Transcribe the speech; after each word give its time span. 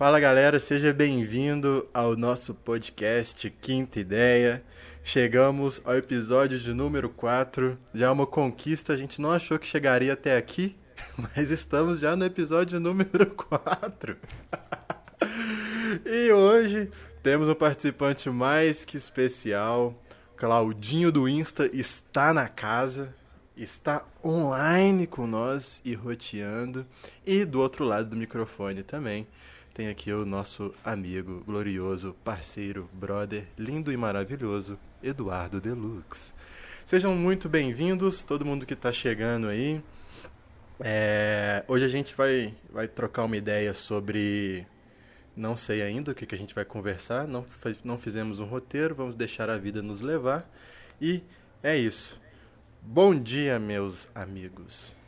Fala 0.00 0.18
galera, 0.18 0.58
seja 0.58 0.94
bem-vindo 0.94 1.86
ao 1.92 2.16
nosso 2.16 2.54
podcast 2.54 3.50
Quinta 3.50 4.00
Ideia. 4.00 4.64
Chegamos 5.04 5.82
ao 5.84 5.94
episódio 5.94 6.58
de 6.58 6.72
número 6.72 7.10
4. 7.10 7.76
Já 7.92 8.06
é 8.06 8.10
uma 8.10 8.26
conquista, 8.26 8.94
a 8.94 8.96
gente 8.96 9.20
não 9.20 9.30
achou 9.30 9.58
que 9.58 9.66
chegaria 9.66 10.14
até 10.14 10.38
aqui, 10.38 10.74
mas 11.18 11.50
estamos 11.50 12.00
já 12.00 12.16
no 12.16 12.24
episódio 12.24 12.80
número 12.80 13.26
4. 13.26 14.16
e 16.06 16.32
hoje 16.32 16.90
temos 17.22 17.50
um 17.50 17.54
participante 17.54 18.30
mais 18.30 18.86
que 18.86 18.96
especial. 18.96 20.02
Claudinho 20.34 21.12
do 21.12 21.28
Insta 21.28 21.68
está 21.74 22.32
na 22.32 22.48
casa, 22.48 23.14
está 23.54 24.02
online 24.24 25.06
com 25.06 25.26
nós 25.26 25.82
e 25.84 25.92
roteando. 25.92 26.86
E 27.26 27.44
do 27.44 27.60
outro 27.60 27.84
lado 27.84 28.08
do 28.08 28.16
microfone 28.16 28.82
também 28.82 29.26
tem 29.80 29.88
aqui 29.88 30.12
o 30.12 30.26
nosso 30.26 30.74
amigo, 30.84 31.42
glorioso, 31.46 32.14
parceiro, 32.22 32.86
brother, 32.92 33.46
lindo 33.56 33.90
e 33.90 33.96
maravilhoso, 33.96 34.78
Eduardo 35.02 35.58
Deluxe. 35.58 36.34
Sejam 36.84 37.14
muito 37.14 37.48
bem-vindos, 37.48 38.22
todo 38.22 38.44
mundo 38.44 38.66
que 38.66 38.74
está 38.74 38.92
chegando 38.92 39.46
aí. 39.46 39.82
É, 40.80 41.64
hoje 41.66 41.82
a 41.86 41.88
gente 41.88 42.14
vai, 42.14 42.54
vai 42.70 42.86
trocar 42.88 43.24
uma 43.24 43.38
ideia 43.38 43.72
sobre. 43.72 44.66
Não 45.34 45.56
sei 45.56 45.80
ainda 45.80 46.12
o 46.12 46.14
que, 46.14 46.26
que 46.26 46.34
a 46.34 46.38
gente 46.38 46.54
vai 46.54 46.66
conversar, 46.66 47.26
não, 47.26 47.46
não 47.82 47.96
fizemos 47.96 48.38
um 48.38 48.44
roteiro, 48.44 48.94
vamos 48.94 49.14
deixar 49.14 49.48
a 49.48 49.56
vida 49.56 49.80
nos 49.80 50.02
levar. 50.02 50.46
E 51.00 51.22
é 51.62 51.74
isso. 51.74 52.20
Bom 52.82 53.18
dia, 53.18 53.58
meus 53.58 54.06
amigos. 54.14 54.99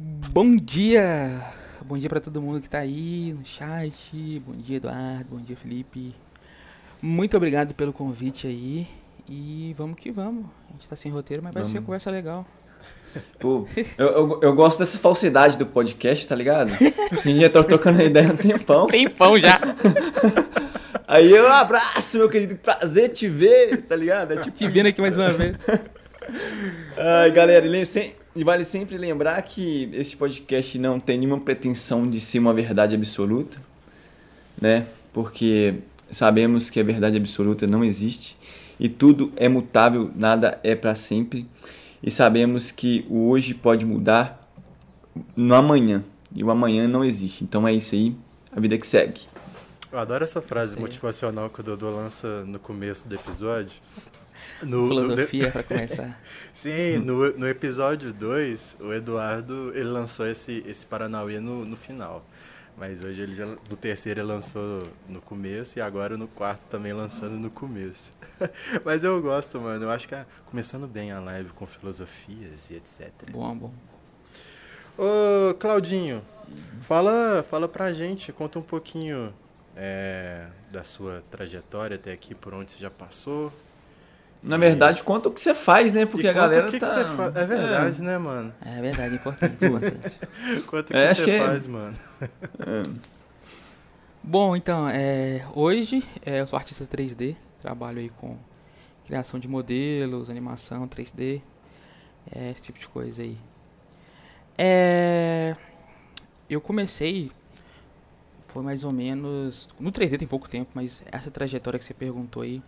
Bom 0.00 0.54
dia! 0.54 1.42
Bom 1.84 1.98
dia 1.98 2.08
para 2.08 2.20
todo 2.20 2.40
mundo 2.40 2.60
que 2.60 2.70
tá 2.70 2.78
aí 2.78 3.34
no 3.36 3.44
chat. 3.44 4.40
Bom 4.46 4.54
dia, 4.54 4.76
Eduardo. 4.76 5.26
Bom 5.28 5.40
dia, 5.40 5.56
Felipe. 5.56 6.14
Muito 7.02 7.36
obrigado 7.36 7.74
pelo 7.74 7.92
convite 7.92 8.46
aí. 8.46 8.86
E 9.28 9.74
vamos 9.76 9.98
que 9.98 10.12
vamos. 10.12 10.44
A 10.68 10.72
gente 10.74 10.88
tá 10.88 10.94
sem 10.94 11.10
roteiro, 11.10 11.42
mas 11.42 11.52
vai 11.52 11.64
vamos. 11.64 11.72
ser 11.72 11.78
uma 11.80 11.84
conversa 11.84 12.12
legal. 12.12 12.46
Pô, 13.40 13.66
eu, 13.96 14.06
eu, 14.06 14.40
eu, 14.40 14.54
gosto 14.54 14.78
dessa 14.78 14.98
falsidade 14.98 15.58
do 15.58 15.66
podcast, 15.66 16.28
tá 16.28 16.36
ligado? 16.36 16.70
Assim, 17.10 17.40
já 17.40 17.50
tô 17.50 17.64
trocando 17.64 18.00
ideia 18.00 18.28
há 18.28 18.32
um 18.32 18.36
tempão. 18.36 18.86
Tempão 18.92 19.36
já. 19.36 19.58
Aí 21.08 21.28
eu 21.28 21.52
abraço, 21.52 22.18
meu 22.18 22.28
querido. 22.28 22.54
Prazer 22.54 23.08
te 23.08 23.28
ver, 23.28 23.78
tá 23.78 23.96
ligado? 23.96 24.34
É 24.34 24.36
tipo 24.36 24.56
te 24.56 24.68
vendo 24.68 24.86
aqui 24.86 25.00
mais 25.00 25.16
uma 25.16 25.32
vez. 25.32 25.58
Ai, 26.96 27.32
galera, 27.32 27.84
sem, 27.84 28.14
e 28.34 28.44
vale 28.44 28.64
sempre 28.64 28.96
lembrar 28.96 29.40
que 29.42 29.90
esse 29.92 30.16
podcast 30.16 30.78
não 30.78 31.00
tem 31.00 31.18
nenhuma 31.18 31.40
pretensão 31.40 32.08
de 32.08 32.20
ser 32.20 32.38
uma 32.38 32.54
verdade 32.54 32.94
absoluta, 32.94 33.58
né? 34.60 34.86
Porque 35.12 35.76
sabemos 36.10 36.70
que 36.70 36.78
a 36.80 36.84
verdade 36.84 37.16
absoluta 37.16 37.66
não 37.66 37.84
existe 37.84 38.36
e 38.78 38.88
tudo 38.88 39.32
é 39.36 39.48
mutável, 39.48 40.10
nada 40.14 40.58
é 40.62 40.74
para 40.74 40.94
sempre. 40.94 41.46
E 42.02 42.10
sabemos 42.10 42.70
que 42.70 43.04
o 43.08 43.28
hoje 43.28 43.54
pode 43.54 43.84
mudar 43.84 44.48
no 45.36 45.54
amanhã 45.54 46.04
e 46.32 46.44
o 46.44 46.50
amanhã 46.50 46.86
não 46.86 47.04
existe. 47.04 47.42
Então 47.42 47.66
é 47.66 47.72
isso 47.72 47.94
aí, 47.94 48.14
a 48.54 48.60
vida 48.60 48.78
que 48.78 48.86
segue. 48.86 49.22
Eu 49.90 49.98
adoro 49.98 50.22
essa 50.22 50.42
frase 50.42 50.78
motivacional 50.78 51.48
que 51.48 51.60
o 51.60 51.62
Dodô 51.62 51.90
lança 51.90 52.44
no 52.44 52.58
começo 52.58 53.08
do 53.08 53.14
episódio. 53.14 53.80
No, 54.62 54.88
Filosofia 54.88 55.46
no... 55.46 55.52
para 55.52 55.62
começar. 55.62 56.20
Sim, 56.52 56.98
no, 56.98 57.32
no 57.32 57.48
episódio 57.48 58.12
2, 58.12 58.78
o 58.80 58.92
Eduardo 58.92 59.72
ele 59.74 59.88
lançou 59.88 60.26
esse, 60.26 60.64
esse 60.66 60.84
Paranauê 60.84 61.38
no, 61.38 61.64
no 61.64 61.76
final. 61.76 62.24
Mas 62.76 63.02
hoje 63.02 63.20
ele 63.20 63.34
já, 63.34 63.44
no 63.44 63.76
terceiro 63.76 64.20
ele 64.20 64.28
lançou 64.28 64.88
no 65.08 65.20
começo 65.20 65.78
e 65.78 65.82
agora 65.82 66.16
no 66.16 66.28
quarto 66.28 66.64
também 66.66 66.92
lançando 66.92 67.32
no 67.32 67.50
começo. 67.50 68.12
Mas 68.84 69.02
eu 69.02 69.20
gosto, 69.20 69.60
mano. 69.60 69.84
Eu 69.84 69.90
acho 69.90 70.06
que 70.06 70.14
é 70.14 70.24
começando 70.46 70.86
bem 70.86 71.10
a 71.10 71.18
live 71.18 71.50
com 71.50 71.66
filosofias 71.66 72.70
e 72.70 72.74
etc. 72.74 73.10
Bom, 73.32 73.54
bom. 73.56 73.72
Ô, 74.96 75.54
Claudinho, 75.54 76.22
fala, 76.82 77.44
fala 77.50 77.68
pra 77.68 77.92
gente, 77.92 78.32
conta 78.32 78.60
um 78.60 78.62
pouquinho 78.62 79.34
é, 79.76 80.46
da 80.70 80.84
sua 80.84 81.22
trajetória 81.30 81.96
até 81.96 82.12
aqui, 82.12 82.34
por 82.34 82.54
onde 82.54 82.72
você 82.72 82.78
já 82.78 82.90
passou, 82.90 83.52
na 84.42 84.56
verdade, 84.56 85.02
conta 85.02 85.28
o 85.28 85.32
que 85.32 85.40
você 85.40 85.54
faz, 85.54 85.92
né? 85.92 86.06
Porque 86.06 86.28
a 86.28 86.32
galera 86.32 86.68
o 86.68 86.70
que 86.70 86.78
tá. 86.78 86.86
Que 86.86 86.94
você 86.94 87.04
fa... 87.16 87.32
É 87.34 87.46
verdade, 87.46 88.00
é. 88.00 88.04
né, 88.04 88.18
mano? 88.18 88.54
É 88.64 88.80
verdade, 88.80 89.14
importante. 89.16 89.64
importante. 89.64 90.20
conta 90.66 90.80
o 90.80 90.84
que 90.84 90.96
é, 90.96 91.14
você 91.14 91.24
que 91.24 91.30
é. 91.30 91.46
faz, 91.46 91.66
mano. 91.66 91.96
É. 92.20 92.82
Bom, 94.22 94.54
então, 94.54 94.88
é, 94.88 95.44
hoje 95.54 96.04
é, 96.24 96.40
eu 96.40 96.46
sou 96.46 96.56
artista 96.56 96.84
3D, 96.84 97.34
trabalho 97.60 97.98
aí 97.98 98.10
com 98.10 98.36
criação 99.06 99.40
de 99.40 99.48
modelos, 99.48 100.30
animação 100.30 100.86
3D, 100.86 101.40
é, 102.30 102.50
esse 102.50 102.62
tipo 102.62 102.78
de 102.78 102.86
coisa 102.86 103.22
aí. 103.22 103.36
É, 104.56 105.56
eu 106.48 106.60
comecei, 106.60 107.32
foi 108.48 108.62
mais 108.62 108.84
ou 108.84 108.92
menos. 108.92 109.68
No 109.80 109.90
3D 109.90 110.18
tem 110.18 110.28
pouco 110.28 110.48
tempo, 110.48 110.70
mas 110.74 111.02
essa 111.10 111.30
trajetória 111.30 111.78
que 111.78 111.84
você 111.84 111.94
perguntou 111.94 112.42
aí 112.42 112.62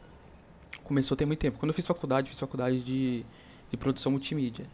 começou 0.90 1.14
a 1.14 1.18
ter 1.18 1.24
muito 1.24 1.38
tempo. 1.38 1.56
Quando 1.56 1.70
eu 1.70 1.74
fiz 1.74 1.86
faculdade, 1.86 2.28
fiz 2.28 2.40
faculdade 2.40 2.80
de, 2.80 3.24
de 3.70 3.76
produção 3.76 4.10
multimídia, 4.10 4.66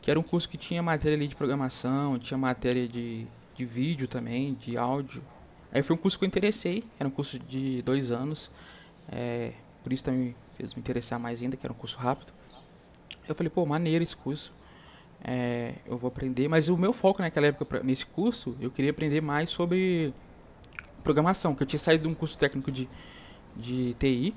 que 0.00 0.10
era 0.10 0.18
um 0.18 0.22
curso 0.22 0.48
que 0.48 0.56
tinha 0.56 0.82
matéria 0.82 1.14
ali 1.14 1.28
de 1.28 1.36
programação, 1.36 2.18
tinha 2.18 2.38
matéria 2.38 2.88
de, 2.88 3.26
de 3.54 3.64
vídeo 3.66 4.08
também, 4.08 4.54
de 4.54 4.78
áudio. 4.78 5.22
Aí 5.70 5.82
foi 5.82 5.94
um 5.94 5.98
curso 5.98 6.18
que 6.18 6.24
eu 6.24 6.26
interessei, 6.26 6.82
era 6.98 7.06
um 7.06 7.12
curso 7.12 7.38
de 7.38 7.82
dois 7.82 8.10
anos, 8.10 8.50
é, 9.12 9.52
por 9.84 9.92
isso 9.92 10.02
também 10.02 10.34
fez 10.56 10.72
me 10.74 10.80
interessar 10.80 11.20
mais 11.20 11.42
ainda, 11.42 11.58
que 11.58 11.66
era 11.66 11.72
um 11.74 11.76
curso 11.76 11.98
rápido. 11.98 12.32
Eu 13.28 13.34
falei, 13.34 13.50
pô, 13.50 13.66
maneiro 13.66 14.02
esse 14.02 14.16
curso, 14.16 14.54
é, 15.22 15.74
eu 15.84 15.98
vou 15.98 16.08
aprender, 16.08 16.48
mas 16.48 16.70
o 16.70 16.76
meu 16.76 16.94
foco 16.94 17.20
naquela 17.20 17.48
época, 17.48 17.82
nesse 17.82 18.06
curso, 18.06 18.56
eu 18.62 18.70
queria 18.70 18.92
aprender 18.92 19.20
mais 19.20 19.50
sobre 19.50 20.14
programação, 21.04 21.54
que 21.54 21.62
eu 21.62 21.66
tinha 21.66 21.78
saído 21.78 22.04
de 22.04 22.08
um 22.08 22.14
curso 22.14 22.38
técnico 22.38 22.72
de, 22.72 22.88
de 23.54 23.94
TI, 23.98 24.34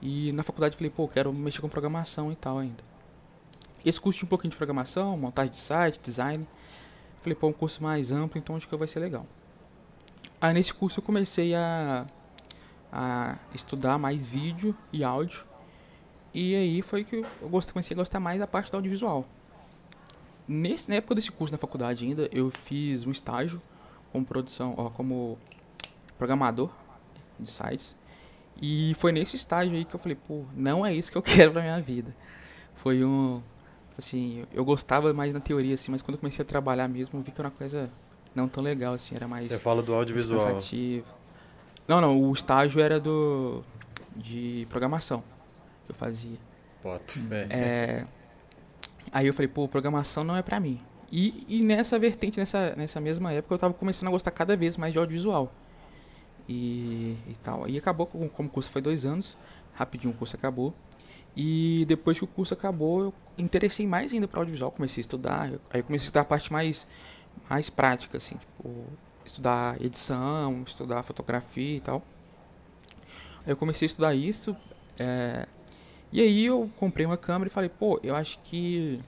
e 0.00 0.32
na 0.32 0.42
faculdade 0.42 0.76
falei, 0.76 0.90
pô, 0.90 1.08
quero 1.08 1.32
mexer 1.32 1.60
com 1.60 1.68
programação 1.68 2.30
e 2.30 2.36
tal 2.36 2.58
ainda. 2.58 2.84
Esse 3.84 4.00
curso 4.00 4.18
tinha 4.18 4.26
um 4.26 4.30
pouquinho 4.30 4.50
de 4.50 4.56
programação, 4.56 5.16
montagem 5.16 5.52
de 5.52 5.58
site, 5.58 6.00
design. 6.00 6.46
Falei, 7.20 7.36
pô, 7.36 7.48
um 7.48 7.52
curso 7.52 7.82
mais 7.82 8.10
amplo, 8.12 8.38
então 8.38 8.56
acho 8.56 8.68
que 8.68 8.76
vai 8.76 8.88
ser 8.88 9.00
legal. 9.00 9.26
Aí 10.40 10.52
nesse 10.52 10.74
curso 10.74 11.00
eu 11.00 11.04
comecei 11.04 11.54
a, 11.54 12.06
a 12.92 13.36
estudar 13.54 13.98
mais 13.98 14.26
vídeo 14.26 14.76
e 14.92 15.02
áudio. 15.02 15.44
E 16.34 16.54
aí 16.54 16.82
foi 16.82 17.04
que 17.04 17.24
eu 17.40 17.48
gostei, 17.48 17.72
comecei 17.72 17.94
a 17.94 17.98
gostar 17.98 18.20
mais 18.20 18.38
da 18.38 18.46
parte 18.46 18.70
do 18.70 18.76
audiovisual. 18.76 19.24
Nesse, 20.46 20.88
na 20.90 20.96
época 20.96 21.14
desse 21.14 21.32
curso 21.32 21.52
na 21.52 21.58
faculdade 21.58 22.04
ainda, 22.04 22.28
eu 22.30 22.50
fiz 22.50 23.06
um 23.06 23.10
estágio 23.10 23.60
como 24.12 24.24
produção, 24.24 24.74
ó, 24.76 24.90
como 24.90 25.38
programador 26.18 26.70
de 27.38 27.50
sites. 27.50 27.96
E 28.60 28.94
foi 28.94 29.12
nesse 29.12 29.36
estágio 29.36 29.74
aí 29.74 29.84
que 29.84 29.94
eu 29.94 29.98
falei, 29.98 30.16
pô, 30.16 30.44
não 30.56 30.84
é 30.84 30.94
isso 30.94 31.10
que 31.10 31.18
eu 31.18 31.22
quero 31.22 31.52
pra 31.52 31.62
minha 31.62 31.80
vida. 31.80 32.10
Foi 32.76 33.04
um. 33.04 33.42
Assim, 33.98 34.44
eu 34.52 34.64
gostava 34.64 35.12
mais 35.12 35.32
na 35.32 35.40
teoria, 35.40 35.74
assim, 35.74 35.90
mas 35.90 36.02
quando 36.02 36.14
eu 36.14 36.20
comecei 36.20 36.42
a 36.42 36.46
trabalhar 36.46 36.86
mesmo, 36.86 37.20
vi 37.20 37.30
que 37.30 37.40
era 37.40 37.48
uma 37.48 37.54
coisa 37.54 37.90
não 38.34 38.46
tão 38.46 38.62
legal, 38.62 38.94
assim, 38.94 39.14
era 39.14 39.26
mais. 39.26 39.44
Você 39.44 39.58
fala 39.58 39.82
do 39.82 39.94
audiovisual. 39.94 40.60
Não, 41.88 42.00
não, 42.00 42.20
o 42.20 42.32
estágio 42.32 42.80
era 42.80 43.00
do. 43.00 43.62
de 44.14 44.66
programação 44.68 45.22
que 45.84 45.92
eu 45.92 45.94
fazia. 45.94 46.36
Boto. 46.82 47.18
É. 47.50 48.04
Aí 49.12 49.26
eu 49.26 49.32
falei, 49.32 49.48
pô, 49.48 49.66
programação 49.68 50.24
não 50.24 50.36
é 50.36 50.42
pra 50.42 50.60
mim. 50.60 50.80
E, 51.10 51.44
e 51.48 51.64
nessa 51.64 51.98
vertente, 51.98 52.38
nessa, 52.38 52.74
nessa 52.76 53.00
mesma 53.00 53.32
época, 53.32 53.54
eu 53.54 53.58
tava 53.58 53.72
começando 53.72 54.08
a 54.08 54.10
gostar 54.10 54.32
cada 54.32 54.56
vez 54.56 54.76
mais 54.76 54.92
de 54.92 54.98
audiovisual 54.98 55.52
e, 56.48 57.16
e 57.28 57.36
tal. 57.42 57.68
E 57.68 57.76
acabou, 57.78 58.06
como, 58.06 58.24
o 58.24 58.48
curso 58.48 58.70
foi 58.70 58.80
dois 58.80 59.04
anos, 59.04 59.36
rapidinho 59.74 60.12
o 60.12 60.16
curso 60.16 60.36
acabou. 60.36 60.74
E 61.36 61.84
depois 61.86 62.18
que 62.18 62.24
o 62.24 62.26
curso 62.26 62.54
acabou, 62.54 63.02
eu 63.02 63.14
interessei 63.36 63.86
mais 63.86 64.12
ainda 64.12 64.26
para 64.26 64.40
audiovisual, 64.40 64.70
comecei 64.70 65.00
a 65.00 65.02
estudar. 65.02 65.50
Aí 65.70 65.82
comecei 65.82 66.04
a 66.04 66.08
estudar 66.08 66.22
a 66.22 66.24
parte 66.24 66.52
mais, 66.52 66.86
mais 67.48 67.68
prática, 67.68 68.16
assim, 68.16 68.36
tipo, 68.36 68.86
estudar 69.24 69.80
edição, 69.82 70.62
estudar 70.66 71.02
fotografia 71.02 71.76
e 71.76 71.80
tal. 71.80 72.02
Aí 73.44 73.52
eu 73.52 73.56
comecei 73.56 73.84
a 73.86 73.88
estudar 73.88 74.14
isso. 74.14 74.56
É, 74.98 75.46
e 76.10 76.22
aí 76.22 76.46
eu 76.46 76.70
comprei 76.76 77.04
uma 77.04 77.18
câmera 77.18 77.48
e 77.48 77.52
falei, 77.52 77.68
pô, 77.68 78.00
eu 78.02 78.14
acho 78.14 78.38
que 78.44 78.98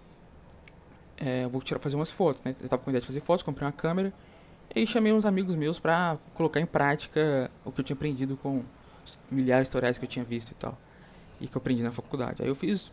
é, 1.16 1.44
eu 1.44 1.50
vou 1.50 1.62
tirar, 1.62 1.80
fazer 1.80 1.96
umas 1.96 2.10
fotos, 2.10 2.42
né? 2.44 2.54
Eu 2.60 2.68
tava 2.68 2.82
com 2.82 2.90
a 2.90 2.92
ideia 2.92 3.00
de 3.00 3.06
fazer 3.06 3.20
fotos, 3.20 3.42
comprei 3.42 3.64
uma 3.66 3.72
câmera 3.72 4.12
e 4.74 4.86
chamei 4.86 5.12
uns 5.12 5.24
amigos 5.24 5.54
meus 5.54 5.78
pra 5.78 6.18
colocar 6.34 6.60
em 6.60 6.66
prática 6.66 7.50
o 7.64 7.72
que 7.72 7.80
eu 7.80 7.84
tinha 7.84 7.94
aprendido 7.94 8.36
com 8.36 8.62
milhares 9.30 9.66
de 9.66 9.70
tutoriais 9.70 9.98
que 9.98 10.04
eu 10.04 10.08
tinha 10.08 10.24
visto 10.24 10.50
e 10.50 10.54
tal. 10.54 10.76
E 11.40 11.46
que 11.48 11.56
eu 11.56 11.60
aprendi 11.60 11.82
na 11.82 11.92
faculdade. 11.92 12.42
Aí 12.42 12.48
eu 12.48 12.54
fiz 12.54 12.92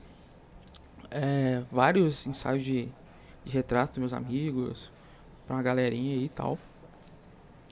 é, 1.11 1.61
vários 1.69 2.25
ensaios 2.25 2.63
de, 2.63 2.89
de 3.43 3.51
retrato 3.51 3.91
dos 3.91 3.99
meus 3.99 4.13
amigos, 4.13 4.89
pra 5.45 5.55
uma 5.55 5.63
galerinha 5.63 6.15
aí 6.15 6.25
e 6.25 6.29
tal. 6.29 6.57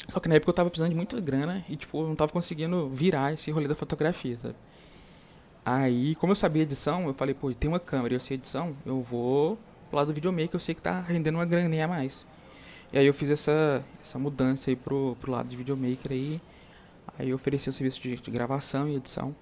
Só 0.10 0.20
que 0.20 0.28
na 0.28 0.36
época 0.36 0.50
eu 0.50 0.54
tava 0.54 0.70
precisando 0.70 0.90
de 0.90 0.96
muita 0.96 1.20
grana 1.22 1.64
e, 1.70 1.76
tipo, 1.76 2.02
eu 2.02 2.08
não 2.08 2.16
tava 2.16 2.32
conseguindo 2.32 2.90
virar 2.90 3.34
esse 3.34 3.50
rolê 3.52 3.68
da 3.68 3.76
fotografia, 3.76 4.38
sabe? 4.42 4.56
Aí, 5.66 6.16
como 6.16 6.32
eu 6.32 6.36
sabia 6.36 6.64
edição, 6.64 7.08
eu 7.08 7.14
falei, 7.14 7.34
pô, 7.34 7.54
tem 7.54 7.70
uma 7.70 7.80
câmera 7.80 8.14
e 8.14 8.18
eu 8.18 8.20
sei 8.20 8.36
edição, 8.36 8.76
eu 8.86 9.02
vou 9.02 9.58
pro 9.90 9.98
lado 9.98 10.08
do 10.08 10.14
videomaker, 10.14 10.56
eu 10.56 10.60
sei 10.60 10.76
que 10.76 10.82
tá 10.82 11.00
rendendo 11.00 11.36
uma 11.36 11.46
graninha 11.46 11.86
a 11.86 11.88
mais. 11.88 12.26
E 12.94 13.00
aí 13.00 13.08
eu 13.08 13.14
fiz 13.14 13.32
essa, 13.32 13.84
essa 14.00 14.20
mudança 14.20 14.70
aí 14.70 14.76
pro, 14.76 15.18
pro 15.20 15.32
lado 15.32 15.50
de 15.50 15.58
videomaker 15.58 16.12
aí. 16.12 16.40
Aí 17.18 17.30
eu 17.30 17.36
ofereci 17.36 17.68
o 17.68 17.74
serviço 17.74 18.00
de, 18.00 18.16
de 18.16 18.30
gravação 18.30 18.88
e 18.88 18.96
edição. 18.96 19.36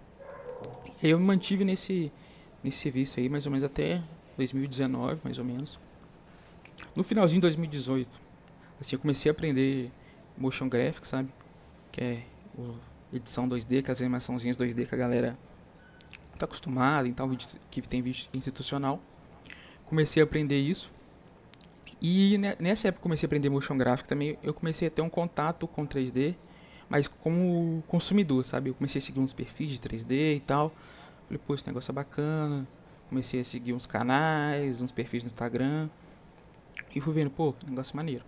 E 1.04 1.08
aí 1.08 1.12
eu 1.12 1.20
me 1.20 1.26
mantive 1.26 1.66
nesse, 1.66 2.10
nesse 2.64 2.78
serviço 2.78 3.20
aí 3.20 3.28
mais 3.28 3.46
ou 3.46 3.52
menos 3.52 3.66
até 3.66 4.02
2019, 4.38 5.20
mais 5.26 5.38
ou 5.38 5.44
menos. 5.44 5.78
No 6.96 7.04
finalzinho 7.04 7.42
de 7.42 7.48
2018, 7.48 8.10
assim, 8.80 8.96
eu 8.96 9.00
comecei 9.02 9.30
a 9.30 9.34
aprender 9.34 9.92
motion 10.38 10.70
graphics, 10.70 11.10
sabe? 11.10 11.30
Que 11.92 12.02
é 12.02 12.24
o 12.58 12.76
edição 13.14 13.50
2D, 13.50 13.80
aquelas 13.80 14.00
animaçãozinhas 14.00 14.56
2D 14.56 14.88
que 14.88 14.96
a 14.96 14.98
galera 14.98 15.38
tá 16.38 16.46
acostumada, 16.46 17.06
então 17.06 17.30
que 17.70 17.82
tem 17.82 18.02
vídeo 18.02 18.28
institucional. 18.34 19.02
Comecei 19.88 20.24
a 20.24 20.26
aprender 20.26 20.58
isso. 20.58 20.90
E 22.02 22.38
nessa 22.60 22.88
época 22.88 23.00
que 23.00 23.04
comecei 23.04 23.28
a 23.28 23.28
aprender 23.28 23.50
motion 23.50 23.78
graphics 23.78 24.08
também, 24.08 24.36
eu 24.42 24.54
comecei 24.54 24.88
a 24.88 24.92
ter 24.92 25.04
um 25.04 25.10
contato 25.10 25.68
com 25.68 25.86
3D, 25.86 26.36
mas 26.90 27.08
como 27.08 27.84
consumidor, 27.88 28.44
sabe? 28.44 28.72
Eu 28.72 28.74
comecei 28.74 28.98
a 28.98 29.02
seguir 29.02 29.20
uns 29.20 29.34
perfis 29.34 29.70
de 29.70 29.78
3D 29.78 30.38
e 30.38 30.40
tal. 30.40 30.74
Falei, 31.28 31.40
pô, 31.46 31.54
esse 31.54 31.68
negócio 31.68 31.92
é 31.92 31.94
bacana. 31.94 32.68
Comecei 33.08 33.42
a 33.42 33.44
seguir 33.46 33.74
uns 33.74 33.86
canais, 33.86 34.82
uns 34.82 34.92
perfis 34.92 35.22
no 35.22 35.28
Instagram. 35.28 35.90
E 36.96 37.00
fui 37.00 37.14
vendo, 37.14 37.30
pô, 37.30 37.54
que 37.54 37.70
negócio 37.70 37.96
maneiro. 37.96 38.24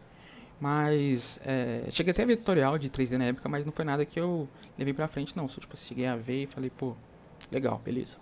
Mas, 0.62 1.40
é, 1.44 1.88
cheguei 1.90 2.12
até 2.12 2.24
a 2.24 2.26
ver 2.28 2.38
tutorial 2.38 2.78
de 2.78 2.90
3D 2.90 3.18
na 3.18 3.26
época, 3.26 3.50
mas 3.50 3.66
não 3.66 3.72
foi 3.72 3.84
nada 3.84 4.06
que 4.06 4.20
eu 4.20 4.48
levei 4.78 4.94
pra 4.94 5.08
frente, 5.08 5.36
não. 5.36 5.50
Só, 5.50 5.60
tipo, 5.60 5.76
cheguei 5.76 6.06
a 6.06 6.16
ver 6.16 6.44
e 6.44 6.48
falei, 6.48 6.70
pô, 6.70 6.96
legal, 7.52 7.82
beleza. 7.84 8.18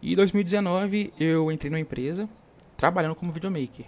E 0.00 0.12
em 0.12 0.16
2019 0.16 1.12
eu 1.18 1.50
entrei 1.50 1.68
numa 1.68 1.80
empresa 1.80 2.28
trabalhando 2.76 3.16
como 3.16 3.32
videomaker. 3.32 3.84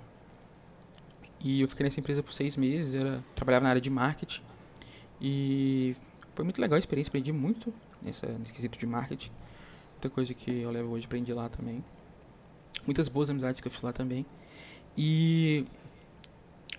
E 1.43 1.63
eu 1.63 1.69
fiquei 1.69 1.85
nessa 1.85 1.99
empresa 1.99 2.23
por 2.23 2.33
seis 2.33 2.57
meses, 2.57 2.95
era, 2.95 3.23
trabalhava 3.35 3.65
na 3.65 3.71
área 3.71 3.81
de 3.81 3.89
marketing. 3.89 4.43
E 5.21 5.97
foi 6.35 6.45
muito 6.45 6.61
legal 6.61 6.77
a 6.77 6.79
experiência, 6.79 7.11
aprendi 7.11 7.33
muito 7.33 7.73
nessa, 8.03 8.27
nesse 8.27 8.53
quesito 8.53 8.79
de 8.79 8.87
marketing. 8.87 9.31
Muita 9.93 10.11
coisa 10.11 10.33
que 10.35 10.61
eu 10.61 10.71
levo 10.71 10.91
hoje, 10.93 11.07
aprendi 11.07 11.33
lá 11.33 11.49
também. 11.49 11.85
Muitas 12.87 13.09
boas 13.09 13.31
amizades 13.31 13.61
que 13.61 13.67
eu 13.67 13.71
fiz 13.71 13.83
lá 13.83 13.93
também. 13.93 14.25
E 14.97 15.67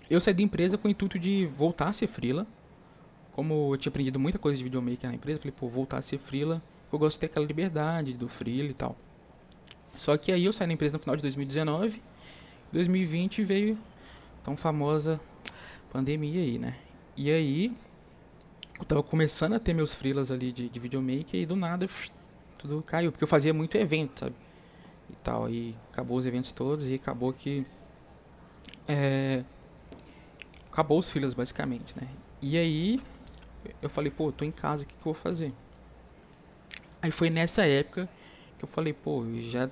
eu 0.09 0.19
saí 0.19 0.33
da 0.33 0.41
empresa 0.41 0.77
com 0.77 0.87
o 0.87 0.91
intuito 0.91 1.17
de 1.17 1.47
voltar 1.57 1.87
a 1.87 1.93
ser 1.93 2.07
freela. 2.07 2.45
Como 3.31 3.73
eu 3.73 3.77
tinha 3.77 3.89
aprendido 3.89 4.19
muita 4.19 4.37
coisa 4.37 4.57
de 4.57 4.63
videomaker 4.63 5.09
na 5.09 5.15
empresa, 5.15 5.39
falei, 5.39 5.53
pô, 5.57 5.69
voltar 5.69 5.97
a 5.97 6.01
ser 6.01 6.17
freela. 6.17 6.61
Eu 6.91 6.99
gosto 6.99 7.15
de 7.15 7.21
ter 7.21 7.25
aquela 7.27 7.45
liberdade 7.45 8.13
do 8.13 8.27
freela 8.27 8.69
e 8.69 8.73
tal. 8.73 8.95
Só 9.97 10.17
que 10.17 10.31
aí 10.31 10.45
eu 10.45 10.53
saí 10.53 10.67
da 10.67 10.73
empresa 10.73 10.93
no 10.93 10.99
final 10.99 11.15
de 11.15 11.21
2019. 11.21 12.01
2020 12.73 13.43
veio 13.43 13.77
tão 14.43 14.57
famosa 14.57 15.19
pandemia 15.91 16.41
aí, 16.41 16.57
né? 16.57 16.75
E 17.15 17.29
aí 17.31 17.75
eu 18.79 18.85
tava 18.85 19.03
começando 19.03 19.53
a 19.53 19.59
ter 19.59 19.73
meus 19.73 19.93
freelas 19.93 20.31
ali 20.31 20.51
de, 20.51 20.69
de 20.69 20.79
videomaker 20.79 21.39
e 21.39 21.45
do 21.45 21.55
nada 21.55 21.87
tudo 22.57 22.81
caiu. 22.83 23.11
Porque 23.11 23.23
eu 23.23 23.27
fazia 23.27 23.53
muito 23.53 23.75
evento, 23.75 24.21
sabe? 24.21 24.35
E 25.09 25.15
tal. 25.23 25.49
E 25.49 25.75
acabou 25.91 26.17
os 26.17 26.25
eventos 26.25 26.51
todos 26.51 26.87
e 26.87 26.93
acabou 26.93 27.33
que. 27.33 27.65
É, 28.87 29.43
acabou 30.71 30.99
os 30.99 31.09
filhos 31.09 31.33
basicamente, 31.33 31.93
né? 31.99 32.07
E 32.41 32.57
aí 32.57 32.99
eu 33.81 33.89
falei, 33.89 34.11
pô, 34.11 34.31
tô 34.31 34.43
em 34.45 34.51
casa, 34.51 34.83
o 34.83 34.85
que, 34.85 34.93
que 34.93 34.99
eu 34.99 35.13
vou 35.13 35.13
fazer? 35.13 35.53
Aí 37.01 37.11
foi 37.11 37.29
nessa 37.29 37.65
época 37.65 38.09
que 38.57 38.63
eu 38.63 38.69
falei, 38.69 38.93
pô, 38.93 39.25
eu 39.25 39.41
já 39.41 39.69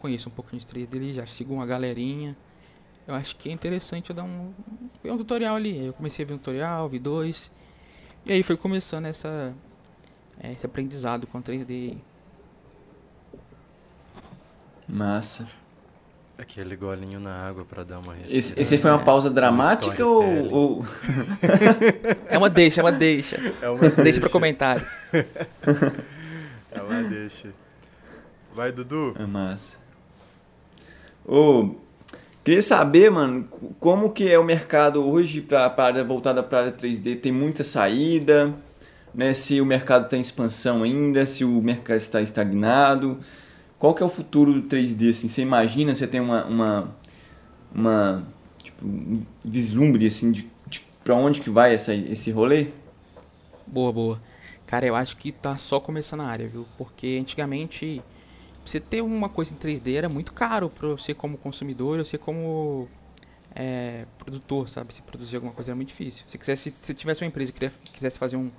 conheço 0.00 0.28
um 0.28 0.32
pouquinho 0.32 0.60
de 0.60 0.66
3D 0.66 0.96
ali, 0.96 1.14
já 1.14 1.26
sigo 1.26 1.54
uma 1.54 1.66
galerinha. 1.66 2.36
Eu 3.06 3.14
acho 3.14 3.36
que 3.36 3.48
é 3.48 3.52
interessante 3.52 4.10
eu 4.10 4.16
dar 4.16 4.24
um, 4.24 4.52
um 5.04 5.16
tutorial 5.16 5.56
ali. 5.56 5.86
Eu 5.86 5.92
comecei 5.92 6.24
a 6.24 6.28
ver 6.28 6.34
um 6.34 6.38
tutorial, 6.38 6.88
vi 6.88 6.98
dois. 6.98 7.50
E 8.24 8.32
aí 8.32 8.42
foi 8.42 8.56
começando 8.56 9.06
essa, 9.06 9.52
é, 10.40 10.52
esse 10.52 10.64
aprendizado 10.64 11.26
com 11.26 11.42
3D. 11.42 11.96
Massa. 14.88 15.48
Aquele 16.38 16.76
golinho 16.76 17.20
na 17.20 17.46
água 17.46 17.64
para 17.64 17.84
dar 17.84 17.98
uma 17.98 18.14
respirada. 18.14 18.38
Esse, 18.38 18.60
esse 18.60 18.78
foi 18.78 18.90
uma 18.90 19.04
pausa 19.04 19.30
dramática 19.30 20.04
ou, 20.04 20.52
ou... 20.52 20.86
é 22.28 22.38
uma 22.38 22.50
deixa, 22.50 22.80
é 22.80 22.84
uma 22.84 22.92
deixa. 22.92 23.36
É 23.60 23.68
uma 23.68 23.80
deixa, 23.80 24.02
deixa 24.02 24.20
para 24.20 24.28
comentários. 24.28 24.88
é 26.70 26.82
uma 26.82 27.02
deixa. 27.02 27.52
Vai, 28.54 28.72
Dudu. 28.72 29.14
É 29.18 29.26
massa. 29.26 29.76
Ô, 31.24 31.76
queria 32.44 32.62
saber, 32.62 33.10
mano, 33.10 33.48
como 33.78 34.10
que 34.10 34.28
é 34.28 34.38
o 34.38 34.44
mercado 34.44 35.06
hoje 35.06 35.40
para 35.40 35.74
área 35.76 36.04
voltada 36.04 36.42
para 36.42 36.58
a 36.58 36.60
área 36.62 36.72
3D? 36.72 37.20
Tem 37.20 37.32
muita 37.32 37.64
saída, 37.64 38.54
né? 39.14 39.34
Se 39.34 39.60
o 39.60 39.66
mercado 39.66 40.04
está 40.04 40.16
em 40.16 40.20
expansão 40.20 40.82
ainda, 40.82 41.26
se 41.26 41.44
o 41.44 41.60
mercado 41.60 41.96
está 41.96 42.20
estagnado. 42.20 43.18
Qual 43.78 43.94
que 43.94 44.02
é 44.02 44.06
o 44.06 44.08
futuro 44.08 44.52
do 44.52 44.62
3D? 44.68 45.10
Assim, 45.10 45.28
você 45.28 45.42
imagina, 45.42 45.94
você 45.94 46.06
tem 46.06 46.20
uma, 46.20 46.44
uma, 46.44 46.96
uma 47.74 48.26
tipo, 48.62 48.86
um 48.86 49.24
vislumbre 49.44 50.06
assim, 50.06 50.30
de, 50.32 50.48
de 50.66 50.80
para 51.02 51.14
onde 51.14 51.40
que 51.40 51.50
vai 51.50 51.74
essa, 51.74 51.94
esse 51.94 52.30
rolê? 52.30 52.68
Boa, 53.66 53.92
boa. 53.92 54.22
Cara, 54.66 54.86
eu 54.86 54.94
acho 54.94 55.16
que 55.16 55.32
tá 55.32 55.56
só 55.56 55.80
começando 55.80 56.20
a 56.20 56.26
área, 56.26 56.48
viu? 56.48 56.66
Porque 56.78 57.18
antigamente 57.20 58.02
você 58.64 58.78
ter 58.80 59.02
uma 59.02 59.28
coisa 59.28 59.52
em 59.52 59.56
3D 59.56 59.96
era 59.96 60.08
muito 60.08 60.32
caro 60.32 60.70
para 60.70 60.88
você 60.88 61.12
como 61.12 61.36
consumidor, 61.36 61.98
você 61.98 62.16
como 62.16 62.88
é, 63.54 64.06
produtor, 64.18 64.68
sabe? 64.68 64.94
Se 64.94 65.02
produzir 65.02 65.36
alguma 65.36 65.52
coisa 65.52 65.70
era 65.70 65.76
muito 65.76 65.88
difícil. 65.88 66.24
Se 66.28 66.38
quisesse, 66.38 66.74
se 66.80 66.94
tivesse 66.94 67.22
uma 67.22 67.28
empresa 67.28 67.52
que 67.52 67.70
quisesse 67.92 68.18
fazer 68.18 68.36
um 68.36 68.50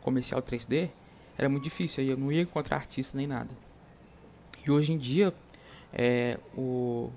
comercial 0.00 0.42
3D, 0.42 0.90
era 1.36 1.48
muito 1.48 1.64
difícil. 1.64 2.02
Aí 2.02 2.10
eu 2.10 2.16
não 2.16 2.32
ia 2.32 2.42
encontrar 2.42 2.76
artista 2.76 3.16
nem 3.16 3.26
nada. 3.26 3.50
E 4.66 4.70
hoje 4.70 4.92
em 4.92 4.98
dia, 4.98 5.32
é, 5.92 6.38
o, 6.56 7.10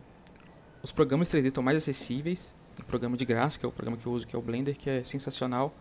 os 0.82 0.92
programas 0.92 1.28
3D 1.30 1.48
estão 1.48 1.64
mais 1.64 1.78
acessíveis. 1.78 2.54
O 2.80 2.84
programa 2.86 3.16
de 3.16 3.26
graça, 3.26 3.60
que 3.60 3.66
é 3.66 3.70
o 3.70 3.72
programa 3.72 3.98
que 3.98 4.06
eu 4.06 4.12
uso, 4.12 4.26
que 4.26 4.36
é 4.36 4.40
o 4.40 4.42
Blender, 4.42 4.76
que 4.76 4.90
é 4.90 5.04
sensacional. 5.04 5.74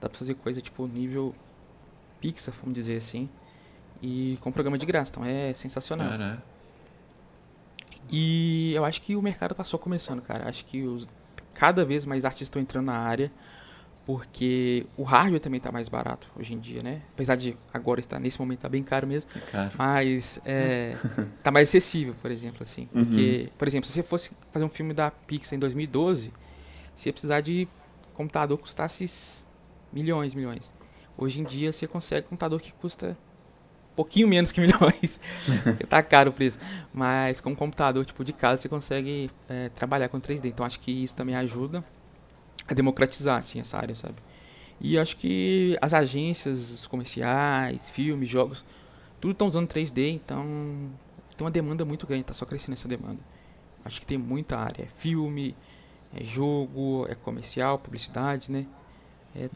Dá 0.00 0.08
pra 0.08 0.18
fazer 0.18 0.34
coisa 0.34 0.60
tipo 0.60 0.86
nível 0.86 1.34
Pixar, 2.20 2.54
vamos 2.60 2.74
dizer 2.74 2.96
assim. 2.96 3.28
E 4.02 4.38
com 4.40 4.52
programa 4.52 4.78
de 4.78 4.86
graça, 4.86 5.10
então 5.10 5.24
é 5.24 5.54
sensacional. 5.54 6.08
Cara. 6.08 6.42
E 8.10 8.72
eu 8.74 8.84
acho 8.84 9.02
que 9.02 9.16
o 9.16 9.22
mercado 9.22 9.54
tá 9.54 9.64
só 9.64 9.78
começando, 9.78 10.22
cara. 10.22 10.48
Acho 10.48 10.64
que 10.64 10.82
os, 10.82 11.06
cada 11.54 11.84
vez 11.84 12.04
mais 12.04 12.24
artistas 12.24 12.46
estão 12.46 12.62
entrando 12.62 12.86
na 12.86 12.98
área 12.98 13.32
porque 14.06 14.86
o 14.96 15.02
hardware 15.02 15.40
também 15.40 15.58
está 15.58 15.72
mais 15.72 15.88
barato 15.88 16.30
hoje 16.38 16.54
em 16.54 16.60
dia, 16.60 16.80
né? 16.80 17.02
Apesar 17.12 17.34
de 17.34 17.56
agora 17.74 17.98
estar 17.98 18.20
nesse 18.20 18.38
momento 18.38 18.60
tá 18.60 18.68
bem 18.68 18.82
caro 18.84 19.04
mesmo, 19.04 19.28
é 19.34 19.40
caro. 19.50 19.72
mas 19.76 20.40
é, 20.44 20.96
tá 21.42 21.50
mais 21.50 21.68
acessível, 21.68 22.14
por 22.22 22.30
exemplo, 22.30 22.62
assim. 22.62 22.88
Uhum. 22.94 23.04
Porque, 23.04 23.48
por 23.58 23.66
exemplo, 23.66 23.88
se 23.88 23.94
você 23.94 24.04
fosse 24.04 24.30
fazer 24.52 24.64
um 24.64 24.68
filme 24.68 24.94
da 24.94 25.10
Pixar 25.10 25.56
em 25.56 25.58
2012, 25.58 26.32
você 26.94 27.08
ia 27.08 27.12
precisar 27.12 27.40
de 27.40 27.66
computador 28.14 28.56
que 28.56 28.62
custasse 28.62 29.44
milhões, 29.92 30.34
milhões. 30.34 30.72
Hoje 31.18 31.40
em 31.40 31.44
dia 31.44 31.72
você 31.72 31.88
consegue 31.88 32.26
um 32.26 32.30
computador 32.30 32.60
que 32.60 32.72
custa 32.74 33.18
pouquinho 33.96 34.28
menos 34.28 34.52
que 34.52 34.60
milhões, 34.62 35.18
tá 35.88 36.02
caro 36.02 36.30
o 36.30 36.32
preço. 36.32 36.58
Mas 36.92 37.40
com 37.40 37.50
um 37.50 37.54
computador 37.54 38.04
tipo 38.04 38.24
de 38.24 38.32
casa 38.32 38.62
você 38.62 38.68
consegue 38.68 39.30
é, 39.48 39.70
trabalhar 39.70 40.08
com 40.08 40.20
3D. 40.20 40.46
Então 40.46 40.64
acho 40.64 40.78
que 40.78 40.92
isso 40.92 41.14
também 41.14 41.34
ajuda 41.34 41.82
a 42.68 42.74
democratizar 42.74 43.38
assim, 43.38 43.58
essa 43.58 43.78
área, 43.78 43.94
sabe? 43.94 44.16
E 44.80 44.98
acho 44.98 45.16
que 45.16 45.76
as 45.80 45.94
agências, 45.94 46.70
os 46.70 46.86
comerciais, 46.86 47.88
filmes, 47.88 48.28
jogos, 48.28 48.64
tudo 49.20 49.32
estão 49.32 49.48
usando 49.48 49.68
3D, 49.68 50.12
então 50.12 50.44
tem 51.36 51.44
uma 51.44 51.50
demanda 51.50 51.84
muito 51.84 52.06
grande, 52.06 52.22
está 52.22 52.34
só 52.34 52.44
crescendo 52.44 52.74
essa 52.74 52.86
demanda. 52.86 53.20
Acho 53.84 54.00
que 54.00 54.06
tem 54.06 54.18
muita 54.18 54.58
área, 54.58 54.82
é 54.82 54.86
filme, 54.86 55.56
é 56.14 56.22
jogo, 56.22 57.06
é 57.08 57.14
comercial, 57.14 57.78
publicidade, 57.78 58.50
né? 58.50 58.66
É, 59.34 59.48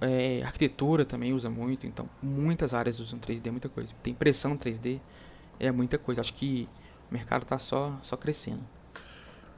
é, 0.00 0.42
arquitetura 0.42 1.04
também 1.04 1.32
usa 1.32 1.48
muito, 1.48 1.86
então 1.86 2.08
muitas 2.22 2.74
áreas 2.74 3.00
usam 3.00 3.18
3D, 3.18 3.50
muita 3.50 3.68
coisa. 3.68 3.92
Tem 4.02 4.12
impressão 4.12 4.56
3D, 4.56 5.00
é 5.58 5.70
muita 5.70 5.98
coisa. 5.98 6.20
Acho 6.20 6.34
que 6.34 6.68
o 7.10 7.14
mercado 7.14 7.42
está 7.42 7.58
só, 7.58 7.98
só 8.02 8.16
crescendo. 8.16 8.60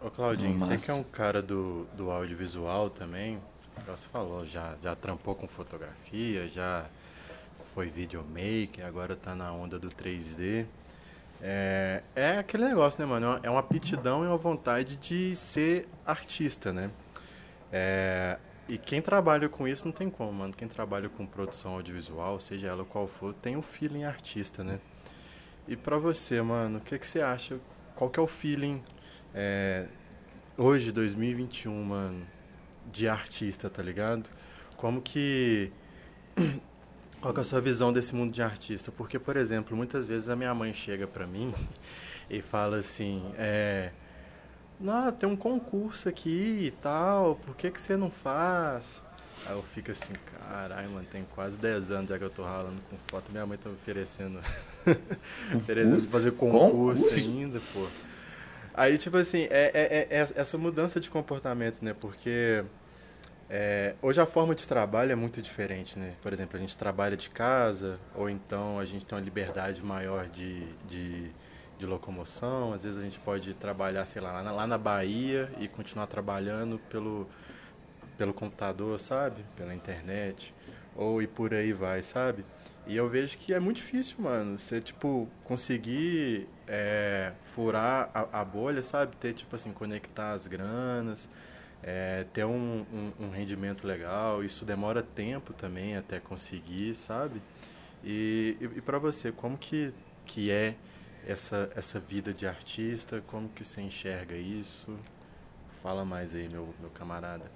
Ô 0.00 0.11
Claudinho, 0.11 0.59
você 0.59 0.76
que 0.76 0.90
é 0.90 0.95
um 0.95 1.02
cara 1.02 1.42
do, 1.42 1.85
do 1.97 2.11
audiovisual 2.11 2.88
também, 2.88 3.38
você 3.87 4.07
falou, 4.12 4.47
já, 4.47 4.76
já 4.83 4.95
trampou 4.95 5.35
com 5.35 5.49
fotografia, 5.49 6.47
já 6.49 6.87
foi 7.75 7.88
videomaker, 7.88 8.87
agora 8.87 9.16
tá 9.16 9.35
na 9.35 9.52
onda 9.52 9.78
do 9.78 9.88
3D. 9.88 10.66
É, 11.40 12.02
é 12.14 12.38
aquele 12.38 12.64
negócio, 12.64 13.00
né, 13.00 13.07
mano? 13.07 13.40
É 13.42 13.50
uma 13.50 13.61
aptidão 13.61 14.25
e 14.25 14.26
uma 14.26 14.37
vontade 14.37 14.97
de 14.97 15.35
ser 15.35 15.88
artista, 16.04 16.73
né? 16.73 16.90
É, 17.73 18.38
e 18.68 18.76
quem 18.76 19.00
trabalha 19.00 19.48
com 19.48 19.66
isso 19.66 19.87
não 19.87 19.92
tem 19.92 20.10
como, 20.10 20.32
mano. 20.32 20.52
Quem 20.52 20.68
trabalha 20.68 21.08
com 21.08 21.26
produção 21.26 21.72
audiovisual, 21.72 22.38
seja 22.38 22.68
ela 22.68 22.84
qual 22.84 23.08
for, 23.08 23.32
tem 23.32 23.56
um 23.56 23.62
feeling 23.62 24.04
artista, 24.04 24.62
né? 24.62 24.78
E 25.66 25.75
pra 25.75 25.96
você, 25.96 26.40
mano, 26.42 26.78
o 26.78 26.80
que, 26.80 26.98
que 26.98 27.06
você 27.06 27.20
acha? 27.20 27.58
Qual 27.94 28.10
que 28.10 28.20
é 28.20 28.22
o 28.22 28.26
feeling 28.26 28.82
é, 29.34 29.87
hoje, 30.56 30.92
2021, 30.92 31.82
mano, 31.82 32.26
de 32.92 33.08
artista, 33.08 33.70
tá 33.70 33.82
ligado? 33.82 34.28
Como 34.76 35.00
que. 35.00 35.72
Qual 37.20 37.34
que 37.34 37.40
é 37.40 37.42
a 37.42 37.46
sua 37.46 37.60
visão 37.60 37.92
desse 37.92 38.14
mundo 38.14 38.32
de 38.32 38.40
artista? 38.40 38.92
Porque, 38.92 39.18
por 39.18 39.37
exemplo, 39.37 39.76
muitas 39.76 40.06
vezes 40.06 40.28
a 40.28 40.37
minha 40.37 40.54
mãe 40.54 40.72
chega 40.72 41.04
pra 41.04 41.26
mim 41.26 41.52
e 42.30 42.40
fala 42.40 42.76
assim, 42.76 43.32
é. 43.37 43.90
Não, 44.80 45.11
tem 45.11 45.28
um 45.28 45.37
concurso 45.37 46.08
aqui 46.08 46.66
e 46.66 46.70
tal, 46.82 47.37
por 47.44 47.56
que, 47.56 47.70
que 47.70 47.80
você 47.80 47.97
não 47.97 48.11
faz? 48.11 49.02
Aí 49.47 49.54
eu 49.54 49.62
fico 49.62 49.90
assim, 49.90 50.12
caralho, 50.40 50.90
mano, 50.90 51.06
tem 51.11 51.25
quase 51.35 51.58
10 51.58 51.90
anos 51.90 52.08
já 52.08 52.18
que 52.18 52.25
eu 52.25 52.30
tô 52.30 52.44
ralando 52.44 52.80
com 52.90 52.97
foto. 53.08 53.30
Minha 53.30 53.47
mãe 53.47 53.58
tá 53.58 53.68
me 53.68 53.76
oferecendo. 53.76 54.40
oferecendo 55.54 56.00
fazer 56.08 56.32
concurso, 56.32 57.02
concurso, 57.02 57.18
ainda, 57.18 57.61
pô. 57.73 57.87
Aí, 58.75 58.97
tipo 58.99 59.16
assim, 59.16 59.49
é, 59.50 59.70
é, 59.75 60.08
é, 60.11 60.28
essa 60.37 60.56
mudança 60.56 61.00
de 61.00 61.11
comportamento, 61.11 61.82
né? 61.82 61.94
Porque 61.99 62.64
é, 63.50 63.94
hoje 64.02 64.20
a 64.20 64.26
forma 64.26 64.54
de 64.54 64.68
trabalho 64.68 65.11
é 65.11 65.14
muito 65.14 65.40
diferente, 65.40 65.99
né? 65.99 66.14
Por 66.23 66.32
exemplo, 66.32 66.56
a 66.56 66.61
gente 66.61 66.76
trabalha 66.76 67.16
de 67.16 67.30
casa, 67.30 67.99
ou 68.14 68.28
então 68.28 68.78
a 68.78 68.85
gente 68.85 69.04
tem 69.04 69.16
uma 69.16 69.25
liberdade 69.25 69.82
maior 69.82 70.28
de, 70.28 70.62
de 70.87 71.30
de 71.78 71.87
locomoção, 71.87 72.73
às 72.73 72.82
vezes 72.82 72.99
a 72.99 73.02
gente 73.02 73.18
pode 73.20 73.54
trabalhar, 73.54 74.04
sei 74.06 74.20
lá, 74.20 74.32
lá 74.32 74.42
na, 74.42 74.52
lá 74.52 74.66
na 74.66 74.76
Bahia 74.76 75.50
e 75.58 75.68
continuar 75.68 76.06
trabalhando 76.08 76.78
pelo, 76.90 77.28
pelo 78.16 78.35
computador, 78.35 78.99
sabe? 78.99 79.44
Pela 79.56 79.75
internet, 79.75 80.52
ou 80.97 81.23
e 81.23 81.26
por 81.26 81.54
aí 81.54 81.73
vai, 81.73 82.02
sabe? 82.02 82.44
E 82.87 82.97
eu 82.97 83.08
vejo 83.08 83.37
que 83.38 83.52
é 83.52 83.61
muito 83.61 83.76
difícil, 83.76 84.16
mano, 84.20 84.58
você, 84.58 84.80
tipo, 84.80 85.28
conseguir 85.44 86.49
é, 86.66 87.32
furar 87.54 88.11
a, 88.14 88.40
a, 88.40 88.44
bolha, 88.44 88.82
sabe? 88.82 89.14
Ter, 89.16 89.35
tipo 89.35 89.54
assim, 89.54 89.73
conectar 89.73 90.32
as 90.32 90.47
granas, 90.47 91.28
é, 91.82 92.25
ter 92.32 92.44
um, 92.44 92.87
um, 92.92 93.26
um, 93.26 93.30
rendimento 93.30 93.87
legal. 93.87 94.42
Isso 94.42 94.64
demora 94.64 95.02
tempo 95.02 95.52
também 95.52 95.97
até 95.97 96.18
conseguir, 96.18 96.94
sabe? 96.94 97.42
E, 98.02 98.56
e, 98.58 98.78
e 98.78 98.80
para 98.80 98.99
você, 98.99 99.30
como 99.30 99.58
que, 99.58 99.92
que 100.25 100.50
é 100.50 100.75
essa, 101.26 101.70
essa 101.76 102.00
vida 102.00 102.32
de 102.32 102.46
artista, 102.46 103.22
como 103.26 103.48
que 103.48 103.64
você 103.64 103.80
enxerga 103.80 104.37
isso? 104.37 104.96
Fala 105.82 106.04
mais 106.04 106.34
aí, 106.34 106.48
meu, 106.50 106.75
meu 106.80 106.90
camarada. 106.90 107.50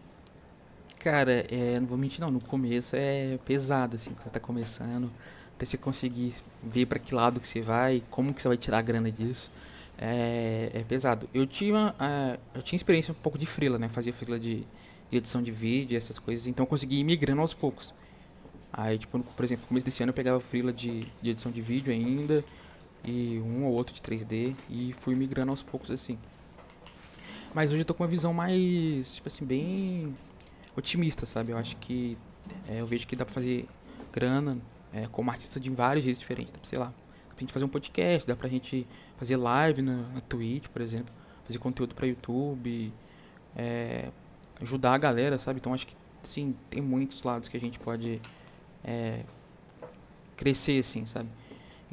Cara, 0.99 1.45
é, 1.51 1.81
não 1.81 1.87
vou 1.87 1.99
mentir 1.99 2.21
não, 2.21 2.31
no 2.31 2.41
começo 2.41 2.95
é 2.95 3.39
pesado, 3.45 3.97
assim, 3.97 4.13
quando 4.13 4.25
você 4.25 4.31
tá 4.31 4.41
começando, 4.41 5.11
até 5.57 5.67
você 5.67 5.77
conseguir 5.77 6.35
ver 6.63 6.87
para 6.87 6.99
que 6.99 7.13
lado 7.13 7.41
que 7.41 7.47
você 7.47 7.61
vai, 7.61 8.03
como 8.09 8.33
que 8.33 8.41
você 8.41 8.47
vai 8.47 8.57
tirar 8.57 8.79
a 8.79 8.83
grana 8.83 9.11
disso, 9.11 9.51
é, 9.99 10.71
é 10.73 10.85
pesado. 10.85 11.29
Eu 11.35 11.45
tinha, 11.47 11.89
uh, 11.91 12.41
eu 12.55 12.63
tinha 12.63 12.77
experiência 12.77 13.11
um 13.11 13.17
pouco 13.17 13.37
de 13.37 13.47
freela, 13.47 13.79
né, 13.79 13.89
fazia 13.89 14.13
freela 14.13 14.39
de, 14.39 14.65
de 15.11 15.17
edição 15.17 15.43
de 15.43 15.51
vídeo, 15.51 15.97
essas 15.97 16.19
coisas, 16.19 16.47
então 16.47 16.63
eu 16.65 16.69
consegui 16.69 17.01
ir 17.01 17.05
migrando 17.05 17.41
aos 17.41 17.53
poucos. 17.53 17.93
Aí, 18.73 18.97
tipo, 18.97 19.19
por 19.19 19.45
exemplo, 19.45 19.63
no 19.63 19.69
começo 19.69 19.85
desse 19.85 20.03
ano 20.03 20.11
eu 20.11 20.15
pegava 20.15 20.41
freela 20.41 20.73
de, 20.73 21.07
de 21.21 21.31
edição 21.31 21.51
de 21.51 21.61
vídeo 21.61 21.93
ainda, 21.93 22.45
e 23.05 23.41
um 23.41 23.65
ou 23.65 23.73
outro 23.73 23.95
de 23.95 24.01
3D 24.01 24.55
e 24.71 24.93
fui 25.01 25.15
migrando 25.15 25.51
aos 25.51 25.63
poucos 25.63 25.91
assim. 25.91 26.19
Mas 27.55 27.71
hoje 27.71 27.83
eu 27.83 27.85
tô 27.85 27.95
com 27.95 28.03
uma 28.03 28.09
visão 28.09 28.33
mais, 28.33 29.15
tipo 29.15 29.29
assim, 29.29 29.45
bem 29.45 30.17
otimista, 30.77 31.27
sabe? 31.27 31.53
Eu 31.53 31.59
acho 31.59 31.77
que 31.77 32.17
é, 32.69 32.81
eu 32.81 32.87
vejo 32.87 33.07
que 33.07 33.15
dá 33.15 33.25
pra 33.25 33.35
fazer 33.35 33.69
grana 34.13 34.59
é, 34.93 35.07
como 35.09 35.31
artista 35.31 35.61
de 35.61 35.69
vários 35.71 36.05
jeitos 36.05 36.21
diferentes. 36.21 36.53
Sei 36.63 36.79
lá, 36.79 36.87
dá 36.87 37.35
pra 37.35 37.41
gente 37.41 37.53
fazer 37.53 37.65
um 37.65 37.69
podcast, 37.69 38.27
dá 38.27 38.35
pra 38.35 38.49
gente 38.49 38.87
fazer 39.17 39.37
live 39.37 39.83
na, 39.83 39.97
na 39.97 40.21
Twitch, 40.23 40.69
por 40.69 40.81
exemplo, 40.81 41.13
fazer 41.47 41.59
conteúdo 41.59 41.95
pra 41.95 42.07
YouTube, 42.07 42.93
é, 43.55 44.11
ajudar 44.61 44.95
a 44.95 44.99
galera, 44.99 45.39
sabe? 45.39 45.59
Então 45.59 45.75
acho 45.75 45.87
que, 45.87 45.95
sim, 46.23 46.55
tem 46.71 46.81
muitos 46.81 47.23
lados 47.23 47.49
que 47.49 47.57
a 47.57 47.61
gente 47.61 47.79
pode 47.79 48.21
é, 48.83 49.25
crescer, 50.37 50.81
assim, 50.81 51.05
sabe? 51.05 51.29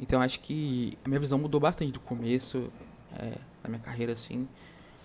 Então 0.00 0.22
acho 0.22 0.40
que 0.40 0.96
a 1.04 1.08
minha 1.08 1.20
visão 1.20 1.38
mudou 1.38 1.60
bastante 1.60 1.92
do 1.92 2.00
começo 2.00 2.72
é, 3.18 3.34
da 3.62 3.68
minha 3.68 3.80
carreira, 3.80 4.14
assim, 4.14 4.48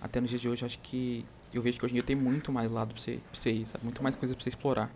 até 0.00 0.20
nos 0.20 0.30
dias 0.30 0.40
de 0.40 0.48
hoje. 0.48 0.64
Acho 0.64 0.78
que 0.78 1.26
eu 1.52 1.60
vejo 1.60 1.78
que 1.78 1.84
hoje 1.84 1.92
em 1.92 1.96
dia 1.96 2.02
tem 2.02 2.16
muito 2.16 2.50
mais 2.50 2.70
lado 2.70 2.94
pra 2.94 3.02
você, 3.02 3.20
pra 3.30 3.38
você 3.38 3.52
ir, 3.52 3.66
sabe? 3.66 3.84
Muito 3.84 4.02
mais 4.02 4.16
coisas 4.16 4.34
pra 4.34 4.42
você 4.42 4.48
explorar. 4.48 4.90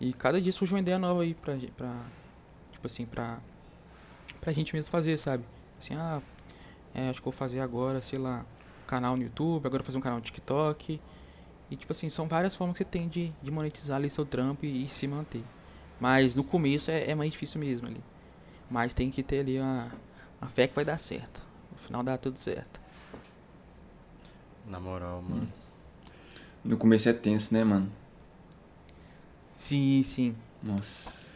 E 0.00 0.12
cada 0.12 0.40
dia 0.40 0.52
surge 0.52 0.72
uma 0.72 0.78
ideia 0.78 0.98
nova 0.98 1.22
aí 1.22 1.34
pra, 1.34 1.56
pra 1.76 1.92
tipo 2.70 2.86
assim, 2.86 3.04
pra, 3.04 3.40
pra 4.40 4.52
gente 4.52 4.72
mesmo 4.72 4.88
fazer, 4.88 5.18
sabe? 5.18 5.44
Assim, 5.80 5.94
ah, 5.94 6.22
é, 6.94 7.10
acho 7.10 7.20
que 7.20 7.24
vou 7.24 7.32
fazer 7.32 7.58
agora, 7.58 8.00
sei 8.00 8.20
lá, 8.20 8.46
canal 8.86 9.16
no 9.16 9.24
YouTube, 9.24 9.66
agora 9.66 9.82
fazer 9.82 9.98
um 9.98 10.00
canal 10.00 10.18
no 10.18 10.24
TikTok. 10.24 11.00
E, 11.70 11.76
tipo 11.76 11.92
assim, 11.92 12.08
são 12.08 12.28
várias 12.28 12.54
formas 12.54 12.78
que 12.78 12.84
você 12.84 12.88
tem 12.88 13.08
de, 13.08 13.32
de 13.42 13.50
monetizar 13.50 13.96
ali 13.96 14.08
seu 14.08 14.24
trampo 14.24 14.64
e, 14.64 14.84
e 14.84 14.88
se 14.88 15.08
manter. 15.08 15.42
Mas 16.00 16.36
no 16.36 16.44
começo 16.44 16.90
é, 16.90 17.10
é 17.10 17.14
mais 17.16 17.32
difícil 17.32 17.60
mesmo 17.60 17.88
ali. 17.88 18.00
Mas 18.70 18.92
tem 18.92 19.10
que 19.10 19.22
ter 19.22 19.40
ali 19.40 19.58
uma, 19.58 19.90
uma 20.40 20.50
fé 20.50 20.66
que 20.66 20.74
vai 20.74 20.84
dar 20.84 20.98
certo. 20.98 21.42
No 21.72 21.78
final 21.78 22.02
dá 22.02 22.18
tudo 22.18 22.38
certo. 22.38 22.80
Na 24.66 24.78
moral, 24.78 25.22
mano. 25.22 25.50
No 26.64 26.76
começo 26.76 27.08
é 27.08 27.12
tenso, 27.12 27.54
né, 27.54 27.64
mano? 27.64 27.90
Sim, 29.56 30.02
sim. 30.02 30.36
Nossa. 30.62 31.28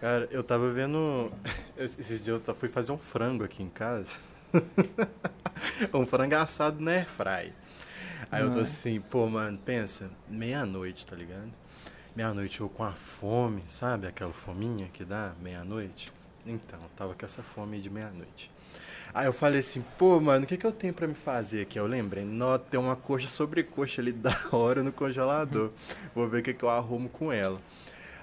Cara, 0.00 0.28
eu 0.30 0.44
tava 0.44 0.70
vendo. 0.70 1.32
Esses 1.76 2.22
dias 2.22 2.40
eu 2.46 2.54
fui 2.54 2.68
fazer 2.68 2.92
um 2.92 2.98
frango 2.98 3.42
aqui 3.42 3.62
em 3.62 3.68
casa. 3.68 4.16
um 5.92 6.06
frango 6.06 6.36
assado 6.36 6.80
na 6.80 6.92
airfry. 6.92 7.52
Aí 8.30 8.42
eu 8.42 8.52
tô 8.52 8.60
assim, 8.60 9.00
pô, 9.00 9.26
mano, 9.26 9.58
pensa, 9.58 10.10
meia-noite, 10.28 11.06
tá 11.06 11.14
ligado? 11.14 11.52
Meia-noite 12.14 12.60
eu 12.60 12.68
com 12.68 12.82
a 12.82 12.92
fome, 12.92 13.62
sabe? 13.66 14.06
Aquela 14.06 14.32
fominha 14.32 14.88
que 14.92 15.04
dá 15.04 15.32
meia-noite. 15.40 16.08
Então, 16.46 16.78
tava 16.96 17.14
com 17.14 17.26
essa 17.26 17.42
fome 17.42 17.80
de 17.80 17.90
meia-noite. 17.90 18.50
Aí 19.12 19.26
eu 19.26 19.32
falei 19.32 19.60
assim, 19.60 19.82
pô, 19.98 20.20
mano, 20.20 20.44
o 20.44 20.46
que, 20.46 20.56
que 20.56 20.66
eu 20.66 20.72
tenho 20.72 20.92
para 20.92 21.06
me 21.06 21.14
fazer 21.14 21.62
aqui? 21.62 21.78
Eu 21.78 21.86
lembrei, 21.86 22.24
não, 22.24 22.58
tem 22.58 22.78
uma 22.78 22.94
coxa 22.94 23.28
sobre 23.28 23.62
coxa 23.62 24.00
ali 24.00 24.12
da 24.14 24.36
hora 24.52 24.82
no 24.82 24.92
congelador. 24.92 25.70
Vou 26.14 26.28
ver 26.28 26.40
o 26.40 26.42
que, 26.42 26.54
que 26.54 26.62
eu 26.62 26.68
arrumo 26.68 27.08
com 27.08 27.32
ela. 27.32 27.58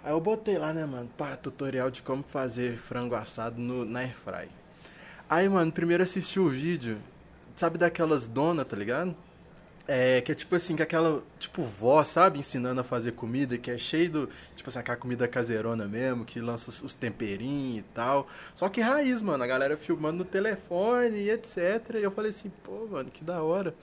Aí 0.04 0.12
eu 0.12 0.20
botei 0.20 0.58
lá, 0.58 0.74
né, 0.74 0.86
mano, 0.86 1.10
pá, 1.18 1.36
tutorial 1.36 1.90
de 1.90 2.04
como 2.04 2.24
fazer 2.24 2.78
frango 2.78 3.16
assado 3.16 3.60
no, 3.60 3.86
na 3.86 4.02
airfry. 4.02 4.50
Aí, 5.30 5.48
mano, 5.48 5.72
primeiro 5.72 6.04
assisti 6.04 6.40
o 6.40 6.50
vídeo, 6.50 6.98
sabe 7.56 7.78
daquelas 7.78 8.28
donas, 8.28 8.68
tá 8.68 8.76
ligado? 8.76 9.16
É, 9.86 10.22
que 10.22 10.32
é 10.32 10.36
tipo 10.36 10.56
assim, 10.56 10.78
que 10.78 10.82
aquela, 10.82 11.22
tipo, 11.38 11.62
vó, 11.62 12.02
sabe, 12.06 12.40
ensinando 12.40 12.80
a 12.80 12.84
fazer 12.86 13.12
comida, 13.12 13.58
que 13.58 13.70
é 13.70 13.78
cheio 13.78 14.10
do, 14.10 14.30
tipo 14.56 14.70
assim, 14.70 14.80
aquela 14.80 14.98
comida 14.98 15.28
caseirona 15.28 15.86
mesmo, 15.86 16.24
que 16.24 16.40
lança 16.40 16.70
os, 16.70 16.82
os 16.82 16.94
temperinhos 16.94 17.80
e 17.80 17.86
tal. 17.94 18.28
Só 18.56 18.70
que 18.70 18.80
raiz, 18.80 19.22
mano, 19.22 19.44
a 19.44 19.48
galera 19.48 19.76
filmando 19.76 20.20
no 20.20 20.26
telefone 20.26 21.18
e 21.24 21.30
etc. 21.30 21.96
E 21.96 22.04
eu 22.04 22.12
falei 22.12 22.30
assim, 22.30 22.50
pô, 22.64 22.88
mano, 22.90 23.12
que 23.12 23.26
da 23.26 23.44
hora. 23.44 23.76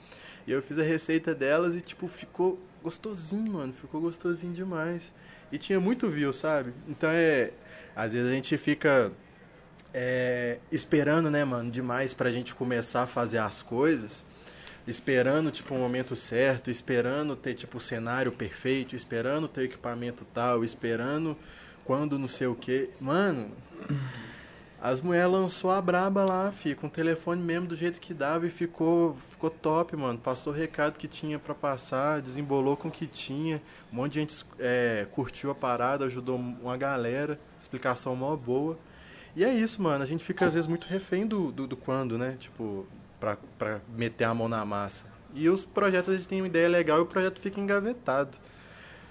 E 0.47 0.51
eu 0.51 0.61
fiz 0.63 0.79
a 0.79 0.83
receita 0.83 1.35
delas 1.35 1.75
e, 1.75 1.81
tipo, 1.81 2.07
ficou 2.07 2.59
gostosinho, 2.81 3.53
mano, 3.53 3.71
ficou 3.71 4.01
gostosinho 4.01 4.53
demais. 4.53 5.13
E 5.51 5.57
tinha 5.59 5.79
muito 5.79 6.09
view, 6.09 6.33
sabe? 6.33 6.73
Então 6.87 7.11
é, 7.11 7.51
às 7.95 8.13
vezes 8.13 8.27
a 8.27 8.33
gente 8.33 8.57
fica 8.57 9.11
é, 9.93 10.57
esperando, 10.71 11.29
né, 11.29 11.45
mano, 11.45 11.69
demais 11.69 12.11
pra 12.13 12.31
gente 12.31 12.55
começar 12.55 13.03
a 13.03 13.07
fazer 13.07 13.37
as 13.37 13.61
coisas 13.61 14.30
esperando 14.87 15.51
tipo 15.51 15.73
o 15.73 15.77
um 15.77 15.79
momento 15.79 16.15
certo, 16.15 16.69
esperando 16.69 17.35
ter 17.35 17.53
tipo 17.53 17.77
o 17.77 17.81
cenário 17.81 18.31
perfeito, 18.31 18.95
esperando 18.95 19.47
ter 19.47 19.63
equipamento 19.63 20.25
tal, 20.25 20.63
esperando 20.63 21.37
quando 21.85 22.17
não 22.17 22.27
sei 22.27 22.47
o 22.47 22.55
que. 22.55 22.89
Mano, 22.99 23.51
as 24.81 24.99
mulheres 24.99 25.31
lançou 25.31 25.69
a 25.69 25.79
braba 25.79 26.25
lá, 26.25 26.51
fi, 26.51 26.73
com 26.73 26.87
o 26.87 26.89
telefone 26.89 27.39
mesmo 27.39 27.67
do 27.67 27.75
jeito 27.75 27.99
que 27.99 28.15
dava 28.15 28.47
e 28.47 28.49
ficou, 28.49 29.15
ficou 29.29 29.51
top, 29.51 29.95
mano. 29.95 30.17
Passou 30.17 30.51
o 30.51 30.55
recado 30.55 30.97
que 30.97 31.07
tinha 31.07 31.37
para 31.37 31.53
passar, 31.53 32.19
desembolou 32.19 32.75
com 32.75 32.87
o 32.87 32.91
que 32.91 33.05
tinha. 33.05 33.61
Um 33.93 33.97
monte 33.97 34.13
de 34.13 34.19
gente 34.21 34.45
é, 34.57 35.05
curtiu 35.11 35.51
a 35.51 35.55
parada, 35.55 36.05
ajudou 36.05 36.35
uma 36.35 36.75
galera. 36.77 37.39
Explicação 37.59 38.15
mó 38.15 38.35
boa. 38.35 38.75
E 39.35 39.43
é 39.43 39.53
isso, 39.53 39.79
mano. 39.81 40.03
A 40.03 40.07
gente 40.07 40.23
fica 40.23 40.47
às 40.47 40.55
vezes 40.55 40.67
muito 40.67 40.87
refém 40.87 41.27
do, 41.27 41.51
do, 41.51 41.67
do 41.67 41.77
quando, 41.77 42.17
né? 42.17 42.35
Tipo, 42.39 42.87
para 43.21 43.79
meter 43.95 44.25
a 44.25 44.33
mão 44.33 44.49
na 44.49 44.65
massa. 44.65 45.05
E 45.33 45.47
os 45.47 45.63
projetos, 45.63 46.13
a 46.13 46.17
gente 46.17 46.27
tem 46.27 46.41
uma 46.41 46.47
ideia 46.47 46.67
legal 46.67 46.97
e 46.97 47.01
o 47.01 47.05
projeto 47.05 47.39
fica 47.39 47.61
engavetado. 47.61 48.37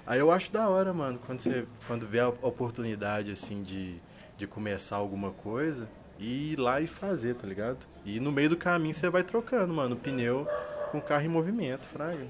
Aí 0.07 0.19
eu 0.19 0.31
acho 0.31 0.52
da 0.52 0.69
hora, 0.69 0.93
mano, 0.93 1.19
quando 1.25 1.38
você 1.38 1.64
quando 1.87 2.07
vê 2.07 2.19
a 2.21 2.29
oportunidade, 2.29 3.31
assim, 3.31 3.62
de, 3.62 3.95
de 4.37 4.47
começar 4.47 4.97
alguma 4.97 5.31
coisa 5.31 5.88
e 6.19 6.52
ir 6.52 6.59
lá 6.59 6.81
e 6.81 6.87
fazer, 6.87 7.37
tá 7.37 7.47
ligado? 7.47 7.87
E 8.05 8.19
no 8.19 8.33
meio 8.33 8.50
do 8.50 8.57
caminho 8.57 8.93
você 8.93 9.09
vai 9.09 9.23
trocando, 9.23 9.73
mano, 9.73 9.95
o 9.95 9.99
pneu 9.99 10.47
com 10.90 10.99
o 10.99 11.02
carro 11.02 11.25
em 11.25 11.29
movimento, 11.29 11.87
fraga. 11.87 12.26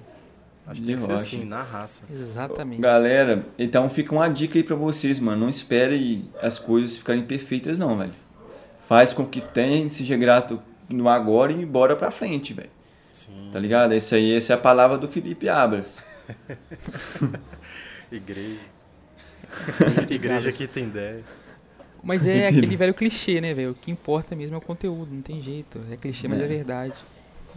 Acho 0.66 0.82
que 0.82 0.86
tem 0.86 0.96
que 0.96 1.02
ser 1.02 1.12
assim, 1.12 1.44
na 1.44 1.62
raça. 1.62 2.04
Exatamente. 2.08 2.82
Galera, 2.82 3.44
então 3.58 3.88
fica 3.88 4.14
uma 4.14 4.28
dica 4.28 4.58
aí 4.58 4.62
pra 4.62 4.76
vocês, 4.76 5.18
mano. 5.18 5.40
Não 5.40 5.48
espere 5.48 6.30
as 6.40 6.58
coisas 6.58 6.96
ficarem 6.96 7.24
perfeitas, 7.24 7.78
não, 7.78 7.96
velho. 7.98 8.12
Faz 8.86 9.12
com 9.12 9.24
que 9.24 9.40
tenha, 9.40 9.88
seja 9.88 10.16
grato 10.16 10.62
no 10.90 11.08
agora 11.08 11.52
e 11.52 11.64
bora 11.64 11.96
pra 11.96 12.10
frente, 12.10 12.52
velho. 12.52 12.70
Sim. 13.12 13.50
Tá 13.52 13.58
ligado? 13.58 13.92
Essa 13.92 14.16
aí 14.16 14.34
essa 14.36 14.52
é 14.52 14.56
a 14.56 14.58
palavra 14.58 14.96
do 14.98 15.08
Felipe 15.08 15.48
Abras. 15.48 16.04
Igreja. 18.10 18.60
Igreja 20.08 20.52
que 20.52 20.66
tem 20.66 20.84
ideia. 20.84 21.24
Mas 22.02 22.26
é 22.26 22.48
aquele 22.48 22.76
velho 22.76 22.94
clichê, 22.94 23.40
né, 23.40 23.52
velho? 23.52 23.72
O 23.72 23.74
que 23.74 23.90
importa 23.90 24.34
mesmo 24.34 24.54
é 24.54 24.58
o 24.58 24.60
conteúdo, 24.60 25.12
não 25.12 25.22
tem 25.22 25.42
jeito. 25.42 25.80
É 25.90 25.96
clichê, 25.96 26.26
mas 26.28 26.40
é, 26.40 26.44
É. 26.44 26.46
verdade. 26.46 26.94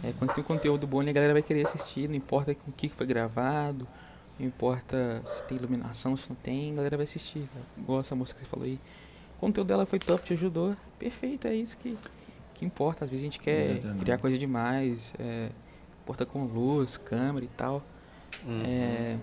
É, 0.02 0.12
quando 0.18 0.34
tem 0.34 0.44
um 0.44 0.46
conteúdo 0.46 0.86
bom, 0.86 1.00
a 1.00 1.04
galera 1.12 1.32
vai 1.32 1.42
querer 1.42 1.66
assistir, 1.66 2.08
não 2.08 2.16
importa 2.16 2.54
com 2.54 2.70
o 2.70 2.74
que 2.74 2.88
foi 2.90 3.06
gravado, 3.06 3.86
não 4.38 4.46
importa 4.46 5.22
se 5.26 5.42
tem 5.44 5.56
iluminação, 5.56 6.14
se 6.16 6.28
não 6.28 6.36
tem, 6.36 6.72
a 6.72 6.76
galera 6.76 6.96
vai 6.96 7.04
assistir. 7.04 7.48
Igual 7.78 8.00
essa 8.00 8.14
música 8.14 8.38
que 8.40 8.44
você 8.44 8.50
falou 8.50 8.66
aí. 8.66 8.78
O 9.38 9.40
conteúdo 9.40 9.68
dela 9.68 9.86
foi 9.86 9.98
top, 9.98 10.22
te 10.24 10.34
ajudou. 10.34 10.76
Perfeito, 10.98 11.46
é 11.46 11.54
isso 11.54 11.76
que, 11.78 11.96
que 12.54 12.64
importa. 12.64 13.04
Às 13.04 13.10
vezes 13.10 13.22
a 13.22 13.26
gente 13.26 13.40
quer 13.40 13.70
Exatamente. 13.72 14.00
criar 14.00 14.18
coisa 14.18 14.38
demais, 14.38 15.12
é, 15.18 15.48
importa 16.02 16.24
com 16.24 16.44
luz, 16.44 16.96
câmera 16.96 17.44
e 17.44 17.48
tal. 17.48 17.82
Uhum. 18.46 18.62
É, 18.64 19.16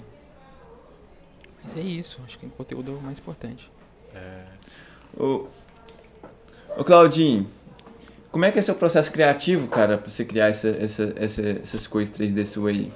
mas 1.64 1.78
é 1.78 1.82
isso, 1.82 2.20
acho 2.26 2.38
que 2.40 2.46
o 2.46 2.50
conteúdo 2.50 2.92
é 2.92 2.96
o 2.96 3.02
mais 3.02 3.20
importante. 3.20 3.72
É. 4.14 4.44
Ô, 5.18 5.46
ô 6.78 6.84
Claudinho, 6.84 7.48
como 8.32 8.46
é 8.46 8.52
que 8.52 8.60
é 8.60 8.62
seu 8.62 8.76
processo 8.76 9.12
criativo, 9.12 9.68
cara, 9.68 9.98
pra 9.98 10.10
você 10.10 10.24
criar 10.26 10.48
essa, 10.48 10.70
essa, 10.70 11.14
essa- 11.18 11.50
essas 11.62 11.86
coisas 11.88 12.14
3D 12.14 12.46
sua 12.46 12.70
aí? 12.70 12.92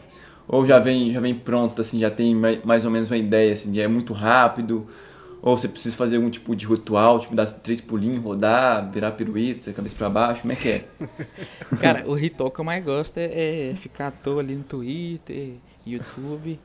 Ou 0.48 0.66
já 0.66 0.80
vem, 0.80 1.12
já 1.12 1.20
vem 1.20 1.34
pronto, 1.36 1.82
assim, 1.82 2.00
já 2.00 2.10
tem 2.12 2.34
mai- 2.36 2.62
mais 2.64 2.86
ou 2.86 2.92
menos 2.92 3.10
uma 3.10 3.18
ideia, 3.18 3.52
assim, 3.54 3.78
é 3.80 3.88
muito 3.88 4.14
rápido? 4.14 4.88
Ou 5.46 5.56
você 5.56 5.68
precisa 5.68 5.96
fazer 5.96 6.16
algum 6.16 6.32
tipo 6.32 6.56
de 6.56 6.66
ritual, 6.66 7.20
tipo 7.20 7.36
dar 7.36 7.46
três 7.46 7.80
pulinhos, 7.80 8.24
rodar, 8.24 8.92
virar 8.92 9.12
pirueta, 9.12 9.72
cabeça 9.72 9.96
pra 9.96 10.10
baixo, 10.10 10.42
como 10.42 10.54
é 10.54 10.56
que 10.56 10.70
é? 10.70 10.86
Cara, 11.80 12.04
o 12.08 12.16
ritual 12.16 12.50
que 12.50 12.60
eu 12.60 12.66
mais 12.66 12.84
gosto 12.84 13.20
é, 13.20 13.70
é 13.70 13.76
ficar 13.76 14.08
à 14.08 14.12
toa 14.12 14.42
ali 14.42 14.56
no 14.56 14.64
Twitter, 14.64 15.58
YouTube. 15.86 16.60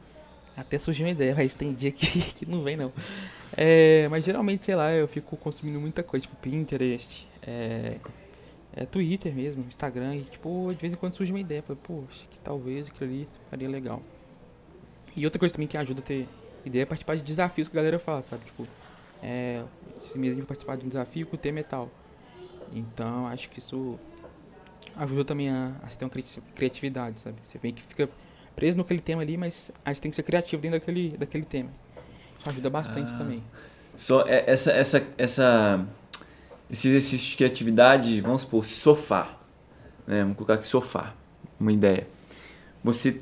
Até 0.56 0.78
surgiu 0.78 1.04
uma 1.04 1.12
ideia, 1.12 1.34
mas 1.36 1.52
tem 1.52 1.74
dia 1.74 1.92
que, 1.92 2.06
que 2.32 2.46
não 2.46 2.62
vem 2.62 2.74
não. 2.74 2.90
É, 3.54 4.08
mas 4.08 4.24
geralmente, 4.24 4.64
sei 4.64 4.74
lá, 4.74 4.90
eu 4.90 5.06
fico 5.06 5.36
consumindo 5.36 5.78
muita 5.78 6.02
coisa, 6.02 6.22
tipo 6.22 6.36
Pinterest, 6.36 7.28
é, 7.42 7.98
é 8.74 8.86
Twitter 8.86 9.34
mesmo, 9.34 9.62
Instagram, 9.68 10.16
e 10.16 10.22
tipo, 10.22 10.72
de 10.72 10.80
vez 10.80 10.94
em 10.94 10.96
quando 10.96 11.12
surge 11.12 11.30
uma 11.30 11.40
ideia, 11.40 11.62
eu 11.68 11.76
poxa, 11.76 12.24
que 12.30 12.40
talvez 12.40 12.88
aquilo 12.88 13.10
ali 13.10 13.28
ficaria 13.44 13.68
legal. 13.68 14.02
E 15.14 15.26
outra 15.26 15.38
coisa 15.38 15.52
também 15.52 15.68
que 15.68 15.76
ajuda 15.76 16.00
a 16.00 16.02
ter 16.02 16.26
ideia 16.64 16.82
é 16.82 16.86
participar 16.86 17.16
de 17.16 17.22
desafios 17.22 17.68
que 17.68 17.76
a 17.76 17.80
galera 17.80 17.98
faz, 17.98 18.26
sabe? 18.26 18.44
Tipo, 18.44 18.66
é, 19.22 19.62
esse 20.02 20.16
mês 20.18 20.32
a 20.32 20.36
gente 20.36 20.46
participar 20.46 20.76
de 20.76 20.84
um 20.84 20.88
desafio 20.88 21.26
que 21.26 21.34
o 21.34 21.38
tema 21.38 21.60
é 21.60 21.62
tal. 21.62 21.90
Então, 22.72 23.26
acho 23.26 23.48
que 23.48 23.58
isso 23.58 23.98
ajuda 24.96 25.24
também 25.24 25.50
a, 25.50 25.72
a 25.82 25.86
ter 25.88 26.04
uma 26.04 26.10
criati- 26.10 26.42
criatividade, 26.54 27.20
sabe? 27.20 27.36
Você 27.46 27.58
vê 27.58 27.72
que 27.72 27.82
fica 27.82 28.08
preso 28.54 28.76
naquele 28.78 29.00
tema 29.00 29.22
ali, 29.22 29.36
mas 29.36 29.70
aí 29.84 29.94
você 29.94 30.00
tem 30.00 30.10
que 30.10 30.16
ser 30.16 30.22
criativo 30.22 30.60
dentro 30.62 30.78
daquele, 30.78 31.16
daquele 31.16 31.44
tema. 31.44 31.70
Isso 32.38 32.48
ajuda 32.48 32.70
bastante 32.70 33.12
Ah. 33.14 33.18
também. 33.18 33.42
Só 33.96 34.22
é- 34.26 34.44
essa, 34.50 34.70
essa, 34.72 35.06
essa, 35.18 35.86
esse 36.70 36.88
exercício 36.88 37.30
de 37.30 37.36
criatividade, 37.36 38.20
vamos 38.20 38.42
supor, 38.42 38.64
sofá. 38.64 39.36
Né? 40.06 40.22
Vamos 40.22 40.36
colocar 40.36 40.54
aqui 40.54 40.66
sofá, 40.66 41.14
uma 41.58 41.72
ideia. 41.72 42.06
Você 42.82 43.20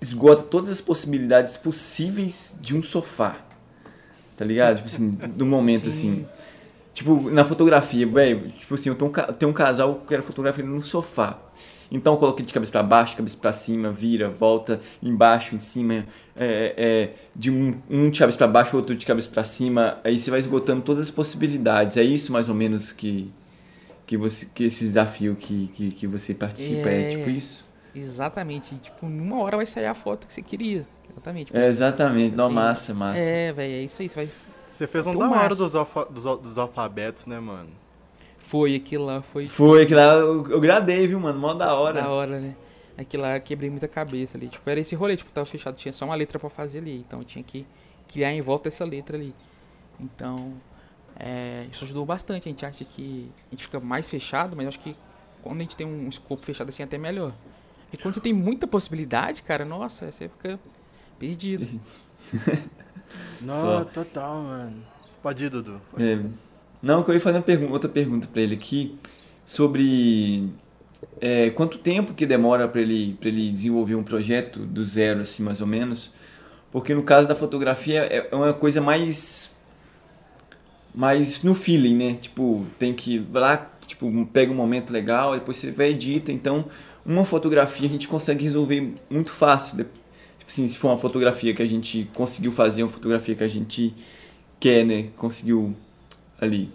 esgota 0.00 0.42
todas 0.42 0.70
as 0.70 0.80
possibilidades 0.80 1.56
possíveis 1.56 2.56
de 2.60 2.76
um 2.76 2.82
sofá. 2.82 3.36
Tá 4.36 4.44
ligado? 4.44 4.76
Tipo 4.76 4.88
assim, 4.88 5.18
no 5.36 5.44
momento 5.46 5.84
Sim. 5.84 5.88
assim. 5.90 6.26
Tipo, 6.94 7.30
na 7.30 7.44
fotografia, 7.44 8.06
velho. 8.06 8.50
Tipo 8.52 8.74
assim, 8.74 8.88
eu 8.88 8.94
tenho 8.94 9.10
um, 9.10 9.32
tenho 9.34 9.50
um 9.50 9.54
casal 9.54 9.94
que 9.94 10.00
eu 10.02 10.06
quero 10.08 10.22
fotografar 10.22 10.64
no 10.64 10.80
sofá. 10.80 11.38
Então 11.92 12.14
eu 12.14 12.18
coloquei 12.18 12.44
de 12.46 12.52
cabeça 12.52 12.70
pra 12.70 12.82
baixo, 12.82 13.16
cabeça 13.16 13.36
pra 13.36 13.52
cima, 13.52 13.90
vira, 13.90 14.28
volta, 14.30 14.80
embaixo, 15.02 15.56
em 15.56 15.60
cima, 15.60 16.06
é, 16.36 16.74
é, 16.76 17.10
de 17.34 17.50
um, 17.50 17.74
um 17.90 18.08
de 18.10 18.18
cabeça 18.18 18.38
pra 18.38 18.46
baixo, 18.46 18.76
outro 18.76 18.94
de 18.94 19.04
cabeça 19.04 19.28
pra 19.28 19.42
cima. 19.44 19.98
Aí 20.04 20.18
você 20.20 20.30
vai 20.30 20.38
esgotando 20.40 20.82
todas 20.82 21.02
as 21.02 21.10
possibilidades. 21.10 21.96
É 21.96 22.02
isso 22.02 22.32
mais 22.32 22.48
ou 22.48 22.54
menos 22.54 22.92
que, 22.92 23.30
que, 24.06 24.16
você, 24.16 24.46
que 24.54 24.64
esse 24.64 24.84
desafio 24.86 25.34
que, 25.36 25.68
que, 25.74 25.90
que 25.90 26.06
você 26.06 26.32
participa. 26.32 26.88
É, 26.88 27.08
É. 27.12 27.16
tipo 27.16 27.28
isso? 27.28 27.64
Exatamente. 27.94 28.74
E, 28.74 28.78
tipo, 28.78 29.06
numa 29.08 29.42
hora 29.42 29.56
vai 29.56 29.66
sair 29.66 29.86
a 29.86 29.94
foto 29.94 30.26
que 30.26 30.32
você 30.32 30.42
queria. 30.42 30.86
Exatamente. 31.10 31.56
É, 31.56 31.66
exatamente. 31.68 32.36
Não, 32.36 32.46
Assim, 32.46 32.54
massa, 32.54 32.94
massa. 32.94 33.20
É, 33.20 33.52
velho, 33.52 33.72
é 33.72 33.82
isso 33.82 34.00
aí. 34.02 34.08
Você 34.08 34.14
vai... 34.16 34.26
Você 34.70 34.86
fez 34.86 35.06
um 35.06 35.12
da 35.12 35.18
hora 35.28 35.28
massa. 35.30 35.56
dos, 35.56 35.74
alfa- 35.74 36.04
dos, 36.06 36.24
al- 36.26 36.38
dos 36.38 36.56
alfabetos, 36.56 37.26
né, 37.26 37.38
mano? 37.38 37.68
Foi, 38.38 38.74
aquilo 38.74 39.04
lá 39.04 39.20
foi 39.20 39.46
Foi 39.46 39.84
que 39.84 39.94
lá 39.94 40.14
eu, 40.14 40.48
eu 40.50 40.60
gradei, 40.60 41.06
viu, 41.06 41.20
mano? 41.20 41.38
Mó 41.38 41.52
da 41.52 41.74
hora. 41.74 42.00
da 42.02 42.08
hora, 42.10 42.40
né? 42.40 42.56
Aquilo 42.96 43.22
lá 43.24 43.36
eu 43.36 43.40
quebrei 43.40 43.68
muita 43.68 43.86
cabeça 43.88 44.38
ali. 44.38 44.48
Tipo, 44.48 44.68
era 44.70 44.80
esse 44.80 44.94
rolê, 44.94 45.16
tipo, 45.16 45.30
tava 45.30 45.46
fechado, 45.46 45.76
tinha 45.76 45.92
só 45.92 46.04
uma 46.06 46.14
letra 46.14 46.38
pra 46.38 46.48
fazer 46.48 46.78
ali. 46.78 46.98
Então 47.06 47.18
eu 47.18 47.24
tinha 47.24 47.42
que 47.44 47.66
criar 48.08 48.32
em 48.32 48.40
volta 48.40 48.68
essa 48.68 48.84
letra 48.84 49.16
ali. 49.16 49.34
Então, 49.98 50.54
é, 51.18 51.66
isso 51.70 51.84
ajudou 51.84 52.06
bastante. 52.06 52.48
A 52.48 52.52
gente 52.52 52.64
acha 52.64 52.84
que 52.84 53.30
a 53.48 53.54
gente 53.54 53.64
fica 53.64 53.78
mais 53.80 54.08
fechado, 54.08 54.56
mas 54.56 54.68
acho 54.68 54.80
que 54.80 54.96
quando 55.42 55.58
a 55.58 55.60
gente 55.62 55.76
tem 55.76 55.86
um 55.86 56.08
escopo 56.08 56.44
fechado 56.46 56.68
assim, 56.70 56.82
é 56.82 56.86
até 56.86 56.96
melhor. 56.96 57.32
E 57.92 57.96
quando 57.96 58.14
você 58.14 58.20
tem 58.20 58.32
muita 58.32 58.66
possibilidade, 58.66 59.42
cara, 59.42 59.64
nossa, 59.64 60.10
você 60.10 60.28
fica 60.28 60.58
perdido. 61.18 61.80
Não, 63.40 63.60
Só. 63.60 63.84
total, 63.84 64.42
mano. 64.42 64.76
Pode 65.22 65.44
ir, 65.44 65.50
Dudu. 65.50 65.80
É. 65.98 66.18
Não, 66.82 67.02
que 67.02 67.10
eu 67.10 67.14
ia 67.14 67.20
fazer 67.20 67.42
outra 67.70 67.88
pergunta 67.88 68.28
pra 68.28 68.40
ele 68.40 68.54
aqui 68.54 68.96
sobre 69.44 70.48
é, 71.20 71.50
quanto 71.50 71.78
tempo 71.78 72.14
que 72.14 72.24
demora 72.24 72.68
pra 72.68 72.80
ele, 72.80 73.16
pra 73.20 73.28
ele 73.28 73.50
desenvolver 73.50 73.94
um 73.94 74.02
projeto 74.02 74.60
do 74.60 74.84
zero, 74.84 75.20
assim, 75.20 75.42
mais 75.42 75.60
ou 75.60 75.66
menos. 75.66 76.10
Porque 76.70 76.94
no 76.94 77.02
caso 77.02 77.26
da 77.26 77.34
fotografia 77.34 78.02
é 78.02 78.28
é 78.30 78.34
uma 78.34 78.54
coisa 78.54 78.80
mais. 78.80 79.54
mais 80.94 81.42
no 81.42 81.54
feeling, 81.54 81.96
né? 81.96 82.18
Tipo, 82.20 82.64
tem 82.78 82.94
que. 82.94 83.24
lá, 83.32 83.70
tipo, 83.86 84.10
pega 84.26 84.52
um 84.52 84.54
momento 84.54 84.90
legal, 84.90 85.34
depois 85.34 85.56
você 85.56 85.70
vai 85.70 85.88
e 85.88 85.90
edita. 85.90 86.30
Então, 86.30 86.66
uma 87.04 87.24
fotografia 87.24 87.88
a 87.88 87.90
gente 87.90 88.06
consegue 88.08 88.44
resolver 88.44 88.94
muito 89.08 89.32
fácil. 89.32 89.76
Tipo 89.76 89.90
assim, 90.48 90.66
se 90.68 90.76
for 90.78 90.88
uma 90.88 90.98
fotografia 90.98 91.54
que 91.54 91.62
a 91.62 91.66
gente 91.66 92.08
conseguiu 92.14 92.52
fazer, 92.52 92.82
uma 92.82 92.88
fotografia 92.88 93.34
que 93.34 93.44
a 93.44 93.48
gente 93.48 93.94
quer, 94.58 94.84
né? 94.84 95.08
Conseguiu 95.16 95.74
ali. 96.40 96.70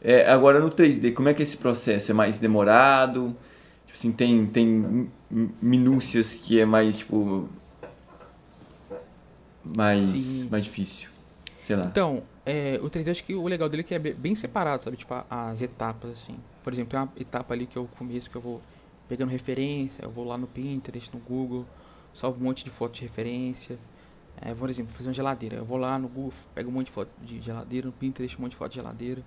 É, 0.00 0.30
agora 0.30 0.60
no 0.60 0.70
3D, 0.70 1.12
como 1.12 1.28
é 1.28 1.34
que 1.34 1.42
é 1.42 1.44
esse 1.44 1.56
processo? 1.56 2.10
É 2.10 2.14
mais 2.14 2.38
demorado? 2.38 3.34
Tipo 3.86 3.98
assim, 3.98 4.12
tem, 4.12 4.46
tem 4.46 4.66
mi- 4.66 5.10
mi- 5.30 5.50
minúcias 5.60 6.34
que 6.34 6.60
é 6.60 6.64
mais, 6.64 6.98
tipo. 6.98 7.48
Mais, 9.76 10.06
Sim. 10.06 10.48
mais 10.50 10.64
difícil. 10.64 11.08
Sei 11.64 11.76
lá. 11.76 11.86
Então, 11.86 12.22
é, 12.46 12.78
o 12.82 12.88
3D, 12.88 13.08
eu 13.08 13.12
acho 13.12 13.24
que 13.24 13.34
o 13.34 13.46
legal 13.46 13.68
dele 13.68 13.80
é 13.80 13.84
que 13.84 13.94
é 13.94 13.98
be- 13.98 14.14
bem 14.14 14.34
separado, 14.34 14.84
sabe? 14.84 14.96
Tipo, 14.96 15.14
as 15.28 15.60
etapas, 15.60 16.12
assim. 16.12 16.36
Por 16.62 16.72
exemplo, 16.72 16.90
tem 16.92 17.00
uma 17.00 17.12
etapa 17.20 17.52
ali 17.54 17.66
que 17.66 17.76
é 17.76 17.80
o 17.80 17.86
começo, 17.86 18.30
que 18.30 18.36
eu 18.36 18.40
vou 18.40 18.62
pegando 19.08 19.30
referência, 19.30 20.04
eu 20.04 20.10
vou 20.10 20.24
lá 20.24 20.36
no 20.36 20.46
Pinterest, 20.46 21.10
no 21.14 21.20
Google, 21.20 21.66
salvo 22.14 22.38
um 22.40 22.44
monte 22.44 22.64
de 22.64 22.70
fotos 22.70 22.98
de 23.00 23.06
referência. 23.06 23.78
É, 24.40 24.54
por 24.54 24.70
exemplo, 24.70 24.92
fazer 24.94 25.08
uma 25.08 25.14
geladeira. 25.14 25.56
Eu 25.56 25.64
vou 25.64 25.76
lá 25.78 25.98
no 25.98 26.06
Google, 26.08 26.32
pego 26.54 26.70
um 26.70 26.72
monte 26.74 26.86
de 26.86 26.92
foto 26.92 27.10
de 27.20 27.40
geladeira, 27.40 27.86
no 27.86 27.92
Pinterest, 27.92 28.38
um 28.38 28.42
monte 28.42 28.52
de 28.52 28.56
foto 28.56 28.70
de 28.70 28.76
geladeira. 28.76 29.24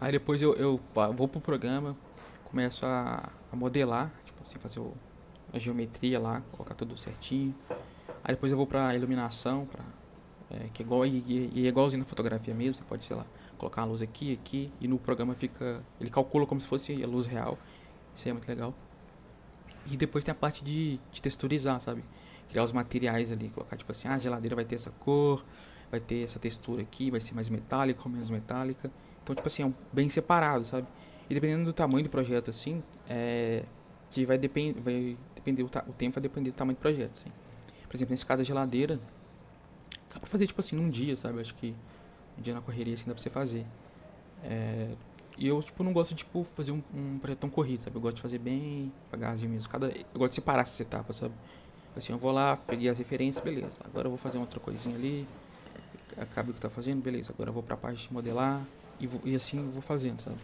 Aí 0.00 0.12
depois 0.12 0.40
eu, 0.40 0.54
eu 0.54 0.80
vou 1.14 1.26
pro 1.28 1.40
programa, 1.40 1.96
começo 2.44 2.86
a, 2.86 3.28
a 3.52 3.56
modelar, 3.56 4.10
tipo 4.24 4.40
assim, 4.42 4.58
fazer 4.58 4.80
o- 4.80 4.94
a 5.52 5.58
geometria 5.58 6.18
lá, 6.20 6.42
colocar 6.52 6.74
tudo 6.74 6.96
certinho. 6.96 7.54
Aí 8.22 8.34
depois 8.34 8.52
eu 8.52 8.56
vou 8.56 8.66
pra 8.66 8.94
iluminação, 8.94 9.66
pra, 9.66 9.84
é, 10.50 10.68
que 10.72 10.82
é 10.82 10.86
igual, 10.86 11.04
e- 11.04 11.50
e 11.52 11.66
é 11.66 11.68
igualzinho 11.68 12.00
na 12.00 12.06
fotografia 12.08 12.54
mesmo, 12.54 12.76
você 12.76 12.84
pode, 12.84 13.04
sei 13.04 13.16
lá, 13.16 13.26
colocar 13.58 13.82
uma 13.82 13.88
luz 13.88 14.00
aqui, 14.00 14.32
aqui, 14.32 14.72
e 14.80 14.86
no 14.88 14.98
programa 14.98 15.34
fica, 15.34 15.82
ele 16.00 16.08
calcula 16.08 16.46
como 16.46 16.60
se 16.60 16.68
fosse 16.68 17.02
a 17.02 17.06
luz 17.06 17.26
real, 17.26 17.58
isso 18.14 18.28
é 18.28 18.32
muito 18.32 18.48
legal. 18.48 18.74
E 19.90 19.96
depois 19.96 20.22
tem 20.24 20.32
a 20.32 20.34
parte 20.34 20.62
de, 20.62 20.98
de 21.10 21.22
texturizar, 21.22 21.80
sabe? 21.80 22.04
Criar 22.48 22.64
os 22.64 22.72
materiais 22.72 23.32
ali, 23.32 23.48
colocar 23.48 23.76
tipo 23.76 23.90
assim, 23.92 24.08
ah, 24.08 24.14
a 24.14 24.18
geladeira 24.18 24.54
vai 24.54 24.64
ter 24.64 24.76
essa 24.76 24.90
cor, 24.90 25.44
vai 25.90 26.00
ter 26.00 26.24
essa 26.24 26.38
textura 26.38 26.82
aqui, 26.82 27.10
vai 27.10 27.20
ser 27.20 27.34
mais 27.34 27.48
metálica 27.48 28.00
ou 28.04 28.10
menos 28.10 28.30
metálica. 28.30 28.90
Então, 29.22 29.34
tipo 29.34 29.46
assim, 29.48 29.62
é 29.62 29.66
um- 29.66 29.74
bem 29.92 30.08
separado, 30.08 30.64
sabe? 30.64 30.86
E 31.28 31.34
dependendo 31.34 31.64
do 31.64 31.72
tamanho 31.72 32.04
do 32.04 32.10
projeto, 32.10 32.50
assim, 32.50 32.82
é, 33.08 33.64
que 34.10 34.26
vai, 34.26 34.36
depend, 34.36 34.78
vai 34.80 35.16
depender, 35.34 35.62
o, 35.62 35.66
o 35.66 35.92
tempo 35.92 36.14
vai 36.14 36.22
depender 36.22 36.50
do 36.50 36.54
tamanho 36.54 36.76
do 36.76 36.80
projeto, 36.80 37.12
assim. 37.12 37.30
Por 37.88 37.96
exemplo, 37.96 38.12
nesse 38.12 38.26
caso 38.26 38.38
da 38.38 38.44
geladeira, 38.44 39.00
dá 40.12 40.18
pra 40.20 40.28
fazer, 40.28 40.46
tipo 40.46 40.60
assim, 40.60 40.76
num 40.76 40.90
dia, 40.90 41.16
sabe? 41.16 41.40
Acho 41.40 41.54
que 41.54 41.74
um 42.38 42.42
dia 42.42 42.54
na 42.54 42.60
correria, 42.60 42.94
assim, 42.94 43.06
dá 43.06 43.14
pra 43.14 43.22
você 43.22 43.30
fazer. 43.30 43.64
É, 44.42 44.88
e 45.40 45.48
eu, 45.48 45.62
tipo, 45.62 45.82
não 45.82 45.90
gosto 45.90 46.10
de, 46.10 46.16
tipo, 46.16 46.44
fazer 46.54 46.70
um, 46.70 46.82
um 46.94 47.18
projeto 47.18 47.38
tão 47.38 47.48
corrido, 47.48 47.82
sabe? 47.82 47.96
Eu 47.96 48.00
gosto 48.02 48.16
de 48.16 48.22
fazer 48.22 48.36
bem 48.36 48.92
devagarzinho 49.06 49.50
mesmo. 49.50 49.70
Cada, 49.70 49.86
eu 49.86 50.18
gosto 50.18 50.32
de 50.32 50.34
separar 50.34 50.60
essas 50.60 50.78
etapas, 50.78 51.16
sabe? 51.16 51.32
Assim, 51.96 52.12
eu 52.12 52.18
vou 52.18 52.30
lá, 52.30 52.58
peguei 52.58 52.90
as 52.90 52.98
referências, 52.98 53.42
beleza. 53.42 53.72
Agora 53.82 54.06
eu 54.06 54.10
vou 54.10 54.18
fazer 54.18 54.36
outra 54.36 54.60
coisinha 54.60 54.94
ali. 54.94 55.26
Acaba 56.18 56.50
o 56.50 56.52
que 56.52 56.60
tá 56.60 56.68
fazendo, 56.68 57.00
beleza. 57.02 57.32
Agora 57.32 57.48
eu 57.48 57.54
vou 57.54 57.62
pra 57.62 57.74
parte 57.74 58.06
de 58.06 58.12
modelar 58.12 58.62
e, 59.00 59.06
vou, 59.06 59.18
e 59.24 59.34
assim 59.34 59.56
eu 59.56 59.70
vou 59.70 59.80
fazendo, 59.80 60.20
sabe? 60.20 60.36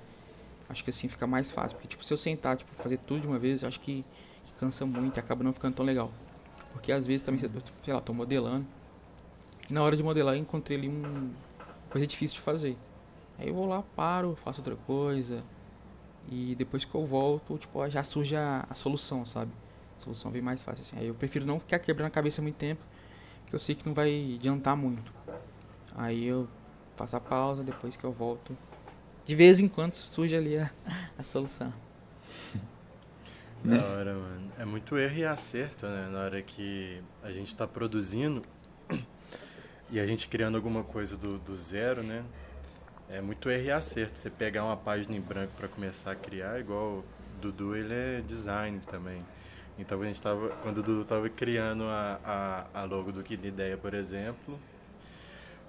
Acho 0.67 0.83
que 0.83 0.89
assim 0.89 1.09
fica 1.09 1.27
mais 1.27 1.51
fácil. 1.51 1.77
Porque, 1.77 1.89
tipo, 1.89 2.03
se 2.03 2.15
eu 2.15 2.17
sentar, 2.17 2.57
tipo, 2.57 2.75
fazer 2.77 2.97
tudo 2.97 3.21
de 3.21 3.27
uma 3.29 3.39
vez, 3.39 3.63
acho 3.65 3.79
que, 3.81 4.03
que 4.47 4.53
cansa 4.59 4.87
muito 4.87 5.19
e 5.19 5.21
acaba 5.21 5.45
não 5.45 5.53
ficando 5.53 5.75
tão 5.75 5.85
legal. 5.85 6.11
Porque 6.73 6.91
às 6.91 7.07
vezes 7.07 7.23
também, 7.23 7.39
sei 7.39 7.93
lá, 7.93 8.01
tô 8.01 8.15
modelando. 8.15 8.67
E 9.69 9.75
na 9.75 9.83
hora 9.83 9.95
de 9.95 10.03
modelar 10.03 10.37
eu 10.37 10.41
encontrei 10.41 10.79
ali 10.79 10.89
um 10.89 11.35
coisa 11.91 12.07
difícil 12.07 12.37
de 12.37 12.41
fazer. 12.41 12.79
Aí 13.39 13.49
eu 13.49 13.55
vou 13.55 13.67
lá, 13.67 13.83
paro, 13.83 14.37
faço 14.43 14.61
outra 14.61 14.77
coisa. 14.77 15.43
E 16.29 16.55
depois 16.57 16.85
que 16.85 16.95
eu 16.95 17.07
volto, 17.07 17.57
tipo, 17.59 17.89
já 17.89 18.03
surge 18.03 18.35
a, 18.35 18.67
a 18.69 18.75
solução, 18.75 19.25
sabe? 19.25 19.53
A 19.99 20.05
solução 20.05 20.31
vem 20.31 20.43
mais 20.43 20.63
fácil 20.63 20.83
assim. 20.83 20.99
Aí 20.99 21.07
eu 21.07 21.15
prefiro 21.15 21.47
não 21.47 21.61
ficar 21.61 21.79
quebrando 21.79 22.09
a 22.09 22.11
cabeça 22.11 22.43
muito 22.43 22.57
tempo, 22.57 22.83
que 23.47 23.55
eu 23.55 23.59
sei 23.59 23.75
que 23.75 23.87
não 23.87 23.95
vai 23.95 24.35
adiantar 24.35 24.77
muito. 24.77 25.13
Aí 25.95 26.27
eu 26.27 26.49
faço 26.97 27.17
a 27.17 27.21
pausa, 27.21 27.63
depois 27.63 27.97
que 27.97 28.05
eu 28.05 28.13
volto. 28.13 28.57
De 29.25 29.35
vez 29.35 29.61
em 29.61 29.69
quando 29.69 29.93
surge 29.95 30.37
ali 30.37 30.59
a, 30.59 30.71
a 31.19 31.23
solução. 31.23 31.73
Da 33.65 33.85
hora, 33.85 34.15
mano. 34.15 34.53
É 34.59 34.65
muito 34.65 34.97
erro 34.97 35.17
e 35.17 35.25
acerto, 35.25 35.87
né? 35.87 36.09
Na 36.11 36.21
hora 36.21 36.43
que 36.43 37.03
a 37.23 37.33
gente 37.33 37.55
tá 37.55 37.67
produzindo 37.67 38.43
e 39.91 39.99
a 39.99 40.07
gente 40.07 40.29
criando 40.29 40.57
alguma 40.57 40.83
coisa 40.83 41.17
do, 41.17 41.39
do 41.39 41.55
zero, 41.55 42.03
né? 42.03 42.25
É 43.09 43.21
muito 43.21 43.49
erro 43.49 43.65
e 43.65 43.71
acerto. 43.71 44.19
Você 44.19 44.29
pegar 44.31 44.65
uma 44.65 44.77
página 44.77 45.17
em 45.17 45.21
branco 45.21 45.53
para 45.57 45.69
começar 45.69 46.11
a 46.13 46.17
criar, 46.17 46.59
igual 46.59 46.99
o 46.99 47.05
Dudu, 47.41 47.77
ele 47.77 47.95
é 47.95 48.21
design 48.21 48.81
também. 48.91 49.21
Então, 49.79 50.01
a 50.01 50.05
gente 50.07 50.21
tava, 50.21 50.49
quando 50.63 50.79
o 50.79 50.83
Dudu 50.83 51.05
tava 51.05 51.29
criando 51.29 51.85
a, 51.85 52.67
a, 52.73 52.81
a 52.81 52.85
logo 52.85 53.13
do 53.13 53.23
Kid 53.23 53.47
Ideia, 53.47 53.77
por 53.77 53.95
exemplo, 53.95 54.59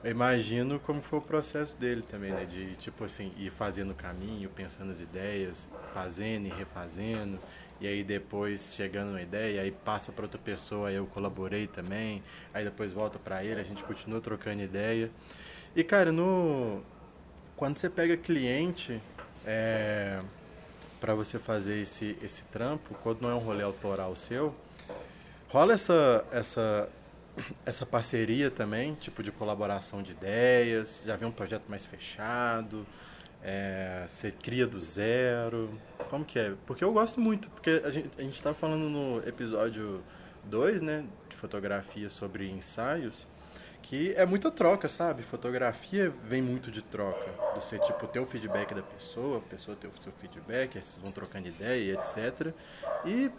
eu 0.03 0.11
imagino 0.11 0.79
como 0.79 0.99
foi 1.01 1.19
o 1.19 1.21
processo 1.21 1.77
dele 1.79 2.01
também, 2.01 2.31
né? 2.31 2.45
De, 2.45 2.75
tipo 2.75 3.03
assim, 3.03 3.31
ir 3.37 3.51
fazendo 3.51 3.91
o 3.91 3.95
caminho, 3.95 4.49
pensando 4.49 4.91
as 4.91 5.01
ideias, 5.01 5.67
fazendo 5.93 6.47
e 6.47 6.49
refazendo. 6.49 7.37
E 7.79 7.85
aí 7.87 8.03
depois 8.03 8.73
chegando 8.73 9.09
uma 9.09 9.21
ideia, 9.21 9.61
aí 9.61 9.71
passa 9.71 10.11
para 10.11 10.23
outra 10.23 10.39
pessoa, 10.39 10.89
aí 10.89 10.95
eu 10.95 11.05
colaborei 11.07 11.67
também. 11.67 12.23
Aí 12.53 12.63
depois 12.63 12.91
volta 12.93 13.19
para 13.19 13.43
ele, 13.43 13.59
a 13.59 13.63
gente 13.63 13.83
continua 13.83 14.21
trocando 14.21 14.63
ideia. 14.63 15.11
E 15.75 15.83
cara, 15.83 16.11
no 16.11 16.81
quando 17.57 17.77
você 17.77 17.89
pega 17.89 18.15
cliente 18.15 19.01
é, 19.45 20.21
para 21.01 21.13
você 21.15 21.37
fazer 21.39 21.81
esse 21.81 22.15
esse 22.21 22.43
trampo, 22.43 22.95
quando 23.01 23.21
não 23.21 23.31
é 23.31 23.33
um 23.33 23.39
rolê 23.39 23.63
autoral 23.63 24.15
seu, 24.15 24.55
rola 25.49 25.73
essa 25.73 26.23
essa 26.31 26.87
essa 27.65 27.85
parceria 27.85 28.49
também, 28.49 28.95
tipo 28.95 29.21
de 29.21 29.31
colaboração 29.31 30.01
de 30.01 30.11
ideias, 30.11 31.01
já 31.05 31.15
vem 31.15 31.27
um 31.27 31.31
projeto 31.31 31.65
mais 31.67 31.85
fechado, 31.85 32.85
é, 33.43 34.05
você 34.07 34.31
cria 34.31 34.65
do 34.65 34.79
zero, 34.79 35.69
como 36.09 36.25
que 36.25 36.39
é? 36.39 36.53
Porque 36.65 36.83
eu 36.83 36.91
gosto 36.91 37.19
muito, 37.19 37.49
porque 37.51 37.81
a 37.83 37.91
gente, 37.91 38.09
a 38.17 38.21
gente 38.21 38.41
tá 38.41 38.53
falando 38.53 38.89
no 38.89 39.27
episódio 39.27 40.01
2, 40.45 40.81
né, 40.81 41.05
de 41.29 41.35
fotografia 41.35 42.09
sobre 42.09 42.49
ensaios, 42.49 43.27
que 43.87 44.13
é 44.17 44.25
muita 44.25 44.51
troca, 44.51 44.89
sabe? 44.89 45.23
Fotografia 45.23 46.13
vem 46.25 46.41
muito 46.41 46.69
de 46.69 46.81
troca, 46.81 47.31
do 47.55 47.61
ser 47.61 47.79
tipo 47.79 48.05
ter 48.05 48.19
o 48.19 48.25
feedback 48.25 48.73
da 48.73 48.81
pessoa, 48.81 49.37
a 49.37 49.41
pessoa 49.41 49.77
ter 49.77 49.87
o 49.87 50.01
seu 50.01 50.11
feedback, 50.11 50.75
aí 50.75 50.83
vocês 50.83 50.99
vão 51.01 51.13
trocando 51.13 51.47
ideia, 51.47 51.93
etc. 51.93 52.53
E 53.05 53.31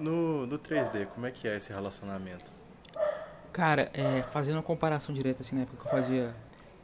no, 0.00 0.44
no 0.44 0.58
3D, 0.58 1.06
como 1.06 1.26
é 1.26 1.30
que 1.30 1.46
é 1.46 1.56
esse 1.56 1.72
relacionamento? 1.72 2.50
Cara, 3.52 3.88
é, 3.94 4.24
fazendo 4.24 4.56
uma 4.56 4.62
comparação 4.62 5.14
direta, 5.14 5.42
assim, 5.42 5.54
na 5.54 5.62
época 5.62 5.80
que 5.80 5.86
eu 5.86 5.90
fazia 6.02 6.34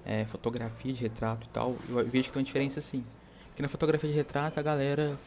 é, 0.07 0.25
fotografia 0.27 0.93
de 0.93 1.03
retrato 1.03 1.45
e 1.45 1.51
tal, 1.51 1.77
eu 1.88 2.07
vejo 2.07 2.29
que 2.29 2.33
tem 2.33 2.41
uma 2.41 2.47
diferença, 2.47 2.79
assim. 2.79 3.05
Porque 3.49 3.62
na 3.62 3.69
fotografia 3.69 4.09
de 4.09 4.15
retrato, 4.15 4.61
a 4.61 4.62
galera, 4.62 5.19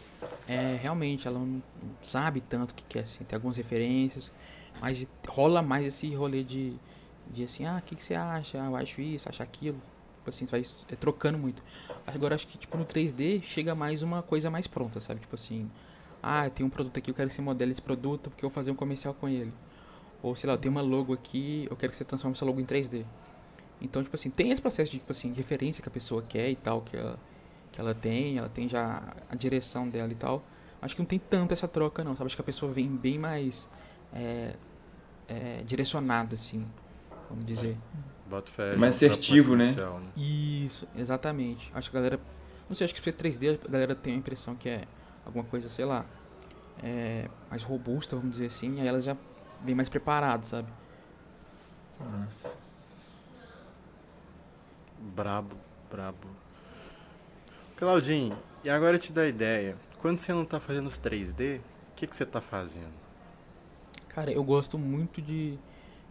é, 0.48 0.80
realmente, 0.82 1.28
ela 1.28 1.40
não 1.40 1.62
sabe 2.02 2.40
tanto 2.40 2.72
o 2.72 2.74
que 2.74 2.86
quer, 2.86 3.02
assim, 3.02 3.26
tem 3.26 3.36
algumas 3.36 3.58
referências, 3.58 4.32
mas 4.80 5.06
rola 5.28 5.62
mais 5.62 5.86
esse 5.86 6.16
rolê 6.16 6.42
de, 6.42 6.74
de 7.32 7.44
assim, 7.44 7.66
ah, 7.66 7.78
o 7.80 7.82
que, 7.82 7.96
que 7.96 8.04
você 8.04 8.16
acha? 8.16 8.62
Ah, 8.62 8.66
eu 8.68 8.76
acho 8.76 9.02
isso, 9.02 9.28
acho 9.30 9.42
aquilo. 9.44 9.78
Tipo 10.18 10.30
assim, 10.30 10.46
vai 10.46 10.64
é, 10.90 10.96
trocando 10.96 11.38
muito. 11.38 11.62
Agora, 12.08 12.36
acho 12.36 12.48
que, 12.48 12.58
tipo, 12.58 12.78
no 12.78 12.86
3D, 12.86 13.44
chega 13.44 13.76
mais 13.76 14.02
uma 14.02 14.24
coisa 14.24 14.50
mais 14.50 14.68
pronta, 14.68 15.00
sabe? 15.00 15.20
Tipo 15.20 15.36
assim, 15.36 15.70
ah, 16.22 16.50
tem 16.50 16.66
um 16.66 16.70
produto 16.70 16.98
aqui, 16.98 17.12
eu 17.12 17.16
quero 17.16 17.30
que 17.30 17.36
você 17.36 17.42
modele 17.42 17.72
esse 17.72 17.82
produto 17.82 18.30
porque 18.30 18.44
eu 18.44 18.50
vou 18.50 18.56
fazer 18.56 18.72
um 18.72 18.76
comercial 18.76 19.14
com 19.14 19.30
ele. 19.30 19.54
Ou, 20.24 20.36
sei 20.36 20.50
lá, 20.50 20.58
tenho 20.58 20.72
uma 20.72 20.82
logo 20.82 21.14
aqui, 21.14 21.68
eu 21.70 21.76
quero 21.76 21.92
que 21.92 21.98
você 21.98 22.04
transforme 22.04 22.36
essa 22.36 22.46
logo 22.46 22.60
em 22.60 22.66
3D. 22.66 23.06
Então, 23.80 24.02
tipo 24.02 24.16
assim, 24.16 24.30
tem 24.32 24.50
esse 24.50 24.62
processo 24.62 24.92
de, 24.92 24.98
tipo 24.98 25.12
assim, 25.12 25.32
referência 25.34 25.84
que 25.84 25.90
a 25.90 25.92
pessoa 25.92 26.24
quer 26.24 26.50
e 26.50 26.56
tal, 26.56 26.82
que 26.82 26.98
ela, 26.98 27.20
que 27.72 27.80
ela 27.80 27.94
tem, 27.94 28.38
ela 28.38 28.50
tem 28.50 28.68
já 28.68 29.04
a 29.30 29.36
direção 29.36 29.88
dela 29.88 30.12
e 30.12 30.16
tal. 30.16 30.44
Acho 30.82 30.96
que 30.96 31.02
não 31.02 31.08
tem 31.08 31.20
tanto 31.20 31.54
essa 31.54 31.68
troca, 31.68 32.04
não, 32.04 32.16
sabe? 32.16 32.26
Acho 32.26 32.36
que 32.36 32.42
a 32.42 32.46
pessoa 32.46 32.72
vem 32.72 32.88
bem 32.88 33.20
mais 33.20 33.70
é, 34.14 34.56
é, 35.28 35.62
direcionada, 35.64 36.36
assim, 36.36 36.66
vamos 37.30 37.46
dizer. 37.46 37.78
Bota 38.28 38.52
fé, 38.52 38.76
Mais 38.76 38.96
assertivo, 38.96 39.56
né? 39.56 39.72
né? 39.72 40.02
Isso, 40.18 40.88
exatamente. 40.96 41.72
Acho 41.74 41.92
que 41.92 41.98
a 41.98 42.00
galera. 42.00 42.20
Não 42.68 42.76
sei, 42.76 42.86
acho 42.86 42.96
que 42.96 43.02
se 43.02 43.12
3D 43.12 43.60
a 43.64 43.70
galera 43.70 43.94
tem 43.94 44.14
a 44.14 44.18
impressão 44.18 44.56
que 44.56 44.68
é 44.68 44.86
alguma 45.24 45.44
coisa, 45.44 45.70
sei 45.70 45.86
lá, 45.86 46.06
é, 46.84 47.30
mais 47.50 47.64
robusta, 47.64 48.16
vamos 48.16 48.32
dizer 48.32 48.48
assim, 48.48 48.82
aí 48.82 48.88
elas 48.88 49.04
já 49.04 49.16
vem 49.64 49.76
mais 49.76 49.90
preparado, 49.90 50.46
sabe? 50.46 50.68
Brabo, 55.00 55.56
brabo. 55.90 56.28
Claudinho, 57.76 58.38
e 58.64 58.70
agora 58.70 58.96
eu 58.96 59.00
te 59.00 59.12
dá 59.12 59.22
a 59.22 59.28
ideia. 59.28 59.76
Quando 60.02 60.20
você 60.20 60.34
não 60.34 60.46
tá 60.46 60.60
fazendo 60.60 60.88
os 60.88 61.00
3D, 61.00 61.60
o 61.60 61.62
que, 61.96 62.08
que 62.08 62.16
você 62.16 62.26
tá 62.26 62.42
fazendo? 62.42 62.94
Cara, 64.10 64.32
eu 64.32 64.44
gosto 64.44 64.78
muito 64.78 65.22
de, 65.22 65.58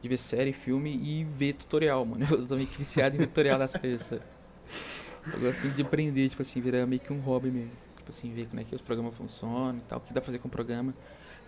de 0.05 0.09
ver 0.09 0.19
série, 0.19 0.53
filme 0.53 0.95
e 1.03 1.25
ver 1.25 1.55
tutorial, 1.55 2.05
mano. 2.05 2.25
Eu 2.31 2.47
tô 2.47 2.57
meio 2.57 2.69
que 2.69 2.79
viciado 2.79 3.17
em 3.17 3.21
tutorial 3.27 3.59
das 3.59 3.75
coisas? 3.75 4.13
Eu 4.13 5.41
gosto 5.41 5.63
muito 5.63 5.75
de 5.75 5.83
aprender, 5.83 6.29
tipo 6.29 6.43
assim, 6.43 6.61
virar 6.61 6.87
meio 6.87 7.01
que 7.01 7.13
um 7.13 7.21
hobby 7.21 7.51
mesmo. 7.51 7.73
Tipo 7.97 8.11
assim, 8.11 8.33
ver 8.35 8.47
como 8.47 8.61
é 8.61 8.65
que 8.65 8.75
os 8.75 8.83
programas 8.83 9.15
funcionam 9.15 9.79
e 9.79 9.81
tal, 9.89 9.99
o 9.99 10.03
que 10.03 10.13
dá 10.13 10.21
pra 10.21 10.27
fazer 10.27 10.39
com 10.39 10.49
o 10.49 10.51
programa. 10.51 10.95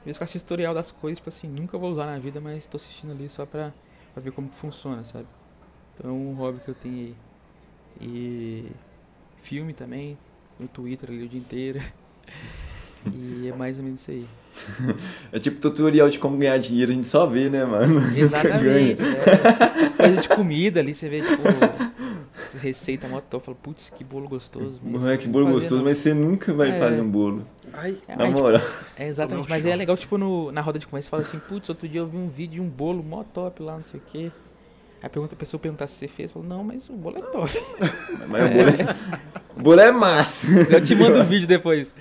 Vezes 0.04 0.16
que 0.16 0.22
eu 0.22 0.24
assisto 0.24 0.46
tutorial 0.46 0.72
das 0.72 0.90
coisas, 0.90 1.18
tipo 1.18 1.28
assim, 1.28 1.48
nunca 1.48 1.76
vou 1.76 1.90
usar 1.90 2.06
na 2.06 2.18
vida, 2.18 2.40
mas 2.40 2.66
tô 2.66 2.78
assistindo 2.78 3.12
ali 3.12 3.28
só 3.28 3.44
pra, 3.44 3.74
pra 4.14 4.22
ver 4.22 4.32
como 4.32 4.48
que 4.48 4.56
funciona, 4.56 5.04
sabe? 5.04 5.26
Então 5.94 6.10
é 6.10 6.12
um 6.14 6.32
hobby 6.34 6.60
que 6.60 6.68
eu 6.68 6.74
tenho 6.74 6.96
aí. 6.96 7.16
E 8.00 8.72
filme 9.42 9.74
também, 9.74 10.18
no 10.58 10.66
Twitter 10.66 11.10
ali 11.10 11.24
o 11.24 11.28
dia 11.28 11.40
inteiro. 11.40 11.80
E 13.14 13.48
é 13.48 13.56
mais 13.56 13.78
ou 13.78 13.84
menos 13.84 14.00
isso 14.02 14.10
aí. 14.10 14.24
É 15.32 15.38
tipo 15.38 15.60
tutorial 15.60 16.08
de 16.08 16.18
como 16.18 16.36
ganhar 16.38 16.56
dinheiro, 16.58 16.90
a 16.90 16.94
gente 16.94 17.06
só 17.08 17.26
vê, 17.26 17.50
né, 17.50 17.64
mano? 17.64 18.02
Exatamente. 18.16 18.62
ganha. 18.64 18.96
É. 19.26 19.88
Coisa 19.90 20.16
de 20.20 20.28
comida 20.28 20.80
ali, 20.80 20.94
você 20.94 21.08
vê, 21.10 21.20
tipo, 21.20 21.42
essa 22.42 22.58
receita 22.58 23.06
mó 23.06 23.20
top, 23.20 23.44
fala, 23.44 23.58
putz, 23.62 23.90
que 23.90 24.02
bolo 24.02 24.26
gostoso. 24.28 24.80
é 25.10 25.16
que 25.18 25.28
bolo 25.28 25.46
gostoso, 25.46 25.76
não. 25.76 25.84
mas 25.84 25.98
você 25.98 26.14
nunca 26.14 26.54
vai 26.54 26.70
É. 26.70 26.78
fazer 26.78 27.00
um 27.02 27.08
bolo. 27.10 27.46
Ai, 27.74 27.96
É, 28.08 28.16
Na 28.16 28.24
aí, 28.24 28.30
tipo, 28.30 28.40
moral. 28.42 28.62
é 28.96 29.06
exatamente, 29.06 29.46
um 29.46 29.50
mas 29.50 29.66
é 29.66 29.76
legal, 29.76 29.96
tipo, 29.96 30.16
no, 30.16 30.50
na 30.50 30.60
roda 30.62 30.78
de 30.78 30.86
conversa, 30.86 31.06
você 31.06 31.10
fala 31.10 31.22
assim, 31.22 31.38
putz, 31.38 31.68
outro 31.68 31.86
dia 31.86 32.00
eu 32.00 32.06
vi 32.06 32.16
um 32.16 32.28
vídeo 32.28 32.54
de 32.54 32.60
um 32.62 32.68
bolo 32.68 33.02
mó 33.02 33.24
top 33.24 33.62
lá, 33.62 33.76
não 33.76 33.84
sei 33.84 34.00
o 34.00 34.02
quê. 34.06 34.30
Aí 35.02 35.10
pergunta 35.10 35.34
a 35.34 35.38
pessoa 35.38 35.60
perguntar 35.60 35.86
se 35.86 35.96
você 35.96 36.08
fez, 36.08 36.32
fala, 36.32 36.46
não, 36.46 36.64
mas 36.64 36.88
o 36.88 36.94
bolo 36.94 37.16
é 37.18 37.20
top. 37.20 37.52
Mas 38.28 38.44
o 38.46 38.48
bolo 38.54 38.68
é, 38.70 38.96
o 39.54 39.62
bolo 39.62 39.80
é 39.80 39.92
massa. 39.92 40.46
Eu 40.70 40.80
te 40.80 40.94
mando 40.94 41.20
o 41.20 41.24
vídeo 41.24 41.46
depois. 41.46 41.92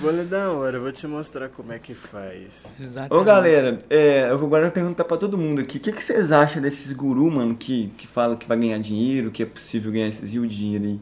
Bolo 0.00 0.20
é 0.20 0.24
da 0.24 0.52
hora, 0.52 0.76
eu 0.76 0.82
vou 0.82 0.92
te 0.92 1.06
mostrar 1.06 1.48
como 1.48 1.72
é 1.72 1.78
que 1.78 1.94
faz. 1.94 2.64
Exatamente. 2.80 3.14
Ô 3.14 3.24
galera, 3.24 3.78
é, 3.88 4.30
eu 4.30 4.34
agora 4.34 4.64
vou 4.64 4.72
perguntar 4.72 5.04
pra 5.04 5.16
todo 5.16 5.38
mundo 5.38 5.60
aqui, 5.60 5.78
o 5.78 5.80
que, 5.80 5.92
que 5.92 6.04
vocês 6.04 6.32
acham 6.32 6.60
desses 6.60 6.92
guru, 6.92 7.30
mano, 7.30 7.54
que, 7.54 7.92
que 7.96 8.06
fala 8.06 8.36
que 8.36 8.46
vai 8.46 8.58
ganhar 8.58 8.78
dinheiro, 8.78 9.30
que 9.30 9.42
é 9.42 9.46
possível 9.46 9.92
ganhar 9.92 10.08
esses 10.08 10.32
rios 10.32 10.48
de 10.48 10.56
dinheiro 10.56 10.84
aí, 10.84 11.00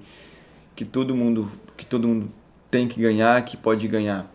que 0.75 0.85
todo 0.85 1.15
mundo, 1.15 1.51
que 1.77 1.87
todo 1.87 2.07
mundo 2.07 2.33
tem 2.71 2.87
que 2.87 3.01
ganhar, 3.01 3.45
que 3.45 3.57
pode 3.57 3.87
ganhar. 3.89 4.31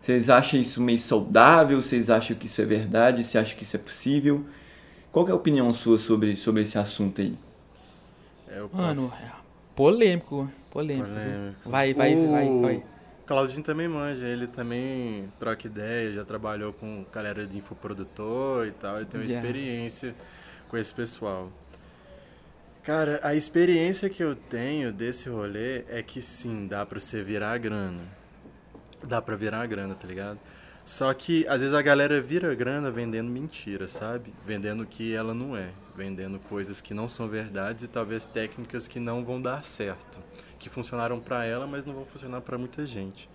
Vocês 0.00 0.28
acham 0.28 0.60
isso 0.60 0.82
meio 0.82 0.98
saudável? 0.98 1.80
Vocês 1.80 2.10
acham 2.10 2.36
que 2.36 2.46
isso 2.46 2.60
é 2.60 2.64
verdade? 2.64 3.24
Você 3.24 3.38
acha 3.38 3.54
que 3.54 3.62
isso 3.62 3.76
é 3.76 3.78
possível? 3.78 4.44
Qual 5.10 5.24
que 5.24 5.30
é 5.30 5.34
a 5.34 5.36
opinião 5.36 5.72
sua 5.72 5.96
sobre, 5.96 6.36
sobre 6.36 6.62
esse 6.62 6.76
assunto 6.76 7.20
aí? 7.20 7.34
É, 8.48 8.62
Mano, 8.72 9.12
é 9.22 9.30
polêmico, 9.74 10.50
polêmico. 10.70 11.08
Polêmico. 11.08 11.70
Vai, 11.70 11.94
vai, 11.94 12.14
O 12.14 12.30
vai, 12.30 12.60
vai. 12.60 12.82
Claudinho 13.26 13.62
também 13.62 13.88
manja, 13.88 14.26
ele 14.26 14.46
também 14.46 15.32
troca 15.38 15.66
ideia, 15.66 16.12
já 16.12 16.24
trabalhou 16.24 16.74
com 16.74 17.06
galera 17.12 17.46
de 17.46 17.56
infoprodutor 17.56 18.66
e 18.66 18.72
tal, 18.72 18.96
ele 18.96 19.06
tem 19.06 19.20
uma 19.20 19.26
Já. 19.26 19.36
experiência 19.36 20.14
com 20.68 20.76
esse 20.76 20.92
pessoal. 20.92 21.50
Cara, 22.82 23.18
a 23.22 23.34
experiência 23.34 24.10
que 24.10 24.22
eu 24.22 24.36
tenho 24.36 24.92
desse 24.92 25.26
rolê 25.30 25.84
é 25.88 26.02
que 26.02 26.20
sim, 26.20 26.66
dá 26.66 26.84
pra 26.84 27.00
você 27.00 27.22
virar 27.22 27.52
a 27.52 27.58
grana. 27.58 28.02
Dá 29.02 29.22
pra 29.22 29.36
virar 29.36 29.62
a 29.62 29.66
grana, 29.66 29.94
tá 29.94 30.06
ligado? 30.06 30.38
Só 30.84 31.12
que 31.14 31.46
às 31.48 31.62
vezes 31.62 31.74
a 31.74 31.80
galera 31.80 32.20
vira 32.20 32.54
grana 32.54 32.90
vendendo 32.90 33.30
mentira, 33.30 33.88
sabe? 33.88 34.34
Vendendo 34.46 34.82
o 34.82 34.86
que 34.86 35.14
ela 35.14 35.32
não 35.32 35.56
é. 35.56 35.70
Vendendo 35.96 36.38
coisas 36.38 36.82
que 36.82 36.92
não 36.92 37.08
são 37.08 37.26
verdades 37.26 37.84
e 37.84 37.88
talvez 37.88 38.26
técnicas 38.26 38.86
que 38.86 39.00
não 39.00 39.24
vão 39.24 39.40
dar 39.40 39.64
certo. 39.64 40.18
Que 40.64 40.70
funcionaram 40.70 41.20
pra 41.20 41.44
ela, 41.44 41.66
mas 41.66 41.84
não 41.84 41.92
vão 41.92 42.06
funcionar 42.06 42.40
pra 42.40 42.56
muita 42.56 42.86
gente. 42.86 43.28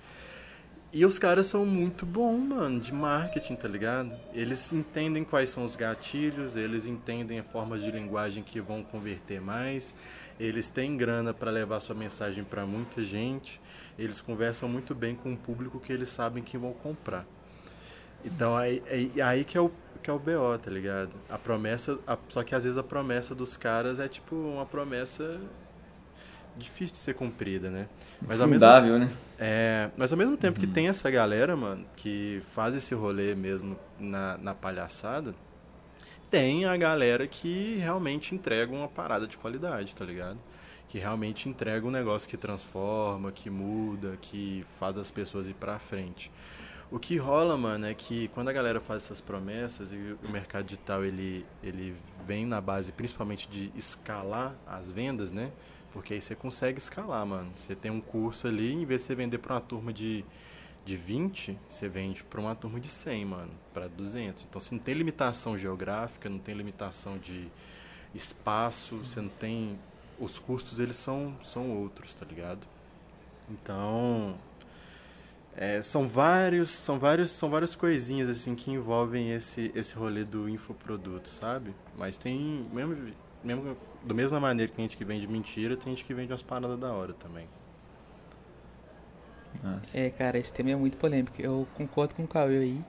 E 0.91 1.05
os 1.05 1.19
caras 1.19 1.45
são 1.45 1.63
muito 1.63 2.03
bons, 2.03 2.39
mano, 2.39 2.79
de 2.79 2.91
marketing, 2.91 3.55
tá 3.55 3.67
ligado? 3.67 4.11
Eles 4.33 4.73
entendem 4.73 5.23
quais 5.23 5.51
são 5.51 5.63
os 5.63 5.75
gatilhos, 5.75 6.55
eles 6.55 6.87
entendem 6.87 7.37
a 7.37 7.43
formas 7.43 7.83
de 7.83 7.91
linguagem 7.91 8.41
que 8.41 8.59
vão 8.59 8.81
converter 8.81 9.39
mais, 9.39 9.93
eles 10.39 10.69
têm 10.69 10.97
grana 10.97 11.31
para 11.31 11.51
levar 11.51 11.79
sua 11.81 11.93
mensagem 11.93 12.43
para 12.43 12.65
muita 12.65 13.03
gente, 13.03 13.61
eles 13.99 14.19
conversam 14.19 14.67
muito 14.67 14.95
bem 14.95 15.13
com 15.13 15.31
o 15.31 15.37
público 15.37 15.79
que 15.79 15.93
eles 15.93 16.09
sabem 16.09 16.41
que 16.41 16.57
vão 16.57 16.73
comprar. 16.73 17.27
Então 18.25 18.57
aí, 18.57 18.81
aí, 18.89 19.21
aí 19.21 19.43
que, 19.45 19.55
é 19.55 19.61
o, 19.61 19.71
que 20.01 20.09
é 20.09 20.13
o 20.13 20.17
BO, 20.17 20.57
tá 20.57 20.71
ligado? 20.71 21.11
A 21.29 21.37
promessa, 21.37 21.99
a, 22.07 22.17
só 22.27 22.41
que 22.41 22.55
às 22.55 22.63
vezes 22.63 22.79
a 22.79 22.83
promessa 22.83 23.35
dos 23.35 23.55
caras 23.55 23.99
é 23.99 24.07
tipo 24.07 24.35
uma 24.35 24.65
promessa 24.65 25.39
difícil 26.59 26.93
de 26.93 26.99
ser 26.99 27.15
cumprida, 27.15 27.69
né? 27.69 27.87
Mas 28.21 28.39
Fundável, 28.39 28.93
ao 28.93 28.99
mesmo, 28.99 29.15
né? 29.15 29.21
É, 29.39 29.89
mas 29.97 30.11
ao 30.11 30.17
mesmo 30.17 30.37
tempo 30.37 30.59
uhum. 30.59 30.67
que 30.67 30.71
tem 30.71 30.87
essa 30.87 31.09
galera, 31.09 31.55
mano, 31.55 31.85
que 31.95 32.41
faz 32.53 32.75
esse 32.75 32.93
rolê 32.93 33.33
mesmo 33.33 33.77
na, 33.99 34.37
na 34.37 34.53
palhaçada, 34.53 35.33
tem 36.29 36.65
a 36.65 36.77
galera 36.77 37.27
que 37.27 37.77
realmente 37.77 38.35
entrega 38.35 38.71
uma 38.71 38.87
parada 38.87 39.25
de 39.25 39.37
qualidade, 39.37 39.95
tá 39.95 40.05
ligado? 40.05 40.37
Que 40.87 40.99
realmente 40.99 41.49
entrega 41.49 41.85
um 41.85 41.91
negócio 41.91 42.29
que 42.29 42.37
transforma, 42.37 43.31
que 43.31 43.49
muda, 43.49 44.17
que 44.21 44.65
faz 44.79 44.97
as 44.97 45.09
pessoas 45.09 45.47
ir 45.47 45.55
pra 45.55 45.79
frente. 45.79 46.31
O 46.91 46.97
que 46.97 47.17
rola, 47.17 47.55
mano, 47.55 47.85
é 47.85 47.93
que 47.93 48.27
quando 48.29 48.49
a 48.49 48.53
galera 48.53 48.79
faz 48.79 49.03
essas 49.03 49.21
promessas 49.21 49.93
e 49.93 50.17
o 50.23 50.29
mercado 50.29 50.65
digital 50.65 51.03
ele, 51.05 51.45
ele 51.63 51.95
vem 52.25 52.47
na 52.47 52.59
base 52.59 52.91
principalmente 52.91 53.47
de 53.47 53.71
escalar 53.75 54.55
as 54.65 54.89
vendas, 54.89 55.31
né? 55.31 55.51
Porque 55.91 56.13
aí 56.13 56.21
você 56.21 56.35
consegue 56.35 56.77
escalar, 56.77 57.25
mano. 57.25 57.51
Você 57.55 57.75
tem 57.75 57.91
um 57.91 58.01
curso 58.01 58.47
ali, 58.47 58.73
em 58.73 58.85
vez 58.85 59.01
de 59.01 59.07
você 59.07 59.15
vender 59.15 59.37
para 59.39 59.55
uma 59.55 59.61
turma 59.61 59.91
de, 59.91 60.23
de 60.85 60.95
20, 60.95 61.57
você 61.69 61.89
vende 61.89 62.23
para 62.23 62.39
uma 62.39 62.55
turma 62.55 62.79
de 62.79 62.87
100, 62.87 63.25
mano, 63.25 63.51
para 63.73 63.87
200. 63.87 64.45
Então 64.47 64.59
você 64.59 64.75
não 64.75 64.81
tem 64.81 64.93
limitação 64.93 65.57
geográfica, 65.57 66.29
não 66.29 66.39
tem 66.39 66.55
limitação 66.55 67.17
de 67.17 67.47
espaço, 68.13 68.97
você 68.97 69.21
não 69.21 69.29
tem. 69.29 69.77
Os 70.19 70.37
custos 70.37 70.79
eles 70.79 70.95
são, 70.95 71.35
são 71.43 71.71
outros, 71.77 72.13
tá 72.13 72.25
ligado? 72.25 72.67
Então. 73.49 74.37
É, 75.57 75.81
são 75.81 76.07
vários 76.07 76.69
são 76.69 76.99
vários 76.99 77.31
são 77.31 77.49
várias 77.49 77.75
coisinhas 77.75 78.29
assim 78.29 78.55
que 78.55 78.71
envolvem 78.71 79.31
esse 79.31 79.71
esse 79.75 79.93
rolê 79.95 80.23
do 80.23 80.47
infoproduto 80.47 81.27
sabe 81.27 81.73
mas 81.97 82.17
tem 82.17 82.65
mesmo 82.71 83.11
mesmo 83.43 83.77
da 84.03 84.13
mesma 84.13 84.39
maneira 84.39 84.69
que 84.69 84.75
tem 84.75 84.85
gente 84.85 84.97
que 84.97 85.03
vende 85.03 85.27
mentira, 85.27 85.75
tem 85.75 85.93
gente 85.95 86.05
que 86.05 86.13
vende 86.13 86.31
umas 86.31 86.41
paradas 86.41 86.79
da 86.79 86.91
hora 86.91 87.13
também. 87.13 87.47
Nossa. 89.63 89.97
É, 89.97 90.09
cara, 90.09 90.37
esse 90.37 90.53
tema 90.53 90.71
é 90.71 90.75
muito 90.75 90.97
polêmico. 90.97 91.41
Eu 91.41 91.67
concordo 91.73 92.15
com 92.15 92.23
o 92.23 92.27
Cauê 92.27 92.57
aí. 92.57 92.85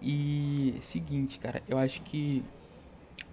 E 0.00 0.76
seguinte, 0.80 1.38
cara, 1.38 1.60
eu 1.68 1.76
acho 1.76 2.02
que 2.02 2.44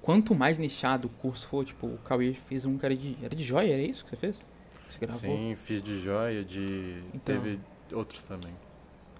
quanto 0.01 0.33
mais 0.33 0.57
nichado 0.57 1.07
o 1.07 1.09
curso 1.09 1.47
for, 1.47 1.63
tipo, 1.63 1.87
o 1.87 1.97
Cauê 1.99 2.33
fez 2.33 2.65
um 2.65 2.77
cara 2.77 2.95
de. 2.95 3.17
Era 3.21 3.35
de 3.35 3.43
joia, 3.43 3.71
era 3.71 3.81
isso 3.81 4.03
que 4.03 4.09
você 4.09 4.15
fez? 4.15 4.43
Que 4.87 4.93
você 4.93 4.99
gravou? 4.99 5.19
Sim, 5.21 5.55
fiz 5.63 5.81
de 5.81 5.99
joia, 5.99 6.43
de. 6.43 7.03
Então, 7.13 7.35
Teve 7.35 7.59
outros 7.93 8.23
também. 8.23 8.53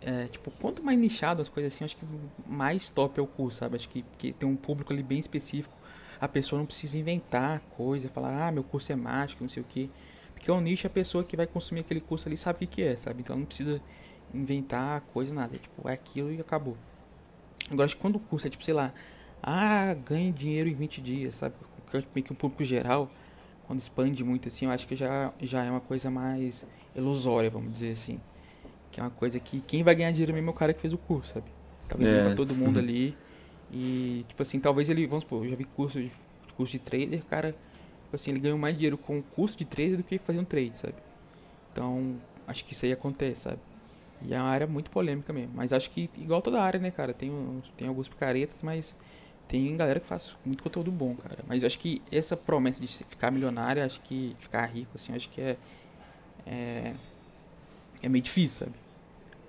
É, 0.02 0.28
tipo, 0.28 0.52
quanto 0.52 0.84
mais 0.84 0.98
nichado 0.98 1.42
as 1.42 1.48
coisas 1.48 1.74
assim, 1.74 1.86
acho 1.86 1.96
que 1.96 2.06
mais 2.48 2.90
top 2.90 3.20
é 3.20 3.24
o 3.24 3.28
curso, 3.28 3.60
sabe? 3.60 3.76
Acho 3.76 3.90
que, 3.90 4.04
que 4.18 4.34
tem 4.34 4.48
um 4.50 4.56
público 4.56 4.92
ali 4.92 5.02
bem 5.02 5.20
específico 5.20 5.76
a 6.20 6.28
pessoa 6.28 6.60
não 6.60 6.66
precisa 6.66 6.98
inventar 6.98 7.60
coisa, 7.78 8.10
falar, 8.10 8.48
ah, 8.48 8.52
meu 8.52 8.64
curso 8.64 8.92
é 8.92 8.96
mágico, 8.96 9.44
não 9.44 9.50
sei 9.50 9.62
o 9.62 9.66
que. 9.66 9.90
Porque 10.34 10.52
o 10.52 10.60
nicho, 10.62 10.86
a 10.88 10.90
pessoa 10.90 11.24
que 11.24 11.36
vai 11.36 11.48
consumir 11.48 11.82
aquele 11.82 12.02
curso 12.02 12.28
ali 12.28 12.38
sabe 12.38 12.58
o 12.58 12.60
que, 12.60 12.68
que 12.68 12.84
é, 12.84 12.96
sabe? 12.96 13.22
Então 13.22 13.36
não 13.36 13.46
precisa 13.46 13.82
inventar 14.34 15.02
coisa, 15.14 15.34
nada. 15.34 15.56
É, 15.56 15.60
tipo, 15.60 15.88
é 15.88 15.94
aquilo 15.94 16.32
e 16.32 16.40
acabou. 16.40 16.78
Agora, 17.70 17.86
acho 17.86 17.96
que 17.96 18.02
quando 18.02 18.18
o 18.18 18.20
curso 18.20 18.46
é 18.48 18.50
tipo, 18.50 18.64
sei 18.64 18.74
lá, 18.74 18.94
ah, 19.42 19.96
ganhe 20.08 20.32
dinheiro 20.32 20.70
em 20.70 20.76
20 20.76 21.02
dias, 21.02 21.36
sabe? 21.36 21.56
Meio 22.14 22.26
que 22.26 22.34
um 22.34 22.36
público 22.36 22.64
geral, 22.64 23.10
quando 23.66 23.80
expande 23.80 24.24
muito 24.24 24.48
assim, 24.48 24.66
eu 24.66 24.72
acho 24.72 24.88
que 24.88 24.96
já, 24.96 25.32
já 25.42 25.64
é 25.64 25.72
uma 25.72 25.80
coisa 25.80 26.10
mais 26.12 26.66
ilusória, 26.96 27.50
vamos 27.50 27.72
dizer 27.72 27.92
assim. 27.92 28.20
Que 28.92 29.00
é 29.00 29.04
uma 29.04 29.10
coisa 29.10 29.40
que 29.40 29.62
quem 29.62 29.84
vai 29.84 29.96
ganhar 29.96 30.12
dinheiro 30.12 30.34
mesmo 30.34 30.50
é 30.50 30.52
o 30.52 30.56
cara 30.56 30.74
que 30.74 30.82
fez 30.82 30.94
o 30.94 30.98
curso, 30.98 31.34
sabe? 31.34 31.48
Tá 31.88 31.96
vendendo 31.96 32.20
é. 32.20 32.26
pra 32.26 32.36
todo 32.36 32.54
mundo 32.54 32.80
ali. 32.80 33.18
E, 33.76 34.24
tipo 34.30 34.42
assim, 34.42 34.58
talvez 34.58 34.88
ele, 34.90 35.06
vamos 35.06 35.26
supor, 35.26 35.44
eu 35.44 35.50
já 35.50 35.56
vi 35.58 35.66
curso 35.66 36.02
de, 36.02 36.10
curso 36.56 36.72
de 36.72 36.80
trader, 36.80 37.22
cara, 37.26 37.52
tipo 37.52 38.16
assim, 38.16 38.32
ele 38.32 38.40
ganhou 38.40 38.58
mais 38.58 38.74
dinheiro 38.74 38.98
com 38.98 39.20
o 39.20 39.24
curso 39.24 39.58
de 39.58 39.66
trader 39.66 39.98
do 39.98 40.04
que 40.04 40.18
fazer 40.18 40.40
um 40.40 40.46
trade, 40.46 40.78
sabe? 40.78 40.96
Então, 41.74 42.16
acho 42.48 42.64
que 42.64 42.72
isso 42.72 42.86
aí 42.86 42.94
acontece, 42.94 43.42
sabe? 43.42 43.60
E 44.22 44.34
é 44.34 44.40
uma 44.40 44.48
área 44.48 44.66
muito 44.66 44.90
polêmica 44.90 45.34
mesmo. 45.34 45.52
Mas 45.54 45.74
acho 45.74 45.90
que, 45.90 46.10
igual 46.18 46.42
toda 46.42 46.62
área, 46.62 46.80
né, 46.80 46.90
cara? 46.90 47.14
Tem, 47.14 47.30
tem 47.76 47.90
alguns 47.90 48.08
picaretas, 48.08 48.60
mas 48.64 48.96
tem 49.46 49.76
galera 49.76 50.00
que 50.00 50.08
faz 50.08 50.38
muito 50.46 50.64
conteúdo 50.64 50.90
bom, 50.90 51.14
cara. 51.14 51.40
Mas 51.46 51.62
acho 51.66 51.78
que 51.78 52.02
essa 52.10 52.38
promessa 52.38 52.80
de 52.80 52.88
ficar 52.88 53.30
milionário, 53.30 53.84
acho 53.84 54.00
que 54.00 54.38
ficar 54.40 54.66
rico, 54.68 54.92
assim, 54.96 55.14
acho 55.14 55.30
que 55.30 55.42
é. 55.42 55.58
É, 56.48 56.94
é 58.02 58.08
meio 58.08 58.24
difícil, 58.24 58.68
sabe? 58.68 58.76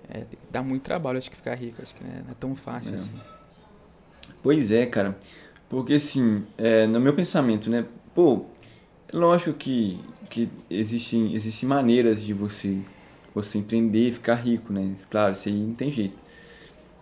É, 0.09 0.27
dá 0.51 0.65
muito 0.65 0.83
trabalho, 0.83 1.17
acho 1.19 1.31
que 1.31 1.37
ficar 1.37 1.55
rico. 1.55 1.81
Acho 1.81 1.95
que 1.95 2.03
não 2.03 2.11
é, 2.11 2.23
não 2.23 2.31
é 2.33 2.35
tão 2.35 2.57
fácil 2.57 2.93
é. 2.93 2.97
assim. 2.97 3.36
Pois 4.43 4.71
é, 4.71 4.87
cara. 4.87 5.17
Porque 5.69 5.95
assim, 5.95 6.45
é, 6.57 6.87
no 6.87 7.01
meu 7.01 7.15
pensamento, 7.15 7.69
né? 7.69 7.85
Pô, 8.15 8.47
é 9.13 9.17
lógico 9.17 9.53
que, 9.53 10.01
que 10.31 10.49
existem, 10.71 11.35
existem 11.35 11.69
maneiras 11.69 12.23
de 12.23 12.33
você, 12.33 12.79
você 13.35 13.59
empreender 13.59 14.09
e 14.09 14.13
ficar 14.13 14.37
rico, 14.37 14.73
né? 14.73 14.95
Claro, 15.11 15.33
isso 15.33 15.49
aí 15.49 15.55
não 15.55 15.75
tem 15.75 15.91
jeito. 15.91 16.27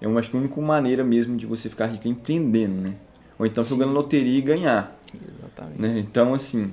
Eu 0.01 0.17
acho 0.19 0.31
que 0.31 0.37
a 0.37 0.41
única 0.41 0.61
maneira 0.61 1.05
mesmo 1.05 1.37
de 1.37 1.47
você 1.47 1.69
ficar 1.69 1.87
rico 1.87 2.07
é 2.07 2.11
empreendendo, 2.11 2.81
né? 2.81 2.95
Ou 3.39 3.47
então 3.47 3.65
jogando 3.65 3.89
Sim. 3.89 3.95
loteria 3.95 4.39
e 4.39 4.43
ganhar. 4.43 4.99
Exatamente. 5.15 5.81
Né? 5.81 5.99
Então, 5.99 6.35
assim. 6.35 6.73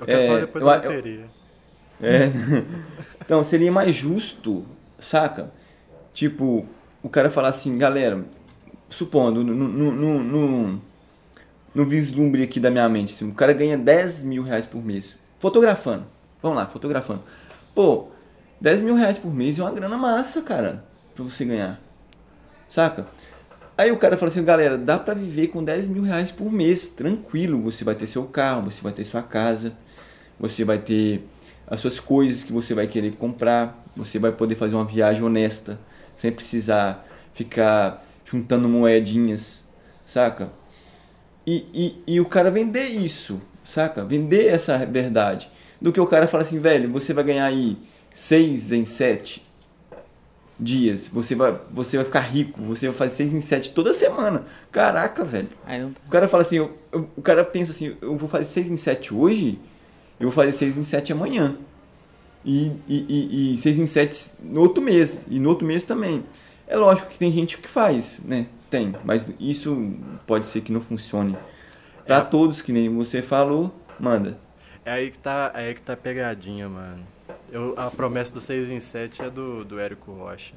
É, 0.00 0.02
eu 0.02 0.06
quero 0.06 0.20
é, 0.20 0.26
falar 0.26 0.40
depois 0.40 0.62
eu, 0.62 0.68
da 0.68 0.76
loteria. 0.76 1.30
Eu, 2.00 2.08
é. 2.08 2.32
então, 3.24 3.44
seria 3.44 3.72
mais 3.72 3.94
justo, 3.94 4.64
saca? 4.98 5.52
Tipo, 6.12 6.66
o 7.02 7.08
cara 7.08 7.30
falar 7.30 7.48
assim, 7.48 7.76
galera, 7.78 8.24
supondo, 8.90 9.44
no, 9.44 10.80
vislumbre 11.84 12.42
aqui 12.42 12.58
da 12.58 12.70
minha 12.70 12.88
mente, 12.88 13.14
assim, 13.14 13.28
o 13.28 13.34
cara 13.34 13.52
ganha 13.52 13.76
10 13.76 14.24
mil 14.24 14.42
reais 14.42 14.66
por 14.66 14.84
mês, 14.84 15.16
fotografando, 15.38 16.04
vamos 16.42 16.58
lá, 16.58 16.66
fotografando. 16.66 17.22
Pô, 17.74 18.08
10 18.60 18.82
mil 18.82 18.94
reais 18.94 19.18
por 19.18 19.32
mês 19.32 19.58
é 19.58 19.62
uma 19.62 19.70
grana 19.70 19.96
massa, 19.96 20.42
cara, 20.42 20.84
pra 21.14 21.24
você 21.24 21.44
ganhar, 21.44 21.80
saca? 22.68 23.06
Aí 23.76 23.92
o 23.92 23.96
cara 23.96 24.16
fala 24.16 24.30
assim, 24.30 24.42
galera, 24.42 24.76
dá 24.76 24.98
pra 24.98 25.14
viver 25.14 25.48
com 25.48 25.62
10 25.62 25.88
mil 25.88 26.02
reais 26.02 26.32
por 26.32 26.50
mês, 26.50 26.88
tranquilo, 26.88 27.60
você 27.60 27.84
vai 27.84 27.94
ter 27.94 28.08
seu 28.08 28.24
carro, 28.24 28.62
você 28.62 28.82
vai 28.82 28.92
ter 28.92 29.04
sua 29.04 29.22
casa, 29.22 29.72
você 30.40 30.64
vai 30.64 30.78
ter 30.78 31.24
as 31.64 31.80
suas 31.80 32.00
coisas 32.00 32.42
que 32.42 32.52
você 32.52 32.74
vai 32.74 32.88
querer 32.88 33.14
comprar, 33.14 33.84
você 33.94 34.18
vai 34.18 34.32
poder 34.32 34.54
fazer 34.54 34.74
uma 34.74 34.84
viagem 34.84 35.22
honesta, 35.22 35.78
sem 36.16 36.32
precisar 36.32 37.06
ficar 37.34 38.04
juntando 38.30 38.68
moedinhas, 38.68 39.64
saca? 40.06 40.50
E, 41.46 41.66
e, 41.72 42.14
e 42.14 42.20
o 42.20 42.26
cara 42.26 42.50
vender 42.50 42.86
isso, 42.86 43.40
saca? 43.64 44.04
Vender 44.04 44.46
essa 44.48 44.76
verdade. 44.84 45.50
Do 45.80 45.92
que 45.92 46.00
o 46.00 46.06
cara 46.06 46.26
fala 46.26 46.42
assim, 46.42 46.58
velho, 46.58 46.90
você 46.90 47.14
vai 47.14 47.24
ganhar 47.24 47.46
aí 47.46 47.78
seis 48.12 48.72
em 48.72 48.84
sete 48.84 49.42
dias, 50.60 51.06
você 51.06 51.36
vai, 51.36 51.56
você 51.70 51.96
vai 51.96 52.04
ficar 52.04 52.20
rico, 52.20 52.60
você 52.60 52.88
vai 52.88 52.96
fazer 52.96 53.14
seis 53.14 53.32
em 53.32 53.40
sete 53.40 53.70
toda 53.70 53.92
semana. 53.92 54.44
Caraca, 54.72 55.24
velho. 55.24 55.48
O 56.06 56.10
cara 56.10 56.26
fala 56.26 56.42
assim, 56.42 56.56
eu, 56.56 56.76
eu, 56.92 57.08
o 57.16 57.22
cara 57.22 57.44
pensa 57.44 57.70
assim, 57.70 57.96
eu 58.02 58.16
vou 58.16 58.28
fazer 58.28 58.44
seis 58.44 58.68
em 58.68 58.76
sete 58.76 59.14
hoje, 59.14 59.58
eu 60.18 60.28
vou 60.28 60.32
fazer 60.32 60.52
seis 60.52 60.76
em 60.76 60.82
sete 60.82 61.12
amanhã. 61.12 61.56
E, 62.44 62.72
e, 62.88 63.06
e, 63.08 63.54
e 63.54 63.58
seis 63.58 63.78
em 63.78 63.86
sete 63.86 64.32
no 64.42 64.60
outro 64.60 64.82
mês, 64.82 65.26
e 65.30 65.38
no 65.38 65.48
outro 65.48 65.66
mês 65.66 65.84
também. 65.84 66.24
É 66.68 66.76
lógico 66.76 67.08
que 67.08 67.18
tem 67.18 67.32
gente 67.32 67.56
que 67.56 67.68
faz, 67.68 68.20
né? 68.22 68.46
Tem, 68.70 68.94
mas 69.02 69.32
isso 69.40 69.90
pode 70.26 70.46
ser 70.46 70.60
que 70.60 70.70
não 70.70 70.82
funcione. 70.82 71.34
Para 72.06 72.18
é. 72.18 72.20
todos, 72.20 72.60
que 72.60 72.72
nem 72.72 72.94
você 72.94 73.22
falou, 73.22 73.74
manda. 73.98 74.36
É 74.84 74.92
aí 74.92 75.10
que 75.10 75.18
tá, 75.18 75.50
é 75.54 75.68
aí 75.68 75.74
que 75.74 75.80
tá 75.80 75.96
pegadinha, 75.96 76.68
mano. 76.68 77.02
Eu, 77.50 77.74
a 77.78 77.90
promessa 77.90 78.32
do 78.34 78.40
6 78.40 78.68
em 78.68 78.80
7 78.80 79.22
é 79.22 79.30
do, 79.30 79.64
do 79.64 79.80
Érico 79.80 80.12
Rocha. 80.12 80.54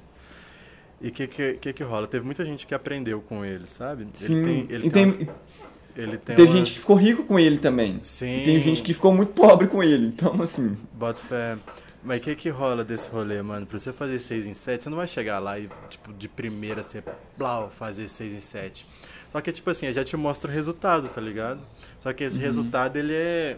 E 0.99 1.07
o 1.07 1.11
que, 1.11 1.27
que, 1.27 1.53
que, 1.53 1.73
que 1.73 1.83
rola? 1.83 2.05
Teve 2.05 2.25
muita 2.25 2.43
gente 2.43 2.67
que 2.67 2.75
aprendeu 2.75 3.21
com 3.21 3.43
ele, 3.43 3.65
sabe? 3.65 4.07
Sim, 4.13 4.37
ele 4.37 4.45
tem, 4.45 4.75
ele 4.75 4.87
e 4.87 4.91
tem, 4.91 5.11
tem, 5.11 5.29
ele 5.95 6.17
tem 6.17 6.35
teve 6.35 6.49
uma... 6.49 6.57
gente 6.57 6.73
que 6.73 6.79
ficou 6.79 6.95
rico 6.95 7.23
com 7.23 7.39
ele 7.39 7.57
também. 7.57 7.99
Sim. 8.03 8.41
E 8.41 8.43
tem 8.43 8.61
gente 8.61 8.83
que 8.83 8.93
ficou 8.93 9.13
muito 9.13 9.31
pobre 9.31 9.67
com 9.67 9.81
ele, 9.81 10.07
então 10.07 10.41
assim... 10.41 10.77
Bota 10.93 11.23
fé. 11.23 11.57
Mas 12.03 12.17
o 12.17 12.21
que 12.21 12.35
que 12.35 12.49
rola 12.49 12.83
desse 12.83 13.09
rolê, 13.09 13.41
mano? 13.41 13.65
Pra 13.65 13.77
você 13.77 13.93
fazer 13.93 14.17
6 14.19 14.47
em 14.47 14.53
7, 14.55 14.83
você 14.83 14.89
não 14.89 14.97
vai 14.97 15.07
chegar 15.07 15.37
lá 15.39 15.59
e, 15.59 15.69
tipo, 15.89 16.11
de 16.13 16.27
primeira 16.27 16.81
você, 16.81 17.03
blau, 17.37 17.69
fazer 17.69 18.07
6 18.07 18.33
em 18.33 18.39
7. 18.39 18.87
Só 19.31 19.39
que, 19.39 19.51
tipo 19.51 19.69
assim, 19.69 19.85
eu 19.85 19.93
já 19.93 20.03
te 20.03 20.17
mostro 20.17 20.49
o 20.49 20.53
resultado, 20.53 21.07
tá 21.09 21.21
ligado? 21.21 21.59
Só 21.99 22.11
que 22.11 22.23
esse 22.23 22.37
Uhum. 22.37 22.41
resultado, 22.43 22.97
ele 22.97 23.13
é, 23.13 23.57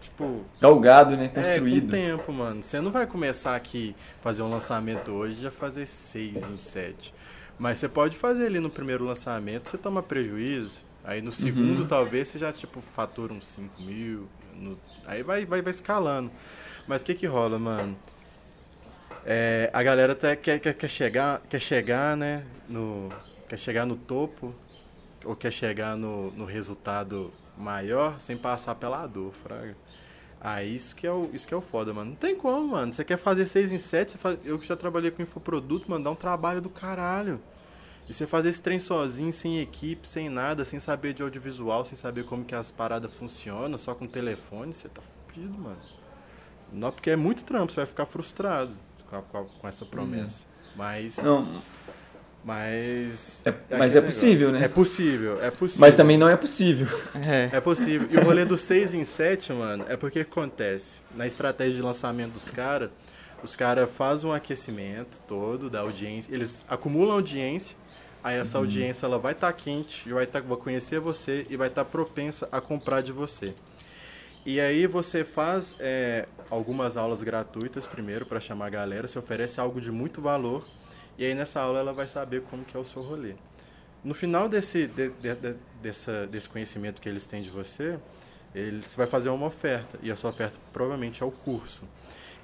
tipo... 0.00 0.44
Galgado, 0.60 1.16
né? 1.16 1.24
É, 1.24 1.28
com 1.28 1.40
Construído. 1.40 1.90
tempo, 1.90 2.32
mano. 2.32 2.62
Você 2.62 2.80
não 2.82 2.90
vai 2.90 3.06
começar 3.06 3.56
aqui, 3.56 3.96
fazer 4.22 4.42
um 4.42 4.50
lançamento 4.50 5.10
hoje 5.12 5.38
e 5.38 5.42
já 5.42 5.50
fazer 5.50 5.86
6 5.86 6.50
em 6.50 6.56
7. 6.58 7.14
Mas 7.58 7.78
você 7.78 7.88
pode 7.88 8.16
fazer 8.16 8.46
ali 8.46 8.60
no 8.60 8.70
primeiro 8.70 9.04
lançamento, 9.04 9.70
você 9.70 9.78
toma 9.78 10.02
prejuízo. 10.02 10.82
Aí 11.02 11.22
no 11.22 11.32
segundo, 11.32 11.80
Uhum. 11.80 11.86
talvez, 11.86 12.28
você 12.28 12.38
já, 12.38 12.52
tipo, 12.52 12.80
fatura 12.94 13.32
uns 13.32 13.46
5 13.48 13.82
mil. 13.82 14.28
No- 14.60 14.78
Aí 15.06 15.22
vai, 15.22 15.44
vai, 15.44 15.62
vai 15.62 15.70
escalando. 15.70 16.30
Mas 16.86 17.02
o 17.02 17.04
que 17.04 17.14
que 17.14 17.26
rola, 17.26 17.58
mano? 17.58 17.96
É, 19.24 19.70
a 19.72 19.82
galera 19.82 20.14
tá, 20.14 20.34
quer, 20.36 20.58
quer, 20.60 20.74
quer, 20.74 20.88
chegar, 20.88 21.40
quer 21.48 21.60
chegar, 21.60 22.16
né? 22.16 22.44
No, 22.68 23.08
quer 23.48 23.58
chegar 23.58 23.84
no 23.86 23.96
topo 23.96 24.54
ou 25.24 25.36
quer 25.36 25.52
chegar 25.52 25.96
no, 25.96 26.30
no 26.32 26.44
resultado 26.44 27.32
maior 27.56 28.18
sem 28.20 28.36
passar 28.36 28.74
pela 28.76 29.06
dor, 29.06 29.34
fraga. 29.42 29.76
Ah, 30.40 30.62
isso 30.64 30.96
que, 30.96 31.06
é 31.06 31.12
o, 31.12 31.28
isso 31.34 31.46
que 31.46 31.52
é 31.52 31.56
o 31.56 31.60
foda, 31.60 31.92
mano. 31.92 32.10
Não 32.12 32.16
tem 32.16 32.34
como, 32.34 32.68
mano. 32.68 32.92
Você 32.92 33.04
quer 33.04 33.18
fazer 33.18 33.46
6 33.46 33.72
em 33.72 33.78
7, 33.78 34.16
eu 34.44 34.58
que 34.58 34.66
já 34.66 34.74
trabalhei 34.74 35.10
com 35.10 35.20
infoproduto, 35.22 35.90
mano, 35.90 36.02
dá 36.04 36.10
um 36.10 36.14
trabalho 36.16 36.62
do 36.62 36.70
caralho. 36.70 37.38
E 38.10 38.12
você 38.12 38.26
fazer 38.26 38.48
esse 38.48 38.60
trem 38.60 38.80
sozinho, 38.80 39.32
sem 39.32 39.60
equipe, 39.60 40.06
sem 40.08 40.28
nada, 40.28 40.64
sem 40.64 40.80
saber 40.80 41.12
de 41.14 41.22
audiovisual, 41.22 41.84
sem 41.84 41.94
saber 41.96 42.24
como 42.24 42.44
que 42.44 42.56
as 42.56 42.68
paradas 42.68 43.08
funcionam, 43.12 43.78
só 43.78 43.94
com 43.94 44.04
telefone, 44.04 44.72
você 44.72 44.88
tá 44.88 45.00
fudido, 45.00 45.56
mano. 45.56 45.78
Não, 46.72 46.90
porque 46.90 47.08
é 47.10 47.14
muito 47.16 47.44
trampo, 47.44 47.70
você 47.72 47.76
vai 47.76 47.86
ficar 47.86 48.06
frustrado 48.06 48.72
com, 49.08 49.16
a- 49.16 49.22
com 49.22 49.38
a- 49.38 49.44
com 49.44 49.68
essa 49.68 49.84
promessa. 49.84 50.42
Mas. 50.74 51.18
Não, 51.18 51.62
Mas. 52.44 53.42
É- 53.44 53.50
aquele 53.50 53.78
mas 53.78 53.94
é 53.94 54.00
possível, 54.00 54.50
né? 54.50 54.64
É 54.64 54.68
possível, 54.68 55.42
é 55.44 55.50
possível. 55.50 55.80
mas 55.80 55.94
também 55.94 56.16
não 56.18 56.28
é 56.28 56.36
possível. 56.36 56.88
É. 57.26 57.50
É 57.56 57.60
possível. 57.60 58.08
E 58.10 58.16
o 58.16 58.24
rolê 58.24 58.44
do 58.44 58.56
6 58.56 58.94
em 58.94 59.04
7, 59.04 59.52
mano, 59.52 59.84
é 59.88 59.96
porque 59.96 60.20
acontece. 60.20 61.00
Na 61.14 61.26
estratégia 61.26 61.74
de 61.74 61.82
lançamento 61.82 62.32
dos 62.32 62.50
caras, 62.50 62.90
os 63.42 63.54
caras 63.54 63.90
fazem 63.94 64.28
um 64.28 64.32
aquecimento 64.32 65.20
todo 65.28 65.68
da 65.68 65.80
audiência. 65.80 66.34
Eles 66.34 66.64
acumulam 66.68 67.12
audiência. 67.16 67.76
Aí 68.22 68.36
essa 68.36 68.58
audiência 68.58 69.06
ela 69.06 69.18
vai 69.18 69.32
estar 69.32 69.52
quente, 69.52 70.08
e 70.08 70.12
vai, 70.12 70.26
tá, 70.26 70.40
vai 70.40 70.56
conhecer 70.58 71.00
você 71.00 71.46
e 71.48 71.56
vai 71.56 71.68
estar 71.68 71.84
propensa 71.84 72.48
a 72.52 72.60
comprar 72.60 73.00
de 73.02 73.12
você. 73.12 73.54
E 74.44 74.60
aí 74.60 74.86
você 74.86 75.24
faz 75.24 75.76
é, 75.80 76.26
algumas 76.50 76.96
aulas 76.96 77.22
gratuitas 77.22 77.86
primeiro 77.86 78.24
para 78.26 78.40
chamar 78.40 78.66
a 78.66 78.70
galera, 78.70 79.06
você 79.06 79.18
oferece 79.18 79.60
algo 79.60 79.80
de 79.80 79.90
muito 79.90 80.20
valor 80.20 80.66
e 81.18 81.24
aí 81.24 81.34
nessa 81.34 81.60
aula 81.60 81.78
ela 81.78 81.92
vai 81.92 82.08
saber 82.08 82.42
como 82.42 82.64
que 82.64 82.76
é 82.76 82.80
o 82.80 82.84
seu 82.84 83.02
rolê. 83.02 83.34
No 84.02 84.14
final 84.14 84.48
desse, 84.48 84.86
de- 84.86 85.10
de- 85.10 85.34
de- 85.34 85.56
dessa, 85.82 86.26
desse 86.26 86.48
conhecimento 86.48 87.00
que 87.02 87.08
eles 87.08 87.26
têm 87.26 87.42
de 87.42 87.50
você, 87.50 87.98
ele, 88.54 88.80
você 88.82 88.96
vai 88.96 89.06
fazer 89.06 89.28
uma 89.28 89.46
oferta 89.46 89.98
e 90.02 90.10
a 90.10 90.16
sua 90.16 90.30
oferta 90.30 90.56
provavelmente 90.72 91.22
é 91.22 91.26
o 91.26 91.30
curso. 91.30 91.82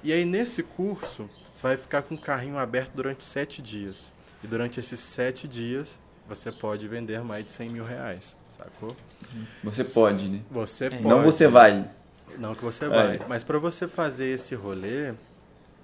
E 0.03 0.13
aí 0.13 0.23
nesse 0.23 0.61
curso 0.61 1.27
você 1.53 1.63
vai 1.63 1.77
ficar 1.77 2.03
com 2.03 2.13
o 2.13 2.17
carrinho 2.17 2.57
aberto 2.59 2.93
durante 2.93 3.23
sete 3.23 3.59
dias. 3.61 4.13
E 4.43 4.47
durante 4.47 4.79
esses 4.79 4.99
sete 4.99 5.47
dias 5.47 5.97
você 6.27 6.51
pode 6.51 6.87
vender 6.87 7.21
mais 7.23 7.45
de 7.45 7.51
100 7.51 7.69
mil 7.69 7.85
reais, 7.85 8.35
sacou? 8.49 8.95
Você 9.63 9.83
pode, 9.83 10.27
né? 10.27 10.41
Você 10.51 10.89
pode. 10.89 11.03
Não 11.03 11.23
você 11.23 11.47
vai. 11.47 11.89
Não 12.37 12.53
que 12.53 12.63
você 12.63 12.85
É. 12.85 12.89
vai. 12.89 13.21
Mas 13.27 13.43
pra 13.43 13.57
você 13.57 13.87
fazer 13.87 14.25
esse 14.33 14.53
rolê, 14.53 15.13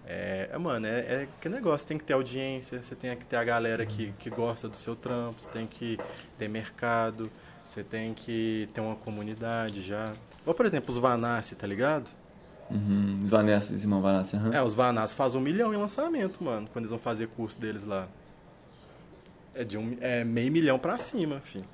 é, 0.06 0.50
é, 0.52 0.58
mano, 0.58 0.86
é, 0.86 1.00
é 1.00 1.28
que 1.40 1.48
negócio, 1.48 1.88
tem 1.88 1.98
que 1.98 2.04
ter 2.04 2.14
audiência, 2.14 2.84
você 2.84 2.94
tem 2.94 3.16
que 3.16 3.26
ter 3.26 3.38
a 3.38 3.44
galera 3.44 3.86
que, 3.86 4.14
que 4.20 4.30
gosta 4.30 4.68
do 4.68 4.76
seu 4.76 4.96
trampo, 4.98 5.42
você 5.42 5.50
tem 5.50 5.66
que 5.66 5.98
ter 6.38 6.50
mercado, 6.50 7.32
você 7.66 7.82
tem 7.82 8.14
que 8.14 8.68
ter 8.74 8.82
uma 8.82 8.96
comunidade 8.96 9.82
já. 9.82 10.12
Ou, 10.46 10.54
por 10.54 10.66
exemplo, 10.66 10.94
os 10.94 10.98
Vanassi, 11.00 11.56
tá 11.56 11.66
ligado? 11.66 12.10
Uhum. 12.70 13.20
Os 13.24 13.30
Vanessa, 13.30 13.74
os 13.74 13.82
irmãos 13.82 14.02
Vanessa. 14.02 14.36
aham. 14.38 14.52
É, 14.54 14.62
os 14.62 14.74
Vanassi 14.74 15.16
fazem 15.16 15.40
um 15.40 15.44
milhão 15.44 15.74
em 15.74 15.78
lançamento, 15.78 16.44
mano, 16.44 16.68
quando 16.74 16.84
eles 16.84 16.90
vão 16.92 17.00
fazer 17.00 17.28
curso 17.30 17.58
deles 17.58 17.86
lá. 17.86 18.08
É 19.56 19.64
de 19.64 19.78
um, 19.78 19.98
é 20.02 20.24
meio 20.24 20.52
milhão 20.52 20.80
pra 20.80 20.98
cima, 20.98 21.40
filho. 21.42 21.66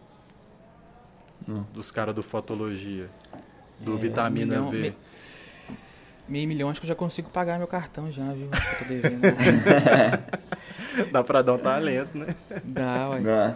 Hum. 1.48 1.64
Dos 1.74 1.92
caras 1.92 2.14
do 2.14 2.22
Fotologia. 2.22 3.10
Do 3.80 3.96
É, 3.96 3.98
Vitamina 3.98 4.46
milhão- 4.58 4.70
V. 4.70 4.78
me- 4.78 4.96
Meio 6.28 6.48
milhão, 6.48 6.70
acho 6.70 6.80
que 6.80 6.86
eu 6.86 6.90
já 6.90 6.96
consigo 6.96 7.30
pagar 7.32 7.58
meu 7.58 7.66
cartão 7.68 8.12
já, 8.12 8.32
viu? 8.34 8.50
Eu 8.52 8.78
tô 8.78 8.86
devendo. 8.86 9.22
Dá 11.12 11.24
pra 11.24 11.42
dar 11.42 11.54
um 11.54 11.58
talento, 11.58 12.16
né? 12.18 12.36
Dá, 12.66 13.10
ué. 13.10 13.22
Ah, 13.28 13.56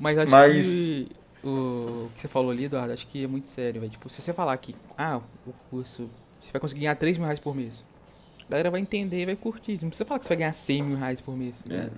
Mas 0.00 0.18
acho 0.18 0.32
Mas- 0.32 0.64
que 0.64 1.08
o 1.44 2.08
que 2.14 2.20
você 2.20 2.26
falou 2.26 2.50
ali, 2.50 2.64
Eduardo, 2.64 2.92
acho 2.92 3.06
que 3.06 3.22
é 3.22 3.26
muito 3.28 3.46
sério, 3.46 3.80
velho. 3.80 3.92
Tipo, 3.92 4.08
se 4.08 4.20
você 4.20 4.32
falar 4.32 4.56
que, 4.56 4.74
ah, 4.96 5.20
o 5.46 5.52
curso, 5.70 6.10
você 6.40 6.50
vai 6.50 6.60
conseguir 6.60 6.80
ganhar 6.80 6.96
3 6.96 7.16
mil 7.18 7.26
reais 7.26 7.38
por 7.38 7.54
mês. 7.54 7.86
A 8.48 8.50
galera 8.50 8.70
vai 8.70 8.80
entender 8.80 9.20
e 9.22 9.26
vai 9.26 9.36
curtir. 9.36 9.78
Não 9.80 9.88
precisa 9.88 10.04
falar 10.04 10.18
que 10.18 10.24
você 10.24 10.30
vai 10.30 10.38
ganhar 10.38 10.52
100 10.52 10.82
mil 10.82 10.96
reais 10.96 11.20
por 11.20 11.36
mês. 11.36 11.54
tá 11.62 11.72
É. 11.74 11.90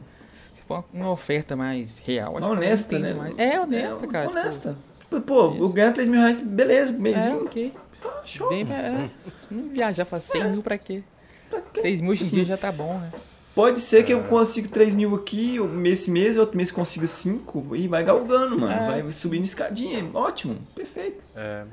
Se 0.53 0.63
for 0.63 0.85
uma 0.93 1.11
oferta 1.11 1.57
mais 1.57 1.99
real, 1.99 2.37
acho 2.39 2.47
honesta, 2.47 2.97
que 2.97 3.03
né? 3.03 3.15
mais- 3.15 3.39
É, 3.39 3.61
honesta, 3.61 4.05
É, 4.05 4.09
cara. 4.09 4.27
tipo, 4.29 4.39
Honesta. 4.39 4.77
Tipo, 5.01 5.21
Pô, 5.23 5.47
eu 5.55 5.65
Isso. 5.65 5.73
ganho 5.73 5.93
3 5.93 6.09
mil 6.09 6.21
reais, 6.21 6.41
beleza, 6.41 6.93
É, 6.93 6.97
mêsinho. 6.99 7.43
ok. 7.45 7.73
Ah, 8.05 8.23
show. 8.25 8.49
Vem 8.49 8.65
pra, 8.65 8.77
é, 8.77 9.11
se 9.47 9.53
não 9.55 9.69
viajar 9.69 10.05
pra 10.05 10.21
100 10.21 10.45
mil 10.51 10.63
pra 10.63 10.79
quê? 10.79 11.03
Pra 11.51 11.61
quê? 11.61 11.81
3 11.81 12.01
mil 12.01 12.13
hoje 12.13 12.25
em 12.25 12.29
dia 12.29 12.45
já 12.45 12.57
tá 12.57 12.71
bom, 12.71 12.99
né? 12.99 13.11
Pode 13.55 13.81
ser 13.81 14.05
que 14.05 14.13
eu 14.13 14.23
consiga 14.25 14.69
3 14.69 14.95
mil 14.95 15.13
aqui, 15.17 15.57
eu- 15.57 15.85
esse 15.87 16.11
mês, 16.11 16.37
outro 16.37 16.57
mês 16.57 16.71
consiga 16.71 17.07
5 17.09 17.75
e 17.75 17.89
vai 17.89 18.05
galgando, 18.05 18.57
mano. 18.59 18.73
É. 18.73 19.03
Vai 19.03 19.11
subindo 19.11 19.45
escadinha. 19.45 20.09
Ótimo, 20.15 20.57
perfeito. 20.75 21.23
É. 21.35 21.65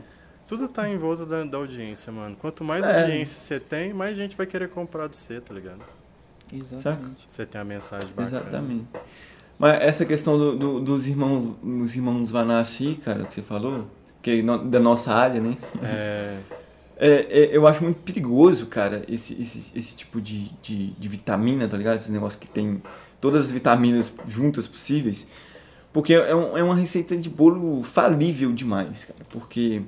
Tudo 0.47 0.67
tá 0.67 0.89
em 0.89 0.97
volta 0.97 1.25
da, 1.25 1.43
da 1.43 1.57
audiência, 1.57 2.11
mano. 2.11 2.35
Quanto 2.39 2.63
mais 2.63 2.83
É. 2.83 3.01
audiência 3.01 3.37
você 3.39 3.59
tem, 3.59 3.93
mais 3.93 4.17
gente 4.17 4.35
vai 4.35 4.47
querer 4.47 4.69
comprar 4.69 5.07
de 5.07 5.15
você, 5.15 5.39
tá 5.39 5.53
ligado? 5.53 5.81
Exatamente. 6.53 7.25
Você 7.27 7.45
tem 7.45 7.59
a 7.59 7.63
mensagem 7.63 8.07
bacana. 8.09 8.27
Exatamente. 8.27 8.85
Mas 9.59 9.81
essa 9.81 10.05
questão 10.05 10.37
do- 10.37 10.55
do- 10.57 10.79
dos 10.81 11.07
irmãos, 11.07 11.55
os 11.63 11.95
irmãos 11.95 12.29
Vanassi, 12.31 12.99
cara, 13.03 13.23
que 13.25 13.33
você 13.33 13.41
falou, 13.41 13.87
que 14.21 14.31
é 14.31 14.41
no- 14.41 14.63
da 14.69 14.79
nossa 14.79 15.13
área, 15.13 15.41
né? 15.41 15.57
É. 15.83 16.37
É, 16.99 17.27
é, 17.29 17.55
eu 17.55 17.67
acho 17.67 17.83
muito 17.83 17.97
perigoso, 17.97 18.65
cara, 18.65 19.03
esse, 19.07 19.39
esse, 19.39 19.71
esse 19.77 19.95
tipo 19.95 20.19
de, 20.19 20.49
de, 20.63 20.87
de 20.93 21.07
vitamina, 21.07 21.67
tá 21.67 21.77
ligado? 21.77 21.97
Esse 21.97 22.11
negócio 22.11 22.39
que 22.39 22.49
tem 22.49 22.81
todas 23.21 23.45
as 23.45 23.51
vitaminas 23.51 24.15
juntas 24.27 24.65
possíveis. 24.65 25.27
Porque 25.93 26.15
é, 26.15 26.33
um- 26.35 26.57
é 26.57 26.63
uma 26.63 26.73
receita 26.75 27.15
de 27.15 27.29
bolo 27.29 27.83
falível 27.83 28.51
demais, 28.51 29.05
cara. 29.05 29.19
Porque, 29.29 29.83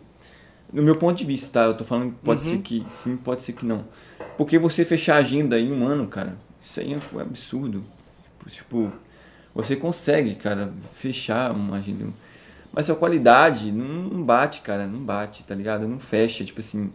no 0.72 0.84
meu 0.84 0.96
ponto 0.96 1.18
de 1.18 1.26
vista, 1.26 1.50
tá? 1.52 1.66
Eu 1.66 1.74
tô 1.76 1.84
falando 1.84 2.12
que 2.12 2.18
pode 2.24 2.44
Uhum. 2.44 2.58
ser 2.58 2.62
que 2.62 2.86
sim, 2.88 3.18
pode 3.18 3.42
ser 3.42 3.54
que 3.54 3.66
não. 3.66 3.86
Porque 4.38 4.60
você 4.60 4.86
fechar 4.86 5.16
a 5.16 5.18
agenda 5.22 5.60
em 5.60 5.72
um 5.74 5.88
ano, 5.88 6.06
cara, 6.06 6.38
isso 6.60 6.80
aí 6.80 6.94
é 6.94 7.00
um 7.16 7.20
absurdo. 7.20 7.84
Tipo, 8.48 8.92
você 9.54 9.76
consegue, 9.76 10.36
cara, 10.36 10.72
fechar 10.96 11.52
uma 11.52 11.78
agenda. 11.78 12.08
Mas 12.72 12.90
a 12.90 12.96
qualidade 12.96 13.72
não 13.72 14.24
bate, 14.24 14.62
cara, 14.62 14.86
não 14.86 15.00
bate, 15.00 15.44
tá 15.44 15.56
ligado? 15.56 15.88
Não 15.88 16.00
fecha, 16.00 16.46
tipo 16.46 16.60
assim, 16.60 16.92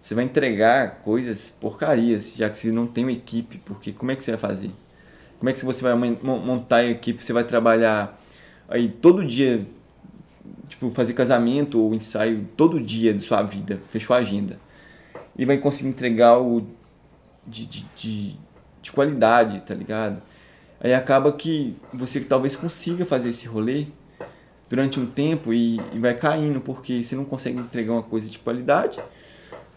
você 0.00 0.14
vai 0.14 0.24
entregar 0.24 1.00
coisas 1.02 1.50
porcarias, 1.50 2.34
já 2.34 2.50
que 2.50 2.58
você 2.58 2.72
não 2.72 2.86
tem 2.86 3.04
uma 3.04 3.12
equipe, 3.12 3.58
porque 3.64 3.92
como 3.92 4.10
é 4.10 4.16
que 4.16 4.24
você 4.24 4.32
vai 4.32 4.40
fazer? 4.40 4.70
Como 5.38 5.48
é 5.48 5.52
que 5.52 5.64
você 5.64 5.82
vai 5.82 5.94
mon- 5.94 6.16
mon- 6.22 6.38
montar 6.40 6.76
a 6.78 6.86
equipe? 6.86 7.22
Você 7.22 7.32
vai 7.32 7.44
trabalhar 7.44 8.18
aí 8.68 8.88
todo 8.88 9.24
dia, 9.24 9.66
tipo, 10.68 10.90
fazer 10.90 11.14
casamento 11.14 11.80
ou 11.80 11.94
ensaio 11.94 12.48
todo 12.56 12.80
dia 12.80 13.14
de 13.14 13.20
sua 13.20 13.42
vida, 13.42 13.80
fechou 13.90 14.14
a 14.14 14.18
agenda. 14.18 14.58
E 15.36 15.44
vai 15.44 15.58
conseguir 15.58 15.88
entregar 15.88 16.38
o 16.38 16.66
de, 17.46 17.66
de, 17.66 17.86
de, 17.96 18.36
de 18.82 18.92
qualidade, 18.92 19.60
tá 19.62 19.74
ligado? 19.74 20.20
Aí 20.80 20.92
acaba 20.92 21.32
que 21.32 21.76
você 21.94 22.20
talvez 22.20 22.56
consiga 22.56 23.06
fazer 23.06 23.28
esse 23.28 23.46
rolê 23.46 23.86
durante 24.68 24.98
um 24.98 25.06
tempo 25.06 25.52
e, 25.52 25.80
e 25.92 25.98
vai 25.98 26.14
caindo, 26.14 26.60
porque 26.60 27.04
você 27.04 27.14
não 27.14 27.24
consegue 27.24 27.58
entregar 27.58 27.92
uma 27.92 28.02
coisa 28.02 28.28
de 28.28 28.38
qualidade, 28.38 29.00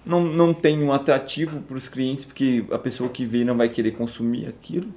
não, 0.06 0.24
não 0.24 0.53
tem 0.53 0.82
um 0.82 0.91
atrativo 0.91 1.62
para 1.62 1.78
os 1.78 1.88
clientes, 1.88 2.26
porque 2.26 2.66
a 2.72 2.80
pessoa 2.80 3.10
que 3.10 3.26
vê 3.26 3.43
não 3.43 3.56
vai 3.56 3.70
querer 3.70 3.91
consumir 3.91 4.47
aquilo, 4.47 4.88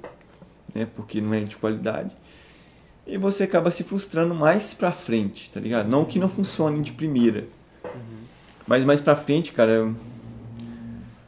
né, 0.73 0.87
porque 0.95 1.21
não 1.21 1.33
é 1.33 1.41
de 1.41 1.57
qualidade. 1.57 2.11
E 3.05 3.17
você 3.17 3.43
acaba 3.43 3.71
se 3.71 3.83
frustrando 3.83 4.35
mais 4.35 4.73
pra 4.73 4.91
frente, 4.91 5.51
tá 5.51 5.59
ligado? 5.59 5.87
Não 5.87 6.05
que 6.05 6.19
não 6.19 6.29
funcione 6.29 6.81
de 6.81 6.91
primeira. 6.91 7.47
Mas 8.67 8.83
mais 8.83 8.99
pra 9.01 9.15
frente, 9.15 9.51
cara, 9.51 9.91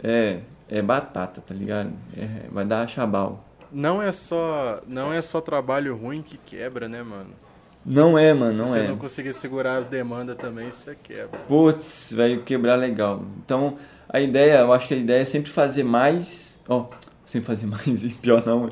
é, 0.04 0.42
é 0.72 0.82
batata, 0.82 1.42
tá 1.46 1.54
ligado? 1.54 1.92
É, 2.18 2.48
vai 2.50 2.66
dar 2.66 2.88
chabal. 2.88 3.44
Não 3.72 4.02
é 4.02 4.12
só. 4.12 4.82
Não 4.88 5.14
é 5.14 5.22
só 5.22 5.42
trabalho 5.42 5.96
ruim 5.96 6.22
que 6.22 6.38
quebra, 6.38 6.88
né, 6.88 7.04
mano? 7.04 7.30
Não 7.86 8.18
é, 8.18 8.34
mano, 8.34 8.60
não 8.60 8.66
Se 8.68 8.78
é. 8.78 8.82
você 8.82 8.88
não 8.88 8.98
conseguir 8.98 9.34
segurar 9.34 9.78
as 9.78 9.88
demandas 9.88 10.38
também, 10.38 10.70
você 10.70 10.96
quebra. 10.96 11.40
Putz, 11.48 12.14
vai 12.16 12.38
quebrar 12.38 12.76
legal. 12.76 13.24
Então, 13.44 13.78
a 14.08 14.22
ideia, 14.22 14.60
eu 14.60 14.72
acho 14.72 14.88
que 14.88 14.94
a 14.94 14.98
ideia 14.98 15.22
é 15.22 15.26
sempre 15.26 15.52
fazer 15.52 15.84
mais. 15.84 16.62
Ó, 16.70 16.86
sempre 17.26 17.48
fazer 17.48 17.66
mais 17.66 18.04
e 18.06 18.10
pior 18.10 18.46
não. 18.46 18.72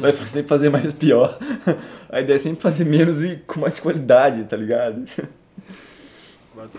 Vai 0.00 0.12
sempre 0.12 0.48
fazer 0.48 0.68
mais 0.68 0.92
e 0.92 0.96
pior. 0.96 1.38
A 2.10 2.20
ideia 2.20 2.36
é 2.36 2.40
sempre 2.40 2.60
fazer 2.60 2.84
menos 2.84 3.22
e 3.22 3.36
com 3.46 3.60
mais 3.60 3.78
qualidade, 3.78 4.42
tá 4.44 4.56
ligado? 4.56 5.04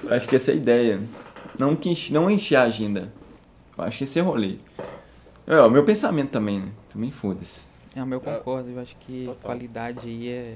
Acho 0.10 0.28
que 0.28 0.36
essa 0.36 0.52
é 0.52 0.54
a 0.54 0.58
ideia. 0.58 1.00
Não, 1.58 1.74
que 1.74 2.12
não 2.12 2.30
encher 2.30 2.58
a 2.58 2.64
agenda. 2.64 3.14
Eu 3.82 3.88
acho 3.88 3.98
que 3.98 4.04
esse 4.04 4.20
é 4.20 4.22
o 4.22 4.26
rolê. 4.26 4.58
É, 5.48 5.60
o 5.62 5.70
meu 5.70 5.84
pensamento 5.84 6.30
também, 6.30 6.60
né? 6.60 6.70
Também 6.94 7.12
foda-se. 7.12 7.66
É, 7.96 8.00
mas 8.02 8.12
eu 8.14 8.22
concordo, 8.22 8.70
eu 8.70 8.80
acho 8.80 8.96
que 8.98 9.26
Total. 9.26 9.42
qualidade 9.42 10.08
aí 10.08 10.30
é. 10.30 10.56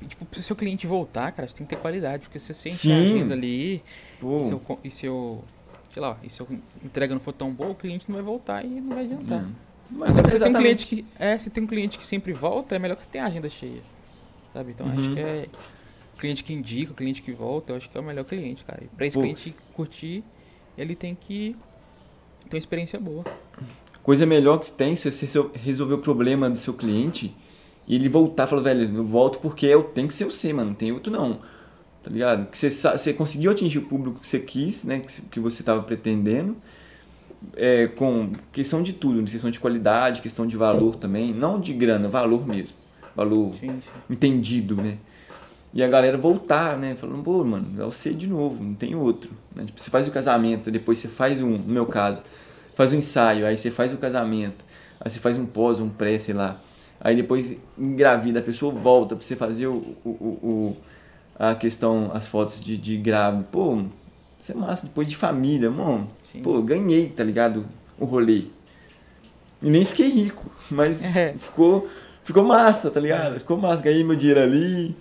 e, 0.00 0.06
Tipo, 0.06 0.26
se 0.34 0.40
o 0.40 0.44
seu 0.44 0.54
cliente 0.54 0.86
voltar, 0.86 1.32
cara, 1.32 1.48
você 1.48 1.54
tem 1.56 1.66
que 1.66 1.74
ter 1.74 1.80
qualidade, 1.80 2.24
porque 2.24 2.38
se 2.38 2.54
você 2.54 2.68
enche 2.68 2.92
a 2.92 2.96
agenda 2.96 3.34
ali, 3.34 3.82
Pô, 4.20 4.40
e 4.40 4.44
se, 4.44 4.52
eu, 4.52 4.78
e 4.84 4.90
se 4.90 5.06
eu. 5.06 5.44
Sei 5.90 6.00
lá, 6.02 6.16
e 6.22 6.28
se 6.30 6.42
a 6.42 6.46
entrega 6.84 7.14
não 7.14 7.20
for 7.20 7.32
tão 7.32 7.50
boa, 7.50 7.70
o 7.70 7.74
cliente 7.74 8.04
não 8.08 8.14
vai 8.16 8.22
voltar 8.22 8.64
e 8.64 8.68
não 8.68 8.94
vai 8.94 9.04
adiantar. 9.04 9.44
hum. 9.44 9.52
Mas 9.90 10.10
Agora, 10.10 10.28
se 10.28 10.38
você 10.38 10.44
tem 10.44 10.52
um 10.54 10.58
cliente 10.58 10.86
que. 10.86 11.06
É, 11.18 11.38
se 11.38 11.50
tem 11.50 11.64
um 11.64 11.66
cliente 11.66 11.98
que 11.98 12.06
sempre 12.06 12.32
volta, 12.32 12.76
é 12.76 12.78
melhor 12.78 12.94
que 12.96 13.02
você 13.02 13.08
tenha 13.10 13.24
a 13.24 13.28
agenda 13.28 13.48
cheia. 13.48 13.82
Sabe? 14.52 14.72
Então 14.72 14.86
acho 14.88 15.00
Uhum. 15.08 15.14
que 15.14 15.20
é. 15.20 15.48
Cliente 16.18 16.44
que 16.44 16.52
indica, 16.52 16.94
cliente 16.94 17.20
que 17.20 17.32
volta, 17.32 17.72
eu 17.72 17.76
acho 17.76 17.90
que 17.90 17.96
é 17.96 18.00
o 18.00 18.04
melhor 18.04 18.24
cliente, 18.24 18.64
cara. 18.64 18.82
E 18.84 18.86
pra 18.88 19.06
esse 19.06 19.14
Pô. 19.16 19.22
cliente 19.22 19.54
curtir, 19.74 20.22
ele 20.78 20.94
tem 20.94 21.14
que 21.14 21.54
uma 22.54 22.58
experiência 22.58 22.98
boa. 23.00 23.24
Coisa 24.02 24.24
melhor 24.24 24.58
que 24.58 24.70
tem 24.70 24.94
se 24.94 25.10
você 25.10 25.26
resol- 25.26 25.50
resolver 25.54 25.94
o 25.94 25.98
problema 25.98 26.48
do 26.48 26.56
seu 26.58 26.72
cliente 26.74 27.34
e 27.88 27.94
ele 27.96 28.08
voltar 28.08 28.44
e 28.44 28.50
falar, 28.50 28.62
velho, 28.62 28.94
eu 28.96 29.04
volto 29.04 29.38
porque 29.40 29.66
eu 29.66 29.82
tenho 29.82 30.06
que 30.08 30.14
ser 30.14 30.24
você, 30.24 30.52
mano, 30.52 30.68
não 30.70 30.74
tem 30.74 30.92
outro 30.92 31.10
não. 31.12 31.40
Tá 32.02 32.10
ligado? 32.10 32.46
Que 32.50 32.56
você, 32.56 32.70
você 32.70 33.12
conseguiu 33.12 33.50
atingir 33.50 33.78
o 33.78 33.82
público 33.82 34.20
que 34.20 34.26
você 34.28 34.38
quis, 34.38 34.84
né? 34.84 35.00
Que, 35.00 35.10
você- 35.10 35.22
que 35.30 35.40
você 35.40 35.62
estava 35.62 35.82
pretendendo. 35.82 36.56
É, 37.56 37.88
com 37.88 38.30
questão 38.52 38.82
de 38.82 38.92
tudo, 38.92 39.22
questão 39.30 39.50
de 39.50 39.60
qualidade, 39.60 40.22
questão 40.22 40.46
de 40.46 40.56
valor 40.56 40.96
também. 40.96 41.32
Não 41.34 41.60
de 41.60 41.72
grana, 41.72 42.08
valor 42.08 42.46
mesmo. 42.46 42.76
Valor 43.14 43.54
Sim, 43.54 43.80
sim. 43.82 43.90
entendido, 44.10 44.76
né? 44.76 44.98
E 45.76 45.82
a 45.82 45.88
galera 45.88 46.16
voltar, 46.16 46.78
né? 46.78 46.96
Falando, 46.98 47.22
pô, 47.22 47.44
mano, 47.44 47.66
é 47.78 47.84
você 47.84 48.14
de 48.14 48.26
novo, 48.26 48.64
não 48.64 48.72
tem 48.72 48.94
outro. 48.94 49.30
Né? 49.54 49.66
Tipo, 49.66 49.78
você 49.78 49.90
faz 49.90 50.08
o 50.08 50.10
casamento, 50.10 50.70
depois 50.70 50.98
você 50.98 51.06
faz 51.06 51.42
um, 51.42 51.50
no 51.50 51.68
meu 51.68 51.84
caso, 51.84 52.22
faz 52.74 52.94
um 52.94 52.96
ensaio, 52.96 53.44
aí 53.44 53.58
você 53.58 53.70
faz 53.70 53.92
o 53.92 53.98
casamento, 53.98 54.64
aí 54.98 55.10
você 55.10 55.20
faz 55.20 55.36
um 55.36 55.44
pós, 55.44 55.78
um 55.78 55.90
pré, 55.90 56.18
sei 56.18 56.32
lá. 56.32 56.58
Aí 56.98 57.14
depois 57.14 57.58
engravida, 57.78 58.38
a 58.38 58.42
pessoa 58.42 58.72
volta 58.72 59.14
pra 59.14 59.22
você 59.22 59.36
fazer 59.36 59.66
o, 59.66 59.94
o, 60.02 60.08
o, 60.08 60.76
a 61.38 61.54
questão, 61.54 62.10
as 62.14 62.26
fotos 62.26 62.58
de, 62.58 62.78
de 62.78 62.96
grávida. 62.96 63.46
Pô, 63.52 63.82
isso 64.40 64.52
é 64.52 64.54
massa, 64.54 64.86
depois 64.86 65.06
de 65.06 65.14
família, 65.14 65.70
mano. 65.70 66.08
Sim. 66.32 66.40
Pô, 66.40 66.62
ganhei, 66.62 67.10
tá 67.10 67.22
ligado? 67.22 67.66
O 68.00 68.06
rolê. 68.06 68.44
E 69.60 69.68
nem 69.68 69.84
fiquei 69.84 70.08
rico, 70.08 70.50
mas 70.70 71.04
É. 71.14 71.34
ficou, 71.38 71.86
ficou 72.24 72.44
massa, 72.46 72.90
tá 72.90 72.98
ligado? 72.98 73.40
Ficou 73.40 73.58
massa, 73.58 73.82
ganhei 73.82 74.02
meu 74.02 74.16
dinheiro 74.16 74.40
ali. 74.40 74.96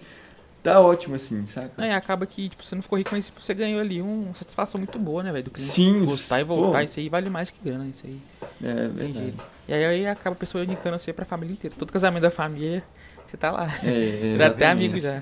Tá 0.65 0.79
ótimo 0.79 1.13
assim, 1.13 1.45
saca? 1.45 1.73
Aí 1.77 1.91
acaba 1.91 2.25
que, 2.25 2.49
tipo, 2.49 2.63
você 2.63 2.73
não 2.73 2.81
ficou 2.81 2.97
rico, 2.97 3.11
mas 3.13 3.27
tipo, 3.27 3.39
você 3.39 3.53
ganhou 3.53 3.79
ali 3.79 4.01
uma 4.01 4.33
satisfação 4.33 4.79
muito 4.79 4.97
boa, 4.97 5.21
né, 5.21 5.31
velho? 5.31 5.43
Do 5.43 5.51
cliente 5.51 5.71
Sim, 5.71 6.03
gostar 6.03 6.41
e 6.41 6.43
voltar, 6.43 6.79
pô. 6.79 6.85
isso 6.85 6.99
aí 6.99 7.07
vale 7.07 7.29
mais 7.29 7.51
que 7.51 7.63
grana, 7.63 7.85
isso 7.85 8.03
aí. 8.07 8.19
É 8.63 8.87
verdade. 8.87 9.19
jeito. 9.25 9.43
E 9.67 9.73
aí, 9.75 9.85
aí 9.85 10.07
acaba 10.07 10.35
a 10.35 10.39
pessoa 10.39 10.63
indicando 10.63 10.97
você 10.97 11.13
pra 11.13 11.23
família 11.23 11.53
inteira. 11.53 11.75
Todo 11.77 11.91
casamento 11.93 12.23
da 12.23 12.31
família, 12.31 12.83
você 13.27 13.37
tá 13.37 13.51
lá. 13.51 13.67
É, 13.83 14.33
Já 14.39 14.47
até 14.47 14.65
amigo 14.67 14.99
já. 14.99 15.21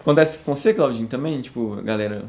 Acontece 0.00 0.40
com 0.40 0.56
você, 0.56 0.74
Claudinho, 0.74 1.06
também? 1.06 1.40
Tipo, 1.40 1.74
a 1.74 1.82
galera 1.82 2.24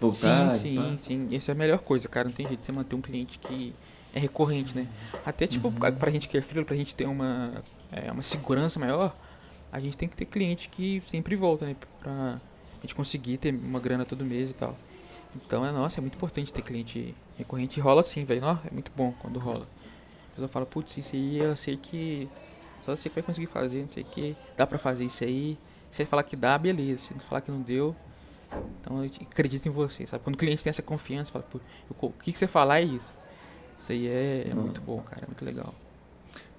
voltar? 0.00 0.50
sim, 0.52 0.58
sim, 0.74 0.98
sim. 0.98 1.28
Isso 1.30 1.50
é 1.50 1.52
a 1.52 1.54
melhor 1.54 1.80
coisa, 1.80 2.08
cara. 2.08 2.24
Não 2.26 2.32
tem 2.34 2.46
jeito 2.46 2.60
de 2.60 2.64
você 2.64 2.72
manter 2.72 2.96
um 2.96 3.02
cliente 3.02 3.38
que 3.38 3.74
é 4.14 4.18
recorrente, 4.18 4.74
né? 4.74 4.86
Até, 5.26 5.46
tipo, 5.46 5.68
Uhum. 5.68 5.74
pra 5.74 6.10
gente 6.10 6.26
que 6.26 6.38
é 6.38 6.40
freelancer, 6.40 6.66
pra 6.66 6.76
gente 6.76 6.96
ter 6.96 7.06
uma, 7.06 7.62
é, 7.92 8.10
uma 8.10 8.22
segurança 8.22 8.80
maior, 8.80 9.14
a 9.70 9.78
gente 9.78 9.96
tem 9.96 10.08
que 10.08 10.16
ter 10.16 10.24
cliente 10.24 10.68
que 10.68 11.02
sempre 11.08 11.36
volta, 11.36 11.66
né? 11.66 11.76
Pra 11.98 12.40
a 12.78 12.82
gente 12.82 12.94
conseguir 12.94 13.36
ter 13.38 13.54
uma 13.54 13.78
grana 13.78 14.04
todo 14.04 14.24
mês 14.24 14.50
e 14.50 14.54
tal. 14.54 14.76
Então, 15.36 15.64
é, 15.64 15.70
nossa, 15.70 16.00
é 16.00 16.02
muito 16.02 16.14
importante 16.14 16.52
ter 16.52 16.62
cliente 16.62 17.14
recorrente. 17.38 17.78
E 17.78 17.82
rola 17.82 18.02
sim, 18.02 18.24
velho. 18.24 18.44
É 18.44 18.70
muito 18.72 18.90
bom 18.96 19.12
quando 19.20 19.38
rola. 19.38 19.66
A 20.26 20.34
pessoa 20.34 20.48
fala, 20.48 20.66
putz, 20.66 20.96
isso 20.96 21.14
aí 21.14 21.38
eu 21.38 21.56
sei 21.56 21.76
que 21.76 22.28
só 22.84 22.96
você 22.96 23.08
que 23.08 23.14
vai 23.14 23.22
conseguir 23.22 23.46
fazer, 23.46 23.82
não 23.82 23.90
sei 23.90 24.02
o 24.02 24.06
que. 24.06 24.36
Dá 24.56 24.66
pra 24.66 24.78
fazer 24.78 25.04
isso 25.04 25.22
aí. 25.22 25.56
Se 25.90 26.02
ele 26.02 26.08
falar 26.08 26.24
que 26.24 26.34
dá, 26.34 26.58
beleza. 26.58 27.02
Se 27.02 27.12
ele 27.12 27.20
falar 27.20 27.40
que 27.40 27.50
não 27.50 27.60
deu, 27.60 27.94
então 28.80 29.04
eu 29.04 29.10
acredito 29.22 29.66
em 29.66 29.70
você, 29.70 30.06
sabe? 30.06 30.24
Quando 30.24 30.34
o 30.34 30.38
cliente 30.38 30.62
tem 30.62 30.70
essa 30.70 30.82
confiança, 30.82 31.30
fala, 31.30 31.44
pô, 31.48 31.60
eu 31.88 32.08
o 32.08 32.12
que, 32.12 32.32
que 32.32 32.38
você 32.38 32.46
falar 32.46 32.80
é 32.80 32.84
isso. 32.84 33.14
Isso 33.78 33.92
aí 33.92 34.06
é, 34.08 34.48
é 34.50 34.54
muito 34.54 34.80
bom, 34.80 35.00
cara. 35.00 35.22
É 35.24 35.26
muito 35.26 35.44
legal. 35.44 35.72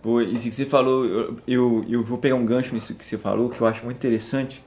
Pô, 0.04 0.20
isso 0.20 0.50
que 0.50 0.52
você 0.54 0.66
falou, 0.66 1.06
eu, 1.06 1.38
eu, 1.48 1.86
eu 1.88 2.04
vou 2.04 2.18
pegar 2.18 2.36
um 2.36 2.46
gancho 2.46 2.74
nisso 2.74 2.94
que 2.94 3.06
você 3.06 3.18
falou, 3.18 3.50
que 3.50 3.62
eu 3.62 3.66
acho 3.66 3.86
muito 3.86 3.96
interessante. 3.96 4.62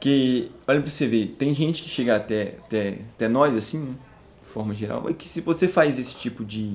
Que, 0.00 0.50
olha 0.66 0.80
pra 0.82 0.90
você 0.90 1.06
ver, 1.06 1.36
tem 1.38 1.54
gente 1.54 1.80
que 1.80 1.88
chega 1.88 2.16
até, 2.16 2.56
até, 2.66 2.98
até 3.14 3.28
nós, 3.28 3.54
assim, 3.54 3.78
né, 3.78 3.94
de 4.42 4.48
forma 4.48 4.74
geral, 4.74 5.08
é 5.08 5.12
que 5.12 5.28
se 5.28 5.40
você 5.42 5.68
faz 5.68 5.96
esse 5.96 6.16
tipo 6.16 6.44
de, 6.44 6.74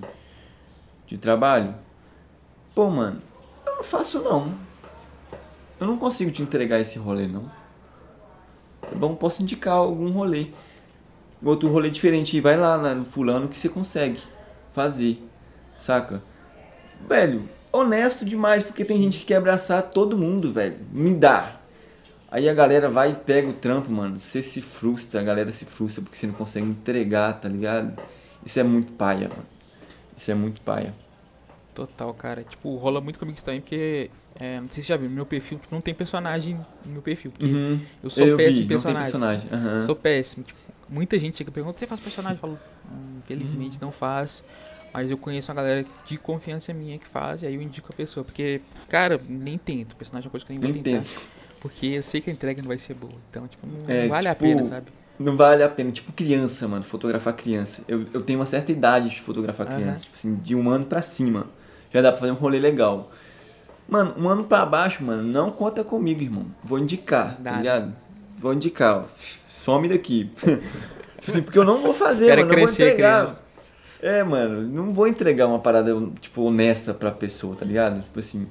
de 1.06 1.18
trabalho, 1.18 1.76
pô, 2.74 2.90
mano, 2.90 3.22
eu 3.66 3.76
não 3.76 3.84
faço 3.84 4.22
não. 4.24 4.50
Eu 5.78 5.88
não 5.88 5.98
consigo 5.98 6.32
te 6.32 6.42
entregar 6.42 6.80
esse 6.80 6.98
rolê, 6.98 7.28
não. 7.28 7.52
É 8.90 8.96
bom, 8.96 9.14
posso 9.14 9.44
indicar 9.44 9.74
algum 9.74 10.10
rolê. 10.10 10.48
Outro 11.44 11.70
rolê 11.70 11.90
diferente, 11.90 12.40
vai 12.40 12.56
lá 12.56 12.78
no 12.96 13.04
fulano 13.04 13.50
que 13.50 13.58
você 13.58 13.68
consegue 13.68 14.22
fazer, 14.72 15.22
saca? 15.78 16.24
Velho, 17.06 17.57
honesto 17.72 18.26
demais, 18.26 18.64
porque 18.64 18.84
tem 18.86 19.02
gente 19.02 19.20
que 19.20 19.26
quer 19.26 19.36
abraçar 19.38 19.82
todo 19.84 20.18
mundo, 20.18 20.52
velho. 20.52 20.78
Me 20.92 21.14
dá. 21.14 21.54
Aí 22.30 22.50
a 22.50 22.54
galera 22.54 22.90
vai 22.90 23.12
e 23.12 23.16
pega 23.16 23.48
o 23.48 23.54
trampo, 23.54 23.90
mano. 23.92 24.20
Você 24.20 24.44
se 24.44 24.62
frustra, 24.62 25.22
a 25.22 25.24
galera 25.24 25.52
se 25.52 25.66
frustra 25.66 26.02
porque 26.04 26.18
você 26.18 26.28
não 26.28 26.34
consegue 26.34 26.66
entregar, 26.68 27.34
tá 27.40 27.48
ligado? 27.48 27.98
Isso 28.46 28.60
é 28.60 28.64
muito 28.64 28.92
paia, 28.94 29.30
mano. 29.30 29.46
Isso 30.16 30.30
é 30.32 30.36
muito 30.36 30.62
paia. 30.62 30.94
Total, 31.74 32.14
cara. 32.14 32.44
Tipo, 32.44 32.76
rola 32.76 33.00
muito 33.00 33.20
comigo 33.20 33.40
também, 33.42 33.62
porque. 33.62 34.10
é, 34.40 34.60
não 34.60 34.70
sei 34.70 34.82
se 34.84 34.90
já 34.90 34.98
viu, 34.98 35.08
no 35.10 35.16
meu 35.16 35.26
perfil 35.26 35.58
tipo, 35.60 35.74
não 35.74 35.82
tem 35.82 35.94
personagem 35.94 36.56
no 36.86 36.92
meu 36.94 37.02
perfil. 37.02 37.32
Porque 37.32 37.46
Uhum. 37.46 37.80
eu 38.04 38.10
sou 38.10 38.26
Eu 38.26 38.38
péssimo 38.38 38.54
vi, 38.54 38.60
em 38.60 38.62
não 38.64 38.68
tem 38.68 38.94
personagem. 38.94 39.04
personagem. 39.04 39.50
Aham. 39.52 39.86
Sou 39.86 39.96
péssimo. 39.96 40.44
Tipo, 40.44 40.60
muita 40.90 41.18
gente 41.20 41.38
chega 41.38 41.50
e 41.50 41.54
pergunta, 41.54 41.78
você 41.80 41.88
faz 41.88 42.00
personagem? 42.02 42.36
Eu 42.38 42.42
falo, 42.42 42.60
"Hum, 42.92 43.20
infelizmente 43.20 43.78
não 43.82 43.92
faço. 43.92 44.44
Mas 44.94 45.12
eu 45.12 45.18
conheço 45.18 45.52
uma 45.52 45.56
galera 45.62 45.86
de 46.06 46.18
confiança 46.18 46.74
minha 46.74 46.98
que 46.98 47.08
faz, 47.08 47.44
e 47.44 47.46
aí 47.46 47.56
eu 47.56 47.62
indico 47.62 47.88
a 47.92 47.96
pessoa. 47.96 48.24
Porque, 48.24 48.62
cara, 48.90 49.20
nem 49.28 49.58
tento. 49.58 49.96
Personagem 49.96 50.26
é 50.26 50.28
uma 50.28 50.32
coisa 50.32 50.46
que 50.46 50.52
eu 50.52 50.56
nem 50.56 50.62
vou 50.62 50.74
Nem 50.74 50.82
tentar. 50.84 51.04
tento. 51.04 51.22
Porque 51.60 51.88
eu 51.88 52.04
sei 52.04 52.22
que 52.22 52.30
a 52.30 52.34
entrega 52.34 52.62
não 52.62 52.68
vai 52.68 52.78
ser 52.78 52.94
boa. 52.94 53.14
Então, 53.30 53.48
tipo, 53.48 53.66
não, 53.68 53.84
É, 53.88 54.04
não 54.04 54.10
vale 54.10 54.30
tipo, 54.30 54.46
a 54.46 54.48
pena, 54.48 54.64
sabe? 54.66 54.88
Não 55.20 55.36
vale 55.36 55.64
a 55.64 55.70
pena. 55.70 55.92
Tipo 55.92 56.12
criança, 56.14 56.68
mano. 56.68 56.84
Fotografar 56.84 57.36
criança. 57.36 57.84
Eu, 57.88 58.06
eu 58.14 58.22
tenho 58.22 58.40
uma 58.40 58.46
certa 58.46 58.72
idade 58.72 59.10
de 59.10 59.22
fotografar 59.22 59.68
criança. 59.68 60.02
Tipo 60.02 60.16
assim, 60.16 60.36
de 60.36 60.56
um 60.56 60.70
ano 60.70 60.86
pra 60.86 61.02
cima. 61.02 61.48
Já 61.92 62.02
dá 62.02 62.12
pra 62.12 62.20
fazer 62.20 62.32
um 62.32 62.36
rolê 62.36 62.60
legal. 62.60 63.12
Mano, 63.88 64.14
um 64.18 64.28
ano 64.30 64.44
pra 64.44 64.66
baixo, 64.66 65.04
mano, 65.04 65.24
não 65.24 65.50
conta 65.50 65.84
comigo, 65.84 66.22
irmão. 66.22 66.46
Vou 66.64 66.78
indicar, 66.78 67.38
tá 67.38 67.52
né? 67.54 67.58
ligado? 67.58 67.96
Vou 68.38 68.54
indicar, 68.54 68.98
ó. 68.98 69.06
Some 69.50 69.88
daqui. 69.88 70.30
tipo 70.44 71.32
assim, 71.32 71.42
porque 71.42 71.58
eu 71.58 71.64
não 71.64 71.82
vou 71.82 71.94
fazer, 71.94 72.26
Espera 72.26 72.42
mano. 72.42 72.52
Não 72.54 72.58
vou 72.60 72.68
crescer 72.68 72.92
entregar. 72.92 73.24
criança. 73.26 73.47
É, 74.02 74.24
mano, 74.24 74.62
não 74.62 74.94
vou 74.94 75.08
entregar 75.08 75.48
uma 75.48 75.60
parada, 75.60 75.92
tipo, 76.22 76.44
honesta 76.44 76.94
pra 76.94 77.12
pessoa, 77.12 77.56
tá 77.56 77.66
ligado? 77.66 78.04
Tipo 78.04 78.20
assim. 78.20 78.48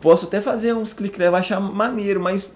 Posso 0.00 0.26
até 0.26 0.40
fazer 0.40 0.74
uns 0.74 0.92
cliques 0.92 1.18
vai 1.18 1.28
achar 1.28 1.60
maneiro, 1.60 2.20
mas 2.20 2.50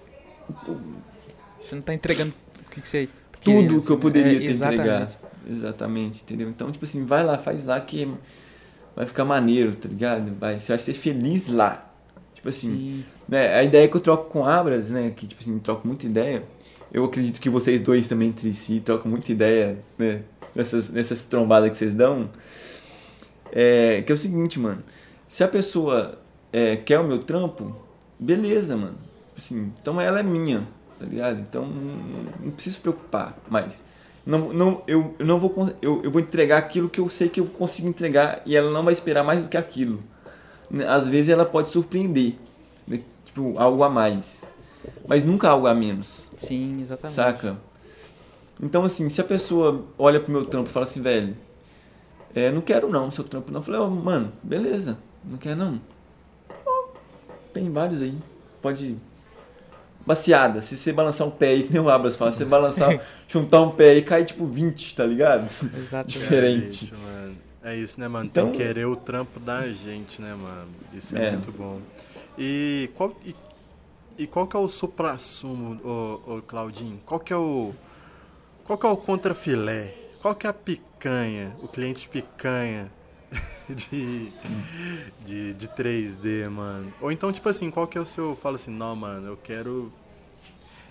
Você 1.61 1.75
não 1.75 1.81
tá 1.81 1.93
entregando 1.93 2.33
o 2.59 2.69
que, 2.69 2.81
que 2.81 2.87
você. 2.87 3.07
tudo 3.31 3.41
queria, 3.41 3.67
que 3.67 3.75
eu 3.75 3.79
assim, 3.79 3.95
poderia 3.97 4.35
é, 4.35 4.39
ter 4.39 4.45
exatamente. 4.45 4.79
entregado. 4.81 5.17
Exatamente, 5.49 6.23
entendeu? 6.23 6.49
Então, 6.49 6.71
tipo 6.71 6.85
assim, 6.85 7.05
vai 7.05 7.23
lá, 7.23 7.37
faz 7.37 7.65
lá 7.65 7.79
que 7.79 8.13
vai 8.95 9.07
ficar 9.07 9.23
maneiro, 9.23 9.73
tá 9.75 9.87
ligado? 9.87 10.35
Vai, 10.37 10.59
você 10.59 10.73
vai 10.73 10.79
ser 10.79 10.93
feliz 10.93 11.47
lá. 11.47 11.89
Tipo 12.35 12.49
assim, 12.49 12.71
Sim. 12.71 13.05
né, 13.27 13.55
a 13.55 13.63
ideia 13.63 13.87
que 13.87 13.95
eu 13.95 14.01
troco 14.01 14.29
com 14.29 14.45
Abras, 14.45 14.89
né, 14.89 15.11
que 15.15 15.25
tipo 15.25 15.41
assim, 15.41 15.57
troco 15.59 15.87
muita 15.87 16.05
ideia. 16.05 16.43
Eu 16.91 17.03
acredito 17.05 17.39
que 17.39 17.49
vocês 17.49 17.81
dois 17.81 18.07
também 18.07 18.29
entre 18.29 18.51
si 18.53 18.79
trocam 18.79 19.09
muita 19.09 19.31
ideia, 19.31 19.77
né, 19.97 20.21
nessas, 20.59 20.89
nessas 20.89 21.23
trombadas 21.23 21.71
que 21.71 21.77
vocês 21.77 21.93
dão. 21.93 22.29
É, 23.51 24.03
que 24.03 24.11
é 24.11 24.15
o 24.15 24.17
seguinte, 24.17 24.59
mano, 24.59 24.83
se 25.27 25.43
a 25.43 25.47
pessoa 25.47 26.19
é, 26.53 26.75
quer 26.75 26.99
o 26.99 27.03
meu 27.07 27.19
trampo, 27.19 27.75
beleza, 28.19 28.77
mano. 28.77 28.97
Assim, 29.35 29.71
então 29.81 29.99
ela 29.99 30.19
é 30.19 30.23
minha, 30.23 30.67
tá 30.99 31.05
ligado? 31.05 31.39
Então 31.39 31.65
não, 31.65 32.23
não 32.45 32.51
preciso 32.51 32.75
se 32.75 32.81
preocupar 32.81 33.37
mais. 33.49 33.83
Não, 34.25 34.53
não, 34.53 34.83
eu, 34.85 35.15
eu 35.17 35.25
não 35.25 35.39
vou 35.39 35.51
eu, 35.81 36.03
eu 36.03 36.11
vou 36.11 36.21
entregar 36.21 36.57
aquilo 36.57 36.89
que 36.89 36.99
eu 36.99 37.09
sei 37.09 37.29
que 37.29 37.39
eu 37.39 37.45
consigo 37.45 37.87
entregar 37.87 38.41
e 38.45 38.55
ela 38.55 38.69
não 38.69 38.83
vai 38.83 38.93
esperar 38.93 39.23
mais 39.23 39.41
do 39.41 39.47
que 39.47 39.57
aquilo. 39.57 40.03
Né, 40.69 40.85
Às 40.87 41.07
vezes 41.07 41.29
ela 41.29 41.45
pode 41.45 41.71
surpreender. 41.71 42.35
né? 42.85 42.99
Tipo, 43.25 43.57
algo 43.57 43.81
a 43.81 43.89
mais. 43.89 44.47
Mas 45.07 45.23
nunca 45.23 45.49
algo 45.49 45.65
a 45.65 45.73
menos. 45.73 46.31
Sim, 46.37 46.81
exatamente. 46.81 47.15
Saca? 47.15 47.57
Então, 48.61 48.83
assim, 48.83 49.09
se 49.09 49.21
a 49.21 49.23
pessoa 49.23 49.85
olha 49.97 50.19
pro 50.19 50.31
meu 50.31 50.45
trampo 50.45 50.69
e 50.69 50.71
fala 50.73 50.85
assim, 50.85 51.01
velho, 51.01 51.35
é, 52.35 52.51
não 52.51 52.61
quero 52.61 52.89
não 52.89 53.11
seu 53.11 53.23
trampo 53.23 53.51
não. 53.51 53.59
Eu 53.59 53.63
falei, 53.63 53.79
ó, 53.79 53.89
mano, 53.89 54.31
beleza, 54.43 54.97
não 55.23 55.37
quer 55.37 55.55
não. 55.55 55.79
Tem 57.53 57.71
vários 57.71 58.01
aí. 58.01 58.15
Pode. 58.61 58.97
Baseada, 60.05 60.61
se 60.61 60.77
você 60.77 60.91
balançar 60.93 61.27
um 61.27 61.31
pé 61.31 61.49
aí, 61.49 61.63
que 61.67 61.71
nem 61.73 61.81
o 61.81 61.89
Abras 61.89 62.15
fala, 62.15 62.31
se 62.31 62.39
você 62.39 62.45
balançar, 62.45 62.99
juntar 63.27 63.61
um 63.61 63.69
pé 63.71 63.91
aí, 63.91 64.01
cai 64.01 64.23
tipo 64.25 64.45
20, 64.45 64.95
tá 64.95 65.05
ligado? 65.05 65.49
Exatamente. 65.77 66.07
Diferente. 66.19 66.85
É 66.85 66.87
isso, 66.87 66.95
mano. 66.95 67.35
É 67.63 67.75
isso, 67.77 67.99
né, 67.99 68.07
mano? 68.07 68.25
Então- 68.25 68.45
Tem 68.45 68.51
que 68.53 68.57
querer 68.65 68.85
o 68.85 68.95
trampo 68.95 69.39
da 69.39 69.67
gente, 69.71 70.21
né, 70.21 70.33
mano? 70.33 70.67
Isso 70.93 71.17
é, 71.17 71.27
É. 71.27 71.31
muito 71.31 71.51
bom. 71.51 71.79
E 72.37 72.89
qual, 72.95 73.15
e, 73.25 73.35
e 74.17 74.27
qual 74.27 74.47
que 74.47 74.55
é 74.55 74.59
o 74.59 74.67
supra-sumo, 74.69 75.79
ô, 75.83 76.35
ô 76.37 76.41
Claudinho? 76.41 76.99
Qual 77.05 77.19
que 77.19 77.33
é 77.33 77.37
o. 77.37 77.73
Qual 78.69 78.77
que 78.77 78.85
é 78.85 78.89
o 78.89 78.97
contrafilé? 78.97 79.95
Qual 80.21 80.35
que 80.35 80.45
é 80.45 80.49
a 80.51 80.53
picanha? 80.53 81.57
O 81.59 81.67
cliente 81.67 82.07
picanha 82.07 82.91
de, 83.67 84.31
de, 85.25 85.55
de 85.55 85.67
3D, 85.69 86.47
mano? 86.47 86.93
Ou 87.01 87.11
então, 87.11 87.31
tipo 87.31 87.49
assim, 87.49 87.71
qual 87.71 87.87
que 87.87 87.97
é 87.97 88.01
o 88.01 88.05
seu. 88.05 88.35
Fala 88.35 88.57
assim, 88.57 88.69
não, 88.69 88.95
mano, 88.95 89.25
eu 89.25 89.37
quero. 89.37 89.91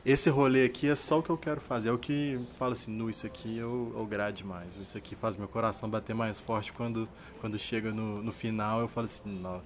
Esse 0.05 0.29
rolê 0.29 0.64
aqui 0.64 0.89
é 0.89 0.97
só 0.97 1.20
o 1.20 1.22
que 1.22 1.31
eu 1.31 1.39
quero 1.39 1.61
fazer. 1.61 1.91
É 1.91 1.93
o 1.93 1.99
que 1.99 2.41
fala 2.59 2.72
assim, 2.72 2.91
nu, 2.91 3.09
isso 3.09 3.24
aqui 3.24 3.57
eu, 3.57 3.95
eu 3.97 4.05
grade 4.07 4.45
mais. 4.45 4.74
Isso 4.83 4.99
aqui 4.99 5.14
faz 5.14 5.37
meu 5.37 5.47
coração 5.47 5.89
bater 5.89 6.16
mais 6.16 6.41
forte 6.41 6.72
quando, 6.72 7.09
quando 7.41 7.57
chega 7.61 7.93
no, 7.93 8.20
no 8.20 8.33
final. 8.33 8.81
Eu 8.81 8.89
falo 8.89 9.05
assim, 9.05 9.22
não, 9.24 9.62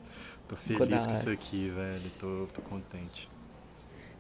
tô 0.46 0.54
feliz 0.54 1.06
com 1.06 1.12
isso 1.12 1.30
aqui, 1.30 1.70
velho. 1.70 2.10
Tô, 2.20 2.46
tô 2.52 2.60
contente. 2.60 3.31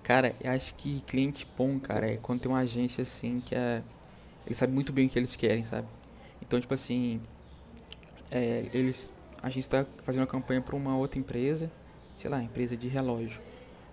Cara, 0.02 0.34
eu 0.40 0.50
acho 0.50 0.74
que 0.74 1.00
cliente 1.06 1.46
bom, 1.56 1.78
cara, 1.78 2.10
é 2.10 2.16
quando 2.16 2.40
tem 2.40 2.50
uma 2.50 2.58
agência 2.58 3.02
assim 3.02 3.40
que 3.40 3.54
é. 3.54 3.82
Eles 4.44 4.58
sabem 4.58 4.74
muito 4.74 4.92
bem 4.92 5.06
o 5.06 5.08
que 5.10 5.18
eles 5.18 5.36
querem, 5.36 5.64
sabe? 5.64 5.86
Então, 6.40 6.60
tipo 6.60 6.74
assim. 6.74 7.20
É, 8.30 8.68
eles. 8.72 9.12
A 9.40 9.48
gente 9.50 9.68
tá 9.68 9.86
fazendo 10.02 10.22
uma 10.22 10.26
campanha 10.26 10.60
pra 10.60 10.74
uma 10.74 10.96
outra 10.96 11.18
empresa, 11.18 11.70
sei 12.16 12.30
lá, 12.30 12.42
empresa 12.42 12.76
de 12.76 12.88
relógio. 12.88 13.40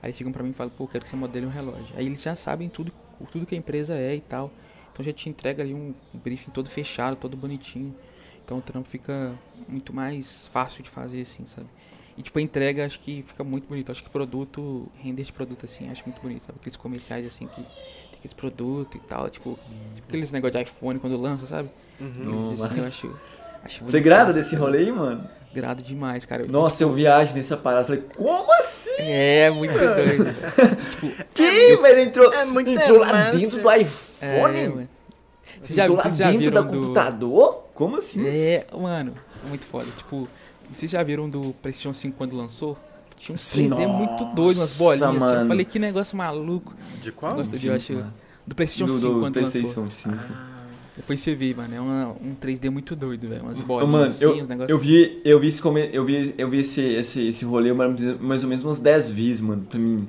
Aí 0.02 0.14
chegam 0.14 0.32
pra 0.32 0.44
mim 0.44 0.52
e 0.52 0.54
falam, 0.54 0.72
pô, 0.76 0.88
quero 0.88 1.04
que 1.04 1.10
você 1.10 1.16
modele 1.16 1.46
um 1.46 1.50
relógio. 1.50 1.96
Aí 1.96 2.06
eles 2.06 2.22
já 2.22 2.36
sabem 2.36 2.70
tudo, 2.70 2.92
tudo 3.32 3.46
que 3.46 3.54
a 3.56 3.58
empresa 3.58 3.96
é 3.96 4.16
e 4.16 4.22
tal. 4.22 4.52
Então 4.92 5.04
já 5.04 5.12
te 5.12 5.30
entrega 5.30 5.64
ali 5.64 5.74
um 5.74 5.94
briefing 6.14 6.52
todo 6.52 6.70
fechado, 6.70 7.16
todo 7.16 7.36
bonitinho. 7.36 7.96
Então 8.44 8.58
o 8.58 8.62
trampo 8.62 8.90
fica 8.90 9.36
muito 9.68 9.94
mais 9.94 10.48
fácil 10.48 10.84
de 10.84 10.90
fazer, 10.90 11.22
assim, 11.22 11.46
sabe? 11.46 11.68
E 12.20 12.22
tipo, 12.22 12.38
a 12.38 12.42
entrega 12.42 12.86
acho 12.86 13.00
que 13.00 13.24
fica 13.26 13.46
muito 13.46 13.66
bonito. 13.66 13.90
Acho 13.94 14.04
que 14.04 14.10
produto, 14.10 14.92
render 15.02 15.24
de 15.24 15.32
produto 15.32 15.66
assim, 15.66 15.90
acho 15.90 16.04
muito 16.06 16.22
bonito, 16.22 16.46
sabe? 16.46 16.60
Aqueles 16.60 16.76
comerciais 16.76 17.26
assim 17.26 17.48
que 17.48 17.62
tem 17.62 17.66
aqueles 18.18 18.34
produtos 18.34 19.00
e 19.00 19.00
tal, 19.00 19.30
tipo, 19.30 19.58
tipo 19.96 20.06
aqueles 20.06 20.30
negócios 20.34 20.62
de 20.62 20.70
iPhone 20.70 21.00
quando 21.00 21.16
lança, 21.16 21.48
sabe? 21.48 21.70
Aqueles 21.96 22.42
vídeos 22.42 22.62
assim, 22.62 22.78
eu 22.78 22.86
acho, 22.86 23.20
acho 23.64 23.86
Você 23.86 24.02
grada 24.02 24.34
desse 24.34 24.54
rolê 24.54 24.80
aí, 24.80 24.92
mano? 24.92 25.30
Grado 25.54 25.82
demais, 25.82 26.26
cara. 26.26 26.46
Nossa, 26.46 26.84
eu 26.84 26.92
viajo 26.92 27.34
nessa 27.34 27.56
parada. 27.56 27.88
Falei, 27.88 28.04
como 28.18 28.52
assim? 28.60 28.92
É, 29.00 29.50
muito 29.50 29.74
doido. 29.74 30.26
velho. 30.36 30.36
tipo, 30.90 31.24
Que, 31.34 31.78
velho? 31.78 32.00
Entrou, 32.02 32.34
é 32.34 32.44
muito 32.44 32.70
entrou 32.70 33.00
lá 33.00 33.32
dentro 33.32 33.62
do 33.62 33.70
é, 33.72 33.82
iPhone? 33.82 34.68
mano. 34.68 34.90
Vocês 35.62 35.76
já, 35.76 35.84
entrou 35.84 35.98
lá 35.98 36.10
já 36.10 36.26
dentro 36.26 36.40
viram 36.40 36.54
da 36.54 36.62
do... 36.62 36.78
computador? 36.78 37.64
Como 37.74 37.96
assim? 37.96 38.28
É, 38.28 38.66
mano, 38.78 39.16
muito 39.48 39.66
foda. 39.66 39.88
Tipo, 39.98 40.28
vocês 40.72 40.92
já 40.92 41.02
viram 41.04 41.30
do 41.30 41.54
PlayStation 41.62 41.94
5 41.94 42.16
quando 42.18 42.36
lançou? 42.36 42.78
Tinha 43.18 43.34
um 43.34 43.38
Sim, 43.38 43.70
3D 43.70 43.88
muito 43.88 44.24
nossa, 44.24 44.36
doido, 44.36 44.58
umas 44.60 44.72
bolinhas 44.74 45.02
assim. 45.02 45.16
Eu 45.16 45.20
mano. 45.20 45.48
falei, 45.48 45.66
que 45.66 45.78
negócio 45.80 46.18
maluco. 46.18 46.74
De 47.02 47.12
qual? 47.12 47.36
Gosto 47.36 47.58
de, 47.58 47.68
eu 47.68 47.74
acho, 47.76 47.94
mano. 47.94 48.14
do 48.48 48.56
PlayStation 48.56 48.86
Do, 48.86 48.94
5 49.00 49.14
do 49.14 49.20
quando 49.20 49.36
lançou. 49.36 49.52
PlayStation 49.52 49.90
5. 49.90 50.18
Depois 50.96 51.20
você 51.22 51.34
vê, 51.36 51.54
mano, 51.54 51.74
é 51.76 51.80
uma- 51.80 52.08
um 52.22 52.36
3D 52.36 52.70
muito 52.70 52.94
doido, 52.96 53.28
velho. 53.28 53.44
Umas 53.44 53.62
bolinhas 53.62 53.90
Mano, 53.92 54.06
assim, 54.06 54.24
eu, 54.26 54.34
uns 54.36 54.48
negócios. 54.48 54.70
eu 54.70 54.78
vi, 54.78 55.22
eu 55.24 55.40
vi, 55.40 55.48
esse, 55.48 55.62
come- 55.62 55.90
eu 55.94 56.04
vi, 56.06 56.36
eu 56.38 56.50
vi 56.50 56.60
esse, 56.60 56.82
esse, 56.82 57.28
esse 57.28 57.46
rolê 57.46 57.72
mais 57.74 58.44
ou 58.44 58.50
menos 58.50 58.64
umas 58.66 58.80
10 58.80 59.10
vezes, 59.10 59.40
mano, 59.42 59.64
pra 59.64 59.80
mim. 59.80 60.08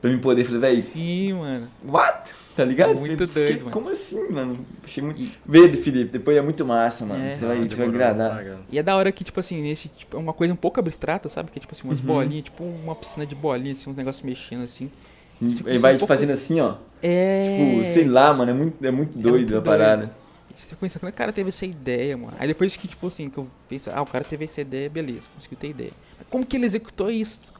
Pra 0.00 0.10
mim 0.10 0.18
poder, 0.18 0.44
falei, 0.44 0.60
véi, 0.60 0.80
Sim, 0.80 1.32
mano. 1.34 1.68
what? 1.84 2.32
Tá 2.58 2.64
ligado? 2.64 2.98
Muito 2.98 3.28
Fiquei- 3.28 3.44
doido, 3.46 3.58
mano. 3.60 3.70
Como 3.70 3.88
assim, 3.88 4.28
mano? 4.30 4.66
Achei 4.82 5.00
muito... 5.00 5.22
Vê, 5.46 5.72
Felipe, 5.74 6.10
depois 6.10 6.36
é 6.36 6.42
muito 6.42 6.64
massa, 6.66 7.06
mano. 7.06 7.22
É. 7.24 7.36
Você 7.36 7.46
vai, 7.46 7.56
Ah, 7.58 7.62
você 7.68 7.74
vai 7.76 7.86
agradar. 7.86 8.34
paga. 8.36 8.58
E 8.68 8.76
é 8.78 8.82
da 8.82 8.96
hora 8.96 9.12
que, 9.12 9.22
tipo 9.22 9.38
assim, 9.38 9.62
nesse, 9.62 9.88
tipo, 9.88 10.16
é 10.16 10.18
uma 10.20 10.32
coisa 10.32 10.52
um 10.52 10.56
pouco 10.56 10.80
abstrata, 10.80 11.28
sabe? 11.28 11.52
Que 11.52 11.58
é 11.58 11.60
tipo 11.60 11.72
assim, 11.72 11.86
umas 11.86 12.00
Uhum. 12.00 12.06
bolinhas, 12.06 12.44
tipo 12.46 12.64
uma 12.64 12.96
piscina 12.96 13.24
de 13.24 13.36
bolinhas, 13.36 13.78
assim, 13.78 13.90
uns 13.90 13.96
negócios 13.96 14.24
mexendo 14.24 14.64
assim. 14.64 14.90
Sim, 15.30 15.48
Tipo, 15.50 15.68
Ele 15.68 15.78
vai 15.78 15.94
um 15.94 15.98
pouco- 15.98 16.12
fazendo 16.12 16.30
assim, 16.30 16.58
ó. 16.58 16.74
É. 17.00 17.76
Tipo, 17.76 17.86
sei 17.94 18.04
lá, 18.08 18.34
mano, 18.34 18.50
é 18.50 18.54
muito, 18.54 18.84
é 18.84 18.90
muito 18.90 19.16
doido 19.16 19.34
muito 19.36 19.46
a 19.50 19.60
doido. 19.60 19.64
parada. 19.64 20.12
Você 20.52 20.74
pensa, 20.74 20.98
como 20.98 21.08
é 21.08 21.12
que 21.12 21.14
o 21.14 21.18
cara 21.18 21.32
teve 21.32 21.50
essa 21.50 21.64
ideia, 21.64 22.16
mano? 22.16 22.32
Aí 22.40 22.48
depois 22.48 22.76
que, 22.76 22.88
tipo 22.88 23.06
assim, 23.06 23.30
que 23.30 23.38
eu 23.38 23.48
penso, 23.68 23.88
ah, 23.94 24.02
o 24.02 24.06
cara 24.06 24.24
teve 24.24 24.44
essa 24.46 24.60
ideia, 24.60 24.90
beleza, 24.90 25.22
conseguiu 25.32 25.56
ter 25.56 25.68
ideia. 25.68 25.92
Mas 26.18 26.26
como 26.28 26.44
que 26.44 26.56
ele 26.56 26.66
executou 26.66 27.08
isso? 27.08 27.52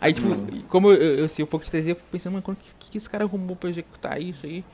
Aí, 0.00 0.12
tipo, 0.14 0.28
como 0.68 0.90
eu, 0.92 1.18
eu 1.18 1.28
sei 1.28 1.44
um 1.44 1.48
pouco 1.48 1.64
de 1.64 1.70
3D, 1.70 1.88
eu 1.88 1.96
fico 1.96 2.08
pensando, 2.10 2.32
mano, 2.34 2.44
o 2.46 2.54
que, 2.54 2.90
que 2.90 2.98
esse 2.98 3.08
cara 3.08 3.24
arrumou 3.24 3.56
pra 3.56 3.70
executar 3.70 4.20
isso 4.20 4.46
aí? 4.46 4.64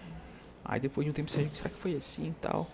Aí 0.65 0.81
depois 0.81 1.05
de 1.05 1.11
um 1.11 1.15
tempo, 1.15 1.31
você, 1.31 1.49
será 1.55 1.71
que 1.71 1.77
foi 1.77 1.95
assim 1.95 2.29
e 2.29 2.35
tal? 2.41 2.69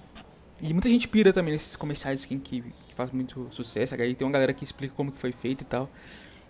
E 0.61 0.73
muita 0.73 0.89
gente 0.89 1.09
pira 1.09 1.33
também 1.33 1.53
nesses 1.53 1.77
comerciais 1.77 2.25
assim, 2.25 2.39
que, 2.39 2.63
que 2.63 2.95
faz 2.95 3.11
muito 3.11 3.49
sucesso. 3.53 3.95
Aí 3.95 4.15
tem 4.15 4.27
uma 4.27 4.33
galera 4.33 4.53
que 4.53 4.65
explica 4.65 4.95
como 4.97 5.13
que 5.13 5.19
foi 5.19 5.33
feito 5.33 5.63
e 5.63 5.65
tal. 5.65 5.91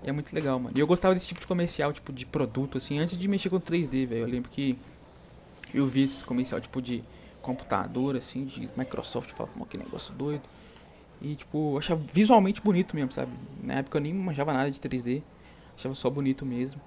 E 0.05 0.09
é 0.09 0.13
muito 0.13 0.33
legal, 0.35 0.59
mano. 0.59 0.77
E 0.77 0.81
eu 0.81 0.87
gostava 0.87 1.15
desse 1.15 1.29
tipo 1.29 1.41
de 1.41 1.47
comercial, 1.47 1.93
tipo, 1.93 2.13
de 2.13 2.27
produto, 2.27 2.79
assim, 2.79 2.99
antes 2.99 3.17
de 3.17 3.27
mexer 3.29 3.49
com 3.51 3.59
3D, 3.61 4.07
velho. 4.07 4.23
Eu 4.23 4.29
lembro 4.29 4.51
que 4.51 4.79
eu 5.73 5.87
vi 5.87 6.05
esse 6.05 6.25
comercial, 6.25 6.61
tipo, 6.61 6.83
de 6.83 7.03
computador, 7.41 8.17
assim, 8.17 8.45
de 8.45 8.69
Microsoft, 8.77 9.31
eu 9.31 9.37
falava, 9.37 9.57
"Pô, 9.59 9.65
que 9.65 9.77
negócio 9.77 10.13
doido. 10.15 10.43
E, 11.23 11.37
tipo, 11.37 11.75
eu 11.75 11.79
achava 11.79 12.03
visualmente 12.13 12.61
bonito 12.61 12.97
mesmo, 12.97 13.13
sabe? 13.13 13.31
Na 13.63 13.75
época 13.75 13.99
eu 13.99 14.03
nem 14.03 14.13
manjava 14.13 14.53
nada 14.53 14.71
de 14.71 14.81
3D, 14.81 15.23
achava 15.77 15.95
só 15.95 16.11
bonito 16.11 16.45
mesmo. 16.45 16.81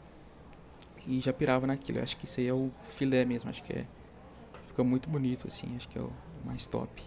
E 1.08 1.22
já 1.22 1.32
pirava 1.32 1.66
naquilo. 1.66 2.00
Eu 2.00 2.04
acho 2.04 2.18
que 2.18 2.26
isso 2.26 2.42
aí 2.42 2.48
é 2.48 2.54
o 2.54 2.70
filé 2.90 3.24
mesmo, 3.24 3.50
acho 3.50 3.64
que 3.64 3.72
é. 3.72 3.86
Fica 4.66 4.84
muito 4.84 5.10
bonito, 5.10 5.48
assim, 5.48 5.74
acho 5.78 5.88
que 5.88 5.98
é 5.98 6.02
o 6.02 6.12
mais 6.44 6.68
top. 6.68 7.02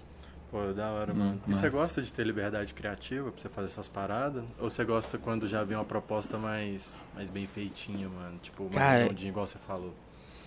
Pô, 0.50 0.72
da 0.72 0.90
hora, 0.90 1.12
mano. 1.12 1.38
E 1.46 1.54
você 1.54 1.68
gosta 1.68 2.00
de 2.00 2.10
ter 2.10 2.24
liberdade 2.24 2.72
criativa 2.72 3.30
pra 3.30 3.38
você 3.38 3.48
fazer 3.50 3.68
suas 3.68 3.88
paradas? 3.88 4.44
Ou 4.58 4.70
você 4.70 4.82
gosta 4.82 5.18
quando 5.18 5.46
já 5.46 5.62
vem 5.62 5.76
uma 5.76 5.84
proposta 5.84 6.38
mais, 6.38 7.04
mais 7.14 7.28
bem 7.28 7.46
feitinha, 7.46 8.08
mano? 8.08 8.38
Tipo, 8.42 8.62
mais 8.62 8.74
Cara, 8.74 9.02
redondinha, 9.02 9.28
igual 9.28 9.46
você 9.46 9.58
falou. 9.58 9.92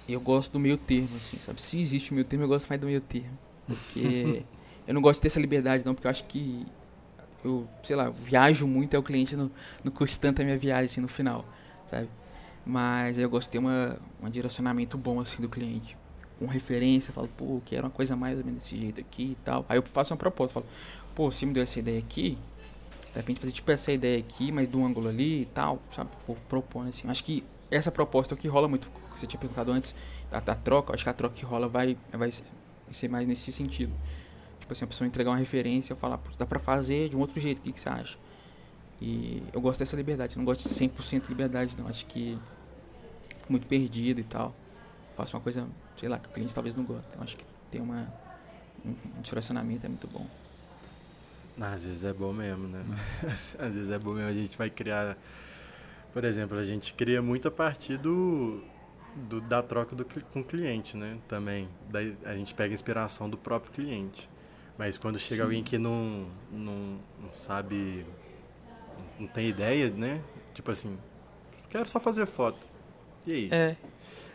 Eu 0.10 0.20
gosto 0.20 0.54
do 0.54 0.60
meio 0.60 0.78
termo, 0.78 1.16
assim, 1.16 1.38
sabe? 1.38 1.62
Se 1.62 1.80
existe 1.80 2.10
o 2.10 2.16
meio 2.16 2.26
termo, 2.26 2.46
eu 2.46 2.50
gosto 2.50 2.68
mais 2.68 2.82
do 2.82 2.88
meio 2.88 3.02
termo. 3.02 3.38
Porque 3.68 4.44
eu 4.88 4.94
não 4.94 5.02
gosto 5.02 5.18
de 5.18 5.22
ter 5.24 5.28
essa 5.28 5.40
liberdade, 5.40 5.86
não, 5.86 5.94
porque 5.94 6.08
eu 6.08 6.12
acho 6.12 6.24
que 6.26 6.66
eu, 7.44 7.68
sei 7.84 7.96
lá, 7.96 8.10
viajo 8.10 8.68
muito, 8.68 8.94
aí 8.94 9.00
o 9.00 9.04
cliente 9.04 9.36
não, 9.36 9.50
não 9.84 9.92
curte 9.92 10.20
tanto 10.20 10.42
a 10.42 10.46
minha 10.46 10.58
viagem, 10.58 10.86
assim, 10.86 11.02
no 11.02 11.08
final, 11.08 11.46
sabe? 11.90 12.08
Mas 12.66 13.18
eu 13.18 13.30
gosto 13.30 13.48
de 13.48 13.54
ter 13.54 13.58
uma, 13.58 13.98
um 14.22 14.30
direcionamento 14.30 14.98
bom, 14.98 15.20
assim, 15.20 15.42
do 15.42 15.50
cliente. 15.50 15.98
Com 16.38 16.46
referência, 16.46 17.14
falo, 17.14 17.28
pô, 17.36 17.62
quero 17.66 17.84
uma 17.84 17.90
coisa 17.90 18.16
mais 18.16 18.38
ou 18.38 18.46
menos 18.46 18.64
desse 18.64 18.78
jeito 18.78 19.00
aqui 19.00 19.32
e 19.32 19.38
tal. 19.44 19.66
Aí 19.68 19.78
eu 19.78 19.84
faço 19.84 20.14
uma 20.14 20.18
proposta, 20.18 20.54
falo, 20.54 20.66
pô, 21.16 21.32
você 21.32 21.46
me 21.46 21.54
deu 21.54 21.64
essa 21.64 21.80
ideia 21.80 22.00
aqui, 22.00 22.38
de 23.12 23.18
repente 23.18 23.40
fazer 23.40 23.52
tipo 23.52 23.70
essa 23.72 23.92
ideia 23.92 24.20
aqui, 24.20 24.52
mas 24.52 24.74
um 24.74 24.86
ângulo 24.86 25.10
ali 25.10 25.42
e 25.42 25.46
tal, 25.46 25.82
sabe? 25.92 26.10
Pô, 26.26 26.36
propondo 26.48 26.90
assim. 26.90 27.08
Acho 27.10 27.24
que 27.24 27.44
essa 27.70 27.92
proposta 27.92 28.34
é 28.34 28.36
o 28.36 28.38
que 28.38 28.48
rola 28.48 28.68
muito, 28.68 28.88
que 29.14 29.20
você 29.20 29.28
tinha 29.28 29.40
perguntado 29.40 29.72
antes, 29.72 29.96
da, 30.30 30.40
da 30.40 30.56
troca, 30.56 30.94
acho 30.94 31.04
que 31.04 31.10
a 31.10 31.14
troca 31.14 31.36
que 31.36 31.46
rola 31.46 31.68
vai, 31.68 31.98
vai 32.12 32.32
ser 32.92 33.08
mais 33.10 33.28
nesse 33.28 33.52
sentido. 33.52 33.94
Tipo 34.72 34.74
assim, 34.74 34.86
a 34.86 34.88
pessoa 34.88 35.08
entregar 35.08 35.32
uma 35.32 35.38
referência 35.38 35.96
falar, 35.96 36.20
dá 36.38 36.46
pra 36.46 36.60
fazer 36.60 37.10
de 37.10 37.18
um 37.18 37.20
outro 37.20 37.40
jeito, 37.40 37.60
o 37.60 37.62
que, 37.62 37.74
que 37.74 37.80
você 37.80 37.90
acha? 37.90 38.18
E 39.02 39.44
eu 39.52 39.60
gosto 39.60 39.80
dessa 39.80 39.96
liberdade, 39.98 40.38
não 40.38 40.46
gosto 40.46 40.68
de 40.68 40.74
100% 40.74 41.24
de 41.24 41.30
liberdade 41.30 41.76
não, 41.78 41.88
acho 41.88 42.06
que 42.06 42.38
fico 43.38 43.52
muito 43.52 43.68
perdido 43.68 44.22
e 44.22 44.24
tal. 44.24 44.56
Faço 45.18 45.36
uma 45.36 45.42
coisa, 45.44 45.68
sei 45.98 46.08
lá, 46.08 46.18
que 46.20 46.30
o 46.30 46.32
cliente 46.32 46.54
talvez 46.54 46.74
não 46.76 46.84
goste. 46.86 47.08
Então 47.12 47.22
acho 47.24 47.36
que 47.36 47.44
ter 47.70 47.82
uma, 47.82 48.08
um, 48.86 48.92
um 49.18 49.22
direcionamento 49.22 49.86
é 49.86 49.90
muito 49.90 50.08
bom. 50.08 50.26
Às 51.60 51.84
vezes 51.84 52.04
é 52.06 52.14
bom 52.14 52.32
mesmo, 52.32 52.68
né? 52.68 52.84
Às 53.60 53.74
vezes 53.74 53.90
é 53.90 54.00
bom 54.00 54.14
mesmo. 54.14 54.30
A 54.30 54.34
gente 54.34 54.58
vai 54.58 54.70
criar. 54.70 55.18
Por 56.14 56.24
exemplo, 56.24 56.58
a 56.58 56.64
gente 56.64 56.94
cria 56.94 57.22
muito 57.22 57.48
a 57.48 57.52
partir 57.52 57.98
do, 57.98 58.64
do- 59.16 59.42
da 59.42 59.62
troca 59.62 59.96
do, 59.96 60.06
com 60.06 60.40
o 60.40 60.44
cliente, 60.46 60.96
né? 60.96 61.18
Também. 61.28 61.68
Daí 61.90 62.16
a 62.24 62.34
gente 62.36 62.54
pega 62.54 62.74
a 62.74 62.76
inspiração 62.76 63.30
do 63.30 63.38
próprio 63.38 63.72
cliente. 63.74 64.30
Mas 64.78 64.98
quando 64.98 65.20
chega 65.20 65.38
Sim. 65.38 65.44
alguém 65.44 65.64
que 65.64 65.78
não, 65.78 66.28
não, 66.52 67.00
não 67.20 67.34
sabe. 67.34 68.06
Não 69.20 69.28
tem 69.28 69.50
ideia, 69.50 69.90
né? 69.90 70.22
Tipo 70.54 70.72
assim, 70.72 70.98
quero 71.70 71.88
só 71.90 72.00
fazer 72.00 72.26
foto. 72.26 72.68
E 73.26 73.34
aí? 73.34 73.50
É, 73.52 73.76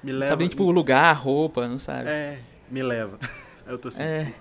me 0.02 0.12
leva. 0.12 0.30
sabe 0.30 0.44
nem, 0.44 0.48
tipo, 0.48 0.64
o 0.64 0.70
lugar, 0.70 1.12
roupa, 1.14 1.66
não 1.66 1.78
sabe. 1.78 2.08
É, 2.08 2.38
me 2.70 2.82
leva. 2.82 3.18
Aí 3.20 3.28
eu 3.72 3.78
tô 3.78 3.88
assim, 3.88 4.02
É. 4.02 4.32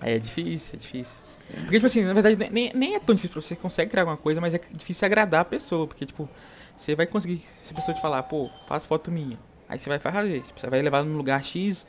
É, 0.00 0.18
difícil, 0.18 0.74
é 0.74 0.78
difícil. 0.78 1.16
Porque, 1.60 1.72
tipo 1.72 1.86
assim, 1.86 2.02
na 2.02 2.14
verdade, 2.14 2.36
nem, 2.50 2.72
nem 2.74 2.94
é 2.94 3.00
tão 3.00 3.14
difícil 3.14 3.34
pra 3.34 3.42
você 3.42 3.54
consegue 3.54 3.90
criar 3.90 4.02
alguma 4.04 4.16
coisa, 4.16 4.40
mas 4.40 4.54
é 4.54 4.60
difícil 4.72 5.04
agradar 5.04 5.42
a 5.42 5.44
pessoa. 5.44 5.86
Porque, 5.86 6.06
tipo, 6.06 6.28
você 6.74 6.94
vai 6.94 7.06
conseguir, 7.06 7.42
se 7.62 7.72
a 7.72 7.76
pessoa 7.76 7.94
te 7.94 8.00
falar, 8.00 8.22
pô, 8.22 8.48
faz 8.66 8.86
foto 8.86 9.10
minha. 9.10 9.38
Aí 9.68 9.78
você 9.78 9.88
vai 9.88 9.98
fazer. 9.98 10.40
Tipo, 10.42 10.58
você 10.58 10.68
vai 10.68 10.80
levar 10.80 11.04
num 11.04 11.16
lugar 11.16 11.44
X, 11.44 11.86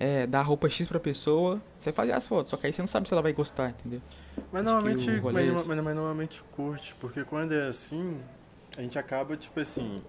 é, 0.00 0.26
dar 0.26 0.40
roupa 0.42 0.68
X 0.68 0.88
pra 0.88 0.98
pessoa, 0.98 1.60
você 1.78 1.92
fazer 1.92 2.12
as 2.12 2.26
fotos. 2.26 2.50
Só 2.50 2.56
que 2.56 2.66
aí 2.66 2.72
você 2.72 2.80
não 2.82 2.88
sabe 2.88 3.06
se 3.06 3.14
ela 3.14 3.22
vai 3.22 3.32
gostar, 3.34 3.68
entendeu? 3.70 4.00
Mas 4.50 4.64
Acho 4.66 4.74
normalmente, 4.74 5.10
é 5.10 5.20
mas, 5.20 5.46
esse. 5.58 5.68
mas- 5.68 5.84
mas 5.84 5.94
normalmente 5.94 6.42
curte, 6.52 6.94
porque 6.98 7.22
quando 7.22 7.52
é 7.52 7.68
assim, 7.68 8.18
a 8.76 8.82
gente 8.82 8.98
acaba, 8.98 9.36
tipo 9.36 9.60
assim, 9.60 10.02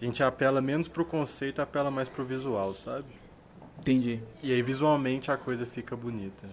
a 0.00 0.04
gente 0.04 0.22
apela 0.22 0.60
menos 0.60 0.86
pro 0.86 1.04
conceito, 1.04 1.60
apela 1.62 1.90
mais 1.90 2.08
pro 2.08 2.24
visual, 2.24 2.74
sabe? 2.74 3.06
Entendi. 3.78 4.20
E 4.42 4.52
aí 4.52 4.60
visualmente 4.62 5.30
a 5.32 5.36
coisa 5.38 5.64
fica 5.64 5.96
bonita. 5.96 6.46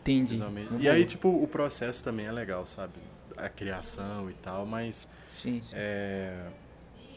Entendi. 0.00 0.32
Visualmente. 0.32 0.74
E 0.80 0.88
aí, 0.88 1.04
tipo, 1.06 1.28
o 1.28 1.46
processo 1.46 2.02
também 2.02 2.26
é 2.26 2.32
legal, 2.32 2.66
sabe? 2.66 2.92
A 3.36 3.48
criação 3.48 4.28
e 4.28 4.34
tal, 4.34 4.66
mas 4.66 5.08
Sim, 5.30 5.60
sim. 5.62 5.72
é, 5.74 6.46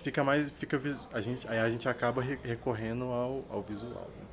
fica 0.03 0.23
mais. 0.23 0.49
Fica, 0.51 0.79
a 1.11 1.19
gente, 1.21 1.47
aí 1.49 1.59
a 1.59 1.69
gente 1.69 1.89
acaba 1.89 2.21
re- 2.21 2.39
recorrendo 2.43 3.05
ao, 3.05 3.43
ao 3.49 3.61
visual. 3.63 4.09
Né? 4.17 4.25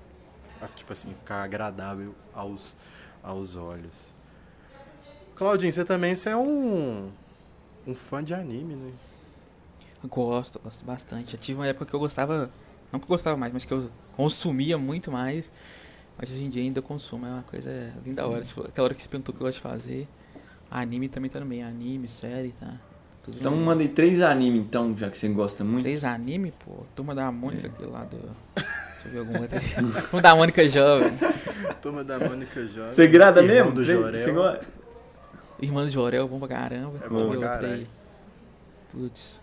A, 0.60 0.66
tipo 0.68 0.92
assim, 0.92 1.14
ficar 1.14 1.42
agradável 1.42 2.14
aos, 2.32 2.74
aos 3.22 3.56
olhos. 3.56 4.12
Claudinho, 5.34 5.72
você 5.72 5.84
também 5.84 6.14
você 6.14 6.30
é 6.30 6.36
um, 6.36 7.10
um 7.86 7.94
fã 7.94 8.22
de 8.22 8.32
anime, 8.32 8.74
né? 8.74 8.92
Gosto, 10.04 10.60
gosto 10.60 10.84
bastante. 10.84 11.34
Eu 11.34 11.40
tive 11.40 11.58
uma 11.58 11.66
época 11.66 11.86
que 11.86 11.94
eu 11.94 11.98
gostava. 11.98 12.50
Não 12.92 13.00
que 13.00 13.04
eu 13.04 13.08
gostava 13.08 13.36
mais, 13.36 13.52
mas 13.52 13.64
que 13.64 13.72
eu 13.72 13.90
consumia 14.16 14.78
muito 14.78 15.10
mais. 15.10 15.50
Mas 16.16 16.30
hoje 16.30 16.44
em 16.44 16.50
dia 16.50 16.62
ainda 16.62 16.80
consumo. 16.80 17.26
É 17.26 17.30
uma 17.30 17.42
coisa 17.42 17.92
linda 18.04 18.22
da 18.22 18.28
hora. 18.28 18.42
Aquela 18.42 18.84
hora 18.84 18.94
que 18.94 19.02
você 19.02 19.08
perguntou 19.08 19.34
o 19.34 19.36
que 19.36 19.42
eu 19.42 19.46
gosto 19.46 19.56
de 19.56 19.62
fazer. 19.62 20.08
Anime 20.70 21.08
também 21.08 21.30
tá 21.30 21.40
no 21.40 21.46
meio. 21.46 21.66
Anime, 21.66 22.06
série, 22.08 22.52
tá? 22.52 22.74
Tudo 23.22 23.38
Então 23.38 23.56
no 23.56 23.64
mandei 23.64 23.88
três 23.88 24.20
animes, 24.20 24.60
então, 24.60 24.96
já 24.96 25.08
que 25.08 25.16
você 25.16 25.28
gosta 25.28 25.64
muito. 25.64 25.82
Três 25.82 26.04
anime, 26.04 26.52
pô. 26.52 26.84
Turma 26.94 27.14
da 27.14 27.32
Mônica, 27.32 27.68
aquele 27.68 27.90
lá 27.90 28.04
do. 28.04 28.18
Deixa 29.04 29.08
eu 29.08 29.12
ver 29.12 29.18
algum 29.18 29.40
outro. 29.42 29.58
aí. 29.58 30.02
Turma 30.10 30.22
da 30.22 30.34
Mônica 30.34 30.68
Jovem. 30.68 31.12
Turma 31.82 32.04
da 32.04 32.18
Mônica 32.18 32.66
Jovem. 32.66 32.92
Você 32.92 33.06
grada 33.06 33.40
Irmão 33.42 33.54
mesmo? 33.56 33.72
do 33.72 33.84
Jorel. 33.84 34.20
Você 34.24 34.32
gosta? 34.32 34.66
Irmã 35.60 35.84
do 35.84 35.90
Jorel, 35.90 36.26
bom 36.28 36.38
pra 36.38 36.48
caramba. 36.48 36.98
É 37.04 37.08
bom 37.08 37.16
E 37.16 37.18
pra 37.18 37.26
outra 37.28 37.48
caralho. 37.50 37.72
aí. 37.74 37.88
Putz. 38.92 39.40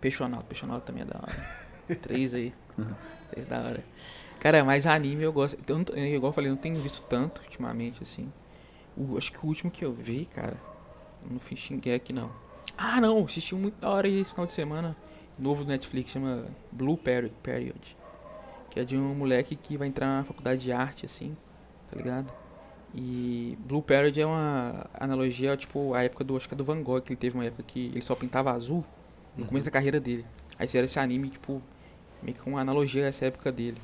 Peixonal, 0.00 0.42
Peixonal 0.42 0.80
também 0.80 1.02
é 1.02 1.06
da 1.06 1.18
hora. 1.18 1.96
Três 2.02 2.34
aí. 2.34 2.52
Três 3.30 3.46
da 3.46 3.58
hora. 3.60 3.84
Cara, 4.38 4.62
mas 4.64 4.86
anime 4.86 5.24
eu 5.24 5.32
gosto. 5.32 5.58
Eu, 5.66 5.78
não- 5.78 5.84
eu, 5.94 6.14
igual 6.16 6.30
eu 6.30 6.34
falei, 6.34 6.50
eu 6.50 6.54
não 6.54 6.60
tenho 6.60 6.76
visto 6.76 7.02
tanto 7.08 7.40
ultimamente, 7.42 7.98
assim. 8.02 8.30
O- 8.96 9.16
acho 9.18 9.32
que 9.32 9.38
o 9.44 9.46
último 9.48 9.70
que 9.70 9.84
eu 9.84 9.92
vi, 9.92 10.24
cara, 10.26 10.54
não 11.28 11.40
fiz 11.40 11.58
Shingeki, 11.58 12.12
não. 12.12 12.30
Ah, 12.76 13.00
não, 13.00 13.24
assisti 13.24 13.54
um 13.54 13.58
muito 13.58 13.80
da 13.80 13.88
hora 13.90 14.06
aí 14.06 14.20
esse 14.20 14.30
final 14.30 14.46
de 14.46 14.52
semana. 14.52 14.96
Novo 15.36 15.64
do 15.64 15.68
Netflix, 15.70 16.10
chama 16.10 16.44
Blue 16.70 16.96
Peri- 16.96 17.32
Period. 17.42 17.96
Que 18.78 18.82
é 18.82 18.84
de 18.84 18.96
um 18.96 19.12
moleque 19.12 19.56
que 19.56 19.76
vai 19.76 19.88
entrar 19.88 20.06
na 20.06 20.22
faculdade 20.22 20.60
de 20.60 20.70
arte, 20.70 21.04
assim, 21.04 21.36
tá 21.90 21.96
ligado? 21.96 22.32
E 22.94 23.58
Blue 23.66 23.82
Period 23.82 24.16
é 24.20 24.24
uma 24.24 24.86
analogia, 24.94 25.56
tipo, 25.56 25.94
a 25.94 26.04
época 26.04 26.22
do, 26.22 26.36
acho 26.36 26.46
que 26.46 26.54
é 26.54 26.56
do 26.56 26.62
Van 26.62 26.80
Gogh, 26.80 27.00
que 27.00 27.10
ele 27.10 27.18
teve 27.18 27.36
uma 27.36 27.44
época 27.44 27.64
que 27.66 27.86
ele 27.86 28.02
só 28.02 28.14
pintava 28.14 28.52
azul 28.52 28.84
no 29.36 29.46
começo 29.46 29.64
da 29.64 29.72
carreira 29.72 29.98
dele. 29.98 30.24
Aí 30.56 30.68
fizeram 30.68 30.86
esse 30.86 30.96
anime, 30.96 31.28
tipo, 31.28 31.60
meio 32.22 32.36
que 32.36 32.48
uma 32.48 32.60
analogia 32.60 33.06
a 33.06 33.08
essa 33.08 33.24
época 33.24 33.50
dele. 33.50 33.78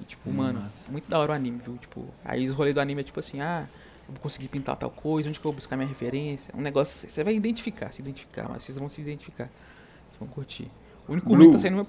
E, 0.00 0.04
tipo, 0.04 0.32
mano, 0.32 0.62
Massa. 0.62 0.90
muito 0.90 1.08
da 1.08 1.16
hora 1.20 1.30
o 1.30 1.34
anime, 1.36 1.60
viu? 1.64 1.76
Tipo, 1.76 2.04
aí 2.24 2.48
os 2.48 2.56
rolês 2.56 2.74
do 2.74 2.80
anime 2.80 3.02
é 3.02 3.04
tipo 3.04 3.20
assim, 3.20 3.40
ah, 3.40 3.68
eu 4.08 4.14
vou 4.14 4.20
conseguir 4.20 4.48
pintar 4.48 4.74
tal 4.74 4.90
coisa, 4.90 5.28
onde 5.28 5.38
que 5.38 5.46
eu 5.46 5.52
vou 5.52 5.56
buscar 5.56 5.76
minha 5.76 5.88
referência? 5.88 6.52
Um 6.58 6.60
negócio, 6.60 7.08
você 7.08 7.22
vai 7.22 7.36
identificar, 7.36 7.90
se 7.90 8.02
identificar, 8.02 8.48
mas 8.48 8.64
vocês 8.64 8.76
vão 8.78 8.88
se 8.88 9.00
identificar. 9.00 9.48
Vocês 10.08 10.18
vão 10.18 10.26
curtir. 10.26 10.68
O 11.06 11.12
único 11.12 11.28
Blue. 11.28 11.38
ruim 11.38 11.46
que 11.50 11.52
tá 11.52 11.60
saindo 11.60 11.76
uma 11.76 11.86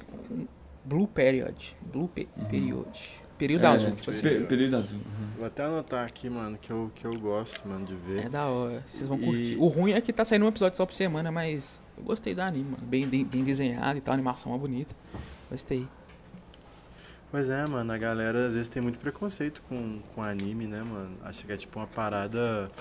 Blue 0.86 1.08
Period. 1.08 1.56
Blue 1.82 2.08
pe 2.08 2.28
Period. 2.50 2.88
Período 3.38 3.66
É, 3.66 3.68
azul, 3.68 3.92
tipo 3.96 4.10
assim. 4.12 4.22
pe- 4.22 4.40
Período 4.46 4.78
azul. 4.78 4.98
uhum. 5.00 5.28
Vou 5.38 5.46
até 5.46 5.66
anotar 5.66 6.06
aqui, 6.06 6.30
mano, 6.30 6.58
que 6.58 6.72
eu, 6.72 6.90
que 6.96 7.04
eu 7.06 7.12
gosto, 7.20 7.68
mano, 7.68 7.86
de 7.86 7.94
ver. 7.96 8.28
É 8.28 8.30
da 8.30 8.46
hora, 8.46 8.82
vocês 8.88 9.08
vão 9.10 9.18
E- 9.20 9.26
curtir. 9.26 9.58
O 9.60 9.68
ruim 9.68 9.92
é 9.92 10.00
que 10.00 10.14
tá 10.14 10.24
saindo 10.24 10.46
um 10.46 10.48
episódio 10.48 10.78
só 10.78 10.86
por 10.86 10.94
semana, 10.94 11.30
mas 11.32 11.82
eu 11.98 12.04
gostei 12.06 12.34
do 12.34 12.40
anime, 12.42 12.72
mano. 12.72 12.84
Bem, 12.86 13.10
de- 13.10 13.26
bem 13.26 13.44
desenhado 13.44 13.98
e 13.98 14.02
tal, 14.02 14.14
a 14.14 14.16
animação 14.16 14.56
é 14.56 14.58
bonita. 14.58 14.96
Gostei. 15.52 15.86
Pois 17.30 17.50
é, 17.50 17.66
mano, 17.68 17.92
a 17.92 17.98
galera 17.98 18.48
às 18.48 18.54
vezes 18.54 18.70
tem 18.70 18.82
muito 18.82 19.00
preconceito 19.00 19.62
com, 19.68 20.00
com 20.14 20.22
anime, 20.24 20.68
né, 20.68 20.82
mano? 20.84 21.18
Acha 21.22 21.46
que 21.46 21.52
é 21.52 21.58
tipo 21.58 21.78
uma 21.78 21.88
parada, 21.88 22.72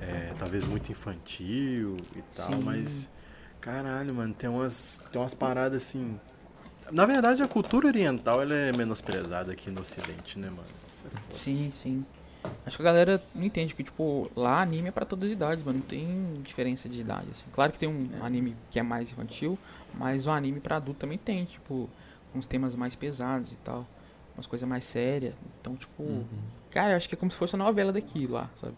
é, 0.00 0.34
talvez 0.38 0.64
muito 0.66 0.92
infantil 0.92 1.96
e 2.14 2.20
tal, 2.36 2.52
Sim. 2.52 2.60
mas, 2.62 3.08
caralho, 3.60 4.12
mano, 4.14 4.34
tem 4.34 4.50
umas, 4.50 5.00
tem 5.10 5.22
umas 5.22 5.32
paradas 5.32 5.82
assim... 5.82 6.20
Na 6.92 7.06
verdade, 7.06 7.42
a 7.42 7.48
cultura 7.48 7.86
oriental, 7.86 8.42
ela 8.42 8.54
é 8.54 8.70
menosprezada 8.70 9.50
aqui 9.50 9.70
no 9.70 9.80
ocidente, 9.80 10.38
né, 10.38 10.50
mano? 10.50 10.62
É. 11.06 11.32
Sim, 11.32 11.72
sim. 11.74 12.04
Acho 12.66 12.76
que 12.76 12.82
a 12.82 12.84
galera 12.84 13.22
não 13.34 13.44
entende 13.44 13.74
que, 13.74 13.82
tipo, 13.82 14.30
lá 14.36 14.60
anime 14.60 14.88
é 14.88 14.92
pra 14.92 15.06
todas 15.06 15.26
as 15.26 15.32
idades, 15.32 15.64
mano. 15.64 15.78
Não 15.78 15.86
tem 15.86 16.06
diferença 16.42 16.90
de 16.90 17.00
idade, 17.00 17.28
assim. 17.32 17.46
Claro 17.50 17.72
que 17.72 17.78
tem 17.78 17.88
um 17.88 18.10
anime 18.22 18.54
que 18.70 18.78
é 18.78 18.82
mais 18.82 19.10
infantil, 19.10 19.58
mas 19.94 20.26
o 20.26 20.30
anime 20.30 20.60
pra 20.60 20.76
adulto 20.76 21.00
também 21.00 21.16
tem, 21.16 21.46
tipo, 21.46 21.88
uns 22.34 22.44
temas 22.44 22.74
mais 22.74 22.94
pesados 22.94 23.52
e 23.52 23.56
tal. 23.56 23.86
Umas 24.36 24.46
coisas 24.46 24.68
mais 24.68 24.84
sérias. 24.84 25.34
Então, 25.60 25.74
tipo, 25.76 26.02
Uhum. 26.02 26.24
cara, 26.70 26.92
eu 26.92 26.96
acho 26.98 27.08
que 27.08 27.14
é 27.14 27.18
como 27.18 27.30
se 27.32 27.38
fosse 27.38 27.54
uma 27.54 27.64
novela 27.64 27.90
daqui 27.90 28.26
lá, 28.26 28.50
sabe? 28.60 28.74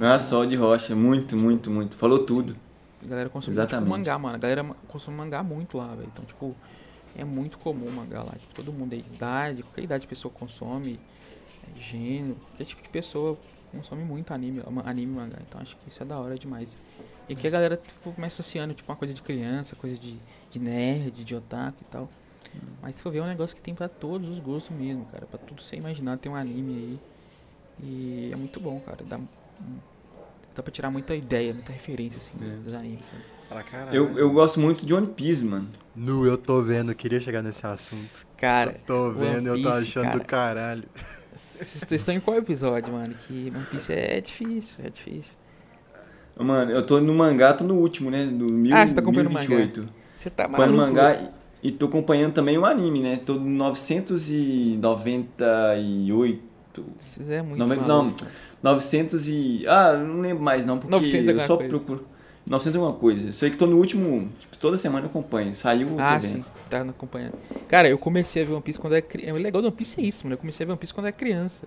Ah, 0.00 0.16
sol 0.18 0.46
de 0.46 0.54
rocha, 0.54 0.94
muito, 0.94 1.36
muito, 1.36 1.70
muito. 1.72 1.96
Falou 1.96 2.20
tudo. 2.20 2.56
A 3.04 3.08
galera 3.08 3.28
consome 3.28 3.52
Exatamente. 3.52 3.84
tipo, 3.88 3.98
mangá, 3.98 4.16
mano. 4.16 4.36
A 4.36 4.38
galera 4.38 4.64
consome 4.86 5.16
mangá 5.16 5.42
muito 5.42 5.76
lá, 5.76 5.88
velho. 5.88 6.08
Então, 6.12 6.24
tipo, 6.24 6.54
é 7.16 7.24
muito 7.24 7.58
comum 7.58 7.90
mangá 7.90 8.22
lá. 8.22 8.32
Tipo, 8.32 8.54
todo 8.54 8.72
mundo 8.72 8.92
aí, 8.92 9.00
idade, 9.00 9.62
qualquer 9.62 9.84
idade 9.84 10.02
de 10.02 10.08
pessoa 10.08 10.32
consome, 10.32 10.98
é, 11.76 11.80
gênero, 11.80 12.36
qualquer 12.36 12.64
tipo 12.64 12.82
de 12.82 12.88
pessoa 12.88 13.36
consome 13.70 14.04
muito 14.04 14.32
anime, 14.32 14.62
anime 14.84 15.12
mangá. 15.14 15.38
Então, 15.48 15.60
acho 15.60 15.76
que 15.76 15.88
isso 15.88 16.02
é 16.02 16.06
da 16.06 16.18
hora 16.18 16.38
demais. 16.38 16.76
E 17.28 17.32
aqui 17.34 17.46
a 17.46 17.50
galera 17.50 17.76
tipo, 17.76 18.12
começa 18.12 18.40
associando, 18.42 18.74
tipo, 18.74 18.90
uma 18.90 18.96
coisa 18.96 19.14
de 19.14 19.22
criança, 19.22 19.74
coisa 19.76 19.96
de, 19.96 20.16
de 20.50 20.58
nerd, 20.58 21.24
de 21.24 21.34
otaku 21.34 21.78
e 21.80 21.84
tal. 21.86 22.08
Mas 22.82 22.96
se 22.96 23.02
for 23.02 23.10
ver, 23.10 23.20
é 23.20 23.22
um 23.22 23.26
negócio 23.26 23.56
que 23.56 23.62
tem 23.62 23.74
pra 23.74 23.88
todos 23.88 24.28
os 24.28 24.38
gostos 24.38 24.76
mesmo, 24.76 25.06
cara. 25.06 25.24
Pra 25.26 25.38
tudo 25.38 25.62
você 25.62 25.76
imaginar, 25.76 26.18
tem 26.18 26.30
um 26.30 26.36
anime 26.36 26.72
aí. 26.74 27.00
E 27.82 28.30
é 28.32 28.36
muito 28.36 28.60
bom, 28.60 28.78
cara. 28.80 29.02
Dá, 29.04 29.18
dá 30.54 30.62
pra 30.62 30.70
tirar 30.70 30.90
muita 30.90 31.14
ideia, 31.14 31.54
muita 31.54 31.72
referência, 31.72 32.18
assim, 32.18 32.34
É. 32.42 32.56
dos 32.56 32.74
animes, 32.74 33.00
sabe? 33.06 33.22
Fala, 33.52 33.62
caralho. 33.64 33.94
Eu, 33.94 34.18
eu 34.18 34.30
gosto 34.30 34.58
muito 34.58 34.86
de 34.86 34.94
One 34.94 35.08
Piece, 35.08 35.44
mano. 35.44 35.68
Nu, 35.94 36.24
eu 36.26 36.38
tô 36.38 36.62
vendo, 36.62 36.92
eu 36.92 36.96
queria 36.96 37.20
chegar 37.20 37.42
nesse 37.42 37.66
assunto. 37.66 38.26
Cara, 38.38 38.70
eu 38.72 38.78
tô 38.86 39.08
One 39.10 39.18
vendo, 39.20 39.48
eu 39.48 39.62
tô 39.62 39.70
Piece, 39.70 39.88
achando 39.88 40.04
cara. 40.04 40.18
do 40.18 40.24
caralho. 40.24 40.84
vocês 41.34 41.92
estão 41.92 42.14
em 42.14 42.20
qual 42.20 42.38
episódio, 42.38 42.90
mano? 42.92 43.14
Que 43.14 43.52
One 43.54 43.66
Piece 43.70 43.92
é 43.92 44.18
difícil, 44.20 44.76
é 44.84 44.88
difícil. 44.88 45.34
Mano, 46.38 46.70
eu 46.70 46.82
tô 46.84 46.98
no 46.98 47.14
mangá, 47.14 47.52
tô 47.52 47.62
no 47.62 47.74
último, 47.74 48.10
né? 48.10 48.24
Do 48.24 48.50
mil, 48.50 48.74
Ah, 48.74 48.86
você 48.86 48.94
tá 48.94 49.02
acompanhando 49.02 49.28
o 49.28 49.32
mangá. 49.34 49.46
1028. 49.48 49.88
Você 50.16 50.30
tá 50.30 50.48
maluco? 50.48 50.76
mangá 50.78 51.14
e, 51.62 51.68
e 51.68 51.72
tô 51.72 51.84
acompanhando 51.86 52.32
também 52.32 52.56
o 52.56 52.64
anime, 52.64 53.00
né? 53.00 53.20
Tô 53.24 53.34
no 53.34 53.50
998. 53.50 56.42
Vocês 56.98 57.28
é 57.28 57.42
muito 57.42 57.58
Noven- 57.58 57.76
maluco. 57.80 58.16
não, 58.62 58.72
900 58.72 59.28
e... 59.28 59.66
Ah, 59.68 59.92
não 59.94 60.22
lembro 60.22 60.42
mais 60.42 60.64
não, 60.64 60.78
porque 60.78 60.90
900 60.96 61.28
eu 61.28 61.40
só 61.40 61.56
coisa. 61.58 61.68
procuro... 61.68 62.06
900 62.52 62.76
alguma 62.76 62.98
coisa. 62.98 63.28
Eu 63.28 63.32
sei 63.32 63.50
que 63.50 63.56
tô 63.56 63.66
no 63.66 63.78
último... 63.78 64.30
Tipo, 64.38 64.56
toda 64.58 64.76
semana 64.76 65.06
eu 65.06 65.10
acompanho. 65.10 65.54
Saiu, 65.54 65.88
tô 65.88 65.98
Ah, 65.98 66.20
sim, 66.20 66.44
tá 66.68 66.82
acompanhando. 66.82 67.32
Cara, 67.66 67.88
eu 67.88 67.96
comecei 67.98 68.42
a 68.42 68.44
ver 68.44 68.52
One 68.52 68.62
Piece 68.62 68.78
quando 68.78 68.92
era 68.92 69.00
criança. 69.02 69.34
O 69.34 69.42
legal 69.42 69.62
do 69.62 69.68
One 69.68 69.76
Piece 69.76 70.00
é 70.00 70.04
isso, 70.04 70.24
mano. 70.24 70.34
Eu 70.34 70.38
comecei 70.38 70.64
a 70.64 70.66
ver 70.66 70.72
One 70.72 70.78
Piece 70.78 70.92
quando 70.92 71.06
era 71.06 71.16
criança. 71.16 71.66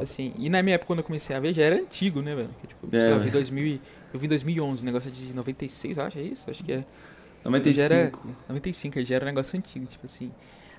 Assim, 0.00 0.32
e 0.38 0.48
na 0.48 0.62
minha 0.62 0.76
época, 0.76 0.86
quando 0.86 1.00
eu 1.00 1.04
comecei 1.04 1.34
a 1.34 1.40
ver, 1.40 1.52
já 1.52 1.64
era 1.64 1.76
antigo, 1.76 2.22
né, 2.22 2.34
velho? 2.34 2.48
Que, 2.60 2.66
tipo, 2.68 2.88
É, 2.96 3.10
eu 3.10 3.14
vi 3.16 3.18
velho. 3.24 3.32
2000 3.32 3.66
e- 3.66 3.80
eu 4.14 4.20
vi 4.20 4.26
em 4.26 4.28
2011, 4.28 4.82
o 4.82 4.84
negócio 4.84 5.08
é 5.08 5.12
de 5.12 5.34
96, 5.34 5.96
eu 5.96 6.04
acho, 6.04 6.18
é 6.18 6.22
isso? 6.22 6.48
Acho 6.48 6.62
que 6.62 6.72
é. 6.72 6.84
95. 7.44 7.76
Já 7.76 7.82
era 7.96 8.12
95, 8.48 8.98
aí 8.98 9.04
já 9.04 9.14
era 9.16 9.24
um 9.24 9.26
negócio 9.26 9.58
antigo, 9.58 9.84
tipo 9.86 10.06
assim. 10.06 10.30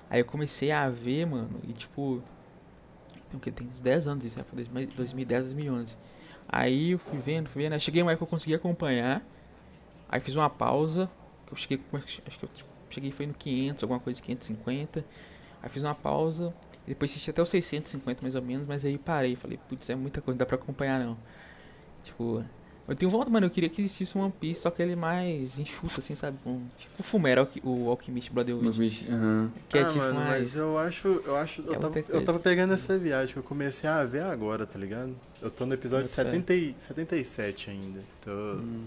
Aí 0.08 0.20
eu 0.20 0.24
comecei 0.24 0.70
a 0.72 0.88
ver, 0.88 1.26
mano, 1.26 1.60
e 1.68 1.72
tipo. 1.72 2.22
Tem 3.30 3.36
o 3.36 3.40
que? 3.40 3.50
Tem 3.52 3.68
uns 3.74 3.82
10 3.82 4.06
anos 4.08 4.24
isso, 4.24 4.38
né? 4.38 4.44
Foi 4.48 4.56
2000 4.56 4.88
2010, 4.96 5.42
2011. 5.44 5.96
Aí 6.48 6.90
eu 6.92 6.98
fui 6.98 7.18
vendo, 7.18 7.48
fui 7.48 7.62
vendo. 7.62 7.74
Aí 7.74 7.80
cheguei 7.80 8.02
uma 8.02 8.12
época 8.12 8.26
que 8.26 8.28
eu 8.34 8.36
consegui 8.38 8.54
acompanhar. 8.54 9.22
Aí 10.08 10.20
fiz 10.20 10.34
uma 10.34 10.50
pausa. 10.50 11.10
Que 11.46 11.52
eu 11.52 11.56
cheguei. 11.56 11.78
com- 11.78 11.96
Acho 11.96 12.20
que 12.22 12.44
eu 12.44 12.48
tipo, 12.54 12.68
cheguei 12.90 13.10
foi 13.10 13.26
no 13.26 13.34
500, 13.34 13.82
alguma 13.82 14.00
coisa, 14.00 14.20
550. 14.22 15.04
Aí 15.62 15.68
fiz 15.68 15.82
uma 15.82 15.94
pausa. 15.94 16.54
Depois 16.86 17.10
assisti 17.10 17.30
até 17.30 17.40
os 17.40 17.48
650 17.48 18.20
mais 18.22 18.34
ou 18.34 18.42
menos. 18.42 18.66
Mas 18.66 18.84
aí 18.84 18.98
parei. 18.98 19.36
Falei, 19.36 19.58
putz, 19.68 19.88
é 19.90 19.94
muita 19.94 20.20
coisa, 20.20 20.34
não 20.34 20.38
dá 20.38 20.46
pra 20.46 20.56
acompanhar 20.56 21.00
não. 21.00 21.16
Tipo. 22.02 22.44
Eu 22.86 22.94
tenho 22.94 23.10
vontade, 23.10 23.30
mano, 23.30 23.46
eu 23.46 23.50
queria 23.50 23.70
que 23.70 23.80
existisse 23.80 24.18
um 24.18 24.20
One 24.20 24.32
Piece, 24.38 24.60
só 24.60 24.70
que 24.70 24.82
ele 24.82 24.94
mais 24.94 25.58
enxuto, 25.58 26.00
assim, 26.00 26.14
sabe? 26.14 26.36
Com, 26.44 26.60
tipo 26.76 26.92
o 26.98 27.02
Fumero, 27.02 27.48
o 27.62 27.88
Alchemist 27.88 28.30
Brotherhood. 28.30 29.06
Aham. 29.10 29.50
Que 29.70 29.78
é 29.78 29.80
ah, 29.80 29.86
tipo 29.86 29.98
mano, 30.00 30.14
mais... 30.20 30.44
mas 30.48 30.56
eu 30.56 30.78
acho, 30.78 31.08
eu 31.08 31.34
acho, 31.34 31.62
eu, 31.62 31.72
É 31.72 31.78
tava, 31.78 31.98
outra 31.98 32.14
eu 32.14 32.22
tava 32.22 32.38
pegando 32.38 32.74
essa 32.74 32.98
viagem 32.98 33.32
que 33.32 33.38
eu 33.38 33.42
comecei 33.42 33.88
a 33.88 34.04
ver 34.04 34.22
agora, 34.24 34.66
tá 34.66 34.78
ligado? 34.78 35.16
Eu 35.40 35.50
tô 35.50 35.64
no 35.64 35.72
episódio 35.72 36.04
Bota 36.10 36.24
fé. 36.24 36.30
70, 36.30 36.52
e- 36.54 36.74
77 36.78 37.70
ainda. 37.70 38.00
Tô, 38.22 38.30
Hum. 38.30 38.84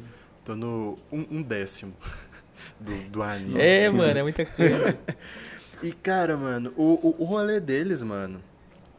Tô 0.47 0.55
no 0.55 0.97
um, 1.11 1.25
um 1.29 1.41
décimo 1.41 1.93
do, 2.79 3.09
do 3.09 3.21
anime. 3.21 3.59
É, 3.59 3.89
mano, 3.89 4.17
é 4.17 4.23
muita 4.23 4.45
coisa. 4.45 4.97
E 5.83 5.91
cara, 5.91 6.35
mano, 6.35 6.73
o, 6.75 6.93
o, 7.07 7.15
o 7.19 7.23
rolê 7.23 7.59
deles, 7.59 8.01
mano, 8.01 8.41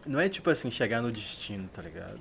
não 0.07 0.21
é 0.21 0.29
tipo 0.29 0.49
assim, 0.49 0.71
chegar 0.71 1.03
no 1.03 1.11
destino, 1.11 1.69
tá 1.75 1.83
ligado? 1.83 2.21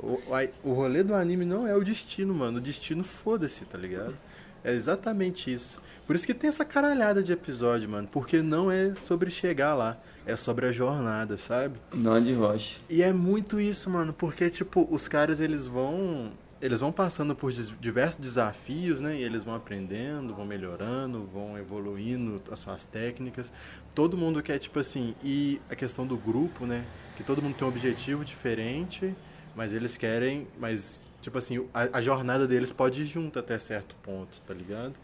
O, 0.00 0.20
o, 0.64 0.72
rolê 0.72 1.04
do 1.04 1.14
anime 1.14 1.44
não 1.44 1.64
é 1.64 1.76
o 1.76 1.84
destino, 1.84 2.34
mano. 2.34 2.58
O 2.58 2.60
destino 2.60 3.04
foda-se, 3.04 3.64
tá 3.64 3.78
ligado? 3.78 4.16
É 4.64 4.72
exatamente 4.72 5.54
isso. 5.54 5.80
Por 6.08 6.16
isso 6.16 6.26
que 6.26 6.34
tem 6.34 6.48
essa 6.48 6.64
caralhada 6.64 7.22
de 7.22 7.32
episódio, 7.32 7.88
mano. 7.88 8.08
Porque 8.10 8.42
não 8.42 8.68
é 8.68 8.92
sobre 8.96 9.30
chegar 9.30 9.74
lá. 9.74 9.96
É 10.26 10.34
sobre 10.34 10.66
a 10.66 10.72
jornada, 10.72 11.38
sabe? 11.38 11.78
Não 11.92 12.20
de 12.20 12.34
rocha. 12.34 12.80
E 12.90 13.00
é 13.00 13.12
muito 13.12 13.60
isso, 13.60 13.88
mano, 13.88 14.12
porque 14.12 14.50
tipo, 14.50 14.88
os 14.90 15.06
caras 15.06 15.38
eles 15.38 15.68
vão 15.68 16.32
eles 16.64 16.80
vão 16.80 16.90
passando 16.90 17.34
por 17.36 17.52
diversos 17.52 18.18
desafios, 18.18 18.98
né? 18.98 19.18
E 19.18 19.22
eles 19.22 19.42
vão 19.44 19.54
aprendendo, 19.54 20.34
vão 20.34 20.46
melhorando, 20.46 21.26
vão 21.26 21.58
evoluindo 21.58 22.40
as 22.50 22.58
suas 22.58 22.84
técnicas. 22.86 23.52
Todo 23.94 24.16
mundo 24.16 24.42
quer 24.42 24.58
tipo 24.58 24.78
assim, 24.78 25.14
e 25.22 25.60
a 25.68 25.76
questão 25.76 26.06
do 26.06 26.16
grupo, 26.16 26.64
né? 26.64 26.86
Que 27.16 27.22
todo 27.22 27.42
mundo 27.42 27.54
tem 27.54 27.66
um 27.66 27.70
objetivo 27.70 28.24
diferente, 28.24 29.14
mas 29.54 29.74
eles 29.74 29.98
querem, 29.98 30.48
mas 30.58 31.02
tipo 31.20 31.36
assim, 31.36 31.68
a, 31.74 31.98
a 31.98 32.00
jornada 32.00 32.46
deles 32.46 32.72
pode 32.72 33.02
ir 33.02 33.04
junto 33.04 33.38
até 33.38 33.58
certo 33.58 33.94
ponto, 34.02 34.40
tá 34.46 34.54
ligado? 34.54 34.94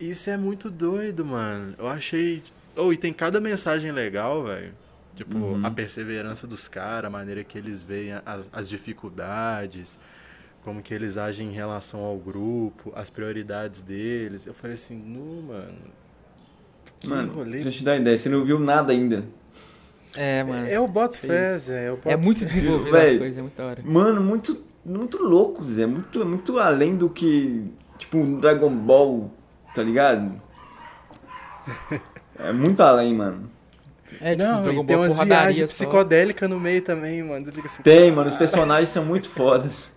Isso 0.00 0.30
é 0.30 0.36
muito 0.38 0.70
doido, 0.70 1.26
mano. 1.26 1.74
Eu 1.78 1.88
achei. 1.88 2.42
Oh, 2.74 2.90
e 2.90 2.96
tem 2.96 3.12
cada 3.12 3.38
mensagem 3.38 3.92
legal, 3.92 4.44
velho. 4.44 4.72
Tipo, 5.14 5.36
Uhum. 5.36 5.60
a 5.62 5.70
perseverança 5.70 6.46
dos 6.46 6.68
caras, 6.68 7.08
a 7.08 7.10
maneira 7.10 7.44
que 7.44 7.58
eles 7.58 7.82
veem 7.82 8.12
as, 8.24 8.48
as 8.50 8.66
dificuldades, 8.66 9.98
como 10.64 10.82
que 10.82 10.92
eles 10.92 11.16
agem 11.16 11.48
em 11.48 11.52
relação 11.52 12.00
ao 12.00 12.16
grupo, 12.18 12.92
as 12.94 13.08
prioridades 13.10 13.82
deles. 13.82 14.46
Eu 14.46 14.54
falei 14.54 14.74
assim, 14.74 14.96
nu, 14.96 15.42
mano. 15.42 15.78
Que 16.98 17.08
Mano, 17.08 17.32
rolê. 17.32 17.62
deixa 17.62 17.68
eu 17.68 17.72
te 17.72 17.84
dar 17.84 17.92
uma 17.92 18.00
ideia. 18.00 18.18
Você 18.18 18.28
não 18.28 18.44
viu 18.44 18.58
nada 18.58 18.92
ainda. 18.92 19.24
É, 20.14 20.42
mano. 20.44 20.66
Eu 20.66 20.86
boto 20.86 21.16
fé. 21.16 21.58
Zé. 21.58 21.88
Eu 21.88 21.96
boto 21.96 22.08
É 22.10 22.16
muito 22.16 22.44
desenvolvido 22.44 22.96
as 22.96 23.16
coisas, 23.18 23.38
é 23.38 23.42
muito 23.42 23.56
da 23.56 23.66
hora. 23.66 23.82
Mano, 23.82 24.20
muito, 24.22 24.62
muito 24.84 25.22
louco, 25.22 25.64
Zé. 25.64 25.86
Muito, 25.86 26.26
muito 26.26 26.58
além 26.58 26.96
do 26.96 27.08
que, 27.08 27.70
tipo, 27.96 28.22
Dragon 28.38 28.74
Ball, 28.74 29.30
tá 29.74 29.82
ligado? 29.82 30.40
É 32.42 32.54
muito 32.54 32.80
além, 32.82 33.12
mano. 33.14 33.42
É, 34.18 34.30
tipo, 34.30 34.42
Não, 34.42 34.62
Dragon 34.62 34.84
tem 34.86 34.96
umas 34.96 35.18
viagens 35.18 35.70
só. 35.70 35.84
psicodélicas 35.84 36.48
no 36.48 36.58
meio 36.58 36.80
também, 36.80 37.22
mano. 37.22 37.46
Assim, 37.64 37.82
Tem, 37.82 38.10
mano. 38.10 38.30
Os 38.30 38.36
personagens 38.36 38.88
são 38.88 39.04
muito 39.04 39.28
fodas. 39.28 39.92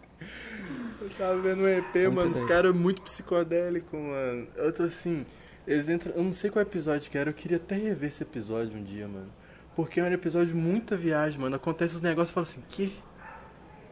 Tava 1.18 1.40
vendo 1.42 1.62
um 1.62 1.68
EP, 1.68 1.94
Muito 1.96 2.12
mano, 2.14 2.30
os 2.30 2.36
doido. 2.38 2.48
caras 2.48 2.76
muito 2.76 3.02
psicodélicos, 3.02 4.00
mano. 4.00 4.48
Eu 4.56 4.74
tô 4.74 4.84
assim, 4.84 5.26
eles 5.68 5.90
entram. 5.90 6.14
Eu 6.16 6.24
não 6.24 6.34
sei 6.34 6.50
qual 6.50 6.62
episódio 6.62 7.10
que 7.10 7.18
era, 7.18 7.30
eu 7.30 7.34
queria 7.34 7.58
até 7.58 7.76
rever 7.76 8.10
esse 8.10 8.24
episódio 8.24 8.78
um 8.78 8.84
dia, 8.84 9.08
mano. 9.08 9.30
Porque 9.76 10.00
é 10.00 10.04
um 10.04 10.12
episódio 10.12 10.48
de 10.48 10.54
muita 10.56 10.96
viagem, 10.96 11.40
mano. 11.40 11.56
Acontece 11.56 11.96
os 11.96 12.02
negócios 12.02 12.30
e 12.30 12.34
fala 12.34 12.44
assim, 12.46 12.62
que 12.70 12.94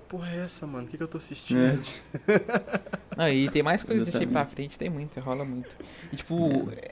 porra 0.08 0.30
é 0.30 0.40
essa, 0.44 0.68
mano? 0.68 0.86
O 0.86 0.90
que, 0.90 0.98
que 0.98 1.04
eu 1.04 1.08
tô 1.08 1.18
assistindo? 1.18 1.60
É. 1.60 3.16
Não, 3.16 3.30
e 3.30 3.50
tem 3.50 3.64
mais 3.64 3.82
coisas 3.82 4.06
desse 4.12 4.28
pra 4.28 4.46
frente, 4.46 4.78
tem 4.78 4.90
muito, 4.90 5.18
rola 5.22 5.46
muito. 5.46 5.74
E 6.12 6.16
tipo, 6.18 6.36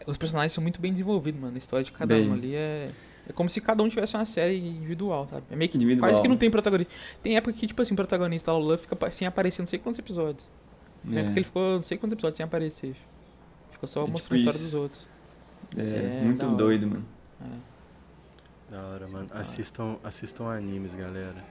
os 0.08 0.18
personagens 0.18 0.54
são 0.54 0.62
muito 0.62 0.80
bem 0.80 0.92
desenvolvidos, 0.94 1.40
mano. 1.40 1.56
A 1.56 1.58
história 1.58 1.84
de 1.84 1.92
cada 1.92 2.16
Bem. 2.16 2.30
um 2.30 2.34
ali 2.34 2.56
é. 2.56 2.90
É 3.30 3.34
como 3.34 3.48
se 3.50 3.62
cada 3.62 3.84
um 3.84 3.88
tivesse 3.88 4.16
uma 4.18 4.26
série 4.26 4.58
individual, 4.58 5.28
sabe? 5.30 5.44
É 5.52 5.56
meio 5.56 5.70
que 5.70 5.78
Individual. 5.78 6.10
quase 6.10 6.22
que 6.22 6.28
não 6.28 6.36
tem 6.36 6.50
protagonista. 6.50 6.92
Tem 7.22 7.38
época 7.38 7.54
que, 7.54 7.68
tipo 7.68 7.80
assim, 7.82 7.94
o 7.94 7.96
protagonista 7.96 8.52
lá, 8.52 8.58
o 8.58 8.62
Luffy, 8.62 8.88
fica 8.90 9.12
sem 9.12 9.28
aparecer 9.28 9.62
não 9.62 9.68
sei 9.68 9.78
quantos 9.80 10.00
episódios. 10.00 10.50
Tem 11.08 11.20
época 11.20 11.34
que 11.34 11.40
ele 11.40 11.46
ficou 11.46 11.76
não 11.76 11.84
sei 11.84 11.98
quantos 11.98 12.14
episódios 12.14 12.38
sem 12.38 12.44
aparecer. 12.44 12.96
Ficou 13.72 13.88
só 13.88 14.02
É 14.02 14.04
tipo 14.06 14.14
mostrando 14.18 14.38
a 14.38 14.42
história 14.42 14.58
isso. 14.58 14.66
dos 14.66 14.74
outros. 14.74 15.08
É, 15.78 15.82
É, 15.82 16.22
muito 16.26 16.46
doido, 16.48 16.88
mano. 16.88 17.06
É. 17.42 17.70
Da 18.76 18.82
hora, 18.84 19.08
mano. 19.08 19.28
Assistam, 19.32 19.98
assistam 20.04 20.46
animes, 20.48 20.94
galera. 20.96 21.44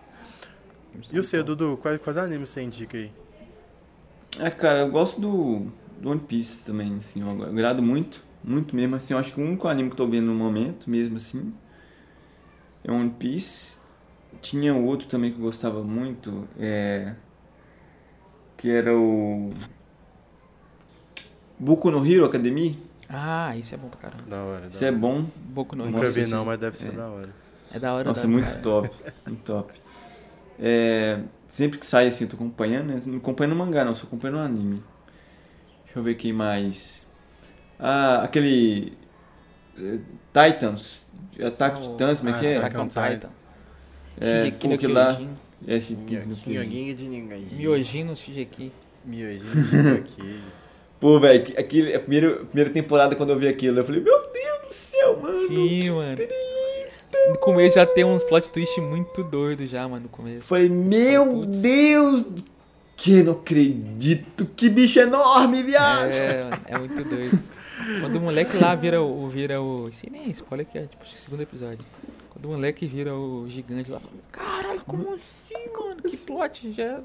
E 1.12 1.18
o 1.18 1.24
seu, 1.24 1.44
Dudu? 1.44 1.78
Quais, 1.80 2.00
quais 2.00 2.16
animes 2.16 2.50
você 2.50 2.62
indica 2.62 2.96
aí? 2.98 3.10
É, 4.38 4.50
cara, 4.50 4.80
eu 4.80 4.90
gosto 4.90 5.20
do, 5.20 5.66
do 6.00 6.10
One 6.10 6.20
Piece 6.20 6.66
também, 6.66 6.96
assim, 6.96 7.22
eu 7.22 7.44
agrado 7.44 7.82
muito, 7.82 8.22
muito 8.44 8.74
mesmo, 8.76 8.94
assim, 8.96 9.14
eu 9.14 9.18
acho 9.18 9.32
que 9.32 9.40
o 9.40 9.44
único 9.44 9.66
anime 9.68 9.88
que 9.88 9.94
eu 9.94 9.96
tô 9.96 10.06
vendo 10.06 10.26
no 10.26 10.34
momento, 10.34 10.88
mesmo 10.88 11.16
assim, 11.16 11.52
é 11.64 11.67
One 12.90 13.10
Piece. 13.10 13.78
Tinha 14.40 14.74
outro 14.74 15.08
também 15.08 15.32
que 15.32 15.38
eu 15.38 15.42
gostava 15.42 15.82
muito, 15.82 16.46
é... 16.58 17.14
que 18.56 18.70
era 18.70 18.96
o... 18.96 19.52
Boku 21.58 21.90
no 21.90 22.04
Hero 22.06 22.24
Academy, 22.24 22.78
Ah, 23.08 23.56
isso 23.56 23.74
é 23.74 23.78
bom 23.78 23.88
pra 23.88 24.00
caramba. 24.00 24.24
Da 24.28 24.42
hora. 24.42 24.60
Da 24.62 24.68
isso 24.68 24.84
é 24.84 24.92
bom, 24.92 25.26
Boku 25.36 25.74
no 25.76 25.86
Nunca 25.86 25.98
Hero. 25.98 26.06
Nossa, 26.08 26.20
vi 26.20 26.26
não, 26.30 26.44
mas 26.44 26.58
deve 26.60 26.78
ser 26.78 26.88
É. 26.88 26.92
da 26.92 27.08
hora. 27.08 27.34
É 27.72 27.78
da 27.78 27.94
hora. 27.94 28.08
nossa, 28.08 28.22
da 28.22 28.28
muito 28.28 28.46
hora. 28.48 28.58
top, 28.88 28.90
muito 29.26 29.42
top. 29.42 29.72
É, 30.58 31.20
sempre 31.48 31.78
que 31.78 31.86
sai 31.86 32.06
assim, 32.08 32.24
eu 32.24 32.30
tô 32.30 32.36
acompanhando, 32.36 32.86
né? 32.88 33.00
Não 33.06 33.18
acompanhando 33.18 33.52
o 33.54 33.56
mangá, 33.56 33.84
não, 33.84 33.94
só 33.94 34.06
acompanhando 34.06 34.36
o 34.36 34.40
anime. 34.40 34.82
Deixa 35.84 35.98
eu 35.98 36.02
ver 36.02 36.14
quem 36.14 36.32
mais. 36.32 37.04
Ah, 37.78 38.22
aquele. 38.22 38.92
eh, 39.78 39.98
Titans. 40.32 41.07
Ataque 41.46 41.80
de 41.80 41.86
Oh, 41.88 41.90
Titãs, 41.92 42.18
como 42.20 42.30
é 42.34 42.38
que 42.38 42.46
é? 42.46 42.56
Attack 42.56 42.78
on 42.78 42.88
Titan. 42.88 43.10
Titan. 43.10 43.28
É, 44.20 44.44
Shingeki 44.44 44.68
no 44.68 44.92
lá- 44.94 45.14
Kyojin. 45.14 45.28
É, 45.68 45.80
no. 46.26 46.36
Quinhoguinho 46.36 46.94
de 46.94 47.04
ninguém. 47.08 47.46
Myojin 47.52 48.04
no 48.04 48.16
Shingeki. 48.16 48.72
Miojinho 49.04 49.94
aqui. 49.96 50.40
Pô, 51.00 51.20
velho, 51.20 51.44
que- 51.44 51.56
aquele, 51.56 51.94
a 51.94 52.00
primeira, 52.00 52.44
temporada 52.70 53.14
quando 53.14 53.30
eu 53.30 53.38
vi 53.38 53.46
aquilo, 53.46 53.78
eu 53.78 53.84
falei, 53.84 54.00
meu 54.00 54.18
Deus 54.32 54.68
do 54.68 54.74
céu, 54.74 55.18
mano. 55.22 55.34
Sim, 55.46 55.90
mano. 55.90 56.18
No 57.30 57.38
começo 57.38 57.76
já 57.76 57.86
tem 57.86 58.04
uns 58.04 58.24
plot 58.24 58.50
twist 58.50 58.80
muito 58.80 59.22
doidos 59.22 59.70
já, 59.70 59.82
mano, 59.86 60.00
no 60.02 60.06
Eu 60.06 60.10
começo. 60.10 60.42
falei, 60.42 60.68
meu 60.68 61.40
Putz. 61.40 61.58
Deus, 61.60 62.24
que 62.96 63.22
não 63.22 63.32
acredito, 63.34 64.44
que 64.56 64.68
bicho 64.68 64.98
enorme, 64.98 65.62
viado. 65.62 66.10
É, 66.12 66.44
mano, 66.44 66.62
é 66.66 66.78
muito 66.78 67.04
doido. 67.04 67.38
Quando 68.00 68.16
o 68.16 68.20
moleque 68.20 68.56
lá 68.56 68.74
vira 68.74 69.02
o. 69.02 69.28
Vira 69.28 69.60
o 69.60 69.88
esse 69.88 70.08
nem 70.10 70.24
é 70.26 70.28
spoiler 70.28 70.66
que 70.66 70.78
é, 70.78 70.82
tipo, 70.86 71.02
acho 71.02 71.14
que 71.14 71.20
segundo 71.20 71.42
episódio. 71.42 71.84
Quando 72.30 72.46
o 72.46 72.48
moleque 72.48 72.86
vira 72.86 73.14
o 73.14 73.48
gigante 73.48 73.90
lá, 73.90 74.00
fala, 74.00 74.12
caralho, 74.32 74.80
como 74.82 75.14
assim, 75.14 75.54
mano? 75.76 76.02
Que 76.02 76.16
plot? 76.16 76.72
Já 76.72 77.00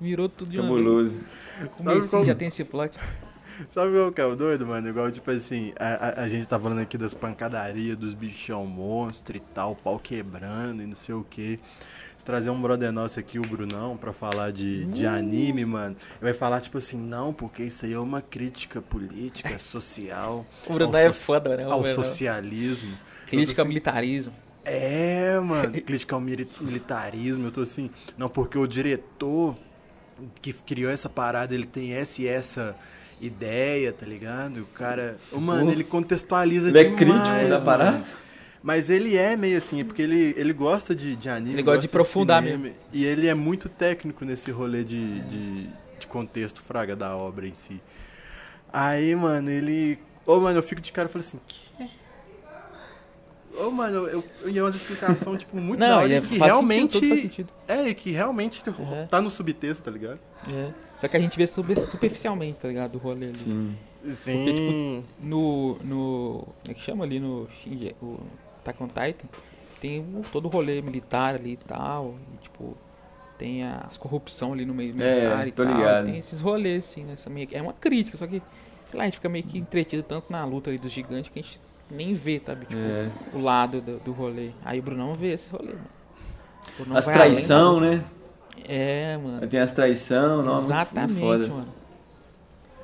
virou 0.00 0.28
tudo 0.28 0.50
de 0.50 0.58
uma 0.60 0.68
vez. 0.68 0.78
Cabuloso. 0.84 1.24
No 1.60 1.68
começo 1.70 2.10
qual- 2.10 2.24
já 2.24 2.34
tem 2.34 2.48
esse 2.48 2.64
plot. 2.64 2.98
Sabe 3.68 3.92
qual 3.92 4.10
que 4.10 4.20
é 4.20 4.24
o 4.26 4.34
doido, 4.34 4.66
mano? 4.66 4.88
Igual, 4.88 5.12
tipo 5.12 5.30
assim, 5.30 5.72
a, 5.78 6.08
a, 6.20 6.22
a 6.24 6.28
gente 6.28 6.44
tá 6.44 6.58
falando 6.58 6.80
aqui 6.80 6.98
das 6.98 7.14
pancadarias, 7.14 7.96
dos 7.96 8.12
bichão 8.12 8.66
monstro 8.66 9.36
e 9.36 9.40
tal, 9.40 9.76
pau 9.76 9.96
quebrando 9.96 10.82
e 10.82 10.86
não 10.86 10.94
sei 10.96 11.14
o 11.14 11.22
que. 11.22 11.60
Trazer 12.24 12.48
um 12.50 12.60
brother 12.60 12.90
nosso 12.90 13.20
aqui, 13.20 13.38
o 13.38 13.42
Brunão, 13.42 13.96
pra 13.96 14.12
falar 14.12 14.50
de, 14.50 14.86
de 14.86 15.06
anime, 15.06 15.64
mano, 15.64 15.94
ele 16.12 16.20
vai 16.22 16.32
falar, 16.32 16.60
tipo 16.60 16.78
assim, 16.78 16.96
não, 16.96 17.32
porque 17.34 17.64
isso 17.64 17.84
aí 17.84 17.92
é 17.92 17.98
uma 17.98 18.22
crítica 18.22 18.80
política, 18.80 19.56
social. 19.60 20.46
O 20.66 20.72
Brunão 20.72 20.98
é 20.98 21.12
foda, 21.12 21.56
né? 21.56 21.66
O 21.66 21.72
Ao 21.72 21.84
socialismo. 21.84 22.96
Crítica 23.26 23.60
ao 23.60 23.64
assim, 23.64 23.68
militarismo. 23.68 24.32
É, 24.64 25.38
mano, 25.38 25.72
crítica 25.82 26.14
ao 26.14 26.20
militarismo. 26.20 27.46
Eu 27.46 27.52
tô 27.52 27.60
assim, 27.60 27.90
não, 28.16 28.28
porque 28.28 28.56
o 28.56 28.66
diretor 28.66 29.54
que 30.40 30.52
criou 30.52 30.90
essa 30.90 31.08
parada, 31.08 31.54
ele 31.54 31.66
tem 31.66 31.92
essa 31.92 32.22
e 32.22 32.26
essa 32.26 32.74
ideia, 33.20 33.92
tá 33.92 34.06
ligado? 34.06 34.58
O 34.62 34.66
cara. 34.66 35.16
Mano, 35.32 35.66
Pô. 35.66 35.72
ele 35.72 35.84
contextualiza 35.84 36.68
Ele 36.68 36.78
é 36.78 36.84
demais, 36.84 36.98
crítico 36.98 37.48
da 37.48 37.48
mano. 37.48 37.64
parada? 37.64 38.02
Mas 38.66 38.88
ele 38.88 39.14
é 39.14 39.36
meio 39.36 39.58
assim, 39.58 39.82
é 39.82 39.84
porque 39.84 40.00
ele, 40.00 40.32
ele 40.38 40.54
gosta 40.54 40.94
de, 40.94 41.14
de 41.16 41.28
anime. 41.28 41.52
Ele 41.56 41.62
gosta 41.62 41.80
de 41.82 41.86
aprofundar 41.86 42.42
cinema, 42.42 42.70
E 42.94 43.04
ele 43.04 43.26
é 43.26 43.34
muito 43.34 43.68
técnico 43.68 44.24
nesse 44.24 44.50
rolê 44.50 44.82
de, 44.82 45.20
de, 45.20 45.66
de 46.00 46.06
contexto 46.06 46.62
fraga 46.62 46.96
da 46.96 47.14
obra 47.14 47.46
em 47.46 47.52
si. 47.52 47.78
Aí, 48.72 49.14
mano, 49.14 49.50
ele. 49.50 49.98
Ô, 50.24 50.40
mano, 50.40 50.58
eu 50.58 50.62
fico 50.62 50.80
de 50.80 50.90
cara 50.92 51.10
e 51.10 51.12
falo 51.12 51.22
assim, 51.22 51.38
que? 51.46 51.90
Ô, 53.62 53.70
mano, 53.70 54.08
eu, 54.08 54.24
eu 54.40 54.48
ia 54.50 54.64
umas 54.64 54.74
explicações, 54.74 55.40
tipo, 55.40 55.56
muito 55.58 55.78
da 55.80 55.90
Não, 55.90 55.96
hora 55.98 56.08
e 56.08 56.12
é, 56.14 56.18
e 56.18 56.20
que 56.22 56.38
faz 56.38 56.50
realmente. 56.50 56.94
sentido, 56.94 57.00
tudo 57.02 57.08
faz 57.10 57.20
sentido. 57.20 57.48
É, 57.68 57.88
e 57.88 57.94
que 57.94 58.10
realmente 58.12 58.62
É. 58.94 59.04
tá 59.04 59.20
no 59.20 59.30
subtexto, 59.30 59.84
tá 59.84 59.90
ligado? 59.90 60.18
É. 60.52 60.70
Só 61.02 61.06
que 61.06 61.16
a 61.18 61.20
gente 61.20 61.36
vê 61.36 61.46
super- 61.46 61.78
superficialmente, 61.84 62.58
tá 62.58 62.66
ligado? 62.68 62.94
O 62.94 62.98
rolê 62.98 63.26
ali. 63.26 63.36
Sim. 63.36 63.76
Sim. 64.10 65.04
No. 65.22 65.74
no 65.84 66.46
como 66.62 66.70
é 66.70 66.74
que 66.74 66.80
chama 66.82 67.04
ali 67.04 67.20
no 67.20 67.46
Shinji, 67.62 67.94
o 68.02 68.18
Attack 68.64 68.82
on 68.82 68.88
Titan? 68.88 69.28
Tem 69.80 70.00
o, 70.00 70.22
todo 70.32 70.46
o 70.46 70.48
rolê 70.48 70.80
militar 70.80 71.34
ali 71.34 71.52
e 71.52 71.56
tal. 71.56 72.14
E, 72.34 72.42
tipo. 72.44 72.76
tem 73.38 73.64
as 73.64 73.96
corrupção 73.96 74.52
ali 74.52 74.64
no 74.64 74.72
meio 74.74 74.94
É, 75.00 75.14
militar 75.20 75.48
e 75.48 75.52
tô 75.52 75.64
tal. 75.64 75.74
ligado. 75.74 76.04
Tem 76.06 76.16
esses 76.18 76.40
rolês, 76.40 76.84
assim, 76.84 77.04
né? 77.04 77.12
Essa 77.14 77.28
meio 77.28 77.48
É 77.52 77.60
uma 77.60 77.72
crítica, 77.74 78.16
só 78.16 78.26
que, 78.26 78.40
sei 78.88 78.96
lá, 78.98 79.02
a 79.02 79.06
gente 79.06 79.16
fica 79.16 79.28
meio 79.28 79.44
que 79.44 79.58
entretido 79.58 80.02
tanto 80.02 80.30
na 80.32 80.44
luta 80.44 80.70
ali 80.70 80.78
dos 80.78 80.90
gigantes 80.92 81.30
que 81.30 81.38
a 81.38 81.42
gente 81.42 81.60
nem 81.90 82.14
vê, 82.14 82.40
sabe? 82.44 82.64
Tipo, 82.64 82.80
É. 82.80 83.10
o 83.34 83.38
lado 83.40 83.80
do, 83.80 83.98
do 83.98 84.12
rolê. 84.12 84.50
Aí 84.64 84.78
o 84.78 84.82
Brunão 84.82 85.14
vê 85.14 85.32
esse 85.32 85.50
rolê, 85.50 85.74
mano. 85.74 86.96
As 86.96 87.06
além 87.06 87.18
traição, 87.20 87.78
né? 87.78 88.02
É, 88.66 89.18
mano. 89.18 89.46
Tem 89.48 89.60
as 89.60 89.72
traição, 89.72 90.38
não, 90.42 90.54
muito- 90.54 90.64
Exatamente, 90.66 91.12
muito 91.12 91.50
mano. 91.50 91.74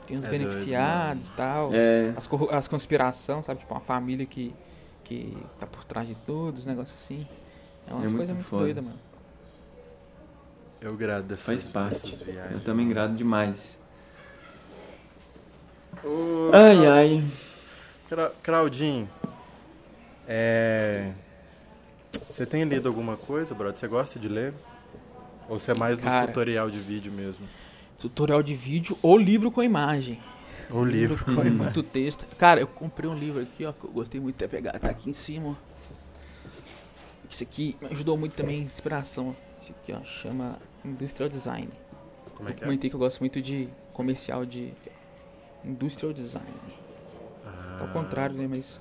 Tem 0.06 0.16
os 0.18 0.24
É 0.26 0.28
beneficiados 0.28 1.28
e 1.28 1.32
tal. 1.32 1.70
É, 1.72 2.12
As, 2.16 2.28
as 2.52 2.68
conspiração, 2.68 3.42
sabe? 3.42 3.60
Tipo, 3.60 3.72
uma 3.74 3.80
família 3.80 4.26
que, 4.26 4.52
que 5.10 5.36
tá 5.58 5.66
por 5.66 5.82
trás 5.84 6.06
de 6.06 6.14
tudo, 6.24 6.56
os 6.58 6.64
negócios 6.66 6.96
assim. 7.02 7.26
É 7.88 7.90
umas 7.92 8.04
muito 8.04 8.16
coisas 8.18 8.34
muito 8.36 8.48
foda. 8.48 8.62
doidas, 8.62 8.84
mano. 8.84 8.98
Eu 10.80 10.96
grado 10.96 11.24
dessas, 11.24 11.44
faz 11.44 11.64
parte. 11.64 11.94
dessas 11.94 12.20
viagens. 12.20 12.52
Eu 12.52 12.60
também 12.60 12.88
grado 12.88 13.14
demais. 13.16 13.78
Ô, 16.04 16.50
Ai, 16.54 16.86
ai. 16.86 17.24
Cra- 18.08 18.30
Claudinho, 18.42 19.08
é... 20.28 21.12
Você 22.28 22.46
tem 22.46 22.62
lido 22.64 22.88
alguma 22.88 23.16
coisa, 23.16 23.52
brother? 23.54 23.78
Você 23.78 23.88
gosta 23.88 24.18
de 24.18 24.28
ler? 24.28 24.54
Ou 25.48 25.58
você 25.58 25.72
é 25.72 25.74
mais 25.74 25.96
dos 25.98 26.06
Cara. 26.06 26.28
tutorial 26.28 26.70
de 26.70 26.78
vídeo 26.78 27.12
mesmo? 27.12 27.46
Tutorial 27.98 28.42
de 28.42 28.54
vídeo 28.54 28.96
ou 29.02 29.18
livro 29.18 29.50
com 29.50 29.62
imagem. 29.62 30.20
O 30.72 30.84
livro 30.84 31.24
com 31.24 31.32
imagem. 31.32 31.50
muito 31.52 31.82
texto. 31.82 32.26
Cara, 32.36 32.60
eu 32.60 32.66
comprei 32.66 33.08
um 33.08 33.14
livro 33.14 33.42
aqui, 33.42 33.64
ó, 33.64 33.72
que 33.72 33.84
eu 33.84 33.90
gostei 33.90 34.20
muito 34.20 34.36
de 34.36 34.48
pegar. 34.48 34.78
Tá 34.78 34.90
aqui 34.90 35.10
em 35.10 35.12
cima, 35.12 35.50
ó. 35.50 35.54
Isso 37.28 37.42
aqui 37.44 37.76
me 37.80 37.88
ajudou 37.88 38.16
muito 38.16 38.34
também, 38.34 38.60
inspiração. 38.62 39.36
Isso 39.62 39.72
aqui, 39.72 39.92
ó, 39.92 40.02
chama 40.04 40.58
Industrial 40.84 41.28
Design. 41.28 41.68
Como 42.36 42.48
é 42.48 42.52
eu 42.52 42.56
que 42.56 42.62
é? 42.62 42.66
comentei 42.66 42.90
que 42.90 42.96
eu 42.96 43.00
gosto 43.00 43.20
muito 43.20 43.40
de 43.40 43.68
comercial 43.92 44.44
de 44.44 44.72
Industrial 45.64 46.12
Design. 46.12 46.46
Ah, 47.46 47.78
Ao 47.82 47.88
contrário, 47.88 48.34
né? 48.36 48.46
Mas. 48.48 48.80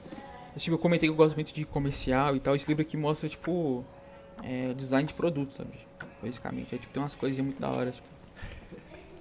eu, 0.55 0.59
Tipo, 0.59 0.75
eu 0.75 0.79
comentei 0.79 1.07
que 1.07 1.11
eu 1.11 1.17
gosto 1.17 1.35
muito 1.35 1.53
de 1.53 1.63
comercial 1.65 2.35
e 2.35 2.39
tal. 2.39 2.55
Esse 2.55 2.67
livro 2.67 2.81
aqui 2.81 2.97
mostra, 2.97 3.29
tipo, 3.29 3.85
é, 4.43 4.73
design 4.73 5.07
de 5.07 5.13
produto, 5.13 5.53
sabe? 5.53 5.73
Basicamente. 6.21 6.69
Aí, 6.73 6.79
tipo, 6.79 6.91
tem 6.93 7.01
umas 7.03 7.15
coisinhas 7.15 7.45
muito 7.45 7.59
da 7.61 7.69
hora, 7.69 7.91
tipo. 7.91 8.07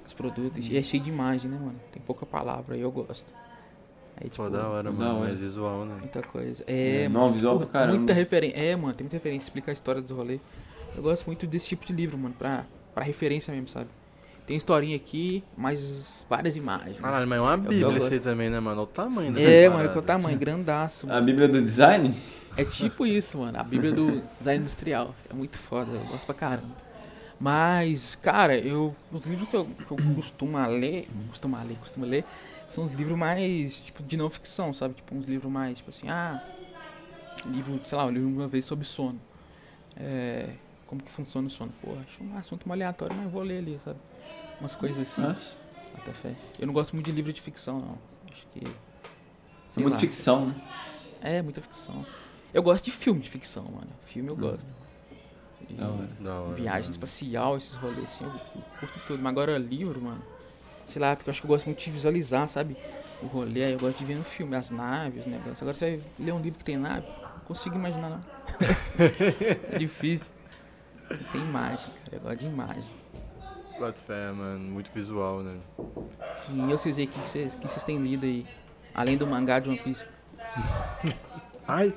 Os 0.08 0.14
produtos. 0.14 0.68
E 0.68 0.76
é 0.76 0.82
cheio 0.82 1.02
de 1.02 1.10
imagem, 1.10 1.50
né, 1.50 1.58
mano? 1.58 1.78
Tem 1.92 2.00
pouca 2.02 2.24
palavra 2.24 2.76
e 2.76 2.80
eu 2.80 2.90
gosto. 2.90 3.30
Aí, 4.16 4.28
tipo, 4.30 4.42
Pô, 4.42 4.48
da 4.50 4.66
hora, 4.66 4.90
mano. 4.90 5.10
hora. 5.18 5.26
Mais 5.26 5.38
visual, 5.38 5.84
né? 5.84 5.96
muita 6.00 6.22
coisa. 6.22 6.64
É, 6.66 7.02
É, 7.04 7.08
mano. 7.08 7.26
não, 7.26 7.32
visual 7.34 7.54
pô, 7.58 7.66
pra 7.66 7.80
caramba. 7.80 7.98
Muita 7.98 8.12
referência. 8.14 8.56
É, 8.58 8.74
mano, 8.74 8.94
tem 8.94 9.04
muita 9.04 9.16
referência. 9.16 9.44
Explica 9.44 9.70
a 9.70 9.74
história 9.74 10.00
dos 10.00 10.10
rolês. 10.10 10.40
Eu 10.96 11.02
gosto 11.02 11.26
muito 11.26 11.46
desse 11.46 11.68
tipo 11.68 11.84
de 11.86 11.92
livro, 11.92 12.16
mano. 12.18 12.34
Pra, 12.38 12.64
pra 12.94 13.04
referência 13.04 13.52
mesmo, 13.52 13.68
sabe? 13.68 13.86
Tem 14.46 14.56
historinha 14.56 14.96
aqui, 14.96 15.44
mas 15.54 16.24
várias 16.28 16.56
imagens. 16.56 16.98
Caralho, 16.98 17.28
mas 17.28 17.38
é 17.38 17.42
uma 17.42 17.52
eu 17.52 17.58
bíblia 17.58 17.96
esse 17.98 18.14
aí 18.14 18.20
também, 18.20 18.48
né, 18.48 18.58
mano? 18.58 18.80
Olha 18.80 18.84
o 18.84 18.86
tamanho 18.86 19.30
da 19.30 19.40
é, 19.42 19.68
mano, 19.68 19.90
que 19.90 19.96
é 19.96 20.00
o 20.00 20.02
tamanho, 20.02 20.38
grandaço, 20.38 21.06
mano. 21.06 21.18
A 21.18 21.20
Bíblia 21.22 21.46
do 21.46 21.60
Design? 21.60 22.14
É 22.56 22.64
tipo 22.64 23.04
isso, 23.06 23.36
mano. 23.38 23.58
A 23.60 23.62
Bíblia 23.62 23.92
do 23.92 24.22
design 24.38 24.62
industrial. 24.62 25.14
É 25.30 25.34
muito 25.34 25.58
foda, 25.58 25.92
eu 25.92 26.00
gosto 26.06 26.24
pra 26.24 26.34
caramba. 26.34 26.87
Mas, 27.40 28.16
cara, 28.16 28.58
eu. 28.58 28.94
Os 29.12 29.26
livros 29.26 29.48
que 29.48 29.56
eu, 29.56 29.64
que 29.64 29.90
eu 29.90 30.14
costumo 30.14 30.58
ler. 30.66 31.08
Costumo 31.28 31.56
ler, 31.56 31.76
costumo 31.78 32.06
ler. 32.06 32.24
São 32.66 32.84
os 32.84 32.92
livros 32.94 33.16
mais, 33.16 33.80
tipo, 33.80 34.02
de 34.02 34.16
não 34.16 34.28
ficção, 34.28 34.72
sabe? 34.72 34.94
Tipo, 34.94 35.14
uns 35.14 35.24
livros 35.24 35.50
mais, 35.50 35.78
tipo 35.78 35.90
assim, 35.90 36.08
ah. 36.08 36.42
Livro, 37.46 37.80
sei 37.84 37.96
lá, 37.96 38.04
eu 38.04 38.10
li 38.10 38.20
uma 38.20 38.48
vez 38.48 38.64
sobre 38.64 38.84
sono. 38.84 39.20
É. 39.96 40.50
Como 40.86 41.02
que 41.02 41.10
funciona 41.10 41.46
o 41.46 41.50
sono? 41.50 41.72
Pô, 41.82 41.92
acho 41.92 42.24
um 42.24 42.36
assunto 42.36 42.70
aleatório, 42.72 43.14
mas 43.14 43.26
eu 43.26 43.30
vou 43.30 43.42
ler 43.42 43.58
ali, 43.58 43.78
sabe? 43.84 43.98
Umas 44.60 44.74
coisas 44.74 44.98
assim. 44.98 45.20
Nossa, 45.20 45.54
Até 45.94 46.12
fé. 46.12 46.34
Eu 46.58 46.66
não 46.66 46.74
gosto 46.74 46.94
muito 46.94 47.06
de 47.06 47.12
livro 47.12 47.32
de 47.32 47.40
ficção, 47.40 47.78
não. 47.78 47.98
Acho 48.32 48.46
que. 48.52 49.80
é 49.80 49.88
lá. 49.88 49.98
ficção, 49.98 50.46
né? 50.46 50.54
É, 51.20 51.42
muita 51.42 51.60
ficção. 51.60 52.04
Eu 52.52 52.62
gosto 52.62 52.86
de 52.86 52.90
filme 52.90 53.20
de 53.20 53.30
ficção, 53.30 53.64
mano. 53.64 53.90
Filme 54.06 54.30
eu 54.30 54.36
gosto. 54.36 54.66
E 54.66 54.77
Da 55.70 55.88
hora. 55.88 56.08
Da 56.20 56.40
hora, 56.40 56.54
viagem 56.54 56.82
mano. 56.82 56.90
espacial, 56.90 57.56
esses 57.56 57.74
rolês 57.74 58.04
assim, 58.04 58.24
eu, 58.24 58.30
eu 58.30 58.62
curto 58.80 59.00
tudo. 59.06 59.22
Mas 59.22 59.30
agora 59.30 59.58
livro, 59.58 60.00
mano. 60.00 60.22
Sei 60.86 61.00
lá, 61.00 61.14
porque 61.14 61.28
eu 61.28 61.32
acho 61.32 61.40
que 61.40 61.46
eu 61.46 61.48
gosto 61.48 61.66
muito 61.66 61.82
de 61.82 61.90
visualizar, 61.90 62.48
sabe? 62.48 62.76
O 63.22 63.26
rolê, 63.26 63.64
aí 63.64 63.72
eu 63.72 63.78
gosto 63.78 63.98
de 63.98 64.04
ver 64.04 64.16
no 64.16 64.24
filme, 64.24 64.56
as 64.56 64.70
naves, 64.70 65.20
os 65.20 65.26
negócios. 65.26 65.60
Agora 65.60 65.76
você 65.76 65.96
vai 65.96 66.26
ler 66.26 66.32
um 66.32 66.40
livro 66.40 66.58
que 66.58 66.64
tem 66.64 66.76
nave, 66.76 67.06
não 67.06 67.40
consigo 67.40 67.74
imaginar 67.74 68.10
não. 68.10 68.20
é 69.74 69.78
difícil. 69.78 70.32
Tem 71.32 71.40
imagem, 71.40 71.90
cara. 72.04 72.16
Eu 72.16 72.20
gosto 72.20 72.38
de 72.38 72.46
imagem. 72.46 72.90
Bota 73.78 74.00
fé, 74.02 74.32
mano. 74.32 74.58
Muito 74.58 74.90
visual, 74.92 75.42
né? 75.42 75.58
E 76.50 76.70
eu 76.70 76.78
sei 76.78 76.92
o 76.92 76.94
que 77.08 77.18
vocês 77.18 77.54
que 77.54 77.68
vocês 77.68 77.84
têm 77.84 77.98
lido 77.98 78.24
aí. 78.24 78.46
Além 78.94 79.16
do 79.16 79.26
mangá 79.26 79.58
de 79.58 79.68
One 79.68 79.78
Piece. 79.78 80.04
Ai, 81.66 81.94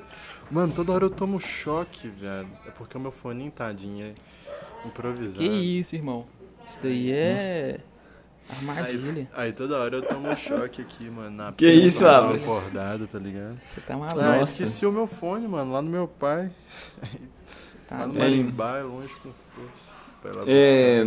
mano, 0.52 0.72
toda 0.72 0.92
hora 0.92 1.04
eu 1.04 1.10
tomo 1.10 1.40
choque, 1.40 2.08
velho. 2.08 2.48
É 2.66 2.70
porque 2.70 2.96
o 2.96 3.00
meu 3.00 3.10
fone 3.10 3.50
tadinho 3.50 4.06
é 4.06 4.14
improvisado. 4.86 5.38
Que 5.38 5.48
isso, 5.48 5.96
irmão? 5.96 6.26
Isso 6.66 6.78
daí 6.82 7.12
é. 7.12 7.80
Armadilha. 8.48 9.28
Aí 9.34 9.52
toda 9.52 9.78
hora 9.78 9.96
eu 9.96 10.02
tomo 10.02 10.36
choque 10.36 10.82
aqui, 10.82 11.08
mano. 11.08 11.30
Na 11.36 11.52
Que 11.52 11.72
isso, 11.72 12.04
eu 12.04 12.08
tô 12.08 12.14
Abas? 12.14 12.42
acordado, 12.42 13.06
tá 13.06 13.18
ligado? 13.18 13.60
Você 13.72 13.80
tá 13.80 13.96
maluco. 13.96 14.20
Ah, 14.20 14.40
esqueci 14.40 14.84
o 14.84 14.92
meu 14.92 15.06
fone, 15.06 15.46
mano, 15.48 15.72
lá 15.72 15.80
no 15.80 15.90
meu 15.90 16.06
pai. 16.06 16.50
Tá 17.88 17.98
lá 17.98 18.06
no 18.06 18.14
doido. 18.14 18.24
É. 18.24 18.28
Marimbá, 18.28 18.80
longe 18.82 19.14
com 19.16 19.30
força. 19.32 20.02
É, 20.46 21.02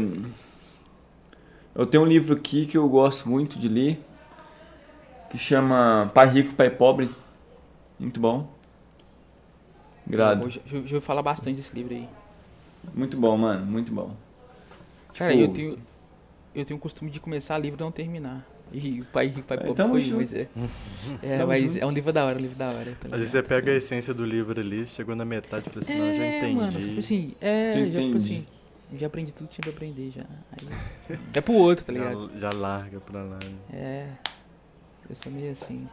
eu 1.73 1.85
tenho 1.85 2.03
um 2.03 2.05
livro 2.05 2.35
aqui 2.35 2.65
que 2.65 2.77
eu 2.77 2.87
gosto 2.89 3.29
muito 3.29 3.57
de 3.57 3.67
ler, 3.69 3.99
que 5.29 5.37
chama 5.37 6.11
Pai 6.13 6.27
Rico, 6.27 6.53
Pai 6.53 6.69
Pobre. 6.69 7.09
Muito 7.97 8.19
bom. 8.19 8.54
Grado. 10.07 10.47
Eu 10.71 10.77
ouvi 10.79 10.99
falar 10.99 11.21
bastante 11.21 11.57
desse 11.57 11.73
livro 11.75 11.93
aí. 11.93 12.07
Muito 12.93 13.17
bom, 13.17 13.35
mano. 13.37 13.65
Muito 13.65 13.91
bom. 13.91 14.15
Cara, 15.17 15.31
Tipo- 15.31 15.43
eu 15.43 15.53
tenho. 15.53 15.77
Eu 16.53 16.63
tenho 16.63 16.77
o 16.77 16.79
costume 16.81 17.11
de 17.11 17.19
começar 17.19 17.57
livro 17.57 17.79
e 17.79 17.83
não 17.83 17.91
terminar. 17.91 18.45
E 18.71 19.01
o 19.01 19.05
Pai 19.05 19.27
Rico, 19.27 19.43
Pai 19.47 19.57
É, 19.57 19.59
Pobre 19.61 19.75
tamo 19.75 19.93
foi, 19.93 20.01
junto. 20.01 20.17
mas 20.17 20.33
é. 20.33 20.47
É, 21.21 21.37
Tamo 21.37 21.47
mas 21.47 21.73
junto. 21.73 21.83
é 21.83 21.85
um 21.85 21.91
livro 21.91 22.11
da 22.13 22.25
hora, 22.25 22.37
um 22.37 22.41
livro 22.41 22.57
da 22.57 22.67
hora. 22.69 22.93
Tá 22.99 23.07
Às 23.11 23.19
vezes 23.19 23.29
você 23.29 23.43
pega 23.43 23.71
a 23.71 23.75
essência 23.75 24.13
do 24.13 24.25
livro 24.25 24.59
ali, 24.59 24.85
chegou 24.87 25.15
na 25.15 25.25
metade 25.25 25.65
e 25.67 25.69
fala 25.69 25.83
assim, 25.83 25.97
não, 25.99 26.05
já 26.15 26.23
É, 26.23 26.37
entendi. 26.39 26.55
mano, 26.55 26.71
tipo 26.71 26.99
assim, 26.99 27.35
é, 27.41 27.73
já, 27.73 27.83
tipo 27.83 27.97
entende. 27.97 28.17
assim, 28.17 28.47
já 28.97 29.07
aprendi 29.07 29.31
tudo 29.33 29.47
que 29.49 29.53
tinha 29.55 29.63
pra 29.63 29.71
aprender 29.73 30.11
já. 30.15 30.23
Aí, 30.51 31.17
é 31.33 31.41
pro 31.41 31.53
outro, 31.53 31.85
tá 31.85 31.91
ligado? 31.93 32.31
já, 32.35 32.49
já 32.51 32.57
larga 32.57 32.99
pra 33.01 33.21
lá. 33.23 33.37
né? 33.43 33.51
É. 33.73 34.07
Eu 35.09 35.15
sou 35.15 35.31
meio 35.31 35.51
assim. 35.51 35.87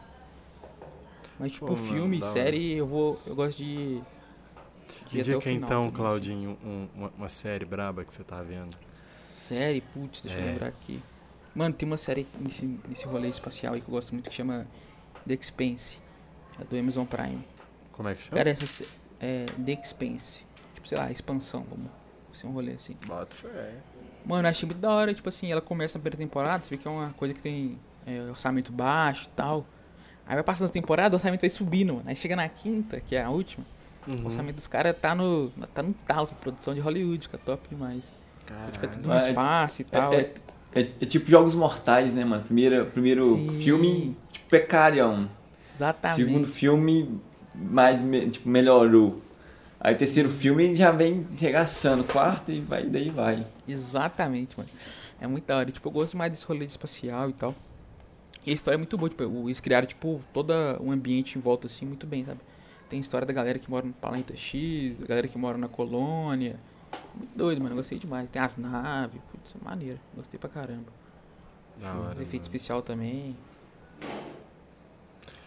Mas 1.43 1.51
tipo, 1.51 1.65
Pô, 1.65 1.73
mano, 1.73 1.85
filme, 1.85 2.21
série, 2.21 2.71
eu 2.71 2.87
vou. 2.87 3.21
Eu 3.27 3.35
gosto 3.35 3.57
de. 3.57 4.01
de 5.11 5.19
Indica 5.19 5.37
o 5.37 5.41
final 5.41 5.57
então, 5.57 5.67
também, 5.67 5.87
assim. 5.87 5.95
Claudinho, 5.97 6.57
um- 6.63 6.87
uma, 6.95 7.11
uma 7.17 7.27
série 7.27 7.65
braba 7.65 8.05
que 8.05 8.13
você 8.13 8.23
tá 8.23 8.41
vendo. 8.41 8.73
Série, 8.93 9.81
putz, 9.81 10.21
deixa 10.21 10.39
eu 10.39 10.43
É. 10.43 10.51
lembrar 10.51 10.67
aqui. 10.67 11.03
Mano, 11.53 11.75
tem 11.75 11.85
uma 11.85 11.97
série 11.97 12.25
nesse, 12.39 12.65
nesse 12.87 13.05
rolê 13.05 13.27
espacial 13.27 13.73
aí 13.73 13.81
que 13.81 13.89
eu 13.89 13.91
gosto 13.91 14.13
muito 14.13 14.29
que 14.29 14.35
chama 14.37 14.65
The 15.27 15.33
Expanse. 15.33 15.99
É 16.61 16.63
do 16.63 16.79
Amazon 16.79 17.05
Prime. 17.05 17.45
Como 17.91 18.07
é 18.07 18.15
que 18.15 18.21
chama? 18.23 18.37
Cara, 18.37 18.49
essa 18.49 18.85
é 19.19 19.45
The 19.65 19.71
Expanse. 19.73 20.45
Tipo, 20.75 20.87
sei 20.87 20.97
lá, 20.97 21.11
expansão, 21.11 21.65
vamos 21.69 21.91
ser 22.31 22.47
um 22.47 22.51
rolê 22.53 22.71
assim. 22.71 22.95
Bota 23.05 23.35
fé. 23.35 23.73
Mano, 24.25 24.47
eu 24.47 24.49
achei 24.49 24.65
muito 24.65 24.79
da 24.79 24.91
hora, 24.91 25.13
tipo 25.13 25.27
assim, 25.27 25.51
ela 25.51 25.59
começa 25.59 25.97
na 25.97 26.03
primeira 26.03 26.17
temporada, 26.17 26.63
você 26.63 26.69
vê 26.69 26.77
que 26.77 26.87
é 26.87 26.91
uma 26.91 27.09
coisa 27.11 27.33
que 27.33 27.41
tem 27.41 27.77
é, 28.05 28.21
orçamento 28.29 28.71
baixo 28.71 29.25
e 29.27 29.35
tal. 29.35 29.65
Aí 30.27 30.35
vai 30.35 30.43
passando 30.43 30.65
as 30.65 30.71
temporadas, 30.71 31.13
o 31.13 31.15
orçamento 31.15 31.41
vai 31.41 31.49
subindo, 31.49 31.93
mano. 31.95 32.05
Aí 32.07 32.15
chega 32.15 32.35
na 32.35 32.47
quinta, 32.47 32.99
que 32.99 33.15
é 33.15 33.23
a 33.23 33.29
última, 33.29 33.65
o 34.07 34.11
Uhum. 34.11 34.25
orçamento 34.25 34.55
dos 34.55 34.67
caras 34.67 34.95
tá 34.99 35.13
no. 35.13 35.49
tá 35.73 35.83
no 35.83 35.93
talo, 35.93 36.27
produção 36.41 36.73
de 36.73 36.79
Hollywood, 36.79 37.27
que 37.29 37.35
é 37.35 37.39
top 37.39 37.67
demais. 37.69 38.03
Tipo, 38.71 38.85
é 38.85 38.89
tudo 38.89 39.07
no 39.07 39.13
Ah, 39.13 39.23
é- 39.25 39.29
espaço 39.29 39.81
e 39.81 39.85
tal. 39.85 40.13
É, 40.13 40.29
é- 40.75 40.89
é 41.01 41.05
tipo 41.05 41.29
Jogos 41.29 41.55
Mortais, 41.55 42.13
né, 42.13 42.23
mano? 42.25 42.43
Primeiro, 42.43 42.85
primeiro 42.87 43.35
Sim. 43.35 43.59
filme, 43.61 44.17
tipo, 44.31 44.47
precarião. 44.47 45.29
Exatamente. 45.61 46.17
Segundo 46.25 46.47
filme, 46.47 47.19
mais, 47.55 48.01
me- 48.01 48.29
tipo, 48.29 48.47
melhorou. 48.49 49.21
Aí 49.79 49.95
terceiro 49.95 50.29
filme 50.29 50.75
já 50.75 50.91
vem 50.91 51.27
regaçando. 51.39 52.03
Quarto 52.05 52.51
e 52.51 52.59
vai, 52.59 52.85
daí 52.85 53.09
vai. 53.09 53.45
Exatamente, 53.67 54.57
mano. 54.57 54.69
É 55.19 55.27
muito 55.27 55.45
da 55.45 55.57
hora. 55.57 55.71
Tipo, 55.71 55.87
eu 55.89 55.91
gosto 55.91 56.17
mais 56.17 56.31
desse 56.31 56.45
rolê 56.45 56.65
espacial 56.65 57.29
e 57.29 57.33
tal. 57.33 57.53
E 58.45 58.51
a 58.51 58.53
história 58.53 58.75
é 58.75 58.77
muito 58.77 58.97
boa, 58.97 59.09
tipo, 59.09 59.23
eles 59.23 59.59
criaram, 59.59 59.87
tipo, 59.87 60.21
todo 60.33 60.53
um 60.81 60.91
ambiente 60.91 61.37
em 61.37 61.41
volta, 61.41 61.67
assim, 61.67 61.85
muito 61.85 62.05
bem, 62.05 62.25
sabe? 62.25 62.39
Tem 62.89 62.99
história 62.99 63.25
da 63.25 63.33
galera 63.33 63.57
que 63.57 63.69
mora 63.69 63.85
no 63.85 63.93
planeta 63.93 64.35
X, 64.35 64.97
da 64.99 65.07
galera 65.07 65.27
que 65.27 65.37
mora 65.37 65.57
na 65.57 65.67
colônia. 65.67 66.59
Muito 67.15 67.35
doido, 67.35 67.61
mano. 67.61 67.75
Gostei 67.75 67.97
demais. 67.97 68.29
Tem 68.29 68.41
as 68.41 68.57
naves, 68.57 69.19
putz, 69.31 69.55
é 69.59 69.63
maneiro. 69.63 69.99
Gostei 70.15 70.39
pra 70.39 70.49
caramba. 70.49 70.91
Da 71.81 71.91
hora, 71.93 72.11
Efeito 72.13 72.33
mano. 72.33 72.41
especial 72.43 72.81
também. 72.81 73.35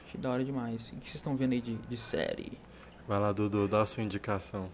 Achei 0.07 0.21
da 0.21 0.31
hora 0.31 0.45
demais. 0.45 0.89
O 0.89 0.97
que 0.97 1.05
vocês 1.05 1.17
estão 1.17 1.37
vendo 1.37 1.53
aí 1.53 1.61
de, 1.61 1.77
de 1.77 1.97
série? 1.97 2.59
Vai 3.07 3.21
lá, 3.21 3.31
Dudu, 3.33 3.69
dá 3.69 3.83
a 3.83 3.87
sua 3.87 4.03
indicação. 4.03 4.69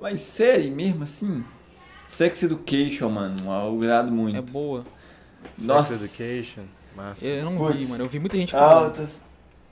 Mas 0.00 0.20
série 0.22 0.70
mesmo, 0.70 1.02
assim? 1.02 1.44
Sex 2.06 2.42
Education, 2.44 3.08
mano. 3.10 3.36
Eu 3.44 3.76
agrado 3.82 4.12
muito. 4.12 4.36
É 4.38 4.42
boa. 4.42 4.84
Nossa. 5.58 5.96
Sex 5.96 6.20
Education. 6.20 6.64
Massa. 7.02 7.24
Eu 7.24 7.44
não 7.44 7.56
Putz. 7.56 7.80
vi, 7.82 7.86
mano. 7.88 8.04
Eu 8.04 8.08
vi 8.08 8.18
muita 8.18 8.36
gente 8.36 8.52
falando. 8.52 8.84
Altas. 8.86 9.22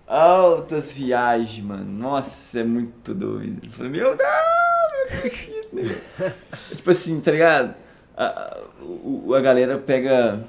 Altas 0.07 0.93
viagens, 0.93 1.64
mano. 1.64 1.85
Nossa, 1.85 2.61
é 2.61 2.64
muito 2.64 3.12
doido. 3.12 3.61
Eu 3.66 3.72
falei, 3.72 3.91
meu 3.93 4.16
Deus, 4.16 5.49
meu 5.72 5.85
Deus. 5.85 5.99
tipo 6.77 6.91
assim, 6.91 7.20
tá 7.20 7.33
ligado? 7.33 7.74
A, 8.16 8.24
a, 8.24 9.37
a 9.37 9.41
galera 9.41 9.79
pega. 9.79 10.45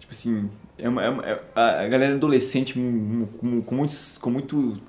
Tipo 0.00 0.12
assim. 0.12 0.50
É 0.80 0.88
uma, 0.88 1.04
é 1.04 1.10
uma- 1.10 1.26
é- 1.26 1.40
a, 1.56 1.88
galera 1.88 2.14
adolescente 2.14 2.74
com, 2.74 3.26
com, 3.40 3.62
com, 3.62 3.74
muitos, 3.74 4.16
com 4.16 4.30
muito 4.30 4.80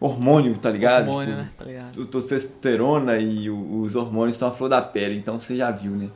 hormônio, 0.00 0.56
tá 0.58 0.70
ligado? 0.70 1.08
hormônio, 1.08 1.30
Tipo, 1.34 1.42
né? 1.42 1.50
Tá 1.58 1.64
ligado? 1.64 2.00
o 2.00 2.06
testosterona 2.06 3.18
e 3.18 3.50
o- 3.50 3.80
os 3.80 3.96
hormônios 3.96 4.36
estão 4.36 4.46
à 4.46 4.52
flor 4.52 4.68
da 4.68 4.80
pele, 4.80 5.16
então 5.18 5.40
você 5.40 5.56
já 5.56 5.72
viu, 5.72 5.90
né? 5.92 6.08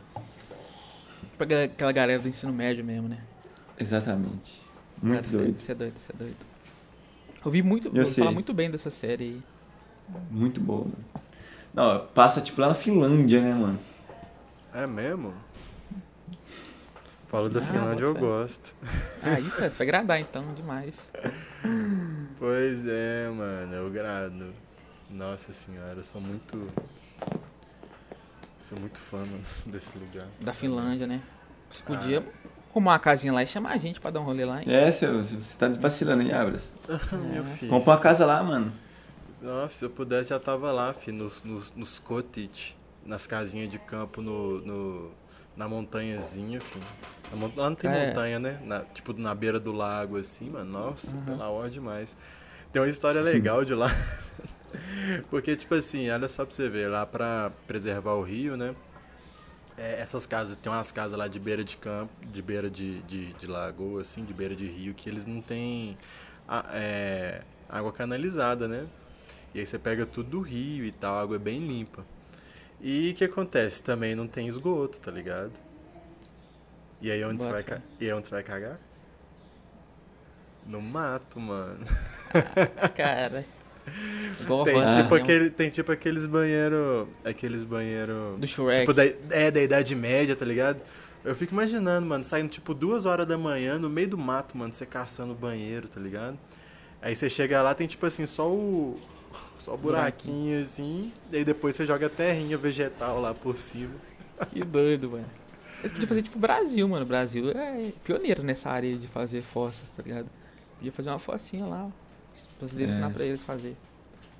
Tipo 1.32 1.42
aquela 1.42 1.90
galera 1.92 2.20
do 2.20 2.28
ensino 2.28 2.52
médio 2.52 2.84
mesmo, 2.84 3.08
né? 3.08 3.18
Exatamente. 3.78 4.62
Muito 5.02 5.24
Isso 5.24 5.34
é 5.34 5.38
doido. 5.38 5.58
Isso 5.58 5.72
é 5.72 5.74
doido, 5.74 5.96
isso 5.96 6.12
é 6.12 6.16
doido. 6.16 6.36
Eu 7.44 7.50
vi 7.50 7.62
muito, 7.62 7.90
Eu 7.96 8.06
falar 8.06 8.32
muito 8.32 8.52
bem 8.52 8.70
dessa 8.70 8.90
série 8.90 9.24
aí. 9.24 9.42
Muito 10.30 10.60
bom, 10.60 10.84
mano. 10.84 11.04
Não, 11.74 12.06
passa 12.08 12.40
tipo 12.40 12.60
lá 12.60 12.68
na 12.68 12.74
Finlândia, 12.74 13.40
né, 13.40 13.52
mano? 13.54 13.78
É 14.72 14.86
mesmo? 14.86 15.34
Falou 17.28 17.48
da 17.48 17.60
Ah, 17.60 17.64
Finlândia, 17.64 18.04
eu 18.04 18.14
gosto. 18.14 18.74
Ah, 19.22 19.38
isso 19.40 19.62
é, 19.62 19.68
você 19.68 19.78
vai 19.78 19.86
agradar 19.88 20.20
então, 20.20 20.44
demais. 20.54 21.10
Pois 22.38 22.86
é, 22.86 23.30
mano, 23.30 23.74
eu 23.74 23.90
grado. 23.90 24.52
Nossa 25.10 25.52
senhora, 25.52 25.94
eu 25.96 26.04
sou 26.04 26.20
muito. 26.20 26.66
Sou 28.60 28.78
muito 28.78 28.98
fã 28.98 29.18
mano, 29.18 29.40
desse 29.66 29.96
lugar. 29.98 30.26
Da 30.40 30.52
Finlândia, 30.52 31.06
né? 31.06 31.22
Você 31.70 31.82
podia 31.82 32.20
Ah. 32.20 32.45
Arrumar 32.76 32.92
uma 32.92 32.98
casinha 32.98 33.32
lá 33.32 33.42
e 33.42 33.46
chamar 33.46 33.70
a 33.72 33.76
gente 33.78 33.98
pra 34.00 34.10
dar 34.10 34.20
um 34.20 34.24
rolê 34.24 34.44
lá, 34.44 34.60
hein? 34.62 34.64
É, 34.68 34.92
seu, 34.92 35.24
você 35.24 35.58
tá 35.58 35.68
vacilando 35.68 36.22
aí, 36.22 36.32
Abras. 36.32 36.74
Meu 37.12 37.42
É. 37.42 37.56
filho. 37.56 37.70
Compra 37.70 37.92
uma 37.94 37.98
casa 37.98 38.26
lá, 38.26 38.42
mano. 38.42 38.72
Nossa, 39.40 39.74
se 39.74 39.84
eu 39.84 39.90
pudesse 39.90 40.30
já 40.30 40.38
tava 40.38 40.70
lá, 40.72 40.92
filho, 40.92 41.16
nos, 41.18 41.42
nos, 41.42 41.72
nos 41.74 41.98
cottage, 41.98 42.74
nas 43.04 43.26
casinhas 43.26 43.70
de 43.70 43.78
campo, 43.78 44.20
no, 44.20 44.60
no, 44.60 45.10
na 45.56 45.68
montanhazinha, 45.68 46.60
filho. 46.60 46.84
Na 47.32 47.46
lá 47.62 47.70
não 47.70 47.76
tem 47.76 47.90
Cara, 47.90 48.06
montanha, 48.06 48.38
né? 48.38 48.58
Na- 48.64 48.80
tipo, 48.80 49.12
na 49.14 49.34
beira 49.34 49.58
do 49.60 49.72
lago, 49.72 50.16
assim, 50.18 50.50
mano. 50.50 50.70
Nossa, 50.70 51.10
Aham. 51.12 51.24
pela 51.24 51.48
hora 51.48 51.70
demais. 51.70 52.16
Tem 52.72 52.80
uma 52.82 52.88
história 52.88 53.20
legal 53.20 53.64
de 53.64 53.74
lá. 53.74 53.90
Porque, 55.30 55.56
tipo 55.56 55.74
assim, 55.74 56.10
olha 56.10 56.28
só 56.28 56.44
pra 56.44 56.54
você 56.54 56.68
ver, 56.68 56.88
lá 56.88 57.06
pra 57.06 57.50
preservar 57.66 58.12
o 58.14 58.22
rio, 58.22 58.56
né? 58.56 58.74
É, 59.78 60.00
essas 60.00 60.24
casas, 60.26 60.56
tem 60.56 60.72
umas 60.72 60.90
casas 60.90 61.18
lá 61.18 61.28
de 61.28 61.38
beira 61.38 61.62
de 61.62 61.76
campo, 61.76 62.12
de 62.26 62.40
beira 62.40 62.70
de, 62.70 63.00
de, 63.02 63.32
de 63.34 63.46
lagoa, 63.46 64.00
assim, 64.00 64.24
de 64.24 64.32
beira 64.32 64.56
de 64.56 64.66
rio, 64.66 64.94
que 64.94 65.08
eles 65.08 65.26
não 65.26 65.42
têm 65.42 65.98
a- 66.48 66.64
é, 66.72 67.42
água 67.68 67.92
canalizada, 67.92 68.66
né? 68.66 68.86
E 69.54 69.60
aí 69.60 69.66
você 69.66 69.78
pega 69.78 70.06
tudo 70.06 70.30
do 70.30 70.40
rio 70.40 70.84
e 70.84 70.92
tal, 70.92 71.16
a 71.16 71.20
água 71.22 71.36
é 71.36 71.38
bem 71.38 71.58
limpa. 71.66 72.04
E 72.80 73.10
o 73.10 73.14
que 73.14 73.24
acontece? 73.24 73.82
Também 73.82 74.14
não 74.14 74.26
tem 74.26 74.46
esgoto, 74.48 74.98
tá 74.98 75.10
ligado? 75.10 75.52
E 77.00 77.10
aí 77.10 77.22
onde, 77.24 77.38
você 77.42 77.44
vai, 77.52 77.62
e 78.00 78.04
aí 78.06 78.12
onde 78.14 78.28
você 78.28 78.34
vai 78.34 78.42
cagar? 78.42 78.78
No 80.66 80.80
mato, 80.80 81.38
mano. 81.38 81.84
Cara. 82.94 83.44
Igual 84.40 84.64
Tem, 84.64 84.74
van, 84.74 85.02
tipo 85.02 85.14
aquele, 85.14 85.50
tem 85.50 85.70
tipo 85.70 85.92
aqueles 85.92 86.26
banheiro. 86.26 87.08
Aqueles 87.24 87.62
banheiro. 87.62 88.36
Do 88.38 88.46
Shrek. 88.46 88.80
Tipo, 88.80 88.92
da, 88.92 89.04
é, 89.30 89.50
da 89.50 89.62
Idade 89.62 89.94
Média, 89.94 90.34
tá 90.34 90.44
ligado? 90.44 90.80
Eu 91.24 91.34
fico 91.34 91.52
imaginando, 91.52 92.06
mano, 92.06 92.22
saindo 92.22 92.48
tipo 92.48 92.72
duas 92.72 93.04
horas 93.04 93.26
da 93.26 93.36
manhã 93.36 93.78
no 93.78 93.90
meio 93.90 94.08
do 94.08 94.18
mato, 94.18 94.56
mano, 94.56 94.72
você 94.72 94.86
caçando 94.86 95.32
o 95.32 95.34
banheiro, 95.34 95.88
tá 95.88 96.00
ligado? 96.00 96.38
Aí 97.02 97.16
você 97.16 97.28
chega 97.28 97.62
lá, 97.62 97.74
tem 97.74 97.86
tipo 97.86 98.06
assim, 98.06 98.26
só 98.26 98.48
o. 98.48 98.96
Só 99.60 99.74
o 99.74 99.76
buraquinho 99.76 100.60
assim, 100.60 101.12
e 101.32 101.38
aí 101.38 101.44
depois 101.44 101.74
você 101.74 101.84
joga 101.84 102.08
terrinha 102.08 102.56
vegetal 102.56 103.20
lá 103.20 103.34
por 103.34 103.58
cima. 103.58 103.94
Que 104.50 104.62
doido, 104.62 105.10
mano. 105.10 105.26
Eles 105.80 105.92
podiam 105.92 106.08
fazer 106.08 106.22
tipo 106.22 106.38
Brasil, 106.38 106.88
mano. 106.88 107.04
O 107.04 107.08
Brasil 107.08 107.50
é 107.50 107.90
pioneiro 108.04 108.42
nessa 108.44 108.70
área 108.70 108.96
de 108.96 109.08
fazer 109.08 109.42
fossas, 109.42 109.90
tá 109.90 110.02
ligado? 110.04 110.26
Podia 110.76 110.92
fazer 110.92 111.10
uma 111.10 111.18
fossinha 111.18 111.66
lá, 111.66 111.86
ó. 111.86 112.05
Os 112.56 112.58
brasileiros 112.72 112.94
É. 112.94 112.98
ensinar 112.98 113.12
pra 113.14 113.24
eles 113.24 113.42
fazer. 113.42 113.76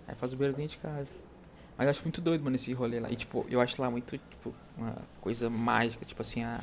Aí 0.08 0.14
faz 0.14 0.32
o 0.32 0.36
beiro 0.36 0.54
dentro 0.54 0.72
de 0.72 0.78
casa. 0.78 1.10
Mas 1.76 1.86
eu 1.86 1.90
acho 1.90 2.02
muito 2.02 2.20
doido, 2.20 2.42
mano, 2.42 2.56
esse 2.56 2.72
rolê 2.72 3.00
lá. 3.00 3.10
E 3.10 3.16
tipo, 3.16 3.44
eu 3.50 3.60
acho 3.60 3.80
lá 3.82 3.90
muito, 3.90 4.16
tipo, 4.16 4.54
uma 4.78 4.96
coisa 5.20 5.50
mágica, 5.50 6.04
tipo 6.06 6.22
assim, 6.22 6.42
a, 6.42 6.58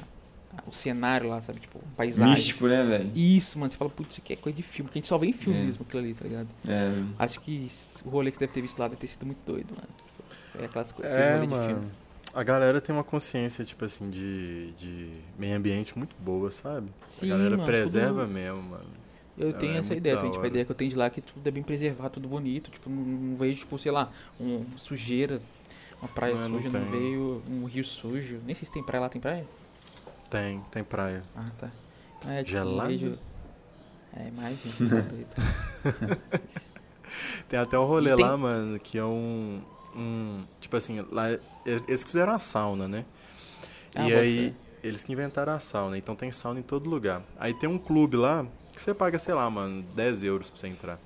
a- 0.58 0.64
o 0.68 0.74
cenário 0.74 1.30
lá, 1.30 1.39
sabe? 1.41 1.60
Tipo, 1.60 1.80
paisagem. 1.95 2.34
Místico, 2.34 2.68
né, 2.68 2.84
velho? 2.84 3.12
Isso, 3.14 3.60
mano. 3.60 3.70
Você 3.72 3.78
fala, 3.78 3.91
putz, 3.91 4.14
isso 4.14 4.22
aqui 4.22 4.34
é 4.34 4.36
coisa 4.36 4.56
de 4.56 4.64
filme. 4.64 4.89
Que 4.89 4.97
a 4.97 5.01
gente 5.01 5.08
só 5.10 5.18
vê 5.20 5.28
em 5.28 5.34
filme 5.34 5.60
É. 5.60 5.64
mesmo 5.66 5.84
aquilo 5.88 6.01
ali, 6.04 6.14
tá 6.16 6.24
ligado? 6.26 6.47
É, 6.68 6.91
Acho 7.20 7.39
que 7.41 7.70
o 8.06 8.10
rolê 8.10 8.32
que 8.32 8.38
você 8.38 8.41
deve 8.41 8.54
ter 8.54 8.62
visto 8.62 8.80
lá 8.80 8.88
deve 8.88 8.99
ter 8.99 9.08
sido 9.08 9.26
muito 9.26 9.39
doido, 9.45 9.70
mano. 9.76 9.88
Tipo, 9.95 10.24
isso 10.47 10.58
aí 10.58 10.64
é 10.64 10.66
aquelas 10.66 10.91
coisas, 10.91 11.14
É, 11.16 11.36
rolê 11.36 11.47
de 11.47 11.68
filme. 11.68 11.91
A 12.34 12.41
galera 12.43 12.82
tem 12.82 12.95
uma 12.95 13.04
consciência, 13.04 13.64
tipo 13.64 13.86
assim, 13.86 14.10
de, 14.10 14.72
de 14.72 15.12
meio 15.38 15.56
ambiente 15.56 15.95
muito 15.95 16.16
boa, 16.20 16.49
sabe? 16.49 16.89
Sim, 17.08 17.28
a 17.28 17.38
galera 17.38 17.51
mano, 17.58 17.68
preserva 17.68 18.22
tudo- 18.22 18.34
mesmo, 18.34 18.64
mano. 18.64 19.03
Eu 19.38 19.52
É, 19.52 19.54
tenho 19.54 19.76
é 19.76 19.78
essa 19.80 19.96
ideia, 19.96 20.18
tipo, 20.18 20.46
a 20.46 20.48
ideia 20.48 20.66
que 20.66 20.72
eu 20.72 20.76
tenho 20.76 20.92
de 20.92 20.96
lá 20.98 21.06
é 21.06 21.10
que 21.10 21.22
tudo 21.22 21.48
é 21.48 21.52
bem 21.52 21.64
preservado, 21.64 22.12
tudo 22.16 22.28
bonito, 22.28 22.70
tipo, 22.72 22.90
não, 22.90 23.02
não 23.04 23.36
vejo, 23.38 23.60
tipo, 23.60 23.78
sei 23.80 23.92
lá, 23.92 24.12
um 24.40 24.66
sujeira, 24.78 25.42
uma 26.02 26.08
praia 26.10 26.38
Não, 26.38 26.50
não 26.50 26.60
suja, 26.60 26.70
não, 26.70 26.80
tem. 26.82 26.90
veio 26.90 27.44
um 27.50 27.66
rio 27.66 27.84
sujo. 27.86 28.40
Nem 28.46 28.56
sei 28.56 28.66
se 28.66 28.72
tem 28.72 28.84
praia 28.84 29.02
lá, 29.02 29.10
tem 29.10 29.22
praia? 29.22 29.48
Tem, 30.30 30.60
tem 30.72 30.84
praia. 30.84 31.24
Ah, 31.36 31.50
tá. 31.58 31.72
Então 32.18 32.32
é, 32.32 32.44
tipo, 32.44 32.58
Gelado? 32.60 32.76
não 32.76 32.82
vejo... 32.82 33.20
É, 34.14 34.32
mais 34.32 34.62
gente, 34.62 34.84
tá 34.84 35.02
doido. 35.02 35.34
Tem 37.48 37.60
até 37.60 37.78
um 37.78 37.86
rolê 37.86 38.16
tem- 38.16 38.26
lá, 38.26 38.36
mano, 38.38 38.80
que 38.80 38.98
é 38.98 39.06
um, 39.06 39.62
um. 39.96 40.44
Tipo 40.60 40.78
assim, 40.78 41.06
lá 41.12 41.26
eles 41.66 42.04
fizeram 42.04 42.34
a 42.34 42.40
sauna, 42.40 42.88
né? 42.88 43.06
Ah, 43.96 44.08
e 44.08 44.14
aí, 44.14 44.56
eles 44.84 45.04
que 45.04 45.12
inventaram 45.14 45.54
a 45.54 45.60
sauna, 45.60 45.98
então 45.98 46.16
tem 46.16 46.32
sauna 46.32 46.60
em 46.60 46.64
todo 46.64 46.90
lugar. 46.90 47.24
Aí 47.40 47.54
tem 47.54 47.70
um 47.70 47.78
clube 47.78 48.18
lá 48.18 48.46
que 48.74 48.82
você 48.82 48.94
paga, 48.94 49.18
sei 49.20 49.34
lá, 49.34 49.50
mano, 49.50 49.84
10 49.96 50.24
euros 50.24 50.50
pra 50.50 50.60
você 50.60 50.68
entrar. 50.68 51.00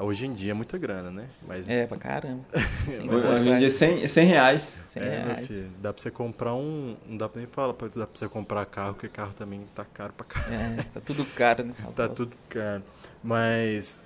Hoje 0.00 0.26
em 0.26 0.32
dia 0.32 0.52
é 0.52 0.54
muita 0.54 0.78
grana, 0.78 1.10
né? 1.10 1.26
Mas 1.46 1.68
É, 1.68 1.84
pra 1.86 1.96
caramba. 1.96 2.44
Hoje 2.86 3.48
em 3.50 3.58
dia 3.58 3.66
é 3.66 3.70
100, 3.70 4.06
100 4.06 4.26
reais. 4.26 4.74
100 4.86 5.02
é, 5.02 5.08
reais. 5.24 5.46
filho, 5.48 5.70
dá 5.80 5.92
pra 5.92 6.00
você 6.00 6.08
comprar 6.10 6.54
um. 6.54 6.96
Não 7.04 7.16
dá 7.16 7.28
pra 7.28 7.40
nem 7.40 7.50
falar, 7.50 7.74
pra- 7.74 7.88
dá 7.88 8.06
pra 8.06 8.08
você 8.18 8.28
comprar 8.28 8.64
carro, 8.66 8.94
porque 8.94 9.08
carro 9.08 9.32
também 9.36 9.60
tá 9.74 9.84
caro 9.84 10.12
pra 10.12 10.24
caralho. 10.24 10.78
É, 10.80 10.82
tá 10.84 11.00
tudo 11.00 11.24
caro 11.24 11.64
nessa 11.64 11.82
Tá 11.90 12.06
bosta. 12.06 12.14
tudo 12.14 12.36
caro. 12.48 12.82
Mas 13.24 13.98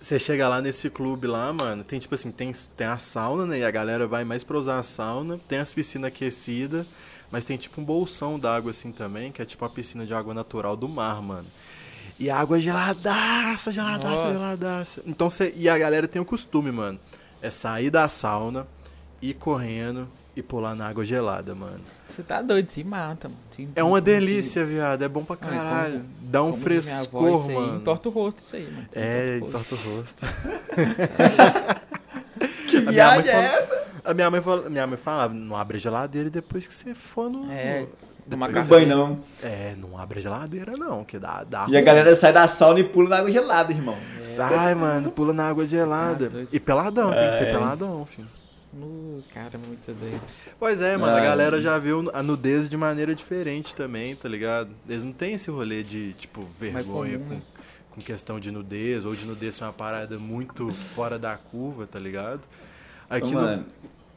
você 0.00 0.18
chega 0.18 0.48
lá 0.48 0.60
nesse 0.60 0.90
clube 0.90 1.28
lá, 1.28 1.52
mano, 1.52 1.84
tem 1.84 2.00
tipo 2.00 2.14
assim, 2.16 2.32
tem, 2.32 2.50
tem 2.76 2.86
a 2.88 2.98
sauna, 2.98 3.46
né? 3.46 3.60
E 3.60 3.64
a 3.64 3.70
galera 3.70 4.08
vai 4.08 4.24
mais 4.24 4.42
pra 4.42 4.58
usar 4.58 4.80
a 4.80 4.82
sauna, 4.82 5.38
tem 5.46 5.60
as 5.60 5.72
piscinas 5.72 6.08
aquecidas, 6.08 6.84
mas 7.30 7.44
tem 7.44 7.56
tipo 7.56 7.80
um 7.80 7.84
bolsão 7.84 8.36
d'água 8.36 8.72
assim 8.72 8.90
também, 8.90 9.30
que 9.30 9.40
é 9.40 9.44
tipo 9.44 9.64
uma 9.64 9.70
piscina 9.70 10.04
de 10.04 10.12
água 10.12 10.34
natural 10.34 10.76
do 10.76 10.88
mar, 10.88 11.22
mano. 11.22 11.46
E 12.18 12.30
a 12.30 12.36
água 12.38 12.58
é 12.58 12.60
geladaça, 12.60 13.72
geladaça, 13.72 14.08
Nossa. 14.10 14.32
geladaça. 14.32 15.02
Então 15.06 15.28
você. 15.28 15.52
E 15.56 15.68
a 15.68 15.76
galera 15.76 16.06
tem 16.06 16.20
o 16.22 16.24
costume, 16.24 16.70
mano. 16.70 16.98
É 17.42 17.50
sair 17.50 17.90
da 17.90 18.08
sauna, 18.08 18.66
ir 19.20 19.34
correndo 19.34 20.08
e 20.36 20.42
pular 20.42 20.74
na 20.74 20.88
água 20.88 21.04
gelada, 21.04 21.54
mano. 21.54 21.80
Você 22.08 22.22
tá 22.22 22.40
doido, 22.40 22.70
se 22.70 22.82
mata, 22.84 23.28
mano. 23.28 23.40
Se- 23.50 23.68
É 23.76 23.82
uma 23.84 24.00
delícia, 24.00 24.64
viado. 24.64 25.02
É 25.02 25.08
bom 25.08 25.24
pra 25.24 25.36
Não, 25.40 25.48
e 25.48 25.50
como- 25.50 25.62
caralho. 25.62 26.04
Dá 26.20 26.42
um 26.42 26.46
minha 26.46 26.54
avó, 26.56 26.62
frescor, 26.64 27.34
isso 27.34 27.48
aí 27.50 27.54
mano. 27.56 27.76
Entorta 27.78 28.08
o 28.08 28.12
rosto 28.12 28.38
isso 28.40 28.56
aí, 28.56 28.64
mano. 28.70 28.86
Isso 28.88 28.98
É, 28.98 29.36
entorta 29.38 29.74
o 29.74 29.78
rosto. 29.78 30.26
Que 32.68 32.80
viagem 32.80 33.30
é 33.30 33.32
falou- 33.32 33.58
essa? 33.58 33.84
A 34.04 34.12
minha 34.12 34.30
mãe, 34.30 34.40
fala, 34.40 34.68
minha 34.68 34.86
mãe 34.86 34.96
falava, 34.98 35.32
não 35.32 35.56
abre 35.56 35.76
a 35.78 35.80
geladeira 35.80 36.28
depois 36.28 36.66
que 36.66 36.74
você 36.74 36.94
for 36.94 37.30
no... 37.30 37.50
É, 37.50 37.86
que 38.28 38.52
café. 38.54 38.68
banho 38.68 38.88
não. 38.88 39.20
É, 39.42 39.74
não 39.78 39.98
abre 39.98 40.18
a 40.18 40.22
geladeira 40.22 40.72
não, 40.76 41.04
que 41.04 41.18
dá... 41.18 41.44
dá 41.44 41.66
E 41.68 41.76
a 41.76 41.80
galera 41.82 42.14
sai 42.16 42.32
da 42.32 42.48
sauna 42.48 42.80
e 42.80 42.84
pula 42.84 43.08
na 43.10 43.18
água 43.18 43.30
gelada, 43.30 43.72
irmão. 43.72 43.96
Sai, 44.34 44.74
mano, 44.74 45.10
pula 45.10 45.32
na 45.32 45.48
água 45.48 45.66
gelada. 45.66 46.30
Ah, 46.34 46.46
e 46.52 46.58
peladão, 46.58 47.10
tem 47.12 47.30
que 47.30 47.36
ser 47.38 47.44
É. 47.48 47.52
peladão, 47.52 48.06
filho. 48.06 48.28
No, 48.72 49.22
cara, 49.32 49.56
muito 49.56 49.86
doido. 49.92 50.20
Pois 50.58 50.82
é, 50.82 50.96
mano, 50.96 51.16
a 51.16 51.20
galera 51.20 51.60
já 51.60 51.78
viu 51.78 52.10
a 52.12 52.22
nudez 52.24 52.68
de 52.68 52.76
maneira 52.76 53.14
diferente 53.14 53.72
também, 53.74 54.16
tá 54.16 54.28
ligado? 54.28 54.70
Eles 54.88 55.04
não 55.04 55.12
têm 55.12 55.34
esse 55.34 55.48
rolê 55.50 55.84
de, 55.84 56.12
tipo, 56.14 56.44
vergonha 56.58 57.18
comum, 57.18 57.28
com, 57.28 57.34
né? 57.34 57.42
com 57.92 58.00
questão 58.00 58.40
de 58.40 58.50
nudez, 58.50 59.04
ou 59.04 59.14
de 59.14 59.24
nudez 59.26 59.54
ser 59.54 59.62
uma 59.62 59.72
parada 59.72 60.18
muito 60.18 60.72
fora 60.96 61.16
da 61.20 61.36
curva, 61.36 61.86
tá 61.86 62.00
ligado? 62.00 62.40
Aqui 63.08 63.28
Ô, 63.28 63.32
no- 63.32 63.40
mano, 63.42 63.66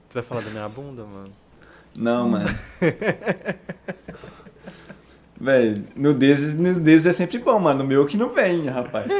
Você 0.09 0.19
vai 0.21 0.23
falar 0.23 0.41
da 0.41 0.49
minha 0.49 0.67
bunda, 0.69 1.03
mano? 1.03 1.29
Não, 1.97 2.29
mano. 2.29 2.47
Véi, 5.39 5.83
nudez, 5.95 6.53
nudez 6.55 7.05
é 7.05 7.11
sempre 7.11 7.37
bom, 7.37 7.59
mano. 7.59 7.83
O 7.83 7.87
meu 7.87 8.05
que 8.07 8.17
não 8.17 8.29
vem, 8.33 8.65
rapaz. 8.67 9.05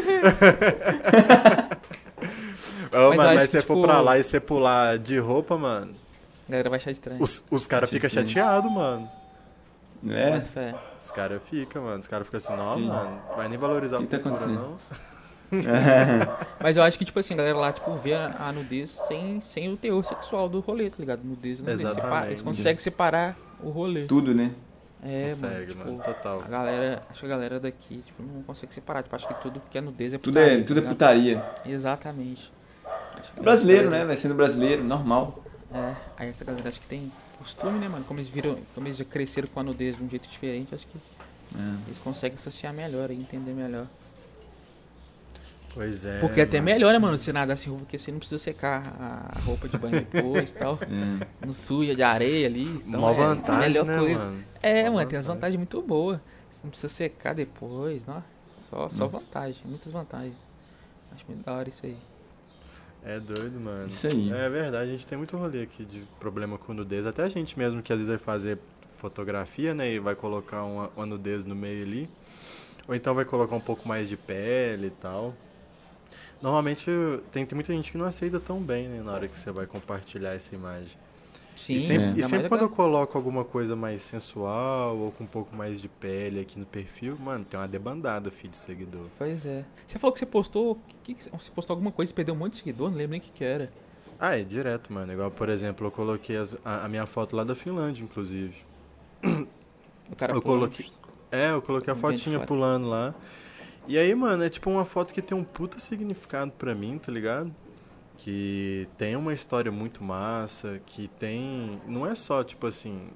Ô, 2.92 3.10
Mas 3.10 3.18
mano, 3.18 3.36
mas 3.36 3.40
que, 3.42 3.46
se 3.48 3.52
você 3.52 3.62
for 3.62 3.76
tipo- 3.76 3.86
pra 3.88 4.02
lá 4.02 4.18
e 4.18 4.24
você 4.24 4.40
pular 4.40 4.98
de 4.98 5.20
roupa, 5.20 5.58
mano, 5.58 5.94
A 6.48 6.52
galera 6.52 6.70
vai 6.70 6.78
achar 6.78 6.90
estranho. 6.92 7.22
Os, 7.22 7.44
os 7.52 7.68
caras 7.68 7.90
ficam 7.90 8.10
chateados, 8.10 8.72
mano. 8.72 9.08
É? 10.10 10.40
Fé. 10.42 10.74
Os 10.98 11.12
caras 11.12 11.42
ficam, 11.50 11.84
mano. 11.84 12.00
Os 12.00 12.08
caras 12.08 12.26
ficam 12.26 12.38
assim, 12.38 12.56
não, 12.56 12.76
Que- 12.76 12.82
mano, 12.88 13.22
vai 13.36 13.50
nem 13.50 13.58
valorizar 13.60 13.98
que 13.98 14.06
a 14.06 14.08
tá 14.08 14.18
acontecendo? 14.18 14.54
não. 14.54 14.78
Mas 16.62 16.76
eu 16.78 16.84
acho 16.84 16.98
que, 16.98 17.06
tipo 17.06 17.20
assim, 17.20 17.34
a 17.34 17.38
galera 17.38 17.58
lá, 17.58 17.72
tipo, 17.72 17.94
vê 17.96 18.14
a, 18.14 18.36
a 18.40 18.52
nudez 18.52 18.90
sem, 19.08 19.40
sem 19.42 19.72
o 19.72 19.78
teor 19.78 20.04
sexual 20.06 20.48
do 20.50 20.60
rolê, 20.60 20.90
tá 20.90 20.98
ligado? 21.00 21.22
Nudez, 21.24 21.60
nudez. 21.60 21.80
Exatamente. 21.80 22.04
Separa, 22.06 22.28
eles 22.28 22.42
conseguem 22.42 22.78
separar 22.78 23.38
o 23.62 23.70
rolê. 23.70 24.06
Tudo, 24.06 24.34
né? 24.34 24.52
É, 25.04 25.30
mano, 25.36 25.42
Consegue, 25.42 25.66
tipo, 25.72 25.86
mano, 25.86 26.04
total. 26.04 26.42
a 26.44 26.48
galera, 26.48 27.04
acho 27.10 27.20
que 27.20 27.26
a 27.26 27.30
galera 27.30 27.60
daqui, 27.60 28.02
tipo, 28.06 28.24
não 28.24 28.42
consegue 28.44 28.74
separar. 28.74 29.04
Tipo, 29.04 29.16
acho 29.16 29.28
que 29.28 29.34
tudo 29.36 29.62
que 29.70 29.78
é 29.78 29.82
nudez 29.82 30.14
é 30.14 30.18
Tudo 30.18 30.34
putaria, 30.34 30.54
é, 30.54 30.58
tá 30.62 30.66
tudo 30.68 30.78
é 30.78 30.82
ligado? 30.82 30.94
putaria. 30.96 31.44
Exatamente. 31.66 32.52
Acho 33.20 33.32
que 33.34 33.42
Brasileiro, 33.42 33.90
né? 33.90 34.04
Vai 34.06 34.18
sendo 34.18 34.34
brasileiro, 34.34 34.84
normal. 34.84 35.44
É, 35.74 35.94
aí 36.18 36.30
essa 36.30 36.44
galera 36.44 36.68
acho 36.68 36.80
que 36.80 36.88
tem 36.88 37.12
costume, 37.38 37.78
né, 37.80 37.88
mano? 37.88 38.04
Como 38.06 38.20
eles 38.20 38.30
viram, 38.30 38.58
como 38.74 38.88
eles 38.88 38.98
já 38.98 39.06
cresceram 39.06 39.48
com 39.54 39.60
a 39.60 39.64
nudez 39.64 39.96
de 39.96 40.04
um 40.04 40.10
jeito 40.10 40.28
diferente, 40.28 40.74
acho 40.74 40.88
que 40.88 40.98
É. 41.56 41.60
eles 41.88 42.00
conseguem 42.00 42.38
associar 42.38 42.74
melhor 42.74 43.12
e 43.12 43.16
entender 43.16 43.52
melhor. 43.54 43.86
Pois 45.78 46.04
é. 46.06 46.20
Porque 46.20 46.42
até 46.42 46.58
mano. 46.60 46.72
melhor, 46.74 46.92
né, 46.92 46.98
mano, 46.98 47.18
você 47.18 47.32
nadar 47.32 47.56
sem 47.56 47.70
roupa, 47.70 47.86
porque 47.86 48.00
você 48.00 48.12
não 48.12 48.18
precisa 48.18 48.40
secar 48.40 48.82
a 49.00 49.40
roupa 49.42 49.70
de 49.70 49.78
banho 49.78 50.06
depois 50.12 50.50
e 50.50 50.54
tal. 50.58 50.80
É. 50.82 51.28
Não 51.46 51.54
suja 51.54 51.96
de 51.96 52.02
areia 52.02 52.48
ali. 52.48 52.64
Então 52.88 53.00
Mó 53.02 53.10
é 53.12 53.14
a 53.14 53.16
vantagem, 53.16 53.60
melhor 53.70 53.86
né, 53.86 53.98
coisa. 54.00 54.26
mano? 54.26 54.44
É, 54.62 54.90
Mó 54.90 54.96
mano, 54.96 55.10
tem 55.10 55.20
as 55.20 55.26
vantagem. 55.26 55.58
vantagens 55.58 55.58
muito 55.58 55.82
boas. 55.84 56.20
Você 56.52 56.66
não 56.66 56.72
precisa 56.72 56.92
secar 56.92 57.36
depois, 57.36 58.02
não. 58.08 58.24
Só, 58.72 58.90
só 58.90 59.06
Hum. 59.06 59.10
vantagem, 59.10 59.62
muitas 59.66 59.92
vantagens. 59.92 60.36
Acho 61.14 61.24
muito 61.28 61.46
da 61.46 61.54
hora 61.54 61.70
isso 61.70 61.86
aí. 61.86 61.96
É 63.06 63.20
doido, 63.20 63.60
mano. 63.60 63.88
Isso 63.88 64.08
aí. 64.08 64.32
É 64.34 64.50
verdade, 64.50 64.90
a 64.90 64.92
gente 64.94 65.06
tem 65.06 65.16
muito 65.18 65.38
rolê 65.38 65.62
aqui 65.62 65.86
de 65.86 66.04
problema 66.20 66.58
com 66.58 66.74
nudez. 66.74 67.06
Até 67.06 67.24
a 67.24 67.30
gente 67.30 67.58
mesmo 67.58 67.82
que 67.84 67.94
às 67.94 68.00
vezes 68.00 68.10
vai 68.10 68.18
fazer 68.18 68.58
fotografia, 68.98 69.74
né? 69.76 69.94
E 69.94 70.00
vai 70.00 70.16
colocar 70.16 70.64
uma, 70.64 70.90
uma 70.98 71.06
nudez 71.06 71.46
no 71.46 71.56
meio 71.56 71.84
ali. 71.86 72.10
Ou 72.88 72.96
então 72.96 73.14
vai 73.14 73.24
colocar 73.26 73.56
um 73.56 73.60
pouco 73.62 73.88
mais 73.88 74.10
de 74.10 74.18
pele 74.18 74.88
e 74.88 74.90
tal. 74.90 75.36
Normalmente 76.42 76.90
tem, 77.32 77.46
tem 77.46 77.56
muita 77.56 77.74
gente 77.74 77.92
que 77.92 77.98
não 77.98 78.06
aceita 78.06 78.40
tão 78.40 78.60
bem, 78.62 78.88
né? 78.88 79.02
Na 79.04 79.14
hora 79.14 79.28
que 79.28 79.38
você 79.38 79.52
vai 79.52 79.66
compartilhar 79.66 80.34
essa 80.34 80.54
imagem. 80.54 80.98
Sim, 81.56 81.76
e 81.78 81.82
sempre, 81.82 82.04
é. 82.06 82.10
e 82.12 82.24
sempre 82.24 82.38
mais 82.38 82.48
quando 82.50 82.62
eu 82.62 82.70
coloco 82.70 83.18
alguma 83.18 83.44
coisa 83.44 83.76
mais 83.76 84.04
sensual 84.04 84.96
ou 84.96 85.12
com 85.12 85.24
um 85.24 85.28
pouco 85.28 85.56
mais 85.56 85.82
de 85.82 85.88
pele 85.88 86.40
aqui 86.40 86.60
no 86.60 86.68
perfil, 86.68 87.18
mano, 87.18 87.44
tem 87.44 87.60
uma 87.60 87.68
debandada, 87.68 88.30
filho, 88.30 88.52
de 88.52 88.58
seguidor. 88.58 89.08
Pois 89.18 89.44
é. 89.44 89.66
Você 89.88 89.98
falou 89.98 90.14
que 90.14 90.20
você 90.20 90.26
postou. 90.28 90.78
Que, 91.04 91.16
que, 91.16 91.24
você 91.32 91.50
postou 91.50 91.74
alguma 91.74 91.92
coisa 91.92 92.12
e 92.12 92.16
perdeu 92.16 92.36
um 92.36 92.38
monte 92.38 92.52
de 92.54 92.58
seguidor, 92.60 92.92
não 92.92 92.98
lembro 92.98 93.12
nem 93.12 93.20
o 93.20 93.24
que, 93.24 93.32
que 93.32 93.44
era. 93.44 93.72
Ah, 94.20 94.38
é 94.40 94.44
direto, 94.44 94.94
mano. 94.94 95.12
Igual, 95.12 95.32
por 95.32 95.50
exemplo, 95.50 95.88
eu 95.88 95.92
coloquei 95.92 96.38
as- 96.38 96.56
a, 96.64 96.86
a 96.86 96.88
minha 96.88 97.08
foto 97.08 97.36
lá 97.36 97.44
da 97.44 97.56
Finlândia, 97.56 98.04
inclusive. 98.04 98.54
O 100.12 100.16
cara 100.16 100.34
Eu 100.34 100.42
coloquei- 100.42 100.86
É, 101.32 101.52
eu 101.52 101.62
coloquei 101.62 101.92
a 101.92 101.96
fotinha 101.96 102.40
pulando 102.40 102.88
lá. 102.88 103.16
E 103.88 103.98
aí, 103.98 104.14
mano, 104.14 104.44
é 104.44 104.50
tipo 104.50 104.70
uma 104.70 104.84
foto 104.84 105.14
que 105.14 105.22
tem 105.22 105.38
um 105.38 105.46
puta 105.46 105.80
significado 105.80 106.52
pra 106.52 106.76
mim, 106.76 106.98
tá 106.98 107.10
ligado? 107.10 107.56
Que 108.18 108.86
tem 108.98 109.16
uma 109.16 109.34
história 109.34 109.72
muito 109.72 110.04
massa, 110.04 110.82
que 110.86 111.08
tem. 111.20 111.82
Não 111.88 112.06
é 112.06 112.14
só, 112.14 112.44
tipo 112.44 112.68
assim, 112.68 113.10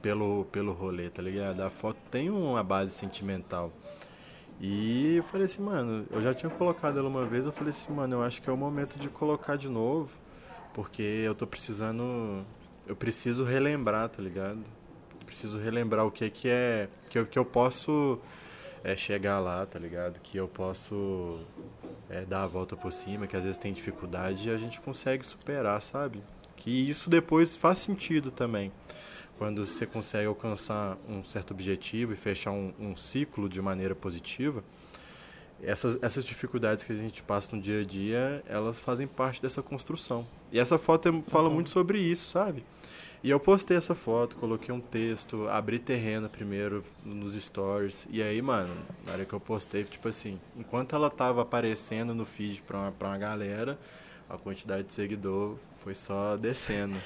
pelo, 0.00 0.46
pelo 0.46 0.72
rolê, 0.72 1.10
tá 1.10 1.20
ligado? 1.20 1.60
A 1.60 1.68
foto 1.68 1.98
tem 2.10 2.30
uma 2.30 2.62
base 2.62 2.92
sentimental. 2.92 3.70
E 4.58 5.16
eu 5.16 5.22
falei 5.24 5.44
assim, 5.44 5.62
mano, 5.62 6.06
eu 6.10 6.22
já 6.22 6.32
tinha 6.32 6.48
colocado 6.48 6.98
ela 6.98 7.08
uma 7.08 7.26
vez, 7.26 7.44
eu 7.44 7.52
falei 7.52 7.70
assim, 7.70 7.92
mano, 7.92 8.14
eu 8.16 8.22
acho 8.22 8.40
que 8.40 8.48
é 8.48 8.52
o 8.52 8.56
momento 8.56 8.98
de 8.98 9.10
colocar 9.10 9.56
de 9.56 9.68
novo, 9.68 10.10
porque 10.72 11.02
eu 11.02 11.34
tô 11.34 11.46
precisando. 11.46 12.46
Eu 12.86 12.96
preciso 12.96 13.44
relembrar, 13.44 14.08
tá 14.08 14.22
ligado? 14.22 14.64
Eu 15.20 15.26
preciso 15.26 15.58
relembrar 15.58 16.06
o 16.06 16.10
que 16.10 16.30
que 16.30 16.48
é. 16.48 16.88
Que 17.10 17.22
que 17.26 17.38
eu 17.38 17.44
posso 17.44 18.18
é, 18.84 18.94
chegar 18.94 19.40
lá, 19.40 19.64
tá 19.64 19.78
ligado? 19.78 20.20
Que 20.20 20.36
eu 20.36 20.46
posso 20.46 21.40
é, 22.10 22.24
dar 22.26 22.42
a 22.42 22.46
volta 22.46 22.76
por 22.76 22.92
cima, 22.92 23.26
que 23.26 23.34
às 23.34 23.42
vezes 23.42 23.56
tem 23.58 23.72
dificuldade 23.72 24.48
e 24.48 24.52
a 24.52 24.58
gente 24.58 24.78
consegue 24.80 25.24
superar, 25.24 25.80
sabe? 25.80 26.22
Que 26.54 26.70
isso 26.70 27.08
depois 27.08 27.56
faz 27.56 27.78
sentido 27.78 28.30
também. 28.30 28.70
Quando 29.38 29.66
você 29.66 29.86
consegue 29.86 30.26
alcançar 30.26 30.96
um 31.08 31.24
certo 31.24 31.52
objetivo 31.52 32.12
e 32.12 32.16
fechar 32.16 32.52
um, 32.52 32.72
um 32.78 32.94
ciclo 32.94 33.48
de 33.48 33.60
maneira 33.60 33.94
positiva, 33.94 34.62
essas, 35.62 36.00
essas 36.02 36.24
dificuldades 36.24 36.84
que 36.84 36.92
a 36.92 36.96
gente 36.96 37.22
passa 37.22 37.56
no 37.56 37.60
dia 37.62 37.80
a 37.80 37.84
dia, 37.84 38.42
elas 38.46 38.78
fazem 38.78 39.06
parte 39.06 39.40
dessa 39.40 39.62
construção. 39.62 40.26
E 40.52 40.58
essa 40.58 40.78
foto 40.78 41.08
é- 41.08 41.22
fala 41.30 41.48
muito 41.48 41.70
sobre 41.70 41.98
isso, 41.98 42.28
sabe? 42.28 42.62
E 43.24 43.30
eu 43.30 43.40
postei 43.40 43.74
essa 43.78 43.94
foto, 43.94 44.36
coloquei 44.36 44.72
um 44.74 44.80
texto, 44.80 45.48
abri 45.48 45.78
terreno 45.78 46.28
primeiro 46.28 46.84
nos 47.02 47.34
stories. 47.34 48.06
E 48.10 48.22
aí, 48.22 48.42
mano, 48.42 48.74
na 49.06 49.14
hora 49.14 49.24
que 49.24 49.32
eu 49.32 49.40
postei, 49.40 49.82
tipo 49.84 50.06
assim, 50.08 50.38
enquanto 50.54 50.94
ela 50.94 51.08
tava 51.08 51.40
aparecendo 51.40 52.14
no 52.14 52.26
feed 52.26 52.60
pra 52.60 52.76
uma, 52.78 52.92
pra 52.92 53.08
uma 53.08 53.16
galera, 53.16 53.78
a 54.28 54.36
quantidade 54.36 54.84
de 54.88 54.92
seguidor 54.92 55.56
foi 55.82 55.94
só 55.94 56.36
descendo. 56.36 56.96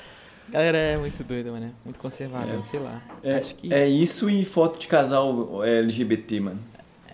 Galera 0.48 0.76
é 0.76 0.96
muito 0.96 1.22
doida, 1.22 1.52
mano. 1.52 1.72
Muito 1.84 2.00
conservador, 2.00 2.58
É. 2.58 2.62
sei 2.64 2.80
lá. 2.80 3.00
É, 3.22 3.36
Acho 3.36 3.54
que. 3.54 3.72
é 3.72 3.86
isso 3.86 4.28
e 4.28 4.44
foto 4.44 4.80
de 4.80 4.88
casal 4.88 5.62
é, 5.64 5.78
LGBT, 5.78 6.40
mano. 6.40 6.58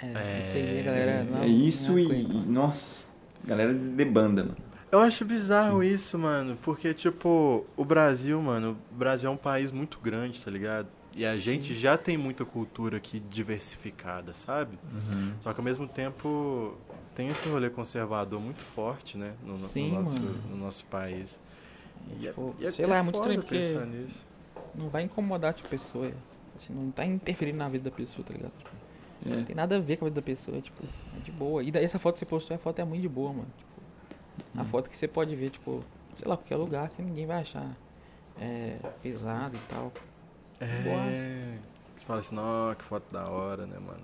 É, 0.02 0.40
isso 0.40 0.56
aí, 0.56 0.80
a 0.80 0.82
galera. 0.82 1.24
não- 1.24 1.42
é 1.42 1.46
isso 1.46 1.92
não 1.92 1.98
e, 1.98 2.24
Nossa, 2.46 3.04
galera 3.44 3.74
de, 3.74 3.86
de 3.86 4.04
banda, 4.06 4.44
mano. 4.44 4.56
Eu 4.94 5.00
acho 5.00 5.24
bizarro 5.24 5.82
isso, 5.82 6.16
mano, 6.16 6.56
porque, 6.62 6.94
tipo, 6.94 7.66
o 7.76 7.84
Brasil, 7.84 8.40
mano, 8.40 8.78
o 8.92 8.94
Brasil 8.94 9.28
é 9.28 9.32
um 9.32 9.36
país 9.36 9.72
muito 9.72 9.98
grande, 9.98 10.40
tá 10.40 10.48
ligado? 10.48 10.86
E 11.16 11.26
a 11.26 11.36
gente 11.36 11.74
já 11.74 11.98
tem 11.98 12.16
muita 12.16 12.44
cultura 12.44 12.98
aqui 12.98 13.18
diversificada, 13.18 14.32
sabe? 14.32 14.78
Só 15.40 15.52
que 15.52 15.58
ao 15.58 15.64
mesmo 15.64 15.88
tempo 15.88 16.76
tem 17.12 17.26
esse 17.26 17.48
rolê 17.48 17.68
conservador 17.70 18.40
muito 18.40 18.62
forte, 18.62 19.18
né? 19.18 19.32
No, 19.44 19.56
Sim, 19.56 19.90
no 19.94 20.02
nosso, 20.02 20.22
no 20.48 20.56
nosso 20.58 20.84
país. 20.84 21.40
E 22.20 22.28
é- 22.28 22.30
Tipo, 22.30 22.54
e 22.60 22.64
é- 22.66 22.70
sei 22.70 22.86
lá, 22.86 22.98
é 22.98 23.02
muito 23.02 23.16
estranho 23.16 23.40
porque- 23.42 23.58
nisso. 23.86 24.24
Não 24.76 24.88
vai 24.88 25.02
incomodar 25.02 25.54
tipo, 25.54 25.66
a 25.66 25.70
pessoa. 25.70 26.12
Assim, 26.54 26.72
não 26.72 26.92
tá 26.92 27.04
interferindo 27.04 27.58
na 27.58 27.68
vida 27.68 27.90
da 27.90 27.96
pessoa, 27.96 28.24
tá 28.24 28.32
ligado? 28.32 28.52
Tipo, 28.56 28.70
É. 29.26 29.36
Não 29.36 29.42
tem 29.44 29.56
nada 29.56 29.76
a 29.76 29.80
ver 29.80 29.96
com 29.96 30.04
a 30.04 30.08
vida 30.08 30.20
da 30.20 30.24
pessoa, 30.24 30.60
tipo, 30.60 30.84
é 31.16 31.20
de 31.24 31.32
boa. 31.32 31.64
E 31.64 31.70
daí 31.72 31.82
essa 31.84 31.98
foto 31.98 32.14
que 32.14 32.18
você 32.20 32.26
postou, 32.26 32.54
a 32.54 32.58
foto 32.58 32.78
é 32.80 32.84
muito 32.84 33.00
de 33.02 33.08
boa, 33.08 33.30
mano. 33.32 33.48
Tipo, 33.56 33.73
Hum. 34.54 34.60
a 34.60 34.64
foto 34.64 34.90
que 34.90 34.96
você 34.96 35.06
pode 35.08 35.34
ver, 35.36 35.50
tipo, 35.50 35.82
sei 36.14 36.28
lá, 36.28 36.36
qualquer 36.36 36.56
lugar 36.56 36.88
que 36.88 37.02
ninguém 37.02 37.26
vai 37.26 37.40
achar 37.40 37.68
é, 38.40 38.78
pesado 39.02 39.56
e 39.56 39.60
tal. 39.72 39.92
É. 40.60 41.56
Você 41.96 42.04
fala 42.06 42.20
assim, 42.20 42.34
não, 42.34 42.74
que 42.74 42.84
foto 42.84 43.12
da 43.12 43.28
hora, 43.28 43.66
né, 43.66 43.78
mano? 43.78 44.02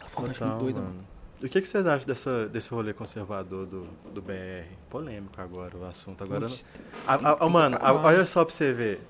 A 0.00 0.08
foto 0.08 0.32
Total, 0.32 0.48
muito 0.48 0.60
doida, 0.62 0.80
mano. 0.80 1.04
E 1.40 1.46
o 1.46 1.48
que, 1.48 1.60
que 1.60 1.66
vocês 1.68 1.86
acham 1.86 2.06
dessa, 2.06 2.48
desse 2.48 2.70
rolê 2.70 2.92
conservador 2.92 3.66
do, 3.66 3.84
do 4.14 4.22
BR? 4.22 4.66
Polêmico 4.88 5.40
agora 5.40 5.76
o 5.76 5.84
assunto. 5.84 6.22
Agora, 6.22 6.42
Putz, 6.42 6.62
tem- 6.62 6.82
ah, 7.06 7.18
tem 7.18 7.36
que 7.36 7.48
mano, 7.52 7.78
a- 7.80 7.92
olha 7.94 8.24
só 8.24 8.44
pra 8.44 8.54
você 8.54 8.72
ver. 8.72 9.00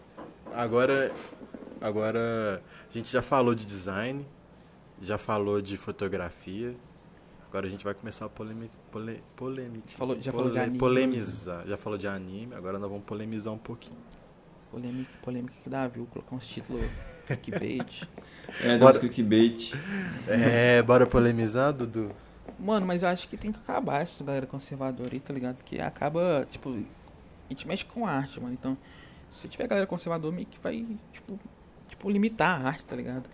Agora, 0.55 1.13
agora 1.81 2.63
a 2.89 2.93
gente 2.93 3.11
já 3.11 3.21
falou 3.21 3.55
de 3.55 3.67
design, 3.67 4.27
já 5.01 5.19
falou 5.19 5.61
de 5.61 5.77
fotografia. 5.77 6.75
Agora 7.53 7.67
a 7.67 7.69
gente 7.71 7.85
vai 7.85 7.93
começar 7.93 8.25
a 8.25 8.29
polemi 8.31 8.71
pole, 8.91 9.23
polemizar. 9.37 9.89
Falou- 9.99 10.19
já 10.19 10.33
falou 10.33 10.51
de 10.51 10.59
anime. 10.59 10.79
Polemizar. 10.79 11.67
Já 11.67 11.77
falou 11.77 11.99
de 11.99 12.07
anime, 12.09 12.55
agora 12.55 12.79
nós 12.79 12.89
vamos 12.89 13.05
polemizar 13.05 13.53
um 13.53 13.59
pouquinho. 13.59 13.99
Polêmica, 14.71 15.11
polêmica 15.21 15.55
que 15.63 15.69
dá, 15.69 15.87
viu? 15.87 16.07
Colocar 16.07 16.35
uns 16.35 16.47
títulos 16.47 16.83
clickbait. 17.27 18.09
É, 18.65 18.79
Bora. 18.79 18.99
clickbait. 18.99 19.73
É, 20.27 20.83
bora 20.83 21.07
polemizar, 21.07 21.73
Dudu? 21.75 22.09
Mano, 22.59 22.85
mas 22.87 23.03
eu 23.03 23.09
acho 23.11 23.29
que 23.29 23.37
tem 23.37 23.53
que 23.53 23.59
acabar 23.59 24.01
essa 24.01 24.25
galera 24.25 24.47
conservadora 24.47 25.11
aí, 25.13 25.21
tá 25.21 25.33
ligado? 25.33 25.63
Que 25.63 25.79
acaba, 25.81 26.47
tipo, 26.51 26.71
a 26.71 27.49
gente 27.51 27.67
mexe 27.69 27.85
com 27.85 28.05
arte, 28.07 28.41
mano. 28.41 28.53
Então, 28.55 28.77
se 29.31 29.47
tiver 29.49 29.67
galera 29.69 29.87
conservadora, 29.87 30.35
meio 30.35 30.47
que 30.47 30.59
vai, 30.61 30.87
tipo, 31.13 31.39
tipo 31.89 32.11
limitar 32.11 32.61
a 32.63 32.69
arte, 32.69 32.85
tá 32.85 32.97
ligado? 32.97 33.29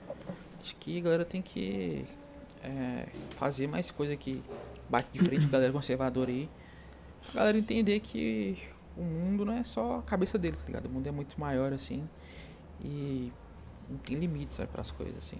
Acho 0.60 0.74
que 0.76 0.98
a 0.98 1.02
galera 1.02 1.24
tem 1.24 1.40
que 1.42 2.04
é, 2.62 3.06
fazer 3.36 3.66
mais 3.66 3.90
coisa 3.90 4.16
que 4.16 4.42
bate 4.88 5.08
de 5.12 5.18
frente 5.18 5.42
com 5.42 5.48
a 5.48 5.52
galera 5.52 5.72
conservadora 5.72 6.30
aí. 6.30 6.48
A 7.30 7.34
galera 7.34 7.58
entender 7.58 8.00
que 8.00 8.58
o 8.96 9.02
mundo 9.02 9.44
não 9.44 9.52
é 9.54 9.62
só 9.62 9.98
a 9.98 10.02
cabeça 10.02 10.38
deles, 10.38 10.60
tá 10.60 10.66
ligado? 10.66 10.86
O 10.86 10.90
mundo 10.90 11.06
é 11.06 11.10
muito 11.10 11.38
maior, 11.38 11.72
assim. 11.72 12.08
E 12.80 13.32
não 13.88 13.98
tem 13.98 14.16
limites, 14.16 14.56
sabe, 14.56 14.70
pras 14.72 14.90
coisas, 14.90 15.16
assim. 15.18 15.36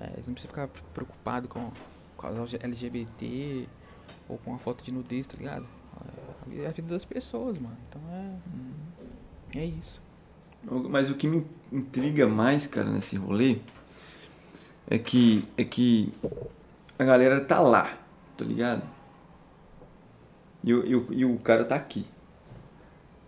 É, 0.00 0.06
não 0.26 0.34
precisam 0.34 0.48
ficar 0.48 0.68
preocupados 0.92 1.48
com 1.48 1.70
casal 2.18 2.46
LGBT 2.60 3.68
ou 4.28 4.38
com 4.38 4.54
a 4.54 4.58
foto 4.58 4.82
de 4.82 4.92
nudez, 4.92 5.26
tá 5.26 5.36
ligado? 5.36 5.66
É 6.58 6.66
a 6.66 6.70
vida 6.70 6.88
das 6.88 7.04
pessoas, 7.04 7.58
mano. 7.58 7.76
Então 7.88 8.02
é. 8.10 9.58
É 9.60 9.64
isso. 9.64 10.02
Mas 10.90 11.10
o 11.10 11.14
que 11.14 11.28
me 11.28 11.46
intriga 11.70 12.26
mais, 12.26 12.66
cara, 12.66 12.90
nesse 12.90 13.16
rolê 13.16 13.58
é 14.88 14.98
que 14.98 15.44
é 15.56 15.64
que 15.64 16.12
a 16.98 17.04
galera 17.04 17.40
tá 17.40 17.60
lá, 17.60 17.96
tá 18.36 18.44
ligado? 18.44 18.82
E, 20.62 20.72
o- 20.72 21.12
e, 21.12 21.16
e 21.20 21.24
o 21.24 21.36
cara 21.38 21.64
tá 21.64 21.74
aqui. 21.74 22.06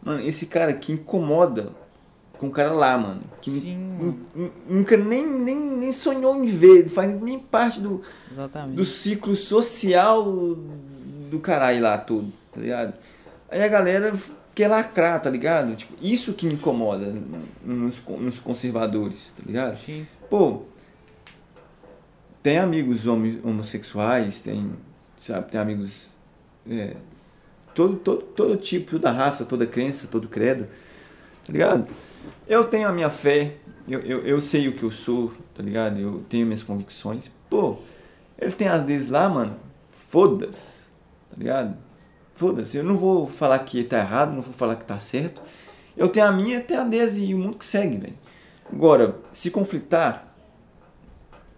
Mano, 0.02 0.20
esse 0.22 0.46
cara 0.46 0.72
que 0.72 0.92
incomoda 0.92 1.70
com 2.38 2.48
o 2.48 2.50
cara 2.50 2.72
lá, 2.72 2.96
mano. 2.96 3.20
Que 3.40 3.50
Sim, 3.50 3.76
nu- 3.76 4.18
nu- 4.34 4.52
nunca 4.68 4.96
nem, 4.96 5.26
nem, 5.26 5.58
nem 5.58 5.92
sonhou 5.92 6.42
em 6.42 6.46
ver, 6.46 6.84
não 6.84 6.90
faz 6.90 7.20
nem 7.20 7.38
parte 7.38 7.80
do, 7.80 8.02
Exatamente. 8.30 8.76
do 8.76 8.84
ciclo 8.84 9.34
social 9.34 10.22
do 10.24 11.40
caralho 11.42 11.82
lá 11.82 11.98
todo, 11.98 12.32
tá 12.52 12.60
ligado? 12.60 12.94
Aí 13.50 13.62
a 13.62 13.68
galera 13.68 14.14
quer 14.54 14.68
lacrar, 14.68 15.20
tá 15.20 15.28
ligado? 15.28 15.74
Tipo, 15.76 15.94
isso 16.00 16.34
que 16.34 16.46
incomoda 16.46 17.12
nos, 17.64 18.02
nos 18.06 18.38
conservadores, 18.38 19.32
tá 19.36 19.42
ligado? 19.44 19.76
Sim. 19.76 20.06
Pô, 20.30 20.62
tem 22.46 22.58
amigos 22.58 23.08
homo- 23.08 23.40
homossexuais, 23.42 24.40
tem, 24.40 24.70
sabe, 25.20 25.50
tem 25.50 25.60
amigos. 25.60 26.12
é, 26.70 26.94
todo, 27.74 27.96
todo, 27.96 28.22
todo 28.22 28.56
tipo, 28.56 28.92
toda 28.92 29.10
raça, 29.10 29.44
toda 29.44 29.66
crença, 29.66 30.06
todo 30.06 30.28
credo, 30.28 30.68
tá 31.44 31.52
ligado? 31.52 31.88
Eu 32.46 32.62
tenho 32.62 32.86
a 32.86 32.92
minha 32.92 33.10
fé, 33.10 33.54
eu, 33.88 33.98
eu, 33.98 34.20
eu 34.24 34.40
sei 34.40 34.68
o 34.68 34.76
que 34.76 34.84
eu 34.84 34.92
sou, 34.92 35.32
tá 35.56 35.60
ligado? 35.60 35.98
Eu 35.98 36.24
tenho 36.28 36.46
minhas 36.46 36.62
convicções. 36.62 37.32
Pô, 37.50 37.78
ele 38.38 38.52
tem 38.52 38.68
as 38.68 38.82
deles 38.84 39.08
lá, 39.08 39.28
mano, 39.28 39.56
foda-se, 39.90 40.84
tá 41.28 41.36
ligado? 41.36 41.76
Foda-se, 42.36 42.76
eu 42.76 42.84
não 42.84 42.96
vou 42.96 43.26
falar 43.26 43.58
que 43.58 43.82
tá 43.82 43.98
errado, 43.98 44.32
não 44.32 44.40
vou 44.40 44.54
falar 44.54 44.76
que 44.76 44.84
tá 44.84 45.00
certo. 45.00 45.42
Eu 45.96 46.08
tenho 46.08 46.26
a 46.26 46.30
minha, 46.30 46.60
tenho 46.60 46.82
a 46.82 46.84
deles 46.84 47.16
e 47.18 47.34
o 47.34 47.38
mundo 47.38 47.58
que 47.58 47.64
segue, 47.64 47.96
velho. 47.96 48.14
Agora, 48.72 49.18
se 49.32 49.50
conflitar, 49.50 50.35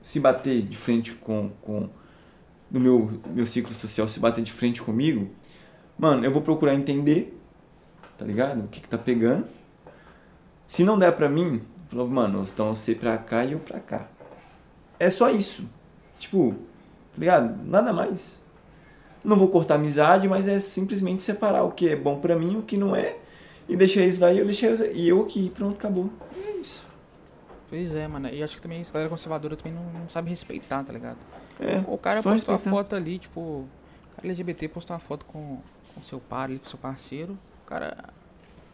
se 0.09 0.19
bater 0.19 0.63
de 0.63 0.75
frente 0.75 1.13
com, 1.13 1.51
com 1.61 1.87
no 2.71 2.81
meu, 2.81 3.21
meu 3.27 3.47
ciclo 3.47 3.75
social, 3.75 4.09
se 4.09 4.19
bater 4.19 4.43
de 4.43 4.51
frente 4.51 4.81
comigo, 4.81 5.29
mano, 5.99 6.25
eu 6.25 6.33
vou 6.33 6.41
procurar 6.41 6.75
entender, 6.75 7.39
tá 8.17 8.25
ligado? 8.25 8.65
O 8.65 8.69
que 8.69 8.81
que 8.81 8.89
tá 8.89 8.97
pegando. 8.97 9.47
Se 10.67 10.83
não 10.83 10.99
der 10.99 11.13
pra 11.13 11.29
mim, 11.29 11.57
eu 11.57 11.61
falo, 11.91 12.09
mano, 12.09 12.43
então 12.51 12.75
você 12.75 12.95
pra 12.95 13.19
cá 13.19 13.45
e 13.45 13.53
eu 13.53 13.59
pra 13.59 13.81
cá. 13.81 14.09
É 14.99 15.11
só 15.11 15.29
isso. 15.29 15.69
Tipo, 16.19 16.53
tá 17.13 17.19
ligado? 17.19 17.63
Nada 17.67 17.93
mais. 17.93 18.41
Não 19.23 19.37
vou 19.37 19.49
cortar 19.49 19.75
amizade, 19.75 20.27
mas 20.27 20.49
é 20.49 20.59
simplesmente 20.59 21.23
separar 21.23 21.65
o 21.65 21.73
que 21.73 21.87
é 21.87 21.95
bom 21.95 22.19
pra 22.19 22.35
mim 22.35 22.55
e 22.55 22.57
o 22.57 22.63
que 22.63 22.79
não 22.79 22.97
é. 22.97 23.19
E 23.69 23.77
deixar 23.77 24.07
isso 24.07 24.21
daí, 24.21 24.39
eu 24.39 24.47
deixei 24.47 24.71
e 24.95 25.07
eu 25.07 25.21
aqui, 25.21 25.51
pronto, 25.51 25.77
acabou. 25.77 26.11
É. 27.69 27.71
Pois 27.71 27.95
é, 27.95 28.09
mano. 28.09 28.29
E 28.29 28.43
acho 28.43 28.57
que 28.57 28.63
também 28.63 28.83
a 28.83 28.93
galera 28.93 29.11
conservadora 29.11 29.57
também 29.57 29.73
não, 29.73 29.85
não 30.01 30.09
sabe 30.09 30.31
respeitar, 30.31 30.83
tá 30.83 30.93
ligado? 30.93 31.19
É. 31.61 31.83
O 31.87 31.99
cara 31.99 32.23
postou 32.23 32.55
a 32.55 32.57
respeitar. 32.57 32.71
foto 32.71 32.97
ali, 32.97 33.19
tipo, 33.19 33.41
o 33.41 33.69
cara 34.17 34.29
LGBT 34.29 34.69
postou 34.69 34.95
uma 34.95 35.01
foto 35.01 35.25
com, 35.27 35.61
com 35.95 36.03
seu 36.03 36.19
par 36.21 36.45
ali, 36.45 36.59
com 36.59 36.69
seu 36.69 36.79
parceiro. 36.79 37.39
O 37.65 37.67
cara. 37.67 37.97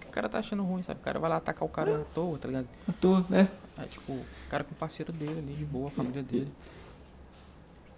O 0.06 0.10
cara 0.14 0.28
tá 0.28 0.38
achando 0.38 0.62
ruim, 0.62 0.82
sabe? 0.82 1.00
O 1.00 1.02
cara 1.02 1.18
vai 1.18 1.28
lá 1.28 1.36
atacar 1.36 1.64
o 1.66 1.68
cara 1.68 2.02
à 2.02 2.04
toa, 2.14 2.38
tá 2.38 2.46
ligado? 2.46 2.68
Eu 2.86 2.94
tô, 3.00 3.18
né? 3.28 3.48
É 3.76 3.82
tipo, 3.84 4.12
o 4.12 4.24
cara 4.48 4.62
com 4.62 4.70
o 4.70 4.76
parceiro 4.76 5.12
dele 5.12 5.40
ali, 5.40 5.54
de 5.54 5.64
boa, 5.64 5.88
a 5.88 5.90
família 5.90 6.22
dele. 6.22 6.52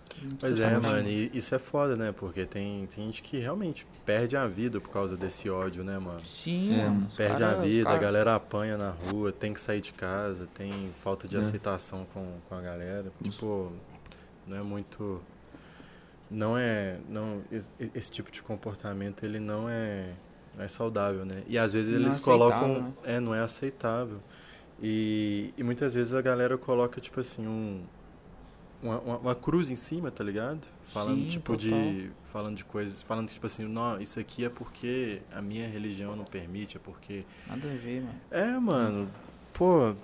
Pois 0.09 0.55
precisa 0.55 0.65
é, 0.67 0.71
tá 0.75 0.81
mano, 0.81 1.09
e 1.09 1.31
isso 1.35 1.55
é 1.55 1.59
foda, 1.59 1.95
né? 1.97 2.13
Porque 2.17 2.45
tem, 2.47 2.87
tem 2.95 3.07
gente 3.07 3.23
que 3.23 3.39
realmente 3.39 3.87
perde 4.05 4.37
a 4.37 4.47
vida 4.47 4.81
por 4.81 4.91
causa 4.91 5.17
desse 5.17 5.49
ódio, 5.51 5.85
né, 5.85 5.99
mano? 5.99 6.21
Sim, 6.21 6.73
É, 6.81 6.85
mano. 6.89 7.09
Perde 7.17 7.41
cara- 7.41 7.59
a 7.59 7.63
vida, 7.63 7.89
a 7.89 7.93
cara- 7.93 8.03
galera 8.03 8.35
apanha 8.35 8.77
na 8.79 8.91
rua, 8.91 9.33
tem 9.33 9.53
que 9.53 9.61
sair 9.61 9.81
de 9.81 9.93
casa, 9.93 10.49
tem 10.55 10.73
falta 11.03 11.27
de 11.29 11.37
É. 11.37 11.41
aceitação 11.41 12.07
com, 12.15 12.39
com 12.49 12.55
a 12.55 12.61
galera. 12.61 13.13
Tipo, 13.23 13.73
não 14.47 14.57
é 14.57 14.63
muito. 14.63 15.21
Não 16.31 16.57
é. 16.59 16.99
Não, 17.09 17.43
es- 17.53 17.69
esse 17.95 18.11
tipo 18.11 18.31
de 18.31 18.43
comportamento 18.43 19.23
ele 19.25 19.39
não 19.39 19.69
é, 19.69 20.11
não 20.57 20.65
é 20.65 20.69
saudável, 20.69 21.25
né? 21.25 21.43
E 21.47 21.57
às 21.59 21.73
vezes 21.73 21.93
Não 21.93 22.09
é 22.09 22.11
eles 22.13 22.23
colocam. 22.23 22.59
aceitável, 22.59 22.83
né? 22.83 22.93
É, 23.05 23.21
não 23.21 23.35
é 23.35 23.41
aceitável. 23.41 24.19
E, 24.83 25.53
e 25.57 25.63
muitas 25.63 25.95
vezes 25.95 26.15
a 26.15 26.21
galera 26.21 26.57
coloca, 26.59 27.01
tipo 27.01 27.21
assim, 27.21 27.47
um. 27.47 27.83
Uma, 28.87 28.99
uma, 29.01 29.19
uma 29.19 29.35
cruz 29.35 29.71
em 29.71 29.77
cima, 29.77 30.11
tá 30.11 30.23
ligado? 30.23 30.61
Falando, 30.87 31.17
Sim, 31.25 31.29
tipo, 31.29 31.57
total. 31.57 31.69
de. 31.79 32.11
Falando 32.33 32.57
de 32.57 32.65
coisas. 32.65 33.03
Falando, 33.03 33.29
tipo 33.31 33.45
assim, 33.47 33.65
não, 33.67 34.01
isso 34.01 34.21
aqui 34.21 34.45
é 34.45 34.49
porque 34.49 35.21
a 35.35 35.41
minha 35.43 35.67
religião 35.69 36.15
não 36.15 36.25
permite, 36.25 36.77
é 36.77 36.81
porque 36.83 37.25
Nada 37.49 37.69
a 37.69 37.75
ver, 37.75 38.03
mano. 38.03 38.21
é, 38.31 38.59
mano. 38.59 39.09
Pô, 39.55 39.95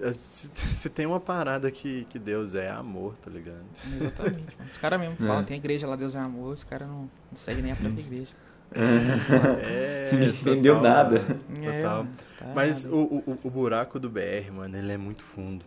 é, 0.00 0.12
se, 0.14 0.48
se 0.74 0.90
tem 0.90 1.06
uma 1.06 1.20
parada 1.20 1.70
que, 1.70 2.04
que 2.10 2.18
Deus 2.18 2.54
é 2.54 2.70
amor, 2.70 3.16
tá 3.18 3.30
ligado? 3.30 3.64
Exatamente, 4.00 4.56
mano. 4.58 4.70
Os 4.70 4.78
caras 4.78 4.98
mesmo 5.00 5.14
É. 5.20 5.26
falam, 5.26 5.44
tem 5.44 5.56
igreja 5.58 5.86
lá, 5.86 5.94
Deus 5.96 6.14
é 6.14 6.18
amor, 6.18 6.54
os 6.54 6.64
caras 6.64 6.88
não, 6.88 7.02
não 7.30 7.36
seguem 7.36 7.62
nem 7.62 7.72
a 7.72 7.76
própria 7.76 8.00
igreja. 8.00 8.32
É, 8.74 10.08
Ninguém 10.12 10.28
entendeu 10.40 10.76
total, 10.76 10.90
nada. 10.92 11.16
É, 11.62 11.72
Total. 11.82 11.96
mano, 12.04 12.10
tá 12.38 12.46
Mas 12.54 12.84
o, 12.86 12.96
o, 13.26 13.38
o 13.44 13.50
buraco 13.50 13.98
do 14.00 14.08
BR, 14.08 14.50
mano, 14.52 14.76
ele 14.76 14.92
é 14.92 14.96
muito 14.96 15.22
fundo. 15.22 15.64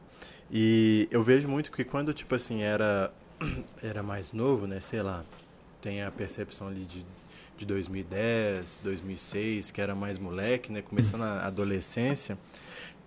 E 0.52 1.08
eu 1.12 1.24
vejo 1.24 1.48
muito 1.48 1.72
que 1.72 1.84
quando, 1.84 2.14
tipo 2.14 2.36
assim, 2.36 2.62
era, 2.62 3.12
era 3.82 4.04
mais 4.04 4.32
novo, 4.32 4.68
né? 4.68 4.80
Sei 4.80 5.02
lá, 5.02 5.24
tem 5.82 6.04
a 6.04 6.12
percepção 6.12 6.68
ali 6.68 6.86
de, 6.86 7.06
de 7.58 7.66
2010, 7.66 8.82
2006, 8.84 9.72
que 9.72 9.82
era 9.82 9.96
mais 9.96 10.18
moleque, 10.18 10.72
né? 10.72 10.82
Começando 10.82 11.24
a 11.24 11.46
adolescência. 11.46 12.38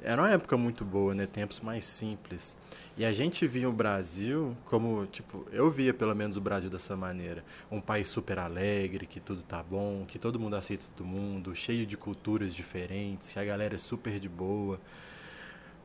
Era 0.03 0.23
uma 0.23 0.31
época 0.31 0.57
muito 0.57 0.85
boa, 0.85 1.15
né? 1.15 1.27
Tempos 1.27 1.61
mais 1.61 1.85
simples. 1.85 2.57
E 2.97 3.05
a 3.05 3.13
gente 3.13 3.47
via 3.47 3.69
o 3.69 3.73
Brasil 3.73 4.57
como, 4.67 5.07
tipo, 5.07 5.47
eu 5.53 5.71
via 5.71 5.95
pelo 5.95 6.15
menos 6.15 6.37
o 6.37 6.41
Brasil 6.41 6.71
dessa 6.71 6.97
maneira. 6.97 7.45
Um 7.71 7.81
país 7.81 8.09
super 8.09 8.39
alegre, 8.39 9.07
que 9.07 9.21
tudo 9.21 9.43
tá 9.43 9.63
bom, 9.63 10.05
que 10.07 10.19
todo 10.19 10.39
mundo 10.39 10.57
aceita 10.57 10.85
todo 10.97 11.07
mundo, 11.07 11.55
cheio 11.55 11.87
de 11.87 11.97
culturas 11.97 12.55
diferentes, 12.55 13.33
que 13.33 13.39
a 13.39 13.45
galera 13.45 13.77
é 13.77 13.79
super 13.79 14.19
de 14.19 14.29
boa. 14.29 14.81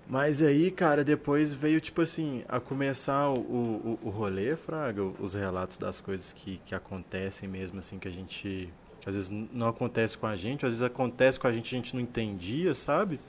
Mas 0.07 0.41
aí, 0.41 0.69
cara, 0.69 1.03
depois 1.03 1.53
veio, 1.53 1.79
tipo 1.79 2.01
assim, 2.01 2.43
a 2.47 2.59
começar 2.59 3.29
o, 3.29 3.39
o, 3.39 3.99
o 4.03 4.09
rolê, 4.09 4.55
Fraga, 4.55 5.01
os 5.01 5.33
relatos 5.33 5.77
das 5.77 5.99
coisas 5.99 6.33
que, 6.33 6.59
que 6.65 6.75
acontecem 6.75 7.47
mesmo, 7.47 7.79
assim, 7.79 7.97
que 7.97 8.07
a 8.07 8.11
gente. 8.11 8.69
Que 8.99 9.09
às 9.09 9.15
vezes 9.15 9.29
não 9.29 9.67
acontece 9.67 10.17
com 10.17 10.27
a 10.27 10.35
gente, 10.35 10.65
às 10.65 10.73
vezes 10.73 10.81
acontece 10.85 11.39
com 11.39 11.47
a 11.47 11.51
gente 11.51 11.75
a 11.75 11.77
gente 11.77 11.93
não 11.93 12.01
entendia, 12.01 12.73
sabe? 12.73 13.19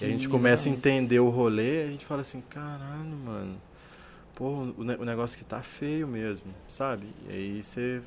E 0.00 0.04
a 0.04 0.08
gente 0.08 0.24
Sim, 0.24 0.28
começa 0.28 0.68
a 0.68 0.72
exatamente. 0.72 0.78
entender 0.78 1.20
o 1.20 1.28
rolê, 1.30 1.82
a 1.84 1.86
gente 1.86 2.04
fala 2.04 2.20
assim, 2.22 2.40
caralho, 2.40 3.16
mano. 3.24 3.56
Pô, 4.34 4.46
o, 4.48 4.80
o 4.80 5.04
negócio 5.04 5.38
que 5.38 5.44
tá 5.44 5.60
feio 5.60 6.08
mesmo, 6.08 6.52
sabe? 6.68 7.06
E 7.28 7.32
aí 7.32 7.62
você 7.62 8.02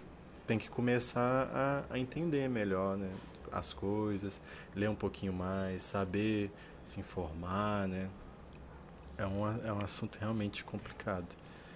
tem 0.45 0.57
que 0.57 0.69
começar 0.69 1.49
a, 1.53 1.93
a 1.95 1.99
entender 1.99 2.49
melhor, 2.49 2.97
né? 2.97 3.09
As 3.51 3.73
coisas, 3.73 4.41
ler 4.75 4.89
um 4.89 4.95
pouquinho 4.95 5.33
mais, 5.33 5.83
saber 5.83 6.51
se 6.83 6.99
informar, 6.99 7.87
né? 7.87 8.09
É 9.17 9.25
um, 9.25 9.47
é 9.65 9.73
um 9.73 9.79
assunto 9.79 10.17
realmente 10.19 10.63
complicado. 10.63 11.25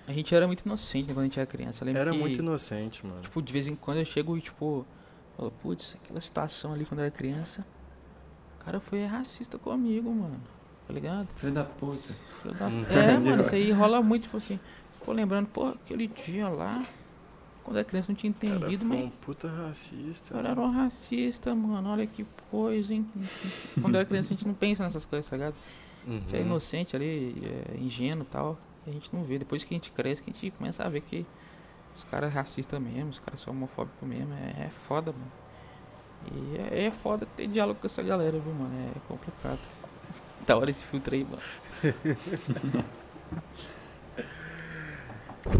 A 0.07 0.13
gente 0.13 0.33
era 0.33 0.45
muito 0.45 0.61
inocente 0.61 1.07
né, 1.07 1.13
quando 1.13 1.21
a 1.21 1.25
gente 1.25 1.39
era 1.39 1.47
criança. 1.47 1.89
Era 1.89 2.11
que, 2.11 2.17
muito 2.17 2.39
inocente, 2.39 3.05
mano. 3.05 3.21
Tipo, 3.21 3.41
de 3.41 3.53
vez 3.53 3.67
em 3.67 3.75
quando 3.75 3.97
eu 3.97 4.05
chego 4.05 4.37
e, 4.37 4.41
tipo, 4.41 4.85
falo, 5.37 5.51
putz, 5.61 5.95
aquela 6.03 6.21
situação 6.21 6.73
ali 6.73 6.85
quando 6.85 6.99
eu 6.99 7.05
era 7.05 7.11
criança, 7.11 7.65
o 8.59 8.63
cara 8.63 8.79
foi 8.79 9.05
racista 9.05 9.57
comigo, 9.57 10.11
mano. 10.13 10.39
Tá 10.87 10.93
ligado? 10.93 11.27
Filho 11.35 11.53
da 11.53 11.63
puta. 11.63 12.13
Filho 12.41 12.53
da-. 12.55 12.69
É, 12.91 13.17
mano, 13.17 13.43
isso 13.43 13.55
aí 13.55 13.71
rola 13.71 14.01
muito, 14.01 14.23
tipo 14.23 14.37
assim. 14.37 14.59
Pô, 15.05 15.11
lembrando, 15.13 15.47
pô, 15.47 15.69
aquele 15.69 16.07
dia 16.07 16.47
lá, 16.49 16.83
quando 17.63 17.75
eu 17.77 17.79
era 17.81 17.87
criança 17.87 18.11
não 18.11 18.15
tinha 18.15 18.29
entendido, 18.29 18.85
mas 18.85 18.99
um 19.05 19.09
puta 19.09 19.47
racista. 19.47 20.33
cara 20.35 20.49
era 20.49 20.59
um 20.61 20.71
racista, 20.71 21.53
mano. 21.55 21.89
Olha 21.89 22.07
que 22.07 22.25
coisa, 22.49 22.93
hein? 22.93 23.05
Quando 23.81 23.95
era 23.95 24.05
criança 24.05 24.33
a 24.33 24.37
gente 24.37 24.47
não 24.47 24.53
pensa 24.53 24.83
nessas 24.83 25.05
coisas, 25.05 25.29
tá 25.29 25.35
ligado? 25.37 25.55
A 26.07 26.11
gente 26.11 26.35
é 26.35 26.39
Uhum. 26.39 26.45
inocente 26.47 26.95
ali, 26.95 27.35
é 27.43 27.77
ingênuo 27.79 28.23
e 28.23 28.31
tal. 28.31 28.57
E 28.87 28.89
a 28.89 28.93
gente 28.93 29.13
não 29.13 29.23
vê. 29.23 29.37
Depois 29.37 29.63
que 29.63 29.73
a 29.73 29.77
gente 29.77 29.91
cresce, 29.91 30.21
que 30.23 30.31
a 30.31 30.33
gente 30.33 30.49
começa 30.51 30.83
a 30.83 30.89
ver 30.89 31.01
que 31.01 31.25
os 31.95 32.03
caras 32.05 32.33
racistas 32.33 32.81
mesmo, 32.81 33.09
os 33.11 33.19
caras 33.19 33.39
são 33.41 33.53
homofóbicos 33.53 34.07
mesmo. 34.07 34.33
É, 34.33 34.63
é 34.65 34.69
foda, 34.87 35.11
mano. 35.11 35.31
E 36.33 36.57
é, 36.57 36.85
é 36.85 36.91
foda 36.91 37.27
ter 37.37 37.47
diálogo 37.47 37.79
com 37.79 37.85
essa 37.87 38.01
galera, 38.01 38.39
viu, 38.39 38.53
mano? 38.53 38.73
É 38.95 38.99
complicado. 39.07 39.59
Da 40.47 40.57
hora 40.57 40.71
esse 40.71 40.83
filtro 40.83 41.13
aí, 41.13 41.23
mano. 41.23 41.41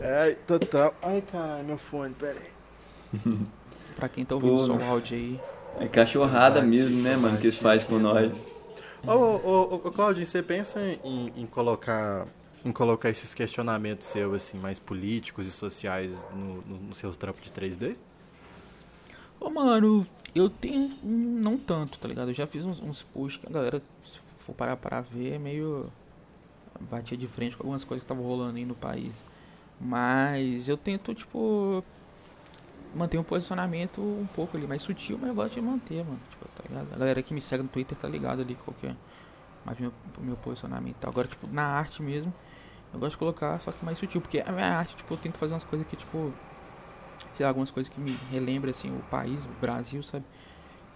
É, 0.01 0.35
total. 0.47 0.93
Ai, 1.01 1.21
caralho, 1.21 1.65
meu 1.65 1.77
fone, 1.77 2.13
pera 2.13 2.39
aí. 2.39 2.51
Pra 3.95 4.07
quem 4.09 4.25
tá 4.25 4.35
ouvindo 4.35 4.57
Pô, 4.57 4.65
só 4.65 4.73
o 4.75 4.83
áudio 4.83 5.17
aí. 5.17 5.39
É 5.79 5.87
cachorrada 5.87 6.61
Bate, 6.61 6.67
mesmo, 6.69 7.01
né, 7.01 7.15
mano, 7.15 7.37
que 7.37 7.45
eles 7.45 7.55
bate, 7.55 7.63
fazem 7.63 7.87
com 7.87 7.99
nós. 7.99 8.47
Ô, 9.05 9.11
ô, 9.11 9.73
ô, 9.73 9.75
ô, 9.75 9.91
Claudinho, 9.91 10.25
você 10.25 10.41
pensa 10.43 10.79
em, 11.03 11.31
em 11.35 11.45
colocar 11.45 12.27
em 12.63 12.71
colocar 12.71 13.09
esses 13.09 13.33
questionamentos 13.33 14.05
seus, 14.07 14.33
assim, 14.35 14.57
mais 14.59 14.77
políticos 14.77 15.47
e 15.47 15.51
sociais 15.51 16.11
no, 16.31 16.61
no- 16.61 16.77
nos 16.89 16.97
seus 16.97 17.17
trampos 17.17 17.43
de 17.43 17.51
3D? 17.51 17.95
Ô, 19.39 19.49
mano, 19.49 20.05
eu 20.35 20.49
tenho. 20.49 20.95
Não 21.03 21.57
tanto, 21.57 21.97
tá 21.97 22.07
ligado? 22.07 22.29
Eu 22.29 22.33
já 22.35 22.45
fiz 22.45 22.63
uns, 22.63 22.79
uns 22.79 23.01
posts 23.01 23.41
que 23.41 23.47
a 23.47 23.51
galera, 23.51 23.81
se 24.03 24.19
for 24.45 24.53
parar 24.53 24.77
pra 24.77 25.01
ver, 25.01 25.33
é 25.33 25.39
meio. 25.39 25.91
Batia 26.79 27.17
de 27.17 27.27
frente 27.27 27.55
com 27.57 27.63
algumas 27.63 27.83
coisas 27.83 28.01
que 28.01 28.05
estavam 28.05 28.23
rolando 28.23 28.57
aí 28.57 28.65
no 28.65 28.75
país. 28.75 29.23
Mas 29.83 30.69
eu 30.69 30.77
tento, 30.77 31.13
tipo. 31.13 31.83
manter 32.93 33.17
um 33.17 33.23
posicionamento 33.23 34.01
um 34.01 34.27
pouco 34.27 34.57
ali 34.57 34.67
mais 34.67 34.81
sutil, 34.81 35.17
mas 35.19 35.29
eu 35.29 35.35
gosto 35.35 35.53
de 35.55 35.61
manter, 35.61 36.03
mano. 36.03 36.19
Tipo, 36.29 36.47
tá 36.49 36.63
ligado? 36.67 36.93
A 36.93 36.97
galera 36.97 37.23
que 37.23 37.33
me 37.33 37.41
segue 37.41 37.63
no 37.63 37.69
Twitter 37.69 37.97
tá 37.97 38.07
ligado 38.07 38.41
ali 38.41 38.55
qual 38.55 38.75
que 38.75 38.87
é 38.87 38.95
meu, 39.79 39.93
meu 40.19 40.37
posicionamento. 40.37 41.05
Agora, 41.07 41.27
tipo, 41.27 41.47
na 41.47 41.63
arte 41.63 42.01
mesmo, 42.01 42.33
eu 42.93 42.99
gosto 42.99 43.11
de 43.13 43.17
colocar 43.17 43.59
só 43.61 43.71
que 43.71 43.83
mais 43.85 43.97
sutil, 43.97 44.21
porque 44.21 44.43
a 44.45 44.51
minha 44.51 44.67
arte, 44.77 44.95
tipo, 44.95 45.13
eu 45.13 45.17
tento 45.17 45.37
fazer 45.37 45.53
umas 45.53 45.63
coisas 45.63 45.87
que, 45.87 45.95
tipo, 45.95 46.33
sei 47.33 47.43
lá, 47.43 47.49
algumas 47.49 47.71
coisas 47.71 47.89
que 47.91 47.99
me 47.99 48.13
relembram, 48.29 48.71
assim, 48.71 48.91
o 48.91 49.01
país, 49.03 49.45
o 49.45 49.49
Brasil, 49.61 50.03
sabe? 50.03 50.25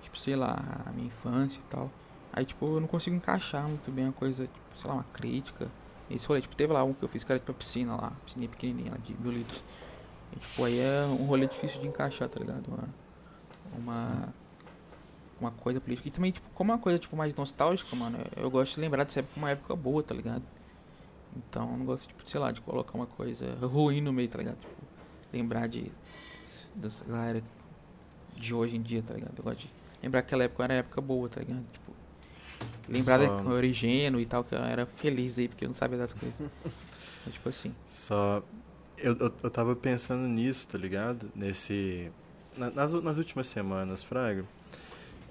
Tipo, 0.02 0.18
sei 0.18 0.36
lá, 0.36 0.84
a 0.86 0.92
minha 0.92 1.08
infância 1.08 1.60
e 1.60 1.64
tal. 1.64 1.92
Aí, 2.34 2.46
tipo, 2.46 2.66
eu 2.76 2.82
não 2.82 2.88
consigo 2.88 3.16
encaixar 3.16 3.68
muito 3.68 3.92
bem 3.92 4.06
uma 4.06 4.14
coisa, 4.14 4.48
tipo, 4.48 4.78
sei 4.78 4.90
lá, 4.90 4.96
uma 4.96 5.06
crítica. 5.14 5.70
Esse 6.10 6.28
rolê, 6.28 6.42
tipo, 6.42 6.56
teve 6.56 6.72
lá 6.72 6.84
um 6.84 6.94
que 6.94 7.04
eu 7.04 7.10
fiz 7.10 7.24
que 7.24 7.32
era 7.32 7.40
tipo 7.40 7.52
a 7.52 7.56
piscina 7.56 7.96
lá, 7.96 8.12
piscina 8.26 8.48
pequenininha 8.48 8.92
lá 8.92 8.98
de 8.98 9.14
mil 9.16 9.32
litros. 9.32 9.64
E, 10.34 10.40
tipo, 10.40 10.64
aí 10.64 10.80
é 10.80 11.06
um 11.06 11.26
rolê 11.26 11.48
difícil 11.48 11.82
de 11.82 11.88
encaixar, 11.88 12.30
tá 12.30 12.40
ligado? 12.40 12.68
Uma, 12.68 12.90
uma, 13.78 14.34
uma 15.40 15.52
coisa 15.52 15.82
política. 15.82 16.08
E 16.08 16.12
também, 16.12 16.32
tipo, 16.32 16.48
como 16.54 16.72
é 16.72 16.76
uma 16.76 16.82
coisa, 16.82 17.00
tipo, 17.00 17.16
mais 17.16 17.34
nostálgica, 17.34 17.96
mano, 17.96 18.20
eu 18.36 18.50
gosto 18.52 18.76
de 18.76 18.82
lembrar 18.82 19.04
dessa 19.04 19.20
época 19.20 19.34
uma 19.38 19.50
época 19.50 19.76
boa, 19.76 20.04
tá 20.04 20.14
ligado? 20.14 20.44
Então, 21.36 21.72
eu 21.72 21.78
não 21.78 21.86
gosto, 21.86 22.08
tipo, 22.08 22.30
sei 22.30 22.40
lá, 22.40 22.52
de 22.52 22.62
colocar 22.62 22.94
uma 22.94 23.08
coisa 23.08 23.56
ruim 23.66 24.00
no 24.00 24.14
meio, 24.14 24.30
tá 24.30 24.38
ligado? 24.38 24.58
Tipo, 24.58 24.74
lembrar 25.34 25.68
de, 25.68 25.92
dessa 26.76 27.04
galera 27.04 27.44
de 28.36 28.54
hoje 28.54 28.76
em 28.76 28.82
dia, 28.82 29.02
tá 29.02 29.14
ligado? 29.14 29.34
Eu 29.38 29.44
gosto 29.44 29.60
de 29.60 29.70
lembrar 30.02 30.22
que 30.22 30.28
aquela 30.28 30.44
época 30.44 30.64
era 30.64 30.74
época 30.76 31.02
boa, 31.02 31.28
tá 31.28 31.42
ligado? 31.42 31.64
Tipo, 31.72 31.85
lembrar 32.88 33.20
Só- 33.20 33.28
da 33.38 33.44
que 33.44 33.50
eu 33.50 33.58
era 33.58 33.66
ingênuo 33.68 34.22
e 34.22 34.26
tal, 34.26 34.44
que 34.44 34.54
eu 34.56 34.60
era 34.60 34.86
feliz 34.86 35.38
aí, 35.38 35.48
porque 35.48 35.66
eu 35.66 35.70
não 35.70 35.76
sabia 35.76 35.98
das 35.98 36.14
coisas. 36.14 36.40
Então, 36.40 36.52
tipo 37.32 37.50
assim. 37.50 37.74
Só. 37.88 38.42
Eu, 38.98 39.16
eu, 39.18 39.34
eu 39.44 39.50
tava 39.50 39.76
pensando 39.76 40.28
nisso, 40.28 40.68
tá 40.68 40.78
ligado? 40.78 41.30
Nesse. 41.36 42.10
na- 42.58 42.72
nas, 42.72 42.92
nas 42.94 43.18
últimas 43.18 43.48
semanas, 43.48 44.02
Fraga. 44.02 44.46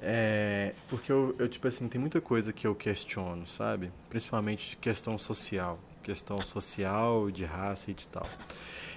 É. 0.03 0.75
Porque 0.89 1.11
eu, 1.11 1.35
eu, 1.39 1.49
tipo 1.49 1.67
assim, 1.67 1.89
tem 1.89 2.01
muita 2.01 2.21
coisa 2.21 2.53
que 2.53 2.67
eu 2.67 2.75
questiono, 2.75 3.47
sabe? 3.47 3.91
Principalmente 4.11 4.71
de 4.71 4.77
questão 4.77 5.19
social. 5.19 5.79
Questão 6.03 6.37
social, 6.45 7.31
de 7.31 7.45
raça 7.47 7.91
e 7.91 7.95
de 7.95 8.07
tal. 8.09 8.29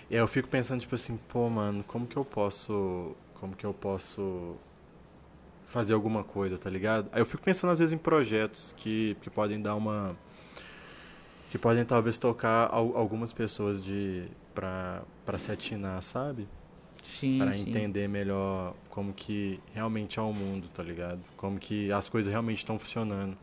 E 0.10 0.16
aí 0.16 0.22
eu 0.22 0.28
fico 0.28 0.50
pensando, 0.50 0.82
tipo 0.82 0.96
assim, 0.96 1.18
pô, 1.30 1.50
mano, 1.50 1.84
como 1.88 2.06
que 2.06 2.18
eu 2.18 2.26
posso. 2.26 3.16
Como 3.36 3.56
que 3.56 3.66
eu 3.66 3.74
posso 3.74 4.56
fazer 5.68 5.94
alguma 5.94 6.24
coisa, 6.24 6.58
tá 6.58 6.70
ligado? 6.70 7.10
Aí 7.12 7.22
eu 7.22 7.26
fico 7.26 7.44
pensando 7.44 7.72
às 7.72 7.80
vezes 7.80 7.94
em 7.94 7.98
projetos 8.00 8.74
que, 8.78 9.16
que 9.22 9.30
podem 9.30 9.62
dar 9.62 9.76
uma 9.76 10.16
que 11.50 11.58
podem 11.58 11.86
talvez 11.86 12.18
tocar 12.18 12.70
al- 12.72 12.96
algumas 12.98 13.32
pessoas 13.32 13.84
de 13.84 14.26
pra, 14.54 15.04
pra 15.26 15.38
se 15.40 15.52
atinar, 15.52 16.02
sabe? 16.02 16.48
Sim, 17.02 17.38
Pra 17.38 17.54
sim. 17.54 17.70
entender 17.70 18.08
melhor 18.08 18.76
como 18.90 19.14
que 19.14 19.60
realmente 19.74 20.20
é 20.20 20.22
o 20.22 20.34
mundo, 20.34 20.68
tá 20.74 20.84
ligado? 20.84 21.22
Como 21.38 21.58
que 21.60 21.92
as 21.92 22.10
coisas 22.10 22.32
realmente 22.32 22.60
estão 22.60 22.78
funcionando. 22.78 23.38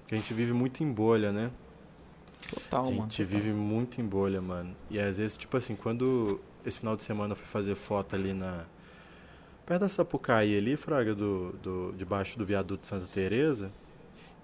Porque 0.00 0.14
a 0.14 0.18
gente 0.18 0.32
vive 0.32 0.52
muito 0.52 0.82
em 0.82 0.90
bolha, 0.92 1.32
né? 1.32 1.50
Total, 2.48 2.88
a 2.88 2.90
mano. 2.90 3.10
gente 3.10 3.24
total. 3.24 3.40
vive 3.40 3.52
muito 3.52 4.00
em 4.00 4.04
bolha, 4.06 4.40
mano. 4.40 4.74
E 4.90 4.98
às 4.98 5.18
vezes, 5.18 5.36
tipo 5.36 5.56
assim, 5.56 5.76
quando 5.76 6.40
esse 6.64 6.78
final 6.78 6.96
de 6.96 7.02
semana 7.02 7.32
eu 7.32 7.36
fui 7.36 7.46
fazer 7.46 7.74
foto 7.74 8.14
ali 8.16 8.32
na. 8.32 8.64
Perto 9.70 9.82
da 9.82 9.88
Sapucaí 9.88 10.58
ali, 10.58 10.76
Fraga, 10.76 11.14
do, 11.14 11.52
do, 11.62 11.94
debaixo 11.96 12.36
do 12.36 12.44
viaduto 12.44 12.84
Santa 12.84 13.06
Teresa. 13.06 13.70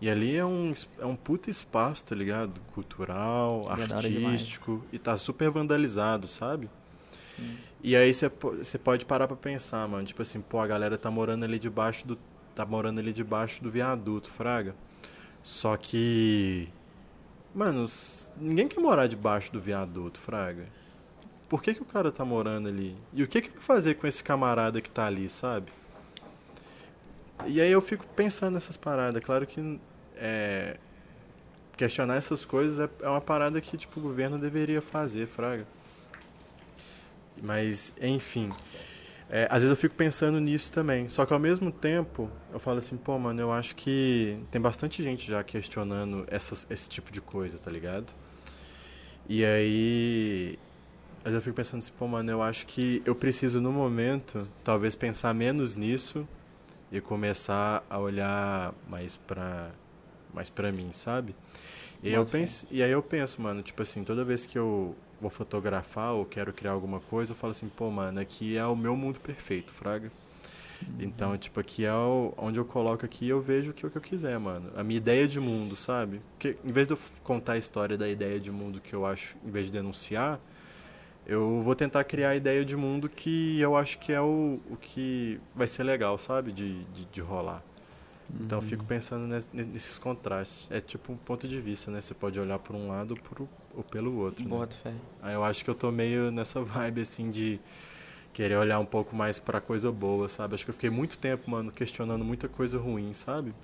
E 0.00 0.08
ali 0.08 0.36
é 0.36 0.44
um, 0.44 0.72
é 1.00 1.04
um 1.04 1.16
puta 1.16 1.50
espaço, 1.50 2.04
tá 2.04 2.14
ligado? 2.14 2.60
Cultural, 2.72 3.62
é 3.66 3.72
artístico. 4.28 4.84
E 4.92 5.00
tá 5.00 5.16
super 5.16 5.50
vandalizado, 5.50 6.28
sabe? 6.28 6.70
Sim. 7.34 7.56
E 7.82 7.96
aí 7.96 8.14
você 8.14 8.30
po- 8.30 8.52
você 8.52 8.78
pode 8.78 9.04
parar 9.04 9.26
pra 9.26 9.36
pensar, 9.36 9.88
mano. 9.88 10.06
Tipo 10.06 10.22
assim, 10.22 10.40
pô, 10.40 10.60
a 10.60 10.66
galera 10.68 10.96
tá 10.96 11.10
morando 11.10 11.42
ali 11.42 11.58
debaixo 11.58 12.06
do. 12.06 12.16
Tá 12.54 12.64
morando 12.64 13.00
ali 13.00 13.12
debaixo 13.12 13.60
do 13.64 13.68
viaduto, 13.68 14.30
Fraga. 14.30 14.76
Só 15.42 15.76
que. 15.76 16.68
Mano, 17.52 17.84
ninguém 18.36 18.68
quer 18.68 18.78
morar 18.78 19.08
debaixo 19.08 19.52
do 19.52 19.60
viaduto, 19.60 20.20
Fraga. 20.20 20.68
Por 21.48 21.62
que, 21.62 21.74
que 21.74 21.82
o 21.82 21.84
cara 21.84 22.10
tá 22.10 22.24
morando 22.24 22.68
ali? 22.68 22.96
E 23.12 23.22
o 23.22 23.28
que, 23.28 23.42
que 23.42 23.50
fazer 23.58 23.94
com 23.94 24.06
esse 24.06 24.22
camarada 24.22 24.80
que 24.80 24.90
tá 24.90 25.06
ali, 25.06 25.28
sabe? 25.28 25.70
E 27.46 27.60
aí 27.60 27.70
eu 27.70 27.80
fico 27.80 28.04
pensando 28.16 28.54
nessas 28.54 28.76
paradas. 28.76 29.22
Claro 29.22 29.46
que 29.46 29.80
é, 30.16 30.76
questionar 31.76 32.16
essas 32.16 32.44
coisas 32.44 32.78
é, 32.78 33.04
é 33.04 33.08
uma 33.08 33.20
parada 33.20 33.60
que 33.60 33.76
tipo, 33.76 34.00
o 34.00 34.02
governo 34.02 34.38
deveria 34.38 34.80
fazer, 34.80 35.26
Fraga. 35.26 35.66
Mas, 37.40 37.92
enfim. 38.00 38.50
É, 39.28 39.46
às 39.50 39.62
vezes 39.62 39.70
eu 39.70 39.76
fico 39.76 39.94
pensando 39.94 40.40
nisso 40.40 40.72
também. 40.72 41.08
Só 41.08 41.26
que 41.26 41.32
ao 41.32 41.38
mesmo 41.38 41.70
tempo, 41.70 42.30
eu 42.52 42.58
falo 42.58 42.78
assim, 42.78 42.96
pô, 42.96 43.18
mano, 43.18 43.40
eu 43.40 43.52
acho 43.52 43.74
que 43.76 44.38
tem 44.50 44.60
bastante 44.60 45.02
gente 45.02 45.26
já 45.26 45.42
questionando 45.44 46.24
essas, 46.28 46.66
esse 46.70 46.88
tipo 46.88 47.12
de 47.12 47.20
coisa, 47.20 47.58
tá 47.58 47.70
ligado? 47.70 48.12
E 49.28 49.44
aí. 49.44 50.58
Vezes 51.26 51.38
eu 51.38 51.42
fico 51.42 51.56
pensando 51.56 51.78
assim, 51.80 51.90
pô, 51.98 52.06
mano, 52.06 52.30
eu 52.30 52.40
acho 52.40 52.64
que 52.68 53.02
eu 53.04 53.12
preciso, 53.12 53.60
no 53.60 53.72
momento, 53.72 54.46
talvez 54.62 54.94
pensar 54.94 55.34
menos 55.34 55.74
nisso 55.74 56.26
e 56.92 57.00
começar 57.00 57.84
a 57.90 57.98
olhar 57.98 58.72
mais 58.88 59.16
pra, 59.16 59.70
mais 60.32 60.48
pra 60.48 60.70
mim, 60.70 60.92
sabe? 60.92 61.34
E 62.00 62.12
eu 62.12 62.24
penso, 62.24 62.68
e 62.70 62.80
aí 62.80 62.92
eu 62.92 63.02
penso, 63.02 63.42
mano, 63.42 63.60
tipo 63.60 63.82
assim, 63.82 64.04
toda 64.04 64.22
vez 64.22 64.46
que 64.46 64.56
eu 64.56 64.94
vou 65.20 65.28
fotografar 65.28 66.12
ou 66.12 66.24
quero 66.24 66.52
criar 66.52 66.70
alguma 66.70 67.00
coisa, 67.00 67.32
eu 67.32 67.36
falo 67.36 67.50
assim, 67.50 67.68
pô, 67.68 67.90
mano, 67.90 68.20
aqui 68.20 68.56
é 68.56 68.64
o 68.64 68.76
meu 68.76 68.94
mundo 68.94 69.18
perfeito, 69.18 69.72
fraga. 69.72 70.12
Então, 71.00 71.36
tipo, 71.36 71.58
aqui 71.58 71.84
é 71.84 71.92
o, 71.92 72.34
onde 72.36 72.60
eu 72.60 72.64
coloco 72.64 73.04
aqui 73.04 73.28
eu 73.28 73.40
vejo 73.40 73.72
o 73.72 73.74
que, 73.74 73.84
o 73.84 73.90
que 73.90 73.98
eu 73.98 74.02
quiser, 74.02 74.38
mano. 74.38 74.70
A 74.76 74.84
minha 74.84 74.98
ideia 74.98 75.26
de 75.26 75.40
mundo, 75.40 75.74
sabe? 75.74 76.20
Porque 76.34 76.56
em 76.64 76.70
vez 76.70 76.86
de 76.86 76.94
eu 76.94 76.98
contar 77.24 77.54
a 77.54 77.58
história 77.58 77.98
da 77.98 78.08
ideia 78.08 78.38
de 78.38 78.52
mundo 78.52 78.80
que 78.80 78.94
eu 78.94 79.04
acho, 79.04 79.34
em 79.44 79.50
vez 79.50 79.66
de 79.66 79.72
denunciar, 79.72 80.38
eu 81.26 81.62
vou 81.62 81.74
tentar 81.74 82.04
criar 82.04 82.30
a 82.30 82.36
ideia 82.36 82.64
de 82.64 82.76
mundo 82.76 83.08
que 83.08 83.60
eu 83.60 83.76
acho 83.76 83.98
que 83.98 84.12
é 84.12 84.20
o, 84.20 84.60
o 84.70 84.76
que 84.76 85.40
vai 85.54 85.66
ser 85.68 85.82
legal, 85.84 86.16
sabe? 86.18 86.52
De, 86.52 86.84
de, 86.84 87.04
de 87.06 87.20
rolar. 87.20 87.62
Então 88.40 88.58
eu 88.58 88.62
fico 88.62 88.84
pensando 88.84 89.26
nes- 89.26 89.48
nesses 89.52 89.98
contrastes. 89.98 90.66
É 90.70 90.80
tipo 90.80 91.12
um 91.12 91.16
ponto 91.16 91.48
de 91.48 91.60
vista, 91.60 91.90
né? 91.90 92.00
Você 92.00 92.14
pode 92.14 92.38
olhar 92.38 92.58
por 92.58 92.76
um 92.76 92.88
lado 92.88 93.12
ou, 93.12 93.16
por, 93.16 93.48
ou 93.76 93.82
pelo 93.84 94.16
outro. 94.18 94.44
né? 94.44 94.50
Bota 94.50 94.76
fé. 94.76 94.92
Aí 95.22 95.34
eu 95.34 95.42
acho 95.44 95.64
que 95.64 95.70
eu 95.70 95.74
tô 95.74 95.90
meio 95.90 96.30
nessa 96.30 96.60
vibe, 96.62 97.00
assim, 97.00 97.30
de 97.30 97.58
querer 98.32 98.56
olhar 98.56 98.78
um 98.78 98.84
pouco 98.86 99.16
mais 99.16 99.38
pra 99.38 99.60
coisa 99.60 99.90
boa, 99.90 100.28
sabe? 100.28 100.54
Acho 100.54 100.64
que 100.64 100.70
eu 100.70 100.74
fiquei 100.74 100.90
muito 100.90 101.18
tempo, 101.18 101.50
mano, 101.50 101.72
questionando 101.72 102.24
muita 102.24 102.48
coisa 102.48 102.78
ruim, 102.78 103.12
sabe? 103.12 103.54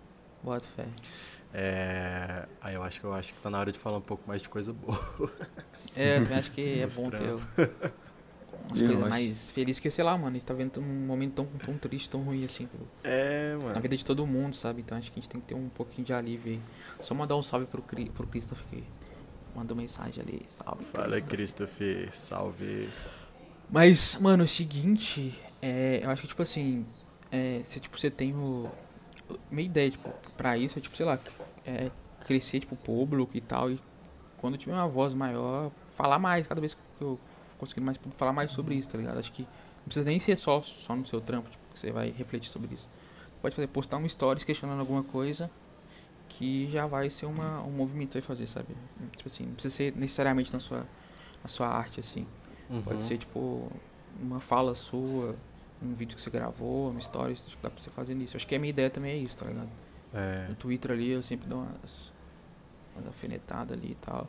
Bota 0.43 0.67
fé. 0.67 0.87
É... 1.55 2.47
Aí 2.61 2.75
eu 2.75 2.83
acho 2.83 3.01
que 3.01 3.07
eu 3.07 3.13
acho 3.13 3.35
que 3.35 3.41
tá 3.41 3.51
na 3.51 3.59
hora 3.59 3.71
de 3.73 3.79
falar 3.79 3.99
um 3.99 4.03
pouco 4.03 4.23
mais 4.27 4.43
de 4.43 4.49
coisa 4.49 4.73
boa. 4.73 4.99
É, 5.95 6.19
eu 6.19 6.23
também 6.23 6.39
acho 6.39 6.51
que 6.53 6.81
é 6.81 6.87
bom 6.87 7.11
ter 7.11 7.19
umas 8.67 8.81
coisas 8.81 9.01
mais 9.01 9.51
felizes, 9.51 9.79
porque 9.79 9.91
sei 9.91 10.05
lá, 10.05 10.17
mano, 10.17 10.31
a 10.31 10.33
gente 10.35 10.45
tá 10.47 10.55
vendo 10.55 10.81
um 10.81 11.07
momento 11.07 11.35
tão, 11.35 11.47
tão 11.47 11.77
triste, 11.79 12.09
tão 12.09 12.23
ruim 12.23 12.45
assim, 12.45 12.67
pro- 12.67 12.89
É, 13.05 13.55
na 13.57 13.65
mano. 13.65 13.81
vida 13.81 13.97
de 13.97 14.05
todo 14.05 14.27
mundo, 14.27 14.55
sabe? 14.57 14.81
Então 14.81 14.97
acho 14.97 15.11
que 15.13 15.19
a 15.19 15.23
gente 15.23 15.31
tem 15.31 15.41
que 15.41 15.49
ter 15.49 15.55
um 15.55 15.69
pouquinho 15.69 16.07
de 16.07 16.13
alívio 16.13 16.53
aí. 16.53 16.61
Só 17.01 17.15
mandar 17.15 17.37
um 17.37 17.43
salve 17.43 17.67
pro, 17.67 17.83
Cri- 17.83 18.11
pro 18.11 18.27
Christopher 18.27 18.65
que 18.71 18.85
mandou 19.55 19.77
mensagem 19.77 20.23
ali. 20.23 20.47
Salve, 20.49 20.85
Fala, 20.87 21.21
Christopher. 21.21 21.29
Christopher. 21.37 22.17
Salve. 22.17 22.89
Mas, 23.71 24.17
mano, 24.21 24.43
é 24.43 24.47
o 24.47 24.49
seguinte, 24.49 25.35
é, 25.61 26.01
eu 26.03 26.11
acho 26.11 26.23
que, 26.23 26.29
tipo 26.29 26.43
assim, 26.43 26.87
é, 27.31 27.63
se 27.65 27.81
tipo, 27.81 27.99
você 27.99 28.11
tem 28.11 28.35
o. 28.35 28.69
Minha 29.51 29.67
ideia, 29.67 29.91
tipo, 29.91 30.11
pra 30.37 30.59
isso 30.59 30.79
é, 30.79 30.83
tipo, 30.83 30.95
sei 30.97 31.07
lá, 31.07 31.19
é, 31.65 31.91
crescer, 32.27 32.61
tipo, 32.61 32.77
público 32.77 33.35
e 33.37 33.41
tal, 33.41 33.71
e 33.71 33.81
quando 34.43 34.59
tiver 34.59 34.75
uma 34.75 34.87
voz 34.89 35.15
maior, 35.15 35.71
falar 35.97 36.19
mais, 36.19 36.47
cada 36.47 36.61
vez 36.61 36.75
que 36.75 36.81
eu 37.01 37.19
conseguir 37.59 37.81
mais 37.81 37.99
falar 38.17 38.33
mais 38.35 38.51
sobre 38.53 38.75
isso, 38.75 38.89
tá 38.91 38.99
ligado? 38.99 39.19
Acho 39.19 39.33
que 39.33 39.43
não 39.43 39.85
precisa 39.85 40.05
nem 40.05 40.21
ser 40.21 40.37
só, 40.37 40.61
só 40.63 40.95
no 40.95 41.07
seu 41.07 41.21
trampo, 41.21 41.49
tipo, 41.49 41.63
que 41.73 41.79
você 41.81 41.91
vai 41.91 42.11
refletir 42.11 42.51
sobre 42.51 42.75
isso. 42.75 42.87
Pode 43.41 43.55
fazer, 43.55 43.69
postar 43.69 43.97
um 43.97 44.09
stories 44.09 44.45
questionando 44.45 44.81
alguma 44.81 45.03
coisa 45.03 45.51
que 46.29 46.69
já 46.69 46.87
vai 46.87 47.09
ser 47.11 47.27
uma, 47.27 47.63
um 47.63 47.71
movimento 47.71 48.15
vai 48.15 48.23
fazer, 48.23 48.49
sabe? 48.49 48.69
Tipo 49.17 49.29
assim, 49.29 49.45
não 49.47 49.55
precisa 49.55 49.75
ser 49.75 49.95
necessariamente 49.97 50.53
na 50.53 50.59
sua, 50.61 50.87
na 51.43 51.49
sua 51.49 51.69
arte, 51.69 52.01
assim. 52.01 52.27
Pode 52.85 52.97
Uhum. 52.97 53.01
ser 53.01 53.19
tipo 53.19 53.71
uma 54.21 54.41
fala 54.41 54.75
sua, 54.75 55.37
um 55.83 55.93
vídeo 55.95 56.17
que 56.17 56.23
você 56.23 56.31
gravou, 56.31 56.91
uma 56.91 56.99
história, 56.99 57.33
acho 57.33 57.57
que 57.57 57.63
dá 57.63 57.71
pra 57.71 57.81
você 57.83 57.91
fazer 57.91 58.15
nisso. 58.15 58.37
Acho 58.37 58.47
que 58.47 58.55
a 58.55 58.59
minha 58.59 58.71
ideia 58.71 58.91
também 58.91 59.13
é 59.13 59.17
isso, 59.17 59.37
tá 59.37 59.47
ligado? 59.47 59.69
É, 60.15 60.47
No 60.49 60.55
Twitter 60.57 60.91
ali 60.93 61.11
eu 61.11 61.23
sempre 61.23 61.47
dou 61.49 61.61
umas, 61.61 62.13
umas 62.95 63.07
alfinetadas 63.07 63.77
ali 63.79 63.93
e 63.93 63.95
tal. 63.95 64.29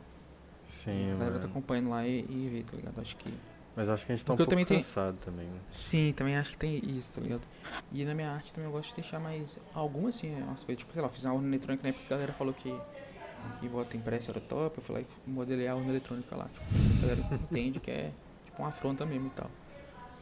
sim, 0.66 1.12
a 1.12 1.16
galera 1.16 1.38
tá 1.38 1.46
acompanhando 1.46 1.90
lá 1.90 2.06
e, 2.06 2.20
e 2.28 2.48
vê, 2.52 2.62
tá 2.62 2.76
ligado? 2.76 3.00
Acho 3.00 3.16
que. 3.16 3.32
Mas 3.76 3.88
acho 3.88 4.06
que 4.06 4.12
a 4.12 4.16
gente 4.16 4.24
tá 4.24 4.32
um 4.32 4.36
Porque 4.36 4.42
eu 4.42 4.56
pouco 4.56 4.64
também 4.64 4.78
cansado 4.80 5.16
também, 5.18 5.46
né? 5.46 5.58
Sim, 5.68 6.12
também 6.16 6.36
acho 6.36 6.50
que 6.52 6.58
tem 6.58 6.76
isso, 6.96 7.12
tá 7.12 7.20
ligado? 7.20 7.42
E 7.92 8.04
na 8.04 8.14
minha 8.14 8.30
arte 8.30 8.52
também 8.52 8.68
eu 8.68 8.72
gosto 8.72 8.90
de 8.90 9.00
deixar 9.02 9.18
mais. 9.18 9.58
Algumas 9.74 10.16
assim, 10.16 10.32
umas 10.42 10.62
coisas, 10.62 10.78
tipo, 10.78 10.92
sei 10.92 11.02
lá, 11.02 11.08
fiz 11.08 11.24
uma 11.24 11.34
urna 11.34 11.48
eletrônica 11.48 11.82
na 11.82 11.88
época 11.88 12.06
que 12.06 12.12
a 12.12 12.16
galera 12.16 12.32
falou 12.32 12.54
que, 12.54 12.80
que 13.58 13.68
voto 13.68 13.96
impresso 13.96 14.30
era 14.30 14.40
top, 14.40 14.78
eu 14.78 14.82
fui 14.82 14.94
lá 14.96 15.00
e 15.02 15.30
modelei 15.30 15.66
a 15.68 15.74
urna 15.74 15.90
eletrônica 15.90 16.34
lá. 16.36 16.48
Tipo, 16.48 16.64
a 16.98 17.00
galera 17.00 17.20
entende 17.34 17.80
que 17.80 17.90
é 17.90 18.12
tipo 18.44 18.62
uma 18.62 18.68
afronta 18.68 19.04
mesmo 19.04 19.26
e 19.26 19.30
tal. 19.30 19.50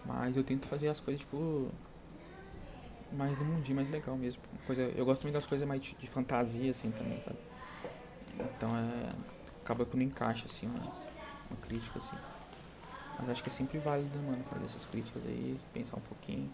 Mas 0.04 0.36
eu 0.36 0.42
tento 0.42 0.66
fazer 0.66 0.88
as 0.88 1.00
coisas, 1.00 1.20
tipo. 1.20 1.70
Mais 3.12 3.38
no 3.38 3.44
mundinho, 3.44 3.76
mais 3.76 3.90
legal 3.90 4.16
mesmo. 4.16 4.40
Coisa, 4.66 4.82
eu 4.82 5.04
gosto 5.04 5.20
também 5.22 5.34
das 5.34 5.44
coisas 5.44 5.68
mais 5.68 5.82
de, 5.82 5.94
de 5.94 6.06
fantasia, 6.06 6.70
assim, 6.70 6.90
também, 6.90 7.20
sabe? 7.20 7.36
Então 8.56 8.70
é. 8.76 9.32
Acaba 9.62 9.86
que 9.86 9.96
não 9.96 10.02
encaixa, 10.02 10.46
assim, 10.46 10.66
uma, 10.66 10.92
uma 11.48 11.56
crítica, 11.62 11.98
assim. 11.98 12.16
Mas 13.18 13.30
acho 13.30 13.42
que 13.42 13.48
é 13.48 13.52
sempre 13.52 13.78
válido, 13.78 14.18
mano, 14.18 14.42
fazer 14.50 14.64
essas 14.64 14.84
críticas 14.86 15.22
aí, 15.24 15.58
pensar 15.72 15.98
um 15.98 16.00
pouquinho. 16.00 16.50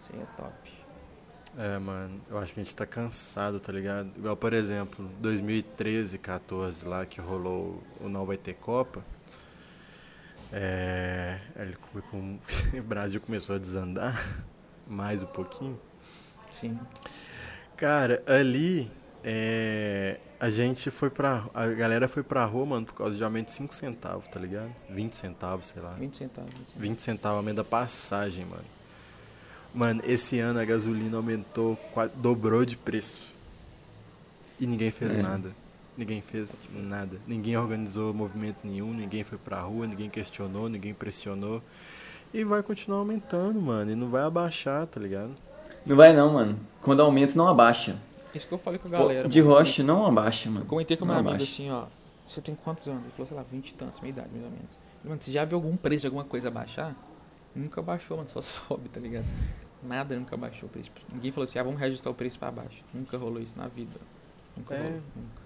Isso 0.00 0.10
aí 0.14 0.20
é 0.20 0.26
top. 0.36 0.80
É, 1.58 1.78
mano, 1.78 2.20
eu 2.30 2.38
acho 2.38 2.54
que 2.54 2.60
a 2.60 2.62
gente 2.62 2.74
tá 2.74 2.86
cansado, 2.86 3.58
tá 3.58 3.72
ligado? 3.72 4.10
Igual, 4.16 4.36
por 4.36 4.52
exemplo, 4.52 5.04
2013, 5.20 6.16
14, 6.16 6.86
lá 6.86 7.04
que 7.04 7.20
rolou 7.20 7.82
o 8.00 8.08
Não 8.08 8.24
Vai 8.24 8.36
Ter 8.36 8.54
Copa. 8.54 9.04
É, 10.52 11.38
ele, 11.56 11.76
com, 12.10 12.38
o 12.78 12.82
Brasil 12.82 13.20
começou 13.20 13.56
a 13.56 13.58
desandar 13.58 14.24
mais 14.86 15.22
um 15.22 15.26
pouquinho. 15.26 15.78
Sim. 16.52 16.78
Cara, 17.76 18.22
ali 18.26 18.90
é, 19.22 20.18
a 20.38 20.50
gente 20.50 20.90
foi 20.90 21.10
pra. 21.10 21.44
A 21.54 21.66
galera 21.68 22.08
foi 22.08 22.22
pra 22.22 22.44
rua, 22.44 22.66
mano, 22.66 22.86
por 22.86 22.94
causa 22.94 23.16
de 23.16 23.22
aumento 23.24 23.46
de 23.46 23.52
5 23.52 23.74
centavos, 23.74 24.26
tá 24.28 24.40
ligado? 24.40 24.70
20 24.88 25.14
centavos, 25.14 25.68
sei 25.68 25.82
lá. 25.82 25.90
20 25.92 26.16
centavos. 26.16 26.50
20 26.50 26.58
centavos. 26.58 26.82
20 26.82 27.02
centavos 27.02 27.36
aumento 27.38 27.56
da 27.56 27.64
passagem, 27.64 28.44
mano. 28.46 28.64
Mano, 29.74 30.02
esse 30.04 30.38
ano 30.40 30.58
a 30.58 30.64
gasolina 30.64 31.16
aumentou, 31.16 31.78
dobrou 32.16 32.64
de 32.64 32.76
preço. 32.76 33.22
E 34.58 34.66
ninguém 34.66 34.90
fez 34.90 35.18
É. 35.18 35.22
nada. 35.22 35.50
Ninguém 35.96 36.22
fez 36.22 36.50
nada. 36.72 37.16
Ninguém 37.26 37.56
organizou 37.56 38.12
movimento 38.14 38.56
nenhum, 38.64 38.92
ninguém 38.92 39.22
foi 39.22 39.36
pra 39.38 39.60
rua, 39.60 39.86
ninguém 39.86 40.08
questionou, 40.08 40.68
ninguém 40.68 40.94
pressionou. 40.94 41.62
E 42.32 42.42
vai 42.44 42.62
continuar 42.62 42.98
aumentando, 43.00 43.60
mano. 43.60 43.90
E 43.90 43.94
não 43.94 44.08
vai 44.08 44.22
abaixar, 44.22 44.86
tá 44.86 44.98
ligado? 45.00 45.30
Não 45.84 45.96
vai 45.96 46.12
não, 46.12 46.32
mano. 46.32 46.58
Quando 46.80 47.00
aumenta, 47.02 47.34
não 47.36 47.46
abaixa. 47.48 47.96
Isso 48.34 48.46
que 48.46 48.52
eu 48.54 48.58
falei 48.58 48.78
com 48.78 48.88
a 48.88 48.90
Pô, 48.92 48.98
galera. 48.98 49.28
de 49.28 49.42
mano. 49.42 49.54
rocha, 49.54 49.82
não 49.82 50.06
abaixa, 50.06 50.48
mano. 50.50 50.64
Eu 50.64 50.68
comentei 50.68 50.96
com 50.96 51.04
não 51.04 51.14
meu 51.14 51.20
amigo 51.20 51.34
abaixa. 51.36 51.52
assim, 51.52 51.70
ó. 51.70 51.86
Você 52.26 52.40
tem 52.40 52.54
quantos 52.54 52.86
anos? 52.86 53.02
Ele 53.02 53.10
falou, 53.12 53.26
sei 53.26 53.36
lá, 53.36 53.42
20 53.42 53.68
e 53.70 53.74
tantos, 53.74 54.00
minha 54.00 54.10
idade, 54.10 54.28
mais 54.32 54.44
ou 54.44 54.50
menos. 54.50 54.70
Mano, 55.04 55.20
você 55.20 55.32
já 55.32 55.44
viu 55.44 55.56
algum 55.56 55.76
preço 55.76 56.02
de 56.02 56.06
alguma 56.06 56.24
coisa 56.24 56.50
baixar? 56.50 56.94
Nunca 57.54 57.82
baixou, 57.82 58.16
mano, 58.16 58.28
só 58.28 58.40
sobe, 58.42 58.88
tá 58.88 59.00
ligado? 59.00 59.24
Nada 59.82 60.14
nunca 60.14 60.36
baixou 60.36 60.68
o 60.68 60.72
preço. 60.72 60.90
Ninguém 61.12 61.32
falou 61.32 61.44
assim, 61.48 61.58
ah, 61.58 61.62
vamos 61.64 61.80
reajustar 61.80 62.12
o 62.12 62.14
preço 62.14 62.38
pra 62.38 62.50
baixo. 62.50 62.84
Nunca 62.94 63.16
rolou 63.18 63.40
isso 63.40 63.54
na 63.56 63.66
vida. 63.66 63.98
Nunca 64.56 64.74
É. 64.74 64.78
rolou, 64.78 65.00
nunca. 65.16 65.42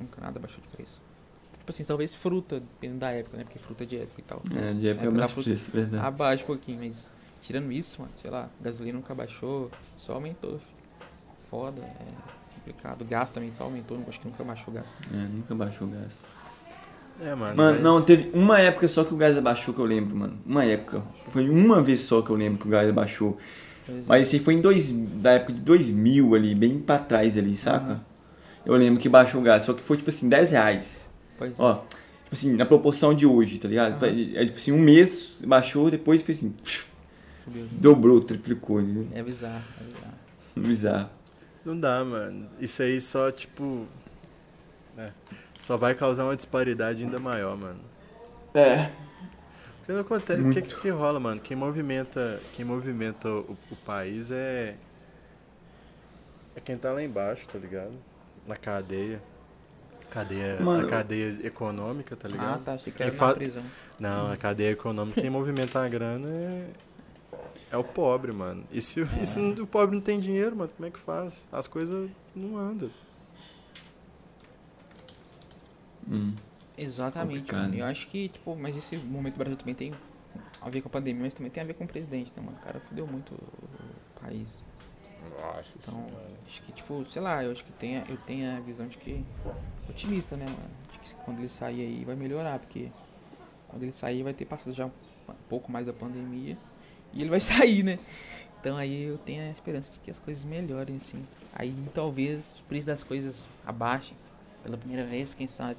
Nunca 0.00 0.20
nada 0.20 0.38
baixou 0.40 0.60
de 0.60 0.68
preço. 0.76 1.00
Tipo 1.58 1.70
assim, 1.70 1.84
talvez 1.84 2.14
fruta, 2.14 2.60
dependendo 2.60 3.00
da 3.00 3.10
época, 3.12 3.36
né? 3.38 3.44
Porque 3.44 3.58
fruta 3.58 3.84
é 3.84 3.86
de 3.86 3.96
época 3.98 4.20
e 4.20 4.24
tal. 4.24 4.42
É, 4.54 4.72
de 4.74 4.88
época 4.88 5.06
É, 5.06 5.24
é 5.24 5.28
fruta- 5.28 5.48
preço, 5.48 5.70
verdade. 5.70 6.04
Abaixa 6.04 6.42
um 6.42 6.46
pouquinho, 6.46 6.80
mas 6.84 7.10
tirando 7.40 7.72
isso, 7.72 8.02
mano, 8.02 8.12
sei 8.20 8.30
lá, 8.30 8.50
gasolina 8.60 8.98
nunca 8.98 9.14
baixou, 9.14 9.70
só 9.96 10.12
aumentou. 10.14 10.58
filho. 10.58 10.73
Foda, 11.50 11.80
é 11.82 12.54
complicado. 12.54 13.02
O 13.02 13.04
gás 13.04 13.30
também 13.30 13.50
só 13.52 13.64
aumentou, 13.64 13.98
acho 14.08 14.20
que 14.20 14.26
nunca 14.28 14.42
baixou 14.44 14.72
o 14.72 14.76
gás. 14.76 14.86
É, 15.12 15.16
nunca 15.32 15.54
baixou 15.54 15.86
o 15.86 15.90
gás. 15.90 16.20
É, 17.20 17.34
mano. 17.34 17.56
Mano, 17.56 17.72
vai- 17.74 17.82
não, 17.82 18.02
teve 18.02 18.30
uma 18.34 18.58
época 18.60 18.88
só 18.88 19.04
que 19.04 19.14
o 19.14 19.16
gás 19.16 19.36
abaixou 19.38 19.72
que 19.72 19.80
eu 19.80 19.84
lembro, 19.84 20.16
mano. 20.16 20.38
Uma 20.44 20.64
época. 20.64 21.02
Foi 21.28 21.48
uma 21.48 21.80
vez 21.80 22.00
só 22.00 22.22
que 22.22 22.30
eu 22.30 22.36
lembro 22.36 22.58
que 22.58 22.66
o 22.66 22.70
gás 22.70 22.88
abaixou. 22.88 23.38
Pois 23.86 23.98
é. 23.98 24.02
Mas 24.06 24.22
esse 24.22 24.36
aí 24.36 24.42
foi 24.42 24.54
em 24.54 24.60
dois, 24.60 24.90
da 24.90 25.32
época 25.32 25.52
de 25.52 25.60
2000 25.60 26.34
ali, 26.34 26.54
bem 26.54 26.80
pra 26.80 26.98
trás 26.98 27.36
ali, 27.38 27.56
saca? 27.56 27.84
Aham. 27.84 28.00
Eu 28.66 28.74
lembro 28.76 28.98
que 28.98 29.08
baixou 29.10 29.40
o 29.40 29.44
gás, 29.44 29.62
só 29.62 29.74
que 29.74 29.82
foi 29.82 29.96
tipo 29.98 30.08
assim, 30.08 30.28
10 30.28 30.50
reais. 30.50 31.10
Pois 31.38 31.52
é. 31.52 31.62
Ó, 31.62 31.74
tipo 31.74 31.88
assim, 32.32 32.52
na 32.56 32.64
proporção 32.64 33.12
de 33.14 33.26
hoje, 33.26 33.58
tá 33.58 33.68
ligado? 33.68 34.02
Aham. 34.02 34.32
É 34.34 34.44
tipo 34.46 34.56
assim, 34.58 34.72
um 34.72 34.80
mês 34.80 35.36
baixou, 35.46 35.90
depois 35.90 36.22
fez 36.22 36.38
assim, 36.38 36.54
Subiu. 37.44 37.66
dobrou, 37.70 38.22
triplicou. 38.22 38.80
Né? 38.80 39.04
É 39.14 39.22
bizarro, 39.22 39.62
é 39.80 39.84
bizarro. 39.84 40.14
Bizarro. 40.56 41.10
Não 41.64 41.78
dá, 41.78 42.04
mano. 42.04 42.48
Isso 42.60 42.82
aí 42.82 43.00
só, 43.00 43.30
tipo. 43.30 43.86
é, 44.98 45.10
só 45.60 45.76
vai 45.76 45.94
causar 45.94 46.24
uma 46.24 46.36
disparidade 46.36 47.02
ainda 47.04 47.18
maior, 47.18 47.56
mano. 47.56 47.80
É. 48.54 48.90
Porque 49.78 49.92
não 49.92 50.00
acontece. 50.00 50.42
O 50.42 50.50
que, 50.52 50.62
que 50.62 50.80
que 50.80 50.88
rola, 50.90 51.18
mano? 51.20 51.40
Quem 51.40 51.56
movimenta, 51.56 52.40
quem 52.54 52.64
movimenta 52.64 53.28
o, 53.28 53.56
o 53.70 53.76
país 53.84 54.30
é. 54.30 54.74
É 56.56 56.60
quem 56.60 56.76
tá 56.76 56.92
lá 56.92 57.02
embaixo, 57.02 57.48
tá 57.48 57.58
ligado? 57.58 57.92
Na 58.46 58.56
cadeia. 58.56 59.20
Cadeia. 60.10 60.60
Mano, 60.60 60.86
a 60.86 60.90
cadeia 60.90 61.38
econômica, 61.44 62.14
tá 62.14 62.28
ligado? 62.28 62.54
Ah, 62.54 62.60
tá, 62.64 62.74
achei 62.74 62.92
que 62.92 62.98
Quem 62.98 63.08
era 63.08 63.16
fa- 63.16 63.28
na 63.28 63.34
prisão. 63.34 63.62
Não, 63.98 64.30
a 64.30 64.36
cadeia 64.36 64.70
econômica, 64.70 65.20
quem 65.20 65.30
movimenta 65.30 65.80
a 65.84 65.88
grana 65.88 66.28
é. 66.30 66.66
É 67.70 67.76
o 67.76 67.84
pobre, 67.84 68.32
mano. 68.32 68.64
E 68.70 68.80
se, 68.80 69.00
e 69.20 69.26
se 69.26 69.38
o 69.60 69.66
pobre 69.66 69.94
não 69.96 70.02
tem 70.02 70.18
dinheiro, 70.18 70.54
mano, 70.56 70.70
como 70.76 70.86
é 70.86 70.90
que 70.90 70.98
faz? 70.98 71.46
As 71.52 71.66
coisas 71.66 72.08
não 72.34 72.56
andam. 72.56 72.90
Hum. 76.08 76.34
Exatamente, 76.76 77.38
Complicado. 77.40 77.62
mano. 77.62 77.74
Eu 77.76 77.86
acho 77.86 78.06
que, 78.08 78.28
tipo, 78.28 78.56
mas 78.56 78.76
esse 78.76 78.96
momento 78.96 79.34
do 79.34 79.38
Brasil 79.38 79.56
também 79.56 79.74
tem 79.74 79.94
a 80.60 80.68
ver 80.68 80.80
com 80.82 80.88
a 80.88 80.90
pandemia, 80.90 81.22
mas 81.22 81.34
também 81.34 81.50
tem 81.50 81.62
a 81.62 81.66
ver 81.66 81.74
com 81.74 81.84
o 81.84 81.88
presidente, 81.88 82.32
né, 82.36 82.42
mano? 82.44 82.56
O 82.60 82.64
cara 82.64 82.80
fudeu 82.80 83.06
muito 83.06 83.32
o 83.34 84.20
país. 84.20 84.62
Nossa 85.40 85.78
Então, 85.80 86.06
acho 86.46 86.60
que, 86.62 86.72
tipo, 86.72 87.04
sei 87.06 87.22
lá, 87.22 87.42
eu 87.42 87.50
acho 87.52 87.64
que 87.64 87.72
tem, 87.72 87.98
a- 87.98 88.04
eu 88.08 88.16
tenho 88.18 88.56
a 88.56 88.60
visão 88.60 88.86
de 88.86 88.98
que. 88.98 89.24
Otimista, 89.88 90.36
né, 90.36 90.44
mano? 90.44 90.70
De 90.92 90.98
que 90.98 91.14
quando 91.24 91.38
ele 91.38 91.48
sair 91.48 91.80
aí 91.80 92.04
vai 92.04 92.14
melhorar, 92.16 92.58
porque 92.58 92.90
quando 93.68 93.82
ele 93.84 93.92
sair 93.92 94.22
vai 94.22 94.34
ter 94.34 94.44
passado 94.44 94.72
já 94.72 94.86
um 94.86 94.90
pouco 95.48 95.70
mais 95.72 95.86
da 95.86 95.92
pandemia 95.92 96.56
e 97.14 97.20
ele 97.20 97.30
vai 97.30 97.40
sair, 97.40 97.82
né? 97.82 97.98
Então 98.60 98.76
aí 98.76 99.04
eu 99.04 99.18
tenho 99.18 99.42
a 99.42 99.50
esperança 99.50 99.92
de 99.92 99.98
que 99.98 100.10
as 100.10 100.18
coisas 100.18 100.44
melhorem, 100.44 100.96
assim. 100.96 101.22
Aí 101.52 101.74
talvez 101.94 102.60
o 102.60 102.64
preço 102.64 102.86
das 102.86 103.02
coisas 103.02 103.46
abaixem 103.66 104.16
pela 104.62 104.76
primeira 104.76 105.04
vez, 105.04 105.34
quem 105.34 105.46
sabe. 105.46 105.76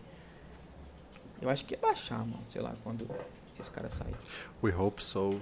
Eu 1.41 1.49
acho 1.49 1.65
que 1.65 1.73
ia 1.73 1.79
baixar, 1.79 2.19
mano, 2.19 2.39
sei 2.49 2.61
lá, 2.61 2.73
quando 2.83 3.07
esse 3.59 3.71
cara 3.71 3.89
sair. 3.89 4.15
We 4.63 4.73
hope 4.73 5.03
so. 5.03 5.39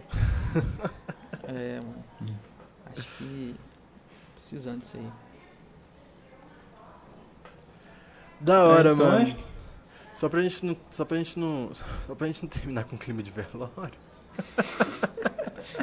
É, 1.46 1.82
mano. 1.82 2.06
Acho 2.96 3.10
que 3.18 3.54
precisando 4.36 4.80
disso 4.80 4.96
aí. 4.96 5.10
Da 8.40 8.64
hora, 8.64 8.90
É, 8.90 8.94
então, 8.94 9.06
mano. 9.06 9.24
acho 9.26 9.38
Só 10.16 10.30
pra 10.30 10.42
gente 10.42 10.66
não. 10.66 10.78
Só 10.90 11.04
pra 11.04 11.18
gente 11.18 11.38
não. 11.40 11.72
Só 12.08 12.16
pra 12.16 12.28
gente 12.28 12.44
não 12.44 12.50
terminar 12.50 12.86
com 12.86 12.98
clima 12.98 13.22
de 13.22 13.32
velório. 13.32 14.00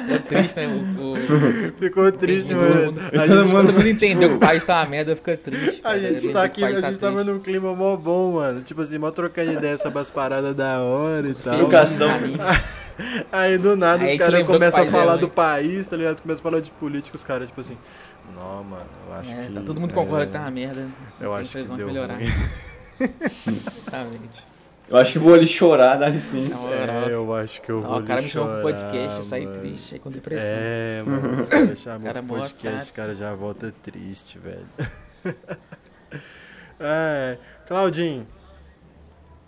É 0.07 0.17
triste, 0.19 0.55
né? 0.57 0.67
O, 0.67 1.13
o- 1.13 1.73
Ficou 1.79 2.11
triste, 2.11 2.49
todo 2.49 2.57
mano. 2.61 2.85
mundo- 2.85 3.01
todo 3.01 3.17
gente, 3.17 3.29
mundo- 3.29 3.65
Todo 3.67 3.73
mundo 3.73 3.87
entendeu 3.89 4.29
que 4.29 4.35
o 4.35 4.39
país 4.39 4.63
tá 4.63 4.75
uma 4.81 4.85
merda, 4.85 5.15
fica 5.15 5.35
triste. 5.37 5.81
a 5.83 5.97
gente 5.97 6.29
tá 6.29 6.43
aqui, 6.43 6.63
a 6.63 6.67
tá 6.67 6.73
gente 6.89 6.99
tava 6.99 7.15
triste. 7.17 7.31
num 7.31 7.39
clima 7.39 7.73
mó 7.75 7.95
bom, 7.95 8.33
mano. 8.33 8.61
Tipo 8.61 8.81
assim, 8.81 8.97
mó 8.97 9.11
trocando 9.11 9.51
ideia 9.53 9.77
sobre 9.77 9.99
as 9.99 10.09
paradas 10.09 10.55
da 10.55 10.79
hora 10.79 11.27
e 11.27 11.33
tal. 11.33 11.53
Anime. 12.09 12.37
Aí 13.31 13.57
do 13.57 13.75
nada 13.75 14.03
Aí 14.03 14.13
os 14.13 14.19
caras 14.19 14.45
começam 14.45 14.79
a 14.79 14.85
é 14.85 14.89
falar 14.91 15.11
ruim. 15.13 15.21
do 15.21 15.29
país, 15.29 15.87
tá 15.87 15.97
ligado? 15.97 16.21
Começam 16.21 16.39
a 16.41 16.43
falar 16.43 16.61
de 16.61 16.71
política, 16.71 17.15
os 17.15 17.23
caras, 17.23 17.47
tipo 17.47 17.59
assim. 17.59 17.77
Não, 18.35 18.63
mano, 18.63 18.83
eu 19.07 19.13
acho 19.15 19.31
É, 19.31 19.45
que. 19.47 19.53
tá, 19.53 19.61
todo 19.61 19.81
mundo 19.81 19.91
é, 19.91 19.95
concorda 19.95 20.25
que 20.27 20.33
tá 20.33 20.39
uma 20.41 20.51
merda. 20.51 20.87
Eu 21.19 21.33
acho 21.33 21.57
que 21.57 21.63
deu 21.63 21.87
melhorar. 21.87 22.17
Exatamente. 23.01 24.50
Eu 24.91 24.97
acho 24.97 25.13
que 25.13 25.19
vou 25.19 25.33
ali 25.33 25.47
chorar, 25.47 25.95
dá 25.97 26.09
licença. 26.09 26.67
Não, 26.67 26.73
É, 26.73 27.13
eu 27.13 27.33
acho 27.33 27.61
que 27.61 27.71
eu 27.71 27.81
vou 27.81 27.91
Ó, 27.91 27.99
o 27.99 28.03
cara 28.03 28.21
me 28.21 28.29
chamou 28.29 28.49
pro 28.53 28.61
podcast, 28.61 29.17
eu 29.17 29.23
saí 29.23 29.47
triste, 29.47 29.93
aí 29.95 29.99
com 29.99 30.09
depressão. 30.11 30.49
É, 30.53 31.03
mano, 31.05 31.75
chamam 31.77 32.01
Cara, 32.01 32.21
pro 32.21 32.33
mó 32.35 32.39
podcast, 32.41 32.81
os 32.83 32.91
caras 32.91 33.17
já 33.17 33.33
volta 33.33 33.73
triste, 33.83 34.37
velho. 34.37 34.65
é, 36.79 37.37
Claudinho, 37.67 38.27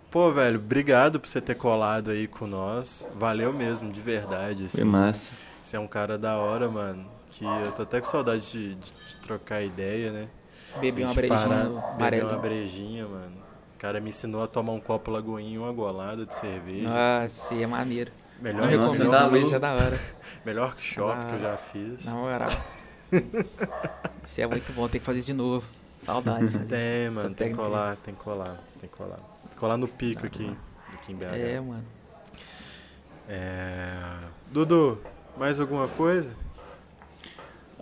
pô, 0.10 0.32
velho, 0.32 0.60
obrigado 0.60 1.20
por 1.20 1.28
você 1.28 1.42
ter 1.42 1.56
colado 1.56 2.12
aí 2.12 2.28
com 2.28 2.48
nós. 2.48 3.08
Valeu 3.16 3.52
mesmo, 3.52 3.92
de 3.92 4.02
verdade. 4.02 4.68
Foi 4.70 4.82
Assim. 4.82 4.90
massa. 4.90 5.34
Você 5.62 5.76
é 5.76 5.80
um 5.80 5.88
cara 5.88 6.18
da 6.18 6.38
hora, 6.38 6.68
mano. 6.70 7.06
Que 7.32 7.44
eu 7.46 7.72
tô 7.72 7.82
até 7.82 8.00
com 8.00 8.08
saudade 8.08 8.50
de, 8.52 8.76
de- 8.76 8.92
de 8.92 9.16
trocar 9.24 9.64
ideia, 9.64 10.12
né? 10.12 10.28
Bebi 10.80 11.04
uma 11.04 11.14
brejinha 11.14 11.40
parar- 11.40 11.94
amarelo. 11.96 12.30
uma 12.30 12.38
brejinha, 12.38 13.06
mano. 13.08 13.44
O 13.84 13.86
cara 13.86 14.00
me 14.00 14.12
ensinou 14.12 14.42
a 14.42 14.48
tomar 14.48 14.72
um 14.72 14.80
copo 14.80 15.12
lagoinha 15.12 15.56
e 15.56 15.58
uma 15.58 15.74
golada 15.74 16.26
de 16.26 16.34
cerveja. 16.34 16.88
Nossa, 16.88 17.54
e 17.54 17.64
é 17.64 17.68
maneiro. 17.68 18.14
melhor, 18.40 18.62
Não 18.62 18.78
Nossa, 18.78 19.04
recomendo, 19.04 19.50
tá 19.50 19.58
é 19.58 19.60
da 19.60 19.74
hora. 19.74 20.00
melhor 20.46 20.74
que 20.78 20.82
shop 20.82 21.12
Ah, 21.14 21.28
que 21.28 21.36
eu 21.36 21.42
já 21.42 21.58
fiz. 21.58 22.06
Na 22.06 22.16
moral. 22.16 22.50
Isso 24.24 24.40
é 24.40 24.48
muito 24.48 24.72
bom, 24.72 24.88
tem 24.88 25.02
que 25.02 25.06
fazer 25.06 25.20
isso 25.20 25.26
de 25.26 25.34
novo. 25.34 25.68
Saudades. 26.00 26.54
Tem, 26.54 26.62
isso. 26.62 27.12
mano, 27.14 27.20
Essa 27.28 27.30
tem 27.32 27.50
que 27.50 27.56
colar, 27.56 27.98
tem 27.98 28.16
que 28.16 28.22
colar, 28.22 28.58
tem 28.80 28.90
que 28.90 28.96
colar. 28.96 29.20
Colar 29.58 29.76
no 29.76 29.90
pico 29.90 30.22
Tá 30.22 30.28
aqui, 30.28 30.56
aqui 30.94 31.12
em 31.12 31.16
BH. 31.18 31.24
É, 31.34 31.60
mano. 31.60 31.86
É, 33.28 34.02
Dudu, 34.50 34.98
mais 35.38 35.60
alguma 35.60 35.90
coisa? 35.90 36.34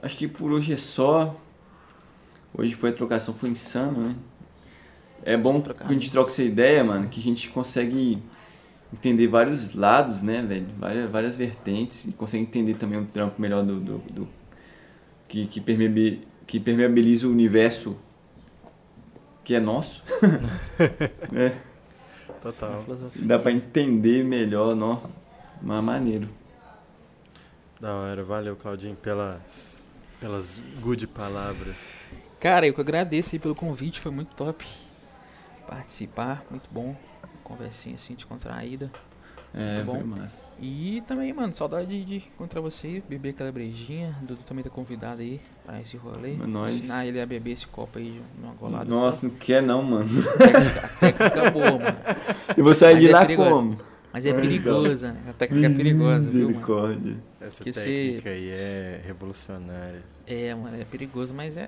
Acho 0.01 0.17
que 0.17 0.27
por 0.27 0.51
hoje 0.51 0.73
é 0.73 0.77
só. 0.77 1.35
Hoje 2.51 2.73
foi 2.73 2.89
a 2.89 2.93
trocação, 2.93 3.35
foi 3.35 3.49
insano, 3.49 4.09
né? 4.09 4.15
É 5.23 5.38
bom 5.38 5.61
que 5.61 5.72
a 5.84 5.88
gente 5.93 6.10
troca 6.11 6.30
essa 6.31 6.43
ideia, 6.43 6.84
mano, 6.84 7.07
que 7.07 7.19
a 7.19 7.23
gente 7.23 7.49
consegue 7.49 8.22
entender 8.93 9.27
vários 9.27 9.73
lados, 9.73 10.22
né, 10.22 10.41
velho? 10.41 10.68
Várias, 10.80 11.10
várias 11.11 11.38
vertentes 11.38 12.06
e 12.06 12.11
consegue 12.14 12.43
entender 12.43 12.73
também 12.76 12.99
um 12.99 13.06
trampo 13.06 13.41
melhor 13.41 13.64
do, 13.64 13.80
do, 13.80 13.98
do- 13.99 14.27
que, 15.27 15.48
que, 15.48 15.61
permeabi- 15.61 16.27
que 16.45 16.60
permeabiliza 16.60 17.27
o 17.27 17.31
universo 17.31 17.95
que 19.43 19.56
é 19.56 19.60
nosso. 19.60 20.03
né? 21.31 21.57
Total. 22.41 22.84
Dá 23.15 23.38
pra 23.38 23.52
entender 23.52 24.23
melhor, 24.23 24.76
não? 24.76 25.02
Mas 25.61 25.84
maneiro. 25.84 26.27
Da 27.80 27.93
hora. 27.95 28.23
Valeu, 28.23 28.56
Claudinho, 28.56 28.95
pelas, 28.95 29.76
pelas 30.19 30.61
good 30.81 31.06
palavras. 31.07 31.93
Cara, 32.39 32.65
eu 32.68 32.73
que 32.73 32.81
agradeço 32.81 33.35
aí 33.35 33.39
pelo 33.39 33.53
convite, 33.56 33.99
foi 33.99 34.11
muito 34.11 34.35
top 34.35 34.65
participar, 35.72 36.43
muito 36.52 36.69
bom. 36.69 36.93
Conversinha 37.45 37.95
assim, 37.95 38.14
descontraída. 38.14 38.91
É, 39.53 39.84
Muito 39.84 39.91
foi 39.91 39.99
bom. 40.03 40.22
massa. 40.22 40.41
E 40.60 41.03
também, 41.07 41.34
mano, 41.34 41.53
saudade 41.53 42.06
de 42.06 42.15
encontrar 42.18 42.61
você, 42.61 43.03
beber 43.10 43.30
aquela 43.30 43.52
brejinha. 43.52 44.15
Dudu 44.22 44.43
também 44.43 44.64
tá 44.64 44.69
convidado 44.69 45.22
aí 45.22 45.41
pra 45.65 45.81
esse 45.81 45.98
rolê. 45.98 46.34
É 46.35 46.48
nóis. 46.48 46.76
Ensinar 46.76 47.06
ele 47.06 47.19
a 47.19 47.26
beber 47.26 47.52
esse 47.52 47.68
copo 47.68 47.99
aí 47.99 48.22
numa 48.39 48.53
golada. 48.53 48.85
Nossa, 48.85 49.27
não 49.27 49.35
quer 49.35 49.61
não, 49.61 49.84
mano. 49.84 50.07
A 50.85 50.88
técnica 50.99 51.52
boa, 51.52 51.72
mano. 51.72 52.76
Sair 52.76 52.93
Mas 52.93 53.02
de 53.02 53.10
é 53.10 53.11
lá 53.11 53.22
perigoso. 53.26 53.49
como? 53.49 53.77
Mas 54.14 54.26
é 54.26 54.34
perigosa, 54.34 55.11
né? 55.14 55.22
A 55.30 55.34
técnica 55.34 55.68
é 55.68 55.69
perigosa, 55.69 56.30
viu, 56.30 56.52
mano? 56.52 57.22
Essa 57.41 57.64
Que 57.64 57.72
técnica 57.72 58.30
aí 58.30 58.49
é 58.52 59.02
revolucionária. 59.06 60.03
É, 60.27 60.53
mano, 60.56 60.80
é 60.80 60.85
perigoso, 60.85 61.34
mas 61.34 61.57
é 61.57 61.68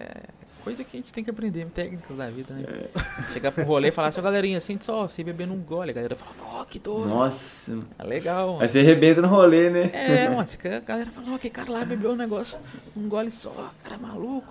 coisa 0.64 0.84
que 0.84 0.98
a 0.98 1.00
gente 1.00 1.12
tem 1.12 1.24
que 1.24 1.30
aprender, 1.30 1.66
técnicas 1.68 2.16
da 2.16 2.30
vida, 2.30 2.54
né? 2.54 2.64
Chegar 3.34 3.52
pro 3.52 3.64
rolê 3.66 3.90
e 3.90 3.92
falar 3.92 4.08
assim, 4.08 4.20
"Ó, 4.20 4.24
galerinha, 4.24 4.62
sente 4.62 4.86
só, 4.86 5.08
você 5.08 5.24
beber 5.24 5.48
num 5.48 5.60
gole. 5.60 5.92
A 5.92 5.94
galera 5.94 6.16
fala, 6.16 6.32
ó, 6.62 6.66
que 6.66 6.80
doido. 6.80 7.10
Nossa. 7.10 7.80
É 8.00 8.04
legal, 8.04 8.48
mano. 8.54 8.62
Aí 8.62 8.70
você 8.70 8.80
arrebenta 8.80 9.22
no 9.22 9.28
rolê, 9.28 9.70
né? 9.70 9.90
É, 9.94 10.30
mano, 10.34 10.42
a 10.42 10.80
galera 10.80 11.12
fala, 11.12 11.28
ó, 11.34 11.38
que 11.38 11.50
cara 11.50 11.72
lá 11.72 11.86
bebeu 11.86 12.12
um 12.12 12.16
negócio, 12.16 12.58
um 12.96 13.08
gole 13.10 13.32
só, 13.32 13.72
cara 13.84 13.96
é 13.96 13.98
maluco. 13.98 14.48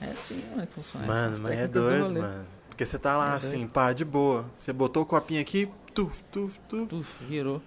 É 0.00 0.06
assim, 0.06 0.42
mano, 0.50 0.66
que 0.66 0.74
funciona. 0.74 1.06
Mano, 1.06 1.34
As 1.34 1.40
mas 1.40 1.58
é 1.58 1.66
do 1.68 1.80
doido, 1.80 2.02
rolê. 2.04 2.20
mano. 2.20 2.44
Porque 2.68 2.84
você 2.84 2.98
tá 2.98 3.16
lá 3.16 3.32
É 3.32 3.36
assim, 3.36 3.66
pá, 3.66 3.92
de 3.92 4.04
boa. 4.04 4.44
Você 4.56 4.72
botou 4.72 5.04
o 5.04 5.06
copinho 5.06 5.40
aqui, 5.40 5.68
tuf, 5.94 6.22
tuf, 6.32 6.58
tuf. 6.68 6.86
Tuf, 6.88 7.24
virou. 7.24 7.62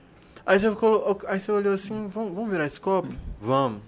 Aí 0.46 0.60
você, 0.60 0.70
colo... 0.72 1.20
aí 1.28 1.40
você 1.40 1.52
olhou 1.52 1.74
assim, 1.74 2.08
vamos, 2.08 2.34
vamos 2.34 2.50
virar 2.50 2.66
esse 2.66 2.80
copo? 2.80 3.10
Vamos. 3.40 3.82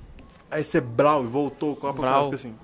Aí 0.51 0.63
você 0.63 0.81
blau 0.81 1.23
e 1.23 1.27
voltou 1.27 1.73
o 1.73 1.75
copo, 1.75 1.99
o 1.99 2.01
Brau. 2.01 2.25
fica 2.25 2.35
assim. 2.35 2.55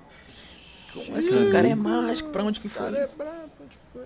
Como 1.04 1.16
assim? 1.18 1.48
O 1.48 1.52
cara 1.52 1.68
é 1.68 1.74
mágico, 1.74 2.30
pra 2.30 2.42
onde 2.44 2.60
que 2.60 2.68
foi 2.68 2.84
Cara, 2.86 2.98
é 2.98 3.02
isso? 3.04 3.16
brabo, 3.16 3.50
onde 3.64 3.78
foi? 3.92 4.02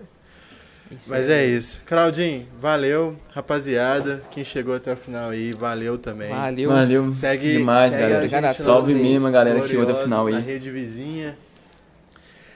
Isso 0.97 1.09
Mas 1.09 1.31
é 1.31 1.47
isso. 1.47 1.81
Claudinho, 1.87 2.49
valeu. 2.61 3.17
Rapaziada, 3.33 4.23
quem 4.31 4.43
chegou 4.43 4.75
até 4.75 4.93
o 4.93 4.97
final 4.97 5.31
aí, 5.31 5.53
valeu 5.53 5.97
também. 5.97 6.31
Valeu. 6.31 6.69
Valeu 6.71 7.13
Segue, 7.13 7.59
demais, 7.59 7.93
segue 7.93 8.29
galera. 8.29 8.55
Salve 8.55 8.95
mesmo 8.95 9.27
a 9.27 9.31
galera 9.31 9.61
que 9.61 9.69
chegou 9.69 9.85
até 9.85 9.93
o 9.93 10.03
final 10.03 10.29
Na 10.29 10.39
aí. 10.39 10.43
rede 10.43 10.69
vizinha. 10.71 11.37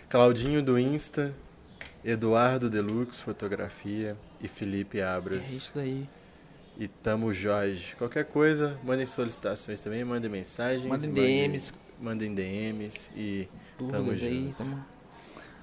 Claudinho 0.08 0.62
do 0.62 0.78
Insta, 0.78 1.32
Eduardo 2.04 2.68
Deluxe 2.68 3.20
Fotografia 3.20 4.16
e 4.40 4.48
Felipe 4.48 4.98
É 4.98 5.04
Abras. 5.04 5.50
isso 5.52 5.72
daí. 5.74 6.06
E 6.78 6.88
tamo 6.88 7.32
Jorge. 7.32 7.94
Qualquer 7.96 8.24
coisa, 8.24 8.76
mandem 8.82 9.06
solicitações 9.06 9.80
também, 9.80 10.04
mandem 10.04 10.28
mensagens. 10.30 10.84
Mandem 10.86 11.08
mandem- 11.08 11.24
DMs, 11.48 11.72
Mandem 12.00 12.34
DMs 12.34 13.10
e 13.16 13.48
Tamo 13.78 13.92
dúvidas 13.92 14.22
aí. 14.22 14.44
junto. 14.46 14.56
Tamo... 14.58 14.84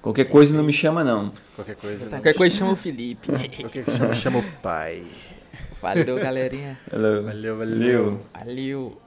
Qualquer 0.02 0.24
coisa 0.24 0.56
não 0.56 0.64
me 0.64 0.72
chama, 0.72 1.04
não. 1.04 1.32
qualquer 1.54 1.76
coisa. 1.76 2.04
não- 2.04 2.10
Qualquer 2.10 2.34
coisa 2.34 2.56
chama 2.56 2.72
o 2.72 2.76
Felipe. 2.76 3.28
Qualquer 3.28 3.84
coisa 3.84 3.98
chama, 3.98 4.14
chama 4.14 4.38
o 4.40 4.42
pai. 4.62 5.06
Valeu, 5.80 6.16
galerinha. 6.16 6.78
Valeu. 6.90 7.22
Valeu, 7.24 7.56
valeu. 7.56 7.78
Valeu. 7.78 8.20
Valeu. 8.34 9.02